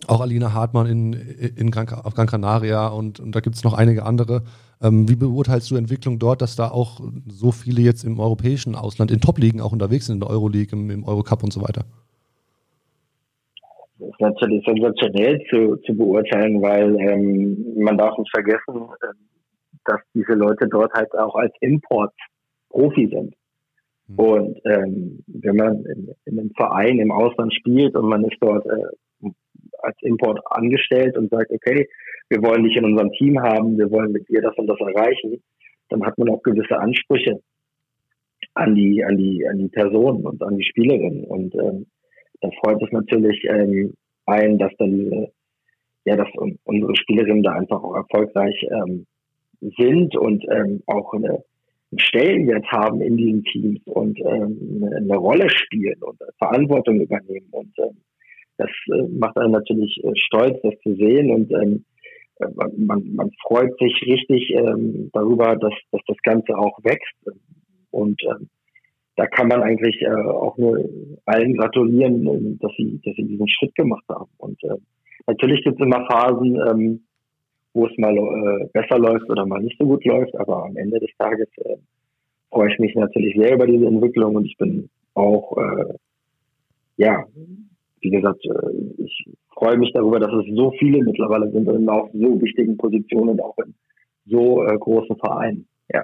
auch 0.06 0.20
Alina 0.20 0.52
Hartmann 0.52 0.86
in, 0.86 1.12
in 1.12 1.70
Gran, 1.70 1.88
auf 1.88 2.14
Gran 2.14 2.26
Canaria 2.26 2.88
und, 2.88 3.18
und 3.18 3.34
da 3.34 3.40
gibt 3.40 3.56
es 3.56 3.64
noch 3.64 3.74
einige 3.74 4.04
andere. 4.04 4.42
Ähm, 4.82 5.08
wie 5.08 5.16
beurteilst 5.16 5.70
du 5.70 5.76
Entwicklung 5.76 6.18
dort, 6.18 6.42
dass 6.42 6.54
da 6.54 6.68
auch 6.68 7.00
so 7.26 7.50
viele 7.50 7.80
jetzt 7.80 8.04
im 8.04 8.20
europäischen 8.20 8.74
Ausland, 8.74 9.10
in 9.10 9.20
Top-Ligen 9.20 9.60
auch 9.60 9.72
unterwegs 9.72 10.06
sind, 10.06 10.16
in 10.16 10.20
der 10.20 10.30
Euroleague, 10.30 10.78
im, 10.78 10.90
im 10.90 11.04
Eurocup 11.04 11.42
und 11.42 11.52
so 11.52 11.62
weiter? 11.62 11.84
Das 13.98 14.08
ist 14.08 14.20
natürlich 14.20 14.62
sensationell 14.66 15.42
zu, 15.50 15.76
zu 15.86 15.96
beurteilen, 15.96 16.60
weil 16.60 16.96
ähm, 17.00 17.74
man 17.78 17.96
darf 17.96 18.18
nicht 18.18 18.30
vergessen, 18.30 18.88
äh, 19.00 19.06
dass 19.86 20.00
diese 20.14 20.34
Leute 20.34 20.68
dort 20.68 20.92
halt 20.92 21.12
auch 21.18 21.34
als 21.34 21.54
Import 21.60 22.12
Profi 22.68 23.08
sind. 23.10 23.34
Mhm. 24.08 24.18
Und 24.18 24.60
ähm, 24.66 25.24
wenn 25.26 25.56
man 25.56 25.84
in, 25.86 26.14
in, 26.26 26.38
einem 26.38 26.50
Verein 26.50 26.98
im 26.98 27.10
Ausland 27.10 27.54
spielt 27.54 27.96
und 27.96 28.06
man 28.06 28.24
ist 28.24 28.36
dort 28.40 28.66
äh, 28.66 28.82
als 29.82 29.96
Import 30.02 30.40
angestellt 30.50 31.16
und 31.16 31.30
sagt, 31.30 31.50
okay, 31.50 31.88
wir 32.28 32.42
wollen 32.42 32.64
dich 32.64 32.76
in 32.76 32.84
unserem 32.84 33.12
Team 33.12 33.40
haben, 33.40 33.78
wir 33.78 33.90
wollen 33.90 34.12
mit 34.12 34.28
dir 34.28 34.42
das 34.42 34.56
und 34.56 34.66
das 34.66 34.80
erreichen, 34.80 35.42
dann 35.88 36.04
hat 36.04 36.18
man 36.18 36.30
auch 36.30 36.42
gewisse 36.42 36.78
Ansprüche 36.78 37.40
an 38.54 38.74
die, 38.74 39.04
an 39.04 39.16
die, 39.16 39.46
an 39.46 39.58
die 39.58 39.68
Person 39.68 40.24
und 40.24 40.42
an 40.42 40.56
die 40.56 40.64
Spielerin. 40.64 41.24
Und 41.24 41.54
ähm, 41.54 41.86
da 42.40 42.50
freut 42.62 42.82
es 42.82 42.90
natürlich 42.90 43.44
ähm, 43.44 43.94
ein, 44.26 44.58
dass 44.58 44.72
dann 44.78 45.28
ja, 46.06 46.16
dass 46.16 46.28
unsere 46.64 46.96
Spielerinnen 46.96 47.42
da 47.42 47.52
einfach 47.52 47.82
auch 47.82 47.96
erfolgreich 47.96 48.64
ähm, 48.70 49.06
sind 49.76 50.16
und 50.16 50.44
ähm, 50.50 50.82
auch 50.86 51.12
eine, 51.12 51.42
einen 51.90 51.98
Stellenwert 51.98 52.64
haben 52.70 53.00
in 53.00 53.16
diesen 53.16 53.42
Teams 53.44 53.80
und 53.86 54.18
ähm, 54.20 54.82
eine, 54.84 54.96
eine 54.96 55.16
Rolle 55.16 55.50
spielen 55.50 56.00
und 56.02 56.18
Verantwortung 56.38 57.00
übernehmen. 57.00 57.48
Und 57.50 57.76
ähm, 57.78 57.96
das 58.58 58.70
äh, 58.92 59.02
macht 59.08 59.36
einen 59.38 59.52
natürlich 59.52 60.02
äh, 60.04 60.12
stolz, 60.16 60.60
das 60.62 60.74
zu 60.82 60.94
sehen. 60.94 61.30
Und 61.30 61.52
ähm, 61.52 61.84
äh, 62.40 62.46
man, 62.76 63.14
man 63.14 63.30
freut 63.46 63.76
sich 63.78 64.00
richtig 64.06 64.50
ähm, 64.50 65.10
darüber, 65.12 65.56
dass, 65.56 65.74
dass 65.92 66.02
das 66.06 66.16
Ganze 66.22 66.56
auch 66.56 66.78
wächst. 66.82 67.14
Und 67.90 68.20
ähm, 68.24 68.48
da 69.16 69.26
kann 69.26 69.48
man 69.48 69.62
eigentlich 69.62 70.00
äh, 70.02 70.08
auch 70.08 70.56
nur 70.58 70.78
allen 71.24 71.56
gratulieren, 71.56 72.26
ähm, 72.26 72.58
dass 72.60 72.72
sie, 72.76 73.00
dass 73.04 73.14
sie 73.16 73.26
diesen 73.26 73.48
Schritt 73.48 73.74
gemacht 73.74 74.04
haben. 74.08 74.30
Und 74.38 74.62
äh, 74.64 74.76
natürlich 75.26 75.64
gibt 75.64 75.80
es 75.80 75.86
immer 75.86 76.06
Phasen, 76.06 76.58
ähm, 76.68 77.00
wo 77.72 77.86
es 77.86 77.98
mal 77.98 78.16
äh, 78.16 78.68
besser 78.72 78.98
läuft 78.98 79.28
oder 79.28 79.44
mal 79.44 79.60
nicht 79.60 79.78
so 79.78 79.86
gut 79.86 80.04
läuft, 80.04 80.34
aber 80.36 80.64
am 80.64 80.76
Ende 80.76 80.98
des 80.98 81.10
Tages 81.18 81.48
äh, 81.58 81.76
freue 82.50 82.72
ich 82.72 82.78
mich 82.78 82.94
natürlich 82.94 83.36
sehr 83.36 83.54
über 83.54 83.66
diese 83.66 83.86
Entwicklung 83.86 84.36
und 84.36 84.46
ich 84.46 84.56
bin 84.56 84.88
auch, 85.14 85.56
äh, 85.58 85.94
ja, 86.96 87.24
wie 88.00 88.10
gesagt, 88.10 88.44
äh, 88.44 89.02
ich 89.04 89.24
freue 89.54 89.76
mich 89.76 89.92
darüber, 89.92 90.20
dass 90.20 90.32
es 90.32 90.54
so 90.54 90.72
viele 90.78 91.02
mittlerweile 91.02 91.50
sind 91.50 91.68
und 91.68 91.88
auf 91.88 92.10
so 92.12 92.40
wichtigen 92.40 92.76
Positionen 92.76 93.30
und 93.30 93.40
auch 93.40 93.56
in 93.58 93.74
so 94.26 94.64
äh, 94.64 94.76
großen 94.78 95.16
Vereinen. 95.16 95.66
Ja. 95.92 96.02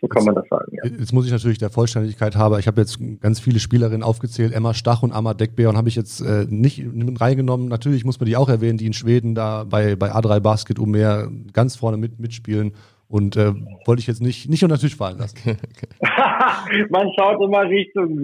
So 0.00 0.08
kann 0.08 0.24
man 0.24 0.34
das 0.34 0.48
sagen. 0.48 0.72
Ja. 0.72 0.90
Jetzt 0.90 1.12
muss 1.12 1.26
ich 1.26 1.32
natürlich 1.32 1.58
der 1.58 1.70
Vollständigkeit 1.70 2.36
haben. 2.36 2.58
Ich 2.58 2.66
habe 2.66 2.80
jetzt 2.80 2.98
ganz 3.20 3.38
viele 3.38 3.58
Spielerinnen 3.58 4.02
aufgezählt, 4.02 4.54
Emma 4.54 4.72
Stach 4.72 5.02
und 5.02 5.12
Amma 5.12 5.34
Deckbeer 5.34 5.68
und 5.68 5.76
habe 5.76 5.88
ich 5.88 5.96
jetzt 5.96 6.20
äh, 6.20 6.46
nicht 6.48 6.82
reingenommen. 7.20 7.68
Natürlich 7.68 8.04
muss 8.04 8.18
man 8.18 8.26
die 8.26 8.36
auch 8.36 8.48
erwähnen, 8.48 8.78
die 8.78 8.86
in 8.86 8.94
Schweden 8.94 9.34
da 9.34 9.64
bei, 9.64 9.96
bei 9.96 10.12
A3 10.12 10.40
Basket 10.40 10.78
um 10.78 10.92
mehr 10.92 11.28
ganz 11.52 11.76
vorne 11.76 11.98
mit, 11.98 12.18
mitspielen. 12.18 12.72
Und 13.08 13.36
äh, 13.36 13.52
wollte 13.86 14.00
ich 14.00 14.06
jetzt 14.06 14.22
nicht, 14.22 14.48
nicht 14.48 14.62
unter 14.62 14.76
den 14.76 14.82
Tisch 14.82 14.96
fallen 14.96 15.18
lassen. 15.18 15.36
man 16.90 17.08
schaut 17.18 17.42
immer 17.42 17.68
Richtung 17.68 18.16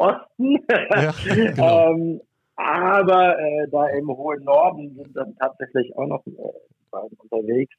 Südosten. 0.00 0.58
Ja, 0.68 1.14
genau. 1.34 1.90
ähm, 1.92 2.20
aber 2.56 3.38
äh, 3.38 3.68
da 3.70 3.86
im 3.88 4.08
hohen 4.08 4.44
Norden 4.44 4.94
sind 4.96 5.16
dann 5.16 5.34
tatsächlich 5.36 5.96
auch 5.96 6.06
noch 6.06 6.26
äh, 6.26 6.98
unterwegs. 7.18 7.74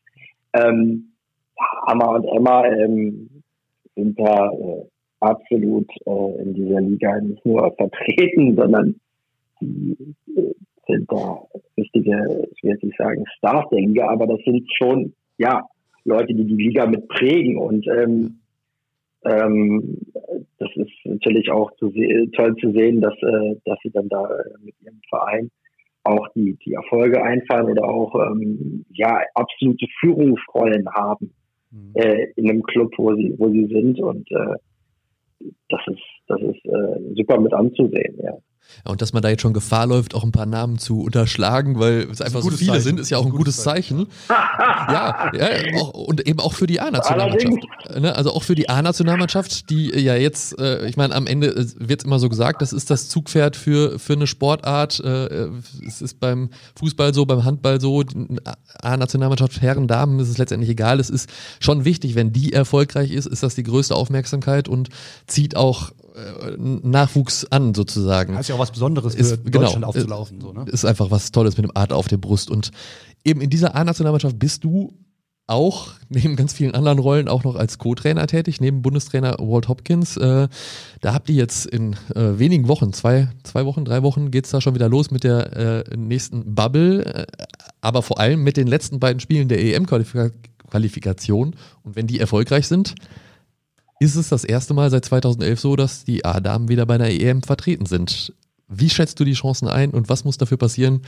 Ähm, 0.53 1.11
Amma 1.85 2.15
und 2.15 2.25
Emma 2.25 2.65
ähm, 2.65 3.29
sind 3.95 4.19
da 4.19 4.51
äh, 4.51 4.85
absolut 5.19 5.87
äh, 6.05 6.41
in 6.41 6.53
dieser 6.55 6.81
Liga 6.81 7.19
nicht 7.21 7.45
nur 7.45 7.71
vertreten, 7.75 8.55
sondern 8.55 8.99
die 9.59 10.15
äh, 10.35 10.53
sind 10.87 11.11
da 11.11 11.41
richtige, 11.77 12.47
ich 12.51 12.63
will 12.63 12.71
jetzt 12.71 12.83
nicht 12.83 12.97
sagen 12.97 13.23
Stars 13.37 13.69
der 13.69 13.81
Liga, 13.81 14.07
aber 14.09 14.25
das 14.27 14.39
sind 14.45 14.67
schon 14.77 15.13
ja 15.37 15.63
Leute, 16.03 16.33
die 16.33 16.45
die 16.45 16.55
Liga 16.55 16.87
mit 16.87 17.07
prägen 17.07 17.57
und 17.57 17.85
ähm, 17.87 18.40
ähm, 19.25 19.97
das 20.57 20.69
ist 20.75 20.91
natürlich 21.05 21.51
auch 21.51 21.71
zu 21.75 21.91
toll 22.35 22.55
zu 22.57 22.71
sehen, 22.71 23.01
dass, 23.01 23.13
äh, 23.21 23.55
dass 23.65 23.77
sie 23.83 23.91
dann 23.91 24.09
da 24.09 24.23
äh, 24.25 24.63
mit 24.63 24.75
ihrem 24.81 24.99
Verein 25.09 25.51
auch 26.03 26.27
die, 26.35 26.57
die 26.65 26.73
Erfolge 26.73 27.23
einfahren 27.23 27.69
oder 27.69 27.83
auch 27.83 28.15
ähm, 28.15 28.85
ja 28.89 29.21
absolute 29.35 29.85
Führungsrollen 29.99 30.89
haben 30.89 31.31
mhm. 31.71 31.91
äh, 31.95 32.27
in 32.35 32.49
einem 32.49 32.63
Club, 32.63 32.91
wo 32.97 33.15
sie, 33.15 33.33
wo 33.37 33.49
sie 33.49 33.67
sind. 33.67 33.99
Und 33.99 34.29
äh, 34.31 34.55
das 35.69 35.81
ist, 35.87 36.01
das 36.27 36.41
ist 36.41 36.65
äh, 36.65 37.15
super 37.15 37.39
mit 37.39 37.53
anzusehen, 37.53 38.17
ja. 38.21 38.37
Und 38.83 39.01
dass 39.01 39.13
man 39.13 39.21
da 39.21 39.29
jetzt 39.29 39.41
schon 39.41 39.53
Gefahr 39.53 39.85
läuft, 39.85 40.15
auch 40.15 40.23
ein 40.23 40.31
paar 40.31 40.45
Namen 40.45 40.79
zu 40.79 41.01
unterschlagen, 41.01 41.79
weil 41.79 42.09
es 42.09 42.21
einfach 42.21 42.41
so 42.41 42.49
viele 42.49 42.71
Zeichen. 42.71 42.83
sind, 42.83 42.99
ist 42.99 43.09
ja 43.09 43.17
auch 43.17 43.25
ein, 43.25 43.31
gutes 43.31 43.57
Zeichen. 43.57 44.07
ja, 44.29 45.31
ja 45.33 45.47
auch, 45.79 45.93
und 45.93 46.27
eben 46.27 46.39
auch 46.39 46.53
für 46.53 46.67
die 46.67 46.79
A-Nationalmannschaft. 46.79 47.57
Ne? 47.99 48.15
Also 48.15 48.33
auch 48.33 48.43
für 48.43 48.55
die 48.55 48.69
A-Nationalmannschaft, 48.69 49.69
die 49.69 49.89
ja 49.89 50.15
jetzt, 50.15 50.57
äh, 50.59 50.87
ich 50.87 50.97
meine, 50.97 51.13
am 51.13 51.27
Ende 51.27 51.53
wird 51.77 52.03
immer 52.03 52.19
so 52.19 52.29
gesagt, 52.29 52.61
das 52.61 52.73
ist 52.73 52.89
das 52.89 53.09
Zugpferd 53.09 53.55
für, 53.55 53.99
für 53.99 54.13
eine 54.13 54.27
Sportart. 54.27 54.99
Äh, 54.99 55.49
es 55.85 56.01
ist 56.01 56.19
beim 56.19 56.49
Fußball 56.79 57.13
so, 57.13 57.25
beim 57.25 57.43
Handball 57.43 57.79
so, 57.79 58.03
A-Nationalmannschaft, 58.81 59.61
Herren, 59.61 59.87
Damen, 59.87 60.19
ist 60.19 60.29
es 60.29 60.37
letztendlich 60.37 60.71
egal. 60.71 60.99
Es 60.99 61.09
ist 61.09 61.29
schon 61.59 61.85
wichtig, 61.85 62.15
wenn 62.15 62.31
die 62.31 62.53
erfolgreich 62.53 63.11
ist, 63.11 63.27
ist 63.27 63.43
das 63.43 63.55
die 63.55 63.63
größte 63.63 63.95
Aufmerksamkeit 63.95 64.67
und 64.67 64.89
zieht 65.27 65.55
auch 65.55 65.91
Nachwuchs 66.57 67.45
an, 67.45 67.73
sozusagen. 67.73 68.33
Das 68.33 68.41
ist 68.41 68.47
ja 68.49 68.55
auch 68.55 68.59
was 68.59 68.71
Besonderes 68.71 69.15
für 69.15 69.21
ist, 69.21 69.45
genau, 69.45 69.61
Deutschland 69.61 69.85
aufzulaufen. 69.85 70.41
So, 70.41 70.53
ne? 70.53 70.65
Ist 70.67 70.85
einfach 70.85 71.11
was 71.11 71.31
Tolles 71.31 71.57
mit 71.57 71.65
dem 71.65 71.75
Art 71.75 71.93
auf 71.93 72.07
der 72.07 72.17
Brust. 72.17 72.49
Und 72.49 72.71
eben 73.23 73.41
in 73.41 73.49
dieser 73.49 73.75
A-Nationalmannschaft 73.75 74.39
bist 74.39 74.63
du 74.63 74.93
auch 75.47 75.89
neben 76.09 76.35
ganz 76.35 76.53
vielen 76.53 76.73
anderen 76.73 76.99
Rollen 76.99 77.27
auch 77.27 77.43
noch 77.43 77.55
als 77.55 77.77
Co-Trainer 77.77 78.25
tätig, 78.27 78.61
neben 78.61 78.81
Bundestrainer 78.81 79.35
Walt 79.39 79.67
Hopkins. 79.67 80.17
Äh, 80.17 80.47
da 81.01 81.13
habt 81.13 81.29
ihr 81.29 81.35
jetzt 81.35 81.65
in 81.65 81.93
äh, 82.15 82.39
wenigen 82.39 82.67
Wochen, 82.67 82.93
zwei, 82.93 83.29
zwei 83.43 83.65
Wochen, 83.65 83.85
drei 83.85 84.01
Wochen, 84.03 84.31
geht 84.31 84.45
es 84.45 84.51
da 84.51 84.61
schon 84.61 84.75
wieder 84.75 84.89
los 84.89 85.11
mit 85.11 85.23
der 85.23 85.85
äh, 85.89 85.97
nächsten 85.97 86.55
Bubble, 86.55 87.05
äh, 87.05 87.25
aber 87.81 88.01
vor 88.01 88.19
allem 88.19 88.43
mit 88.43 88.57
den 88.57 88.67
letzten 88.67 88.99
beiden 88.99 89.19
Spielen 89.19 89.49
der 89.49 89.61
EM-Qualifikation. 89.61 91.55
Und 91.83 91.95
wenn 91.95 92.07
die 92.07 92.19
erfolgreich 92.19 92.67
sind, 92.67 92.95
ist 94.01 94.15
es 94.15 94.29
das 94.29 94.43
erste 94.43 94.73
Mal 94.73 94.89
seit 94.89 95.05
2011 95.05 95.59
so, 95.59 95.75
dass 95.75 96.03
die 96.03 96.25
A-Damen 96.25 96.69
wieder 96.69 96.87
bei 96.87 96.95
einer 96.95 97.11
EM 97.11 97.43
vertreten 97.43 97.85
sind. 97.85 98.33
Wie 98.67 98.89
schätzt 98.89 99.19
du 99.19 99.23
die 99.23 99.33
Chancen 99.33 99.67
ein 99.67 99.91
und 99.91 100.09
was 100.09 100.25
muss 100.25 100.39
dafür 100.39 100.57
passieren, 100.57 101.03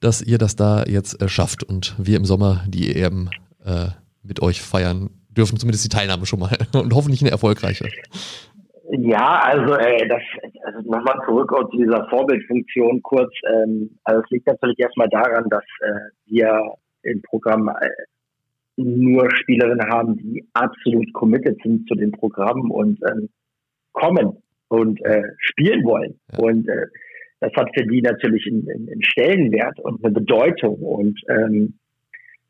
dass 0.00 0.20
ihr 0.20 0.36
das 0.36 0.56
da 0.56 0.82
jetzt 0.82 1.22
äh, 1.22 1.28
schafft 1.28 1.62
und 1.62 1.94
wir 1.96 2.16
im 2.16 2.24
Sommer 2.24 2.64
die 2.66 2.92
EM 2.96 3.30
äh, 3.64 3.86
mit 4.24 4.42
euch 4.42 4.62
feiern 4.62 5.10
dürfen, 5.28 5.58
zumindest 5.58 5.84
die 5.84 5.96
Teilnahme 5.96 6.26
schon 6.26 6.40
mal 6.40 6.58
und 6.74 6.92
hoffentlich 6.92 7.22
eine 7.22 7.30
erfolgreiche? 7.30 7.88
Ja, 8.90 9.40
also 9.40 9.74
äh, 9.74 10.08
das 10.08 10.22
also 10.64 10.90
nochmal 10.90 11.20
zurück 11.26 11.52
zu 11.70 11.76
dieser 11.76 12.04
Vorbildfunktion 12.10 13.00
kurz. 13.02 13.32
Ähm, 13.48 13.96
also 14.02 14.22
es 14.22 14.30
liegt 14.30 14.48
natürlich 14.48 14.80
erstmal 14.80 15.08
daran, 15.08 15.48
dass 15.50 15.64
äh, 15.82 15.92
wir 16.26 16.74
im 17.02 17.22
Programm 17.22 17.68
äh, 17.68 17.88
nur 18.76 19.30
Spielerinnen 19.36 19.88
haben, 19.88 20.16
die 20.16 20.46
absolut 20.52 21.12
committed 21.12 21.58
sind 21.62 21.86
zu 21.88 21.94
dem 21.94 22.12
Programm 22.12 22.70
und 22.70 22.98
ähm, 23.08 23.28
kommen 23.92 24.42
und 24.68 25.00
äh, 25.04 25.22
spielen 25.38 25.84
wollen. 25.84 26.18
Ja. 26.32 26.38
Und 26.40 26.68
äh, 26.68 26.86
das 27.40 27.52
hat 27.56 27.68
für 27.74 27.86
die 27.86 28.02
natürlich 28.02 28.46
einen, 28.46 28.68
einen 28.70 29.04
Stellenwert 29.04 29.78
und 29.80 30.04
eine 30.04 30.12
Bedeutung. 30.12 30.76
Und 30.76 31.20
ähm, 31.28 31.78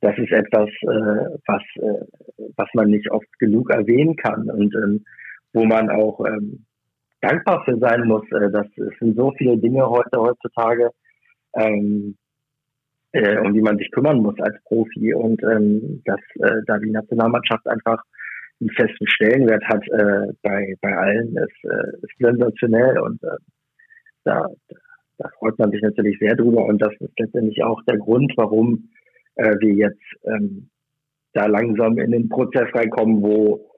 das 0.00 0.16
ist 0.18 0.32
etwas, 0.32 0.68
äh, 0.82 1.38
was, 1.46 1.62
äh, 1.76 2.04
was 2.56 2.68
man 2.74 2.90
nicht 2.90 3.10
oft 3.10 3.38
genug 3.38 3.70
erwähnen 3.70 4.16
kann 4.16 4.50
und 4.50 4.74
ähm, 4.74 5.04
wo 5.52 5.64
man 5.64 5.90
auch 5.90 6.24
ähm, 6.26 6.64
dankbar 7.20 7.64
für 7.64 7.78
sein 7.78 8.06
muss. 8.06 8.24
Äh, 8.32 8.50
dass 8.50 8.66
es 8.76 8.98
sind 8.98 9.16
so 9.16 9.32
viele 9.36 9.58
Dinge 9.58 9.88
heute 9.88 10.18
heutzutage, 10.18 10.90
ähm, 11.54 12.16
äh, 13.14 13.38
um 13.38 13.54
die 13.54 13.60
man 13.60 13.78
sich 13.78 13.90
kümmern 13.92 14.18
muss 14.18 14.38
als 14.40 14.56
Profi 14.64 15.14
und 15.14 15.40
ähm, 15.44 16.02
dass 16.04 16.20
äh, 16.40 16.62
da 16.66 16.78
die 16.78 16.90
Nationalmannschaft 16.90 17.66
einfach 17.68 18.02
einen 18.60 18.70
festen 18.70 19.06
Stellenwert 19.06 19.64
hat 19.64 19.82
äh, 19.88 20.32
bei, 20.42 20.74
bei 20.80 20.96
allen, 20.96 21.36
ist, 21.36 21.64
äh, 21.64 21.96
ist 22.02 22.18
sensationell 22.18 22.98
und 22.98 23.22
äh, 23.22 23.36
da, 24.24 24.48
da 25.18 25.28
freut 25.38 25.58
man 25.58 25.70
sich 25.70 25.80
natürlich 25.82 26.18
sehr 26.18 26.34
drüber 26.34 26.64
und 26.64 26.82
das 26.82 26.92
ist 26.98 27.18
letztendlich 27.18 27.62
auch 27.62 27.80
der 27.84 27.98
Grund, 27.98 28.32
warum 28.36 28.88
äh, 29.36 29.54
wir 29.60 29.74
jetzt 29.74 30.02
ähm, 30.24 30.68
da 31.34 31.46
langsam 31.46 31.98
in 31.98 32.10
den 32.10 32.28
Prozess 32.28 32.68
reinkommen, 32.74 33.22
wo 33.22 33.70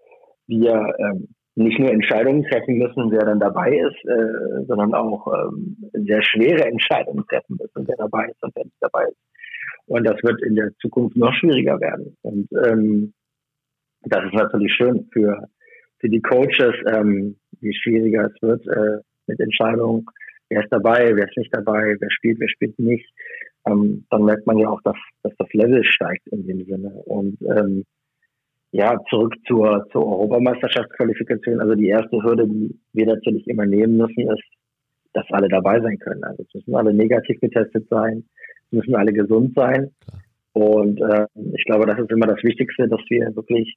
wir 0.47 0.95
ähm, 0.99 1.29
nicht 1.57 1.79
nur 1.79 1.91
Entscheidungen 1.91 2.45
treffen 2.45 2.77
müssen, 2.77 3.11
wer 3.11 3.25
dann 3.25 3.41
dabei 3.41 3.79
ist, 3.79 4.05
äh, 4.05 4.65
sondern 4.67 4.95
auch 4.95 5.27
ähm, 5.27 5.77
sehr 5.93 6.23
schwere 6.23 6.67
Entscheidungen 6.67 7.25
treffen 7.27 7.57
müssen, 7.59 7.89
wer 7.89 7.97
dabei 7.97 8.27
ist 8.27 8.43
und 8.43 8.55
wer 8.55 8.65
nicht 8.65 8.77
dabei 8.81 9.05
ist. 9.05 9.17
Und 9.87 10.05
das 10.07 10.23
wird 10.23 10.43
in 10.43 10.55
der 10.55 10.71
Zukunft 10.81 11.17
noch 11.17 11.33
schwieriger 11.33 11.81
werden. 11.81 12.17
Und 12.23 12.49
ähm, 12.65 13.15
das 14.03 14.25
ist 14.25 14.35
natürlich 14.35 14.73
schön 14.75 15.09
für, 15.13 15.49
für 15.99 16.09
die 16.09 16.21
Coaches, 16.21 16.75
ähm, 16.93 17.37
wie 17.61 17.75
schwieriger 17.75 18.31
es 18.33 18.43
wird 18.43 18.67
äh, 18.69 19.01
mit 19.27 19.41
Entscheidungen, 19.41 20.05
wer 20.51 20.63
ist 20.63 20.73
dabei, 20.73 21.17
wer 21.17 21.27
ist 21.27 21.37
nicht 21.37 21.55
dabei, 21.55 21.97
wer 21.99 22.11
spielt, 22.11 22.39
wer 22.39 22.49
spielt 22.49 22.79
nicht. 22.79 23.09
Ähm, 23.67 24.05
dann 24.11 24.25
merkt 24.25 24.47
man 24.47 24.59
ja 24.59 24.69
auch, 24.69 24.83
dass, 24.83 24.97
dass 25.23 25.33
das 25.39 25.49
Level 25.53 25.83
steigt 25.85 26.27
in 26.29 26.47
dem 26.47 26.65
Sinne. 26.67 26.91
Und 27.07 27.39
ähm, 27.43 27.85
ja, 28.77 28.99
zurück 29.09 29.35
zur, 29.47 29.87
zur 29.91 30.07
Europameisterschaftsqualifikation. 30.07 31.61
Also 31.61 31.75
die 31.75 31.89
erste 31.89 32.23
Hürde, 32.23 32.47
die 32.47 32.79
wir 32.93 33.07
natürlich 33.07 33.47
immer 33.49 33.65
nehmen 33.65 33.97
müssen, 33.97 34.31
ist, 34.31 34.45
dass 35.15 35.25
alle 35.31 35.49
dabei 35.49 35.81
sein 35.81 35.99
können. 35.99 36.23
Also 36.25 36.43
es 36.43 36.55
müssen 36.55 36.75
alle 36.75 36.93
negativ 36.93 37.41
getestet 37.41 37.89
sein, 37.89 38.25
es 38.67 38.73
müssen 38.73 38.95
alle 38.95 39.15
gesund 39.15 39.55
sein. 39.55 39.93
Und 40.53 41.01
äh, 41.01 41.27
ich 41.55 41.65
glaube, 41.65 41.87
das 41.87 41.99
ist 41.99 42.11
immer 42.11 42.27
das 42.27 42.43
Wichtigste, 42.43 42.87
dass 42.87 43.01
wir 43.09 43.35
wirklich 43.35 43.77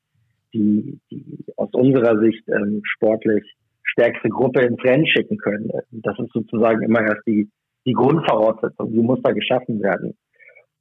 die, 0.54 1.00
die 1.10 1.45
aus 1.56 1.70
unserer 1.74 2.20
Sicht 2.20 2.43
ähm, 2.50 2.82
sportlich 2.84 3.43
stärkste 3.84 4.30
Gruppe 4.30 4.62
ins 4.62 4.84
Rennen 4.84 5.08
schicken 5.08 5.38
können. 5.38 5.70
Das 5.91 6.20
ist 6.20 6.32
sozusagen 6.34 6.82
immer 6.84 7.02
erst 7.02 7.26
die, 7.26 7.50
die 7.86 7.93
Grundvoraussetzung, 7.93 8.91
die 8.91 9.00
muss 9.00 9.22
da 9.24 9.32
geschaffen 9.32 9.82
werden. 9.82 10.18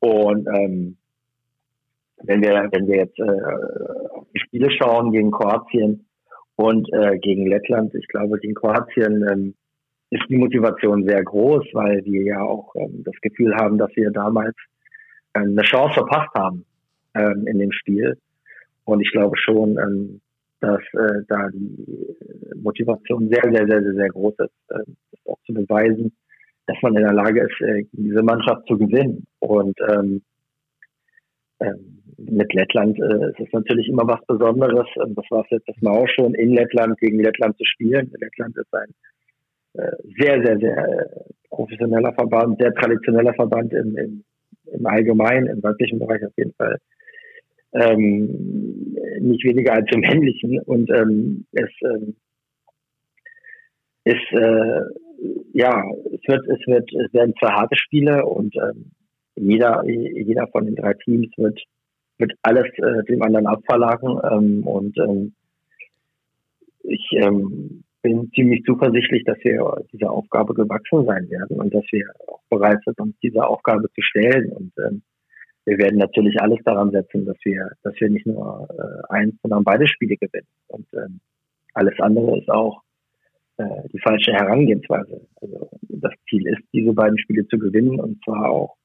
Und 0.01 0.49
ähm, 0.49 0.97
wenn 2.25 2.43
wir, 2.43 2.69
wenn 2.73 2.87
wir 2.87 2.97
jetzt 2.97 3.19
äh, 3.19 4.15
auf 4.15 4.27
die 4.35 4.41
Spiele 4.41 4.71
schauen 4.71 5.13
gegen 5.13 5.31
Kroatien 5.31 6.07
und 6.57 6.93
äh, 6.93 7.19
gegen 7.19 7.47
Lettland, 7.47 7.95
ich 7.95 8.09
glaube, 8.09 8.39
gegen 8.39 8.55
Kroatien 8.55 9.27
ähm, 9.31 9.55
ist 10.11 10.25
die 10.29 10.37
Motivation 10.37 11.07
sehr 11.07 11.23
groß, 11.23 11.67
weil 11.73 12.05
wir 12.05 12.23
ja 12.23 12.41
auch 12.41 12.75
ähm, 12.77 13.03
das 13.05 13.15
Gefühl 13.21 13.55
haben, 13.57 13.79
dass 13.79 13.95
wir 13.95 14.11
damals 14.11 14.57
äh, 15.35 15.41
eine 15.41 15.63
Chance 15.63 15.95
verpasst 15.95 16.35
haben 16.35 16.65
ähm, 17.15 17.47
in 17.47 17.59
dem 17.59 17.73
Spiel. 17.73 18.19
Und 18.85 19.01
ich 19.01 19.11
glaube 19.13 19.37
schon, 19.37 19.79
ähm, 19.79 20.21
dass 20.61 20.81
äh, 20.95 21.23
da 21.29 21.49
die 21.53 22.17
Motivation 22.57 23.29
sehr, 23.29 23.43
sehr, 23.53 23.67
sehr, 23.67 23.83
sehr, 23.83 23.95
sehr 23.95 24.09
groß 24.09 24.35
ist, 24.39 24.71
äh, 24.71 24.79
das 25.13 25.21
auch 25.27 25.39
zu 25.47 25.55
beweisen, 25.55 26.13
dass 26.67 26.77
man 26.83 26.97
in 26.97 27.03
der 27.03 27.13
Lage 27.13 27.43
ist, 27.43 27.61
äh, 27.61 27.85
diese 27.93 28.23
Mannschaft 28.23 28.67
zu 28.67 28.77
gewinnen. 28.77 29.27
Und 29.41 29.79
ähm, 29.91 30.23
ähm, 31.61 32.03
mit 32.19 32.53
Lettland 32.53 32.99
äh, 32.99 33.31
ist 33.31 33.41
es 33.41 33.53
natürlich 33.53 33.89
immer 33.89 34.07
was 34.07 34.25
Besonderes. 34.27 34.87
Und 34.97 35.17
das 35.17 35.25
war 35.31 35.45
es 35.45 35.51
letztes 35.51 35.81
Mal 35.83 35.93
auch 35.93 36.09
schon, 36.09 36.35
in 36.35 36.51
Lettland 36.51 36.99
gegen 36.99 37.21
Lettland 37.21 37.57
zu 37.57 37.65
spielen. 37.65 38.13
Lettland 38.19 38.57
ist 38.57 38.75
ein 38.75 38.95
äh, 39.75 39.97
sehr, 40.19 40.45
sehr, 40.45 40.59
sehr 40.59 40.79
äh, 40.79 41.07
professioneller 41.51 42.13
Verband, 42.15 42.59
sehr 42.59 42.75
traditioneller 42.75 43.35
Verband 43.35 43.73
im, 43.73 43.97
im, 43.97 44.25
im 44.73 44.87
Allgemeinen, 44.87 45.47
im 45.47 45.63
weiblichen 45.63 45.99
Bereich 45.99 46.25
auf 46.25 46.33
jeden 46.37 46.55
Fall. 46.55 46.79
Ähm, 47.73 48.97
nicht 49.21 49.45
weniger 49.45 49.75
als 49.75 49.87
im 49.93 50.01
männlichen. 50.01 50.61
Und 50.63 50.91
ähm, 50.91 51.47
es 51.53 51.71
ähm, 51.83 52.17
ist, 54.05 54.33
äh, 54.33 54.81
ja, 55.53 55.85
es 56.13 56.21
wird, 56.27 56.49
es 56.49 56.67
wird, 56.67 56.93
es 56.93 57.13
werden 57.13 57.35
zwei 57.39 57.53
harte 57.53 57.77
Spiele 57.77 58.25
und 58.25 58.57
ähm, 58.57 58.91
jeder, 59.39 59.85
jeder 59.87 60.47
von 60.49 60.67
den 60.67 60.77
drei 60.77 60.95
Teams 60.95 61.29
wird, 61.37 61.61
wird 62.19 62.33
alles 62.43 62.67
äh, 62.79 63.05
dem 63.05 63.23
anderen 63.23 63.47
abverlagen. 63.47 64.19
Ähm, 64.31 64.67
und 64.67 64.97
ähm, 64.99 65.35
ich 66.83 67.07
ähm, 67.13 67.85
bin 68.03 68.31
ziemlich 68.35 68.63
zuversichtlich, 68.65 69.25
dass 69.25 69.39
wir 69.43 69.85
dieser 69.93 70.11
Aufgabe 70.11 70.55
gewachsen 70.55 71.05
sein 71.05 71.29
werden 71.31 71.61
und 71.61 71.75
dass 71.75 71.85
wir 71.91 72.07
auch 72.29 72.41
bereit 72.49 72.79
sind, 72.85 72.99
uns 73.01 73.19
dieser 73.21 73.49
Aufgabe 73.49 73.89
zu 73.93 74.03
stellen. 74.03 74.53
Und 74.53 74.73
ähm, 74.79 75.03
wir 75.65 75.79
werden 75.79 75.99
natürlich 75.99 76.41
alles 76.41 76.59
daran 76.65 76.91
setzen, 76.91 77.27
dass 77.27 77.37
wir, 77.45 77.71
dass 77.83 77.95
wir 78.01 78.09
nicht 78.09 78.27
nur 78.27 78.69
äh, 78.71 79.13
eins, 79.13 79.35
sondern 79.43 79.65
beide 79.65 79.87
Spiele 79.87 80.17
gewinnen. 80.17 80.47
Und 80.69 80.87
ähm, 80.95 81.21
alles 81.75 81.99
andere 82.01 82.39
ist 82.39 82.49
auch 82.49 82.83
äh, 83.59 83.89
die 83.93 83.99
falsche 83.99 84.33
Herangehensweise. 84.33 85.21
Also 85.43 85.69
das 85.83 86.13
Ziel 86.29 86.47
ist, 86.47 86.63
diese 86.73 86.93
beiden 86.93 87.19
Spiele 87.19 87.47
zu 87.49 87.59
gewinnen 87.59 88.01
und 88.01 88.23
zwar 88.25 88.49
auch 88.49 88.78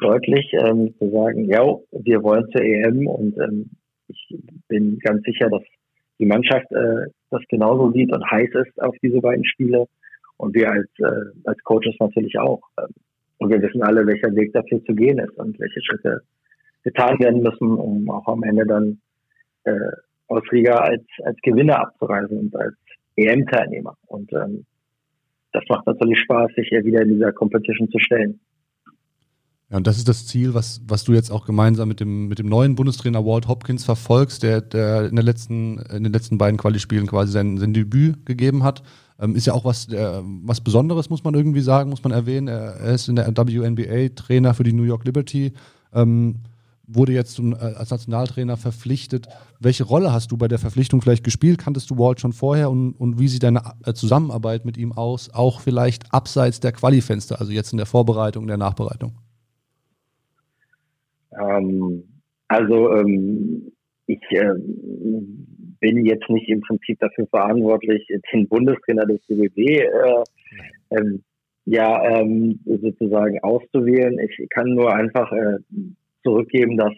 deutlich 0.00 0.52
ähm, 0.52 0.94
zu 0.98 1.10
sagen, 1.10 1.44
ja, 1.46 1.62
wir 1.92 2.22
wollen 2.22 2.46
zur 2.52 2.62
EM 2.62 3.06
und 3.06 3.36
ähm, 3.38 3.70
ich 4.08 4.36
bin 4.68 4.98
ganz 4.98 5.22
sicher, 5.24 5.48
dass 5.48 5.62
die 6.18 6.26
Mannschaft 6.26 6.70
äh, 6.72 7.06
das 7.30 7.42
genauso 7.48 7.92
sieht 7.92 8.12
und 8.12 8.30
heiß 8.30 8.50
ist 8.54 8.82
auf 8.82 8.94
diese 9.02 9.20
beiden 9.20 9.44
Spiele 9.44 9.86
und 10.36 10.54
wir 10.54 10.70
als, 10.70 10.88
äh, 10.98 11.30
als 11.44 11.62
Coaches 11.64 11.94
natürlich 11.98 12.38
auch. 12.38 12.60
Ähm, 12.78 12.94
und 13.38 13.52
wir 13.52 13.60
wissen 13.60 13.82
alle, 13.82 14.06
welcher 14.06 14.34
Weg 14.34 14.52
dafür 14.52 14.82
zu 14.84 14.94
gehen 14.94 15.18
ist 15.18 15.36
und 15.36 15.58
welche 15.58 15.80
Schritte 15.82 16.22
getan 16.84 17.18
werden 17.18 17.42
müssen, 17.42 17.68
um 17.68 18.08
auch 18.10 18.26
am 18.28 18.42
Ende 18.44 18.66
dann 18.66 19.00
äh, 19.64 19.92
aus 20.28 20.42
Riga 20.52 20.76
als, 20.76 21.04
als 21.24 21.36
Gewinner 21.42 21.80
abzureisen 21.80 22.38
und 22.38 22.56
als 22.56 22.74
EM-Teilnehmer. 23.16 23.96
Und 24.06 24.32
ähm, 24.32 24.64
das 25.52 25.64
macht 25.68 25.86
natürlich 25.86 26.20
Spaß, 26.20 26.52
sich 26.54 26.68
hier 26.68 26.84
wieder 26.84 27.02
in 27.02 27.14
dieser 27.14 27.32
Competition 27.32 27.90
zu 27.90 27.98
stellen. 27.98 28.40
Ja, 29.70 29.78
und 29.78 29.86
das 29.86 29.98
ist 29.98 30.08
das 30.08 30.26
Ziel, 30.26 30.54
was, 30.54 30.80
was 30.86 31.02
du 31.02 31.12
jetzt 31.12 31.30
auch 31.30 31.44
gemeinsam 31.44 31.88
mit 31.88 31.98
dem, 31.98 32.28
mit 32.28 32.38
dem 32.38 32.48
neuen 32.48 32.76
Bundestrainer 32.76 33.24
Walt 33.24 33.48
Hopkins 33.48 33.84
verfolgst, 33.84 34.44
der, 34.44 34.60
der 34.60 35.08
in, 35.08 35.16
der 35.16 35.24
letzten, 35.24 35.78
in 35.78 36.04
den 36.04 36.12
letzten 36.12 36.38
beiden 36.38 36.56
Quali-Spielen 36.56 37.08
quasi 37.08 37.32
sein, 37.32 37.58
sein 37.58 37.74
Debüt 37.74 38.24
gegeben 38.26 38.62
hat. 38.62 38.84
Ähm, 39.18 39.34
ist 39.34 39.46
ja 39.46 39.54
auch 39.54 39.64
was, 39.64 39.88
der, 39.88 40.22
was 40.44 40.60
Besonderes, 40.60 41.10
muss 41.10 41.24
man 41.24 41.34
irgendwie 41.34 41.62
sagen, 41.62 41.90
muss 41.90 42.04
man 42.04 42.12
erwähnen. 42.12 42.46
Er, 42.46 42.76
er 42.76 42.94
ist 42.94 43.08
in 43.08 43.16
der 43.16 43.26
WNBA 43.26 44.14
Trainer 44.14 44.54
für 44.54 44.62
die 44.62 44.72
New 44.72 44.84
York 44.84 45.04
Liberty. 45.04 45.52
Ähm, 45.92 46.36
wurde 46.86 47.12
jetzt 47.12 47.34
zum, 47.34 47.52
äh, 47.52 47.56
als 47.56 47.90
Nationaltrainer 47.90 48.56
verpflichtet. 48.56 49.26
Welche 49.58 49.82
Rolle 49.82 50.12
hast 50.12 50.30
du 50.30 50.36
bei 50.36 50.46
der 50.46 50.60
Verpflichtung 50.60 51.02
vielleicht 51.02 51.24
gespielt? 51.24 51.58
Kanntest 51.58 51.90
du 51.90 51.98
Walt 51.98 52.20
schon 52.20 52.32
vorher 52.32 52.70
und, 52.70 52.92
und 52.92 53.18
wie 53.18 53.26
sieht 53.26 53.42
deine 53.42 53.62
äh, 53.84 53.94
Zusammenarbeit 53.94 54.64
mit 54.64 54.76
ihm 54.76 54.92
aus? 54.92 55.30
Auch 55.30 55.60
vielleicht 55.60 56.12
abseits 56.12 56.60
der 56.60 56.70
Qualifenster, 56.70 57.40
also 57.40 57.50
jetzt 57.50 57.72
in 57.72 57.78
der 57.78 57.86
Vorbereitung, 57.86 58.46
der 58.46 58.58
Nachbereitung? 58.58 59.14
Ähm, 61.40 62.04
also 62.48 62.92
ähm, 62.94 63.72
ich 64.06 64.20
äh, 64.30 64.54
bin 65.80 66.04
jetzt 66.04 66.28
nicht 66.30 66.48
im 66.48 66.60
Prinzip 66.60 66.98
dafür 67.00 67.26
verantwortlich, 67.26 68.06
den 68.32 68.48
Bundestrainer 68.48 69.06
des 69.06 69.20
DBB 69.26 69.58
äh, 69.58 69.86
ähm, 70.90 71.22
ja 71.64 72.20
ähm, 72.20 72.60
sozusagen 72.64 73.38
auszuwählen. 73.42 74.18
Ich 74.20 74.48
kann 74.50 74.74
nur 74.74 74.94
einfach 74.94 75.30
äh, 75.32 75.58
zurückgeben, 76.22 76.76
dass 76.76 76.92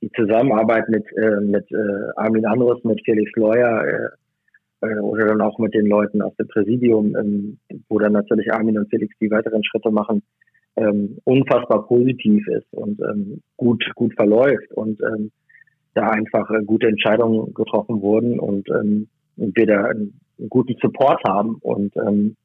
die 0.00 0.10
Zusammenarbeit 0.12 0.88
mit 0.88 1.04
äh, 1.16 1.40
mit 1.40 1.70
äh, 1.70 2.10
Armin 2.16 2.46
Andrus, 2.46 2.82
mit 2.84 3.00
Felix 3.04 3.30
Leuer 3.36 3.84
äh, 3.84 4.86
äh, 4.86 4.98
oder 5.00 5.26
dann 5.26 5.40
auch 5.40 5.58
mit 5.58 5.74
den 5.74 5.86
Leuten 5.86 6.22
aus 6.22 6.34
dem 6.36 6.48
Präsidium, 6.48 7.16
ähm, 7.16 7.58
wo 7.88 7.98
dann 7.98 8.12
natürlich 8.12 8.52
Armin 8.52 8.78
und 8.78 8.88
Felix 8.88 9.14
die 9.20 9.30
weiteren 9.30 9.64
Schritte 9.64 9.90
machen, 9.90 10.22
ähm, 10.78 11.18
unfassbar 11.24 11.86
positiv 11.86 12.46
ist 12.48 12.72
und 12.72 13.00
ähm, 13.00 13.42
gut, 13.56 13.84
gut 13.94 14.14
verläuft 14.14 14.72
und 14.72 15.00
ähm, 15.02 15.30
da 15.94 16.10
einfach 16.10 16.48
äh, 16.50 16.64
gute 16.64 16.86
Entscheidungen 16.86 17.52
getroffen 17.54 18.00
wurden 18.00 18.38
und 18.38 18.68
ähm, 18.70 19.08
wir 19.36 19.66
da 19.66 19.84
einen, 19.84 20.20
guten 20.48 20.76
Support 20.80 21.20
haben 21.26 21.56
und 21.62 21.96
ähm, 21.96 22.36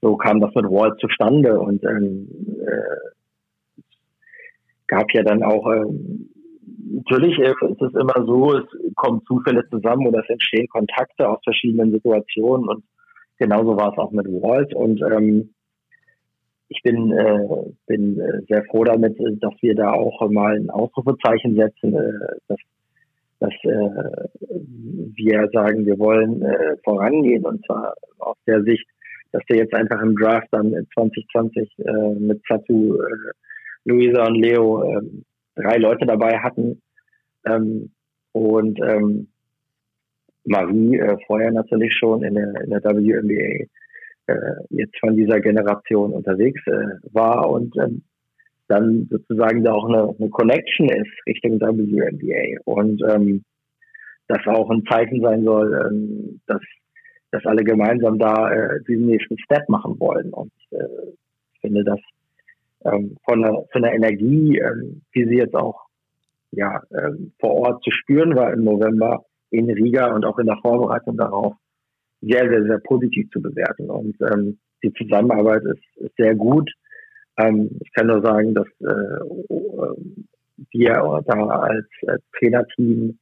so 0.00 0.16
kam 0.16 0.40
das 0.40 0.52
mit 0.56 0.64
Wall 0.64 0.96
zustande 0.98 1.58
und 1.58 1.84
ähm, 1.84 2.28
äh, 2.66 3.90
gab 4.88 5.06
ja 5.12 5.22
dann 5.22 5.44
auch 5.44 5.70
ähm, 5.72 6.30
natürlich 6.90 7.38
ist 7.38 7.82
es 7.82 7.94
immer 7.94 8.24
so, 8.26 8.54
es 8.54 8.94
kommen 8.96 9.22
Zufälle 9.26 9.68
zusammen 9.70 10.06
oder 10.06 10.20
es 10.20 10.28
entstehen 10.28 10.66
Kontakte 10.68 11.28
aus 11.28 11.38
verschiedenen 11.44 11.92
Situationen 11.92 12.68
und 12.68 12.84
genauso 13.38 13.76
war 13.76 13.92
es 13.92 13.98
auch 13.98 14.10
mit 14.10 14.26
Walt 14.26 14.74
und 14.74 15.00
ähm, 15.02 15.50
ich 16.68 16.82
bin, 16.82 17.12
äh, 17.12 17.72
bin 17.86 18.20
äh, 18.20 18.42
sehr 18.48 18.64
froh 18.64 18.84
damit, 18.84 19.18
dass 19.40 19.54
wir 19.60 19.74
da 19.74 19.92
auch 19.92 20.28
mal 20.30 20.56
ein 20.56 20.70
Ausrufezeichen 20.70 21.56
setzen, 21.56 21.94
äh, 21.94 22.36
dass, 22.46 22.58
dass 23.40 23.54
äh, 23.62 24.28
wir 25.14 25.48
sagen, 25.52 25.86
wir 25.86 25.98
wollen 25.98 26.42
äh, 26.42 26.76
vorangehen. 26.84 27.44
Und 27.44 27.64
zwar 27.64 27.94
aus 28.18 28.36
der 28.46 28.62
Sicht, 28.62 28.86
dass 29.32 29.42
wir 29.48 29.56
jetzt 29.56 29.74
einfach 29.74 30.00
im 30.02 30.14
Draft 30.16 30.48
dann 30.50 30.72
2020 30.94 31.78
äh, 31.78 32.14
mit 32.18 32.42
Satu, 32.46 32.96
äh, 32.96 33.32
Luisa 33.84 34.26
und 34.26 34.36
Leo 34.36 34.82
äh, 34.82 35.02
drei 35.56 35.78
Leute 35.78 36.04
dabei 36.04 36.38
hatten. 36.38 36.82
Ähm, 37.46 37.90
und 38.32 38.78
ähm, 38.82 39.28
Marie 40.44 40.98
äh, 40.98 41.16
vorher 41.26 41.50
natürlich 41.50 41.94
schon 41.94 42.22
in 42.22 42.34
der, 42.34 42.60
in 42.62 42.70
der 42.70 42.82
WNBA 42.82 43.32
äh, 43.32 43.66
jetzt 44.70 44.98
von 45.00 45.16
dieser 45.16 45.40
Generation 45.40 46.12
unterwegs 46.12 46.60
äh, 46.66 46.98
war 47.12 47.48
und 47.50 47.76
ähm, 47.76 48.02
dann 48.68 49.08
sozusagen 49.10 49.64
da 49.64 49.72
auch 49.72 49.88
eine, 49.88 50.14
eine 50.18 50.28
Connection 50.30 50.90
ist 50.90 51.10
Richtung 51.26 51.58
WNBA 51.60 52.60
und 52.64 53.02
ähm, 53.08 53.44
das 54.28 54.46
auch 54.46 54.70
ein 54.70 54.84
Zeichen 54.88 55.22
sein 55.22 55.42
soll, 55.42 55.86
ähm, 55.86 56.40
dass, 56.46 56.60
dass 57.30 57.44
alle 57.46 57.64
gemeinsam 57.64 58.18
da 58.18 58.52
äh, 58.52 58.80
diesen 58.86 59.06
nächsten 59.06 59.38
Step 59.38 59.68
machen 59.68 59.98
wollen. 59.98 60.30
Und 60.30 60.52
äh, 60.70 61.12
ich 61.54 61.60
finde 61.62 61.82
das 61.84 61.98
ähm, 62.84 63.16
von, 63.24 63.42
der, 63.42 63.64
von 63.72 63.82
der 63.82 63.94
Energie, 63.94 64.58
ähm, 64.58 65.02
wie 65.12 65.24
sie 65.24 65.38
jetzt 65.38 65.54
auch 65.54 65.86
ja, 66.52 66.82
ähm, 66.92 67.32
vor 67.40 67.54
Ort 67.54 67.82
zu 67.82 67.90
spüren 67.90 68.34
war 68.36 68.52
im 68.52 68.64
November 68.64 69.24
in 69.50 69.70
Riga 69.70 70.14
und 70.14 70.24
auch 70.24 70.38
in 70.38 70.46
der 70.46 70.58
Vorbereitung 70.58 71.16
darauf, 71.16 71.54
sehr, 72.20 72.48
sehr, 72.48 72.64
sehr 72.64 72.78
positiv 72.78 73.30
zu 73.30 73.40
bewerten. 73.40 73.90
Und 73.90 74.16
ähm, 74.32 74.58
die 74.82 74.92
Zusammenarbeit 74.94 75.62
ist, 75.64 75.96
ist 75.96 76.16
sehr 76.16 76.34
gut. 76.34 76.70
Ähm, 77.38 77.70
ich 77.80 77.92
kann 77.92 78.08
nur 78.08 78.22
sagen, 78.22 78.54
dass 78.54 78.66
äh, 78.80 79.20
wir 80.72 81.22
da 81.26 81.34
als, 81.34 81.86
als 82.06 82.22
Trainerteam 82.38 83.18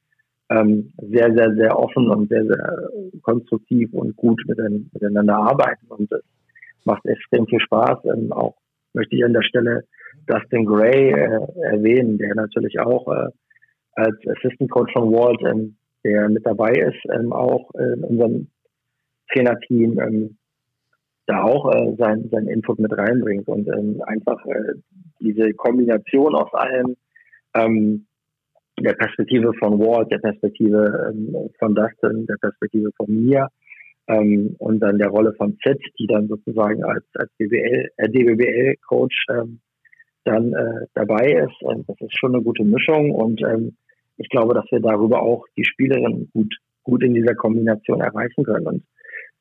ähm, 0.49 0.93
sehr, 0.97 1.33
sehr, 1.35 1.53
sehr 1.55 1.77
offen 1.77 2.09
und 2.09 2.29
sehr, 2.29 2.45
sehr 2.45 2.89
konstruktiv 3.21 3.93
und 3.93 4.15
gut 4.15 4.41
miteinander 4.47 5.37
arbeiten. 5.37 5.87
Und 5.89 6.11
es 6.11 6.85
macht 6.85 7.05
extrem 7.05 7.45
viel 7.47 7.59
Spaß. 7.59 7.99
Ähm, 8.05 8.31
auch 8.31 8.55
möchte 8.93 9.15
ich 9.15 9.23
an 9.23 9.33
der 9.33 9.43
Stelle 9.43 9.83
Dustin 10.25 10.65
Gray 10.65 11.11
äh, 11.11 11.39
erwähnen, 11.63 12.17
der 12.17 12.35
natürlich 12.35 12.79
auch 12.79 13.07
äh, 13.13 13.29
als 13.93 14.15
Assistant 14.27 14.69
Coach 14.71 14.93
von 14.93 15.11
Walt, 15.11 15.41
ähm, 15.45 15.75
der 16.03 16.29
mit 16.29 16.45
dabei 16.45 16.71
ist, 16.71 16.99
ähm, 17.13 17.33
auch 17.33 17.73
in 17.75 18.03
unserem 18.03 18.47
Trainerteam 19.31 19.99
ähm, 19.99 20.37
da 21.27 21.43
auch 21.43 21.73
äh, 21.73 21.95
sein, 21.97 22.29
sein 22.31 22.47
Input 22.47 22.79
mit 22.79 22.97
reinbringt 22.97 23.47
und 23.47 23.67
ähm, 23.67 24.01
einfach 24.05 24.43
äh, 24.45 24.73
diese 25.19 25.53
Kombination 25.53 26.35
aus 26.35 26.53
allem, 26.53 26.95
ähm, 27.53 28.05
der 28.79 28.93
Perspektive 28.93 29.53
von 29.55 29.79
Walt, 29.79 30.11
der 30.11 30.19
Perspektive 30.19 31.11
ähm, 31.11 31.49
von 31.59 31.75
Dustin, 31.75 32.25
der 32.27 32.37
Perspektive 32.39 32.91
von 32.95 33.07
mir 33.09 33.47
ähm, 34.07 34.55
und 34.59 34.79
dann 34.79 34.99
der 34.99 35.09
Rolle 35.09 35.33
von 35.33 35.57
Z, 35.63 35.79
die 35.99 36.07
dann 36.07 36.27
sozusagen 36.27 36.83
als, 36.83 37.03
als 37.15 37.29
BBL, 37.37 37.89
äh, 37.97 38.09
DBBL-Coach 38.09 39.25
ähm, 39.31 39.59
dann 40.23 40.53
äh, 40.53 40.85
dabei 40.93 41.45
ist. 41.45 41.61
Und 41.61 41.89
das 41.89 41.97
ist 41.99 42.17
schon 42.17 42.35
eine 42.35 42.43
gute 42.43 42.63
Mischung 42.63 43.11
und 43.11 43.41
ähm, 43.43 43.75
ich 44.17 44.29
glaube, 44.29 44.53
dass 44.53 44.65
wir 44.71 44.79
darüber 44.79 45.21
auch 45.21 45.45
die 45.57 45.65
Spielerin 45.65 46.29
gut, 46.33 46.55
gut 46.83 47.03
in 47.03 47.13
dieser 47.13 47.35
Kombination 47.35 48.01
erreichen 48.01 48.43
können. 48.43 48.67
Und 48.67 48.83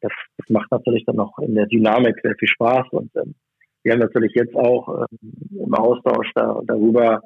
das, 0.06 0.12
das 0.38 0.48
macht 0.50 0.70
natürlich 0.70 1.04
dann 1.04 1.18
auch 1.18 1.38
in 1.38 1.54
der 1.54 1.66
Dynamik 1.66 2.16
sehr 2.22 2.34
viel 2.38 2.48
Spaß. 2.48 2.86
Und 2.90 3.10
ähm, 3.16 3.34
wir 3.82 3.92
haben 3.92 4.00
natürlich 4.00 4.32
jetzt 4.34 4.54
auch 4.54 5.06
ähm, 5.10 5.18
im 5.64 5.74
Austausch 5.74 6.30
da, 6.34 6.60
darüber, 6.66 7.22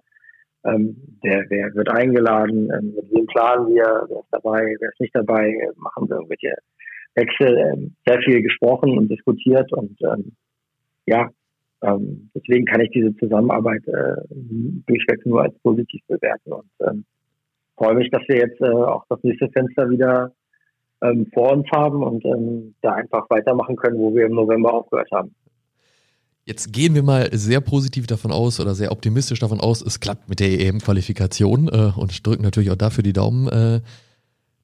ähm, 0.65 0.97
wer, 1.23 1.45
wer 1.49 1.75
wird 1.75 1.91
eingeladen, 1.91 2.71
ähm, 2.73 2.95
mit 2.95 3.11
wem 3.13 3.27
planen 3.27 3.69
wir, 3.69 4.07
wer 4.09 4.21
ist 4.21 4.29
dabei, 4.31 4.77
wer 4.79 4.89
ist 4.91 5.01
nicht 5.01 5.15
dabei, 5.15 5.57
machen 5.77 6.09
wir 6.09 6.17
irgendwelche 6.17 6.55
Wechsel, 7.15 7.57
ähm, 7.59 7.95
sehr 8.07 8.21
viel 8.23 8.43
gesprochen 8.43 8.97
und 8.97 9.09
diskutiert 9.09 9.73
und 9.73 9.97
ähm, 10.03 10.33
ja, 11.07 11.31
ähm, 11.83 12.31
deswegen 12.35 12.67
kann 12.67 12.83
ich 12.83 12.91
diese 12.91 13.17
Zusammenarbeit 13.17 13.87
äh, 13.89 14.17
durchweg 14.87 15.25
nur 15.25 15.43
als 15.43 15.59
positiv 15.61 16.03
bewerten 16.07 16.53
und 16.53 16.71
ähm, 16.87 17.05
freue 17.77 17.95
mich, 17.95 18.11
dass 18.11 18.23
wir 18.29 18.37
jetzt 18.37 18.61
äh, 18.61 18.69
auch 18.69 19.05
das 19.09 19.23
nächste 19.23 19.49
Fenster 19.49 19.89
wieder 19.89 20.33
ähm, 21.03 21.27
vor 21.33 21.53
uns 21.53 21.67
haben 21.73 22.03
und 22.03 22.25
ähm, 22.25 22.75
da 22.83 22.93
einfach 22.93 23.29
weitermachen 23.31 23.77
können, 23.77 23.99
wo 23.99 24.15
wir 24.15 24.27
im 24.27 24.35
November 24.35 24.73
aufgehört 24.73 25.11
haben. 25.13 25.35
Jetzt 26.45 26.73
gehen 26.73 26.95
wir 26.95 27.03
mal 27.03 27.29
sehr 27.33 27.61
positiv 27.61 28.07
davon 28.07 28.33
aus 28.33 28.61
oder 28.61 28.75
sehr 28.75 28.93
optimistisch 28.93 29.39
davon 29.39 29.61
aus, 29.61 29.83
es 29.83 30.01
klappt 30.01 30.29
mit 30.29 30.41
der 30.41 30.59
EM-Qualifikation 30.59 31.69
äh, 31.69 31.93
und 31.97 32.27
drücken 32.27 32.43
natürlich 32.43 32.71
auch 32.71 32.77
dafür 32.77 33.03
die 33.03 33.13
Daumen. 33.13 33.47
Äh, 33.49 33.81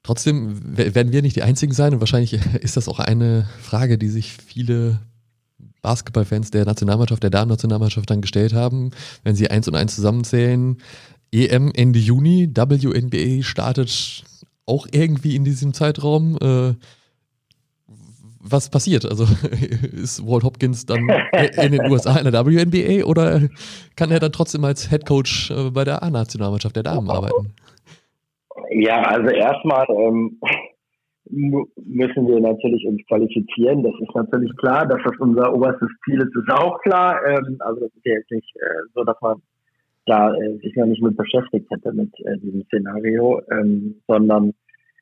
trotzdem 0.03 0.77
werden 0.77 1.11
wir 1.11 1.21
nicht 1.21 1.35
die 1.35 1.43
Einzigen 1.43 1.73
sein 1.73 1.93
und 1.93 1.99
wahrscheinlich 1.99 2.33
ist 2.61 2.77
das 2.77 2.89
auch 2.89 2.99
eine 2.99 3.45
Frage, 3.61 3.97
die 3.97 4.09
sich 4.09 4.33
viele 4.33 4.99
Basketballfans 5.81 6.51
der 6.51 6.65
Nationalmannschaft, 6.65 7.23
der 7.23 7.29
Damen-Nationalmannschaft 7.29 8.09
dann 8.09 8.21
gestellt 8.21 8.53
haben, 8.53 8.91
wenn 9.23 9.35
sie 9.35 9.49
eins 9.49 9.67
und 9.67 9.75
eins 9.75 9.95
zusammenzählen. 9.95 10.77
EM 11.31 11.71
Ende 11.73 11.99
Juni, 11.99 12.49
WNBA 12.53 13.43
startet 13.43 14.23
auch 14.67 14.87
irgendwie 14.91 15.35
in 15.35 15.43
diesem 15.43 15.73
Zeitraum. 15.73 16.37
Äh, 16.41 16.73
was 18.39 18.69
passiert? 18.69 19.05
Also 19.05 19.23
ist 19.93 20.25
Walt 20.25 20.43
Hopkins 20.43 20.85
dann 20.85 21.09
in 21.63 21.71
den 21.71 21.91
USA 21.91 22.17
in 22.17 22.31
der 22.31 22.45
WNBA 22.45 23.05
oder 23.05 23.41
kann 23.95 24.11
er 24.11 24.19
dann 24.19 24.31
trotzdem 24.31 24.63
als 24.63 24.89
Head 24.89 25.05
Coach 25.05 25.51
äh, 25.51 25.71
bei 25.71 25.83
der 25.83 26.03
A-Nationalmannschaft 26.03 26.75
der 26.75 26.83
Damen 26.83 27.09
arbeiten? 27.09 27.53
Ja, 28.71 29.01
also 29.01 29.29
erstmal 29.29 29.85
ähm, 29.89 30.39
müssen 31.29 32.27
wir 32.27 32.39
natürlich 32.39 32.85
uns 32.87 33.01
qualifizieren. 33.07 33.83
Das 33.83 33.93
ist 34.01 34.15
natürlich 34.15 34.55
klar, 34.57 34.85
dass 34.85 34.99
das 35.03 35.17
unser 35.19 35.53
oberstes 35.53 35.89
Ziel 36.05 36.21
ist, 36.21 36.35
ist 36.35 36.51
auch 36.51 36.79
klar. 36.81 37.19
Ähm, 37.25 37.57
also 37.59 37.81
das 37.81 37.89
ist 37.95 38.05
ja 38.05 38.13
jetzt 38.13 38.31
nicht 38.31 38.55
äh, 38.55 38.87
so, 38.93 39.03
dass 39.03 39.17
man 39.21 39.41
da 40.07 40.33
äh, 40.33 40.57
sich 40.57 40.75
noch 40.75 40.85
nicht 40.85 41.01
mit 41.01 41.17
beschäftigt 41.17 41.69
hätte 41.69 41.91
mit 41.93 42.11
äh, 42.25 42.37
diesem 42.39 42.63
Szenario, 42.65 43.41
ähm, 43.51 44.01
sondern 44.07 44.53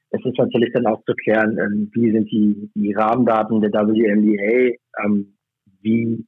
es 0.09 0.25
ist 0.25 0.37
natürlich 0.37 0.71
dann 0.73 0.87
auch 0.87 1.03
zu 1.05 1.13
klären, 1.13 1.57
ähm, 1.57 1.89
wie 1.93 2.11
sind 2.11 2.31
die, 2.31 2.69
die 2.75 2.93
Rahmendaten 2.93 3.61
der 3.61 3.71
WNBA, 3.71 4.75
ähm, 5.03 5.35
wie 5.81 6.25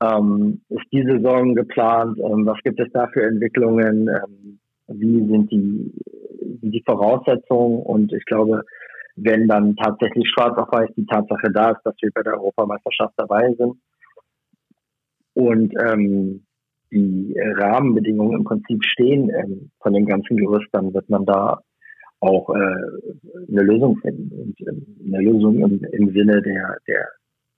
ähm, 0.00 0.60
ist 0.68 0.86
die 0.92 1.02
Saison 1.02 1.54
geplant, 1.54 2.18
ähm, 2.18 2.46
was 2.46 2.58
gibt 2.64 2.80
es 2.80 2.88
da 2.92 3.08
für 3.08 3.22
Entwicklungen, 3.22 4.08
ähm, 4.08 4.60
wie 4.88 5.26
sind 5.26 5.50
die, 5.50 5.92
die 6.62 6.82
Voraussetzungen? 6.86 7.82
Und 7.82 8.12
ich 8.12 8.24
glaube, 8.24 8.62
wenn 9.16 9.48
dann 9.48 9.74
tatsächlich 9.76 10.28
schwarz 10.30 10.56
auf 10.56 10.70
weiß 10.70 10.90
die 10.96 11.06
Tatsache 11.06 11.50
da 11.52 11.72
ist, 11.72 11.82
dass 11.84 11.94
wir 12.00 12.10
bei 12.14 12.22
der 12.22 12.34
Europameisterschaft 12.34 13.14
dabei 13.16 13.52
sind 13.58 13.74
und 15.34 15.72
ähm, 15.82 16.44
die 16.90 17.36
Rahmenbedingungen 17.38 18.38
im 18.38 18.44
Prinzip 18.44 18.84
stehen 18.84 19.30
ähm, 19.30 19.70
von 19.80 19.92
dem 19.92 20.06
ganzen 20.06 20.36
Gerüst, 20.36 20.68
wird 20.72 21.08
man 21.10 21.24
da 21.26 21.60
auch 22.20 22.50
äh, 22.50 22.56
eine 23.48 23.62
Lösung 23.62 23.96
finden 23.98 24.30
und 24.32 24.60
ähm, 24.68 24.86
eine 25.06 25.22
Lösung 25.22 25.58
im, 25.58 25.84
im 25.84 26.12
Sinne 26.12 26.42
der, 26.42 26.76
der, 26.86 27.08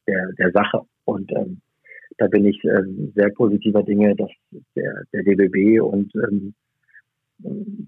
der, 0.06 0.32
der 0.38 0.52
Sache. 0.52 0.82
Und 1.04 1.30
ähm, 1.32 1.60
da 2.18 2.26
bin 2.26 2.44
ich 2.44 2.62
ähm, 2.64 3.12
sehr 3.14 3.30
positiver 3.30 3.82
Dinge, 3.82 4.14
dass 4.16 4.30
der, 4.76 5.04
der 5.12 5.22
DBB 5.22 5.80
und 5.80 6.12
ähm, 6.16 6.54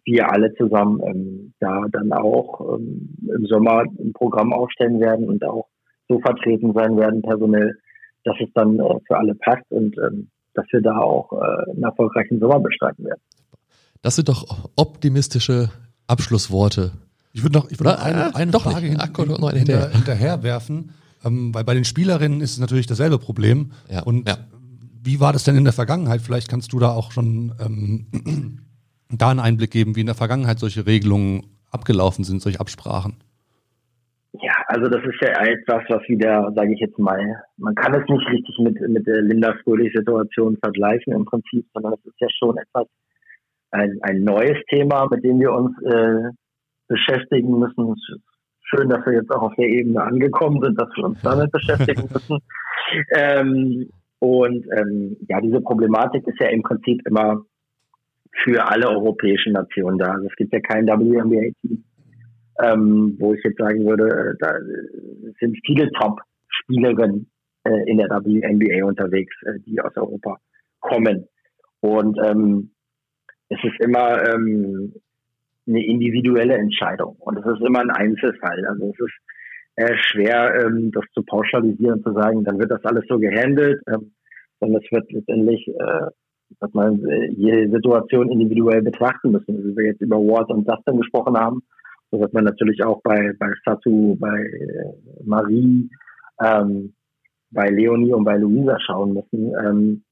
wir 0.05 0.33
alle 0.33 0.55
zusammen 0.55 1.01
ähm, 1.05 1.53
da 1.61 1.85
dann 1.93 2.13
auch 2.13 2.77
ähm, 2.79 3.15
im 3.29 3.47
Sommer 3.47 3.83
ein 3.83 4.13
Programm 4.15 4.53
aufstellen 4.53 5.01
werden 5.01 5.29
und 5.29 5.45
auch 5.45 5.69
so 6.09 6.19
vertreten 6.21 6.73
sein 6.73 6.97
werden 6.97 7.21
personell, 7.21 7.77
dass 8.25 8.37
es 8.41 8.49
dann 8.55 8.79
äh, 8.79 8.99
für 9.07 9.19
alle 9.19 9.35
passt 9.35 9.71
und 9.71 9.97
ähm, 9.99 10.31
dass 10.55 10.67
wir 10.71 10.83
da 10.83 10.99
auch 10.99 11.33
äh, 11.33 11.71
einen 11.71 11.83
erfolgreichen 11.83 12.39
Sommer 12.41 12.61
bestreiten 12.61 13.05
werden. 13.05 13.21
Das 14.03 14.17
sind 14.17 14.29
doch 14.29 14.71
optimistische 14.77 15.71
Abschlussworte. 16.07 16.93
Ich 17.33 17.43
würde 17.43 17.59
noch, 17.59 17.71
ich 17.71 17.79
würd 17.79 17.97
noch 17.97 18.05
eine, 18.05 18.35
eine 18.35 18.51
Doch 18.51 18.63
Frage 18.63 18.87
hin, 18.87 19.01
hin, 19.01 19.51
hinter, 19.53 19.89
hinterher 19.91 20.43
werfen, 20.43 20.91
ähm, 21.25 21.55
weil 21.55 21.65
bei 21.65 21.75
den 21.75 21.85
Spielerinnen 21.85 22.41
ist 22.41 22.53
es 22.53 22.59
natürlich 22.59 22.87
dasselbe 22.87 23.19
Problem. 23.19 23.73
Ja, 23.91 24.03
und 24.03 24.29
ja. 24.29 24.37
wie 25.03 25.21
war 25.21 25.33
das 25.33 25.45
denn 25.45 25.57
in 25.57 25.65
der 25.65 25.73
Vergangenheit? 25.73 26.21
Vielleicht 26.21 26.49
kannst 26.49 26.73
du 26.73 26.79
da 26.79 26.91
auch 26.91 27.13
schon 27.13 27.55
ähm, 27.59 28.59
da 29.11 29.31
einen 29.31 29.41
Einblick 29.41 29.71
geben, 29.71 29.97
wie 29.97 30.01
in 30.01 30.07
der 30.07 30.15
Vergangenheit 30.15 30.59
solche 30.59 30.85
Regelungen 30.85 31.47
abgelaufen 31.71 32.25
sind, 32.25 32.43
solche 32.43 32.61
Absprachen. 32.61 33.17
Also 34.73 34.89
das 34.89 35.05
ist 35.05 35.21
ja 35.21 35.45
etwas, 35.45 35.83
was 35.91 36.01
wieder, 36.09 36.51
sage 36.57 36.73
ich 36.73 36.81
jetzt 36.81 36.99
mal, 36.99 37.21
man 37.59 37.75
kann 37.75 37.93
es 37.93 38.09
nicht 38.09 38.27
richtig 38.31 38.59
mit, 38.59 38.81
mit 38.89 39.07
der 39.07 39.21
Linda 39.21 39.53
Fröhlich-Situation 39.65 40.57
vergleichen 40.63 41.13
im 41.13 41.27
Prinzip, 41.27 41.67
sondern 41.75 41.93
es 41.93 42.07
ist 42.07 42.19
ja 42.19 42.29
schon 42.39 42.57
etwas, 42.57 42.87
ein, 43.73 43.99
ein 44.01 44.25
neues 44.25 44.57
Thema, 44.71 45.07
mit 45.11 45.25
dem 45.25 45.41
wir 45.41 45.53
uns 45.53 45.77
äh, 45.83 46.31
beschäftigen 46.89 47.59
müssen. 47.59 47.97
Schön, 48.63 48.89
dass 48.89 49.05
wir 49.05 49.13
jetzt 49.13 49.31
auch 49.31 49.43
auf 49.43 49.55
der 49.57 49.69
Ebene 49.69 50.03
angekommen 50.03 50.63
sind, 50.63 50.81
dass 50.81 50.89
wir 50.97 51.05
uns 51.05 51.21
damit 51.23 51.53
beschäftigen 51.53 52.09
müssen. 52.11 52.39
Ähm, 53.15 53.91
und 54.21 54.67
ähm, 54.75 55.19
ja, 55.29 55.39
diese 55.43 55.61
Problematik 55.61 56.27
ist 56.27 56.41
ja 56.41 56.49
im 56.49 56.63
Prinzip 56.63 57.07
immer 57.07 57.45
für 58.43 58.67
alle 58.67 58.89
europäischen 58.89 59.53
Nationen 59.53 59.99
da. 59.99 60.13
Also 60.13 60.29
es 60.29 60.37
gibt 60.37 60.55
ja 60.55 60.61
kein 60.61 60.87
WNBA-Team, 60.87 61.85
ähm, 62.63 63.17
wo 63.19 63.35
ich 63.35 63.43
jetzt 63.45 63.59
sagen 63.59 63.85
würde, 63.87 64.09
äh, 64.09 64.35
da 64.39 64.55
sind 65.41 65.59
viele 65.67 65.91
Top-Spielerinnen 65.93 67.31
äh, 67.65 67.91
in 67.91 67.99
der 67.99 68.09
WNBA 68.09 68.85
unterwegs, 68.87 69.35
äh, 69.45 69.59
die 69.67 69.81
aus 69.81 69.97
Europa 69.97 70.39
kommen. 70.81 71.29
Und 71.81 72.19
ähm, 72.25 72.71
es 73.49 73.59
ist 73.65 73.81
immer 73.81 74.23
ähm, 74.29 74.95
eine 75.67 75.85
individuelle 75.85 76.55
Entscheidung 76.55 77.17
und 77.19 77.39
es 77.39 77.47
ist 77.47 77.65
immer 77.67 77.81
ein 77.81 77.91
Einzelfall. 77.91 78.65
Also 78.67 78.91
es 78.91 79.01
ist 79.01 79.15
äh, 79.77 79.95
schwer, 79.97 80.65
ähm, 80.65 80.91
das 80.93 81.05
zu 81.15 81.23
pauschalisieren, 81.23 82.03
zu 82.03 82.13
sagen, 82.13 82.45
dann 82.45 82.59
wird 82.59 82.71
das 82.71 82.85
alles 82.85 83.05
so 83.09 83.19
gehandelt, 83.19 83.81
ähm, 83.89 84.13
sondern 84.61 84.83
es 84.83 84.93
wird 84.93 85.11
letztendlich, 85.13 85.67
äh, 85.69 86.07
dass 86.61 86.73
man 86.75 87.05
äh, 87.07 87.31
jede 87.31 87.71
Situation 87.71 88.31
individuell 88.31 88.83
betrachten 88.83 89.33
müssen. 89.33 89.57
Also, 89.57 89.69
wie 89.69 89.77
wir 89.77 89.87
jetzt 89.87 90.03
über 90.03 90.17
Ward 90.17 90.51
und 90.51 90.69
Dustin 90.69 90.99
gesprochen 90.99 91.37
haben, 91.37 91.63
so 92.13 92.21
wird 92.21 92.35
man 92.35 92.45
natürlich 92.45 92.85
auch 92.85 93.01
bei, 93.03 93.33
bei 93.39 93.51
Satu, 93.65 94.17
bei 94.17 94.39
äh, 94.39 94.93
Marie, 95.25 95.89
ähm, 96.45 96.93
bei 97.51 97.69
Leonie 97.71 98.13
und 98.13 98.25
bei 98.25 98.37
Luisa 98.37 98.79
schauen 98.81 99.15
müssen, 99.15 99.55
ähm, 99.65 100.05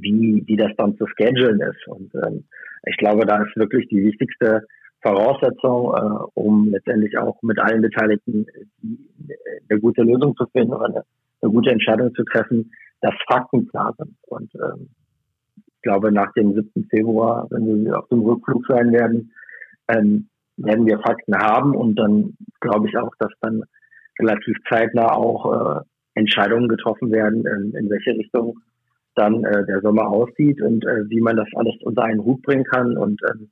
wie, 0.00 0.42
wie 0.46 0.56
das 0.56 0.72
dann 0.76 0.96
zu 0.96 1.06
schedulen 1.06 1.60
ist. 1.60 1.86
Und 1.86 2.12
ähm, 2.16 2.44
ich 2.86 2.96
glaube, 2.96 3.26
da 3.26 3.42
ist 3.42 3.56
wirklich 3.56 3.88
die 3.88 4.02
wichtigste 4.02 4.66
Voraussetzung, 5.02 5.94
äh, 5.94 6.24
um 6.34 6.70
letztendlich 6.70 7.16
auch 7.16 7.40
mit 7.42 7.60
allen 7.60 7.82
Beteiligten 7.82 8.46
die, 8.82 9.08
eine 9.70 9.80
gute 9.80 10.02
Lösung 10.02 10.34
zu 10.36 10.46
finden 10.46 10.72
oder 10.72 10.86
eine, 10.86 11.04
eine 11.42 11.52
gute 11.52 11.70
Entscheidung 11.70 12.12
zu 12.14 12.24
treffen, 12.24 12.72
dass 13.02 13.14
Fakten 13.28 13.68
klar 13.68 13.94
sind. 13.98 14.16
Und 14.22 14.52
ähm, 14.56 14.88
ich 15.76 15.82
glaube, 15.82 16.10
nach 16.10 16.32
dem 16.32 16.54
7. 16.54 16.88
Februar, 16.90 17.46
wenn 17.50 17.84
wir 17.84 17.98
auf 17.98 18.08
dem 18.08 18.22
Rückflug 18.22 18.64
sein 18.66 18.90
werden, 18.90 19.32
ähm, 19.88 20.28
werden 20.56 20.86
wir 20.86 20.98
Fakten 21.00 21.36
haben 21.36 21.74
und 21.74 21.96
dann 21.96 22.34
glaube 22.60 22.88
ich 22.88 22.96
auch, 22.96 23.12
dass 23.18 23.32
dann 23.40 23.64
relativ 24.18 24.56
zeitnah 24.68 25.12
auch 25.12 25.78
äh, 25.78 25.80
Entscheidungen 26.14 26.68
getroffen 26.68 27.10
werden, 27.10 27.44
in, 27.46 27.74
in 27.74 27.90
welche 27.90 28.12
Richtung 28.12 28.58
dann 29.14 29.44
äh, 29.44 29.64
der 29.66 29.80
Sommer 29.80 30.08
aussieht 30.08 30.60
und 30.60 30.84
äh, 30.84 31.08
wie 31.08 31.20
man 31.20 31.36
das 31.36 31.48
alles 31.54 31.74
unter 31.82 32.04
einen 32.04 32.24
Hut 32.24 32.42
bringen 32.42 32.64
kann 32.64 32.96
und 32.96 33.20
ähm, 33.30 33.50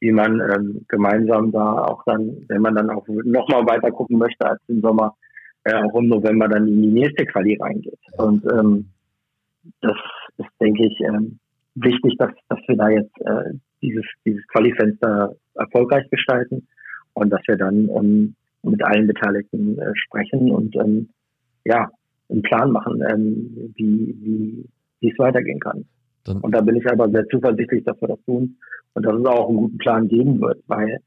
wie 0.00 0.12
man 0.12 0.40
ähm, 0.40 0.84
gemeinsam 0.88 1.50
da 1.50 1.84
auch 1.84 2.04
dann, 2.04 2.44
wenn 2.48 2.62
man 2.62 2.74
dann 2.74 2.90
auch 2.90 3.06
nochmal 3.08 3.66
weiter 3.66 3.90
gucken 3.90 4.18
möchte 4.18 4.46
als 4.46 4.60
im 4.68 4.80
Sommer, 4.80 5.16
äh, 5.64 5.74
auch 5.74 5.94
im 5.96 6.08
November 6.08 6.48
dann 6.48 6.68
in 6.68 6.82
die 6.82 6.88
nächste 6.88 7.24
Quali 7.24 7.56
reingeht. 7.60 7.98
Und 8.16 8.44
ähm, 8.52 8.90
das 9.80 9.96
ist, 10.36 10.48
denke 10.60 10.86
ich, 10.86 11.00
ähm, 11.00 11.38
wichtig, 11.74 12.14
dass, 12.18 12.30
dass 12.48 12.60
wir 12.66 12.76
da 12.76 12.88
jetzt 12.88 13.20
äh, 13.22 13.54
dieses, 13.82 14.04
dieses 14.24 14.46
Qualifenster 14.48 15.34
erfolgreich 15.54 16.08
gestalten 16.10 16.66
und 17.14 17.30
dass 17.30 17.40
wir 17.46 17.56
dann 17.56 17.88
ähm, 17.88 18.34
mit 18.62 18.84
allen 18.84 19.06
Beteiligten 19.06 19.78
äh, 19.78 19.92
sprechen 19.94 20.50
und 20.50 20.74
ähm, 20.76 21.08
ja, 21.64 21.88
einen 22.28 22.42
Plan 22.42 22.70
machen, 22.70 23.02
ähm, 23.08 23.72
wie, 23.76 24.16
wie, 24.20 24.64
wie 25.00 25.10
es 25.10 25.18
weitergehen 25.18 25.60
kann. 25.60 25.84
Dann 26.24 26.38
und 26.38 26.54
da 26.54 26.60
bin 26.60 26.76
ich 26.76 26.86
aber 26.90 27.08
sehr 27.10 27.26
zuversichtlich, 27.28 27.84
dass 27.84 28.00
wir 28.00 28.08
das 28.08 28.22
tun 28.24 28.56
und 28.94 29.06
dass 29.06 29.14
es 29.14 29.26
auch 29.26 29.48
einen 29.48 29.58
guten 29.58 29.78
Plan 29.78 30.08
geben 30.08 30.40
wird, 30.40 30.62
weil 30.66 30.98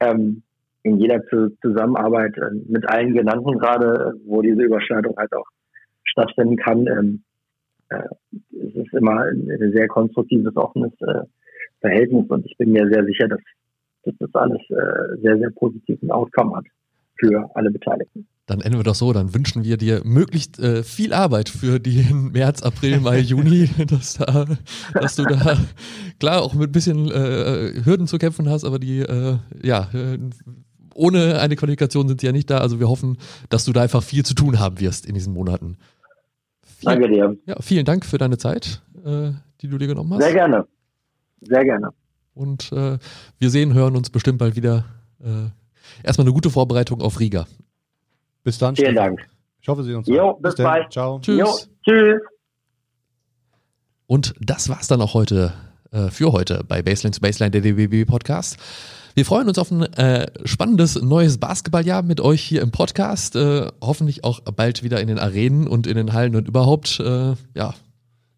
ähm, 0.00 0.42
in 0.82 0.98
jeder 0.98 1.22
Zusammenarbeit 1.60 2.36
äh, 2.38 2.54
mit 2.68 2.88
allen 2.88 3.14
genannten 3.14 3.58
gerade, 3.58 4.14
wo 4.24 4.42
diese 4.42 4.62
Überschneidung 4.62 5.16
halt 5.16 5.32
auch 5.34 5.46
stattfinden 6.04 6.56
kann, 6.56 6.86
ähm, 6.86 7.22
äh, 7.90 8.02
es 8.52 8.74
ist 8.74 8.94
immer 8.94 9.20
ein, 9.22 9.48
ein 9.50 9.72
sehr 9.72 9.88
konstruktives, 9.88 10.56
offenes 10.56 10.92
äh, 11.02 11.22
Verhältnis 11.80 12.26
und 12.28 12.46
ich 12.46 12.56
bin 12.56 12.72
mir 12.72 12.88
sehr 12.88 13.04
sicher, 13.04 13.28
dass, 13.28 13.40
dass 14.04 14.14
das 14.18 14.34
alles 14.34 14.60
äh, 14.70 15.20
sehr, 15.22 15.38
sehr 15.38 15.50
positiven 15.50 16.10
Outcome 16.10 16.56
hat 16.56 16.66
für 17.20 17.50
alle 17.54 17.70
Beteiligten. 17.70 18.26
Dann 18.46 18.60
enden 18.60 18.78
wir 18.78 18.82
doch 18.82 18.94
so, 18.94 19.12
dann 19.12 19.32
wünschen 19.34 19.62
wir 19.62 19.76
dir 19.76 20.00
möglichst 20.04 20.58
äh, 20.58 20.82
viel 20.82 21.12
Arbeit 21.12 21.48
für 21.48 21.78
den 21.78 22.30
März, 22.32 22.62
April, 22.62 23.00
Mai, 23.00 23.18
Juni, 23.20 23.68
dass, 23.86 24.14
da, 24.14 24.46
dass 24.94 25.16
du 25.16 25.24
da 25.24 25.56
klar 26.18 26.42
auch 26.42 26.54
mit 26.54 26.70
ein 26.70 26.72
bisschen 26.72 27.10
äh, 27.10 27.84
Hürden 27.84 28.06
zu 28.06 28.18
kämpfen 28.18 28.48
hast, 28.48 28.64
aber 28.64 28.78
die, 28.78 29.00
äh, 29.00 29.36
ja, 29.62 29.88
äh, 29.94 30.18
ohne 30.94 31.38
eine 31.38 31.56
Qualifikation 31.56 32.08
sind 32.08 32.20
sie 32.20 32.26
ja 32.26 32.32
nicht 32.32 32.50
da. 32.50 32.58
Also 32.58 32.80
wir 32.80 32.88
hoffen, 32.88 33.18
dass 33.48 33.64
du 33.64 33.72
da 33.72 33.82
einfach 33.82 34.02
viel 34.02 34.24
zu 34.24 34.34
tun 34.34 34.58
haben 34.58 34.80
wirst 34.80 35.06
in 35.06 35.14
diesen 35.14 35.32
Monaten. 35.32 35.76
Vielen, 36.64 37.00
Danke 37.00 37.08
dir. 37.08 37.36
Ja, 37.46 37.56
vielen 37.60 37.84
Dank 37.84 38.04
für 38.04 38.18
deine 38.18 38.38
Zeit, 38.38 38.82
äh, 39.04 39.30
die 39.60 39.68
du 39.68 39.78
dir 39.78 39.86
genommen 39.86 40.14
hast. 40.14 40.22
Sehr 40.22 40.34
gerne. 40.34 40.66
Sehr 41.40 41.64
gerne. 41.64 41.90
Und 42.34 42.72
äh, 42.72 42.98
wir 43.38 43.50
sehen, 43.50 43.74
hören 43.74 43.96
uns 43.96 44.10
bestimmt 44.10 44.38
bald 44.38 44.56
wieder. 44.56 44.84
erstmal 46.02 46.26
eine 46.26 46.32
gute 46.32 46.50
Vorbereitung 46.50 47.02
auf 47.02 47.20
Riga. 47.20 47.46
Bis 48.42 48.58
dann. 48.58 48.76
Vielen 48.76 48.92
Stefan. 48.92 49.16
Dank. 49.16 49.28
Ich 49.60 49.68
hoffe, 49.68 49.82
Sie 49.82 49.90
sehen 49.90 49.98
uns. 49.98 50.08
Jo, 50.08 50.34
bis, 50.34 50.54
bis 50.54 50.64
bald. 50.64 50.92
Ciao. 50.92 51.20
Tschüss. 51.20 51.38
Jo, 51.38 51.58
tschüss. 51.84 52.20
Und 54.06 54.34
das 54.40 54.68
war's 54.68 54.88
dann 54.88 55.02
auch 55.02 55.14
heute 55.14 55.52
äh, 55.92 56.08
für 56.10 56.32
heute 56.32 56.64
bei 56.66 56.82
Baseline 56.82 57.12
zu 57.12 57.20
Baseline, 57.20 57.50
der 57.50 57.60
DBB 57.60 58.08
Podcast. 58.08 58.56
Wir 59.14 59.24
freuen 59.24 59.48
uns 59.48 59.58
auf 59.58 59.70
ein 59.70 59.82
äh, 59.82 60.26
spannendes 60.44 61.00
neues 61.00 61.38
Basketballjahr 61.38 62.02
mit 62.02 62.20
euch 62.20 62.40
hier 62.40 62.62
im 62.62 62.70
Podcast. 62.70 63.36
Äh, 63.36 63.66
hoffentlich 63.80 64.24
auch 64.24 64.40
bald 64.40 64.82
wieder 64.82 65.00
in 65.00 65.08
den 65.08 65.18
Arenen 65.18 65.66
und 65.66 65.86
in 65.86 65.96
den 65.96 66.12
Hallen 66.12 66.36
und 66.36 66.48
überhaupt. 66.48 67.00
Äh, 67.00 67.34
ja, 67.54 67.74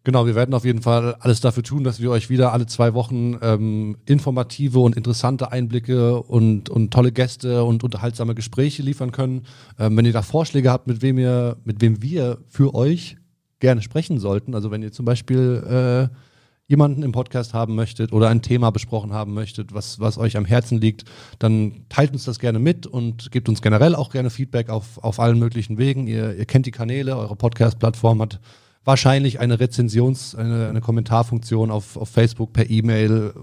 Genau, 0.05 0.25
wir 0.25 0.35
werden 0.35 0.53
auf 0.53 0.65
jeden 0.65 0.81
Fall 0.81 1.15
alles 1.21 1.39
dafür 1.39 1.63
tun, 1.63 1.85
dass 1.85 2.01
wir 2.01 2.11
euch 2.11 2.29
wieder 2.29 2.51
alle 2.51 2.65
zwei 2.65 2.93
Wochen 2.93 3.37
ähm, 3.41 3.95
informative 4.05 4.79
und 4.79 4.97
interessante 4.97 5.53
Einblicke 5.53 6.21
und, 6.21 6.69
und 6.69 6.91
tolle 6.91 7.13
Gäste 7.13 7.63
und 7.63 7.85
unterhaltsame 7.85 8.35
Gespräche 8.35 8.83
liefern 8.83 9.13
können. 9.13 9.45
Ähm, 9.79 9.95
wenn 9.95 10.03
ihr 10.03 10.11
da 10.11 10.21
Vorschläge 10.21 10.69
habt, 10.69 10.87
mit 10.87 11.01
wem, 11.01 11.17
ihr, 11.17 11.55
mit 11.63 11.79
wem 11.81 12.01
wir 12.01 12.39
für 12.49 12.75
euch 12.75 13.15
gerne 13.59 13.81
sprechen 13.81 14.19
sollten, 14.19 14.55
also 14.55 14.71
wenn 14.71 14.83
ihr 14.83 14.91
zum 14.91 15.05
Beispiel 15.05 16.09
äh, 16.11 16.13
jemanden 16.67 17.01
im 17.01 17.13
Podcast 17.13 17.53
haben 17.53 17.75
möchtet 17.75 18.11
oder 18.11 18.27
ein 18.27 18.41
Thema 18.41 18.71
besprochen 18.71 19.13
haben 19.13 19.33
möchtet, 19.33 19.73
was, 19.73 20.01
was 20.01 20.17
euch 20.17 20.35
am 20.35 20.43
Herzen 20.43 20.81
liegt, 20.81 21.05
dann 21.39 21.85
teilt 21.87 22.11
uns 22.11 22.25
das 22.25 22.39
gerne 22.39 22.59
mit 22.59 22.87
und 22.87 23.31
gebt 23.31 23.47
uns 23.47 23.61
generell 23.61 23.95
auch 23.95 24.11
gerne 24.11 24.29
Feedback 24.29 24.69
auf, 24.69 25.01
auf 25.01 25.21
allen 25.21 25.39
möglichen 25.39 25.77
Wegen. 25.77 26.07
Ihr, 26.07 26.35
ihr 26.35 26.45
kennt 26.45 26.65
die 26.65 26.71
Kanäle, 26.71 27.15
eure 27.15 27.37
Podcast-Plattform 27.37 28.21
hat 28.21 28.41
wahrscheinlich 28.85 29.39
eine 29.39 29.59
Rezensions-, 29.59 30.35
eine, 30.35 30.69
eine 30.69 30.81
Kommentarfunktion 30.81 31.71
auf, 31.71 31.97
auf 31.97 32.09
Facebook, 32.09 32.53
per 32.53 32.69
E-Mail, 32.69 33.33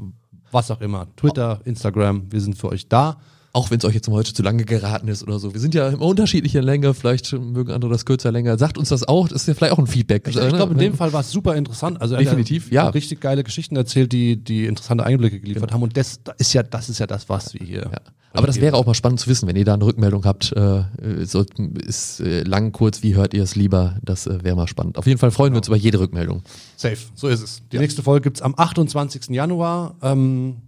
was 0.50 0.70
auch 0.70 0.80
immer. 0.80 1.06
Twitter, 1.16 1.60
Instagram, 1.64 2.30
wir 2.30 2.40
sind 2.40 2.56
für 2.56 2.68
euch 2.68 2.88
da. 2.88 3.18
Auch 3.52 3.70
wenn 3.70 3.78
es 3.78 3.84
euch 3.84 3.94
jetzt 3.94 4.08
heute 4.08 4.32
zu 4.32 4.42
lange 4.42 4.64
geraten 4.64 5.08
ist 5.08 5.24
oder 5.24 5.40
so. 5.40 5.52
Wir 5.54 5.60
sind 5.60 5.74
ja 5.74 5.88
immer 5.88 6.06
unterschiedlicher 6.06 6.62
Länge, 6.62 6.94
vielleicht 6.94 7.32
mögen 7.32 7.72
andere 7.72 7.90
das 7.90 8.04
kürzer 8.04 8.30
länger. 8.30 8.56
Sagt 8.58 8.78
uns 8.78 8.90
das 8.90 9.08
auch, 9.08 9.26
das 9.26 9.42
ist 9.42 9.48
ja 9.48 9.54
vielleicht 9.54 9.72
auch 9.72 9.78
ein 9.78 9.88
Feedback. 9.88 10.28
Ich, 10.28 10.36
ich 10.36 10.48
glaube, 10.48 10.72
in 10.74 10.78
dem 10.78 10.94
Fall 10.94 11.12
war 11.12 11.22
es 11.22 11.32
super 11.32 11.56
interessant. 11.56 12.00
Also 12.00 12.16
Definitiv, 12.16 12.70
ja. 12.70 12.88
Richtig 12.88 13.20
geile 13.20 13.42
Geschichten 13.42 13.74
erzählt, 13.74 14.12
die, 14.12 14.36
die 14.36 14.66
interessante 14.66 15.04
Einblicke 15.04 15.40
geliefert 15.40 15.62
genau. 15.64 15.74
haben. 15.74 15.82
Und 15.82 15.96
das, 15.96 16.20
ist 16.38 16.52
ja, 16.52 16.62
das 16.62 16.88
ist 16.88 17.00
ja 17.00 17.08
das, 17.08 17.28
was 17.28 17.52
wir 17.54 17.66
hier. 17.66 17.90
Ja. 17.92 18.00
Aber 18.32 18.46
das 18.46 18.60
wäre 18.60 18.76
auch 18.76 18.86
mal 18.86 18.94
spannend 18.94 19.18
zu 19.18 19.28
wissen, 19.28 19.48
wenn 19.48 19.56
ihr 19.56 19.64
da 19.64 19.74
eine 19.74 19.84
Rückmeldung 19.84 20.24
habt. 20.24 20.52
Äh, 20.52 20.84
so, 21.24 21.44
ist 21.84 22.20
äh, 22.20 22.42
lang, 22.42 22.70
kurz, 22.70 23.02
wie 23.02 23.16
hört 23.16 23.34
ihr 23.34 23.42
es 23.42 23.56
lieber? 23.56 23.96
Das 24.02 24.28
äh, 24.28 24.44
wäre 24.44 24.54
mal 24.54 24.68
spannend. 24.68 24.98
Auf 24.98 25.06
jeden 25.06 25.18
Fall 25.18 25.32
freuen 25.32 25.48
genau. 25.48 25.56
wir 25.56 25.58
uns 25.58 25.68
über 25.68 25.76
jede 25.76 25.98
Rückmeldung. 25.98 26.42
Safe, 26.76 26.96
so 27.16 27.26
ist 27.26 27.42
es. 27.42 27.62
Die 27.72 27.76
ja. 27.76 27.82
nächste 27.82 28.04
Folge 28.04 28.22
gibt 28.22 28.36
es 28.36 28.42
am 28.42 28.54
28. 28.56 29.30
Januar. 29.30 29.96
Ähm, 30.02 30.58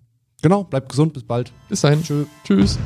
genau, 0.43 0.65
bleibt 0.65 0.89
gesund, 0.91 1.15
bis 1.15 1.23
bald. 1.23 1.53
Bis 1.69 1.81
dahin. 1.81 2.03
Tschö. 2.03 2.25
Tschüss. 2.45 2.79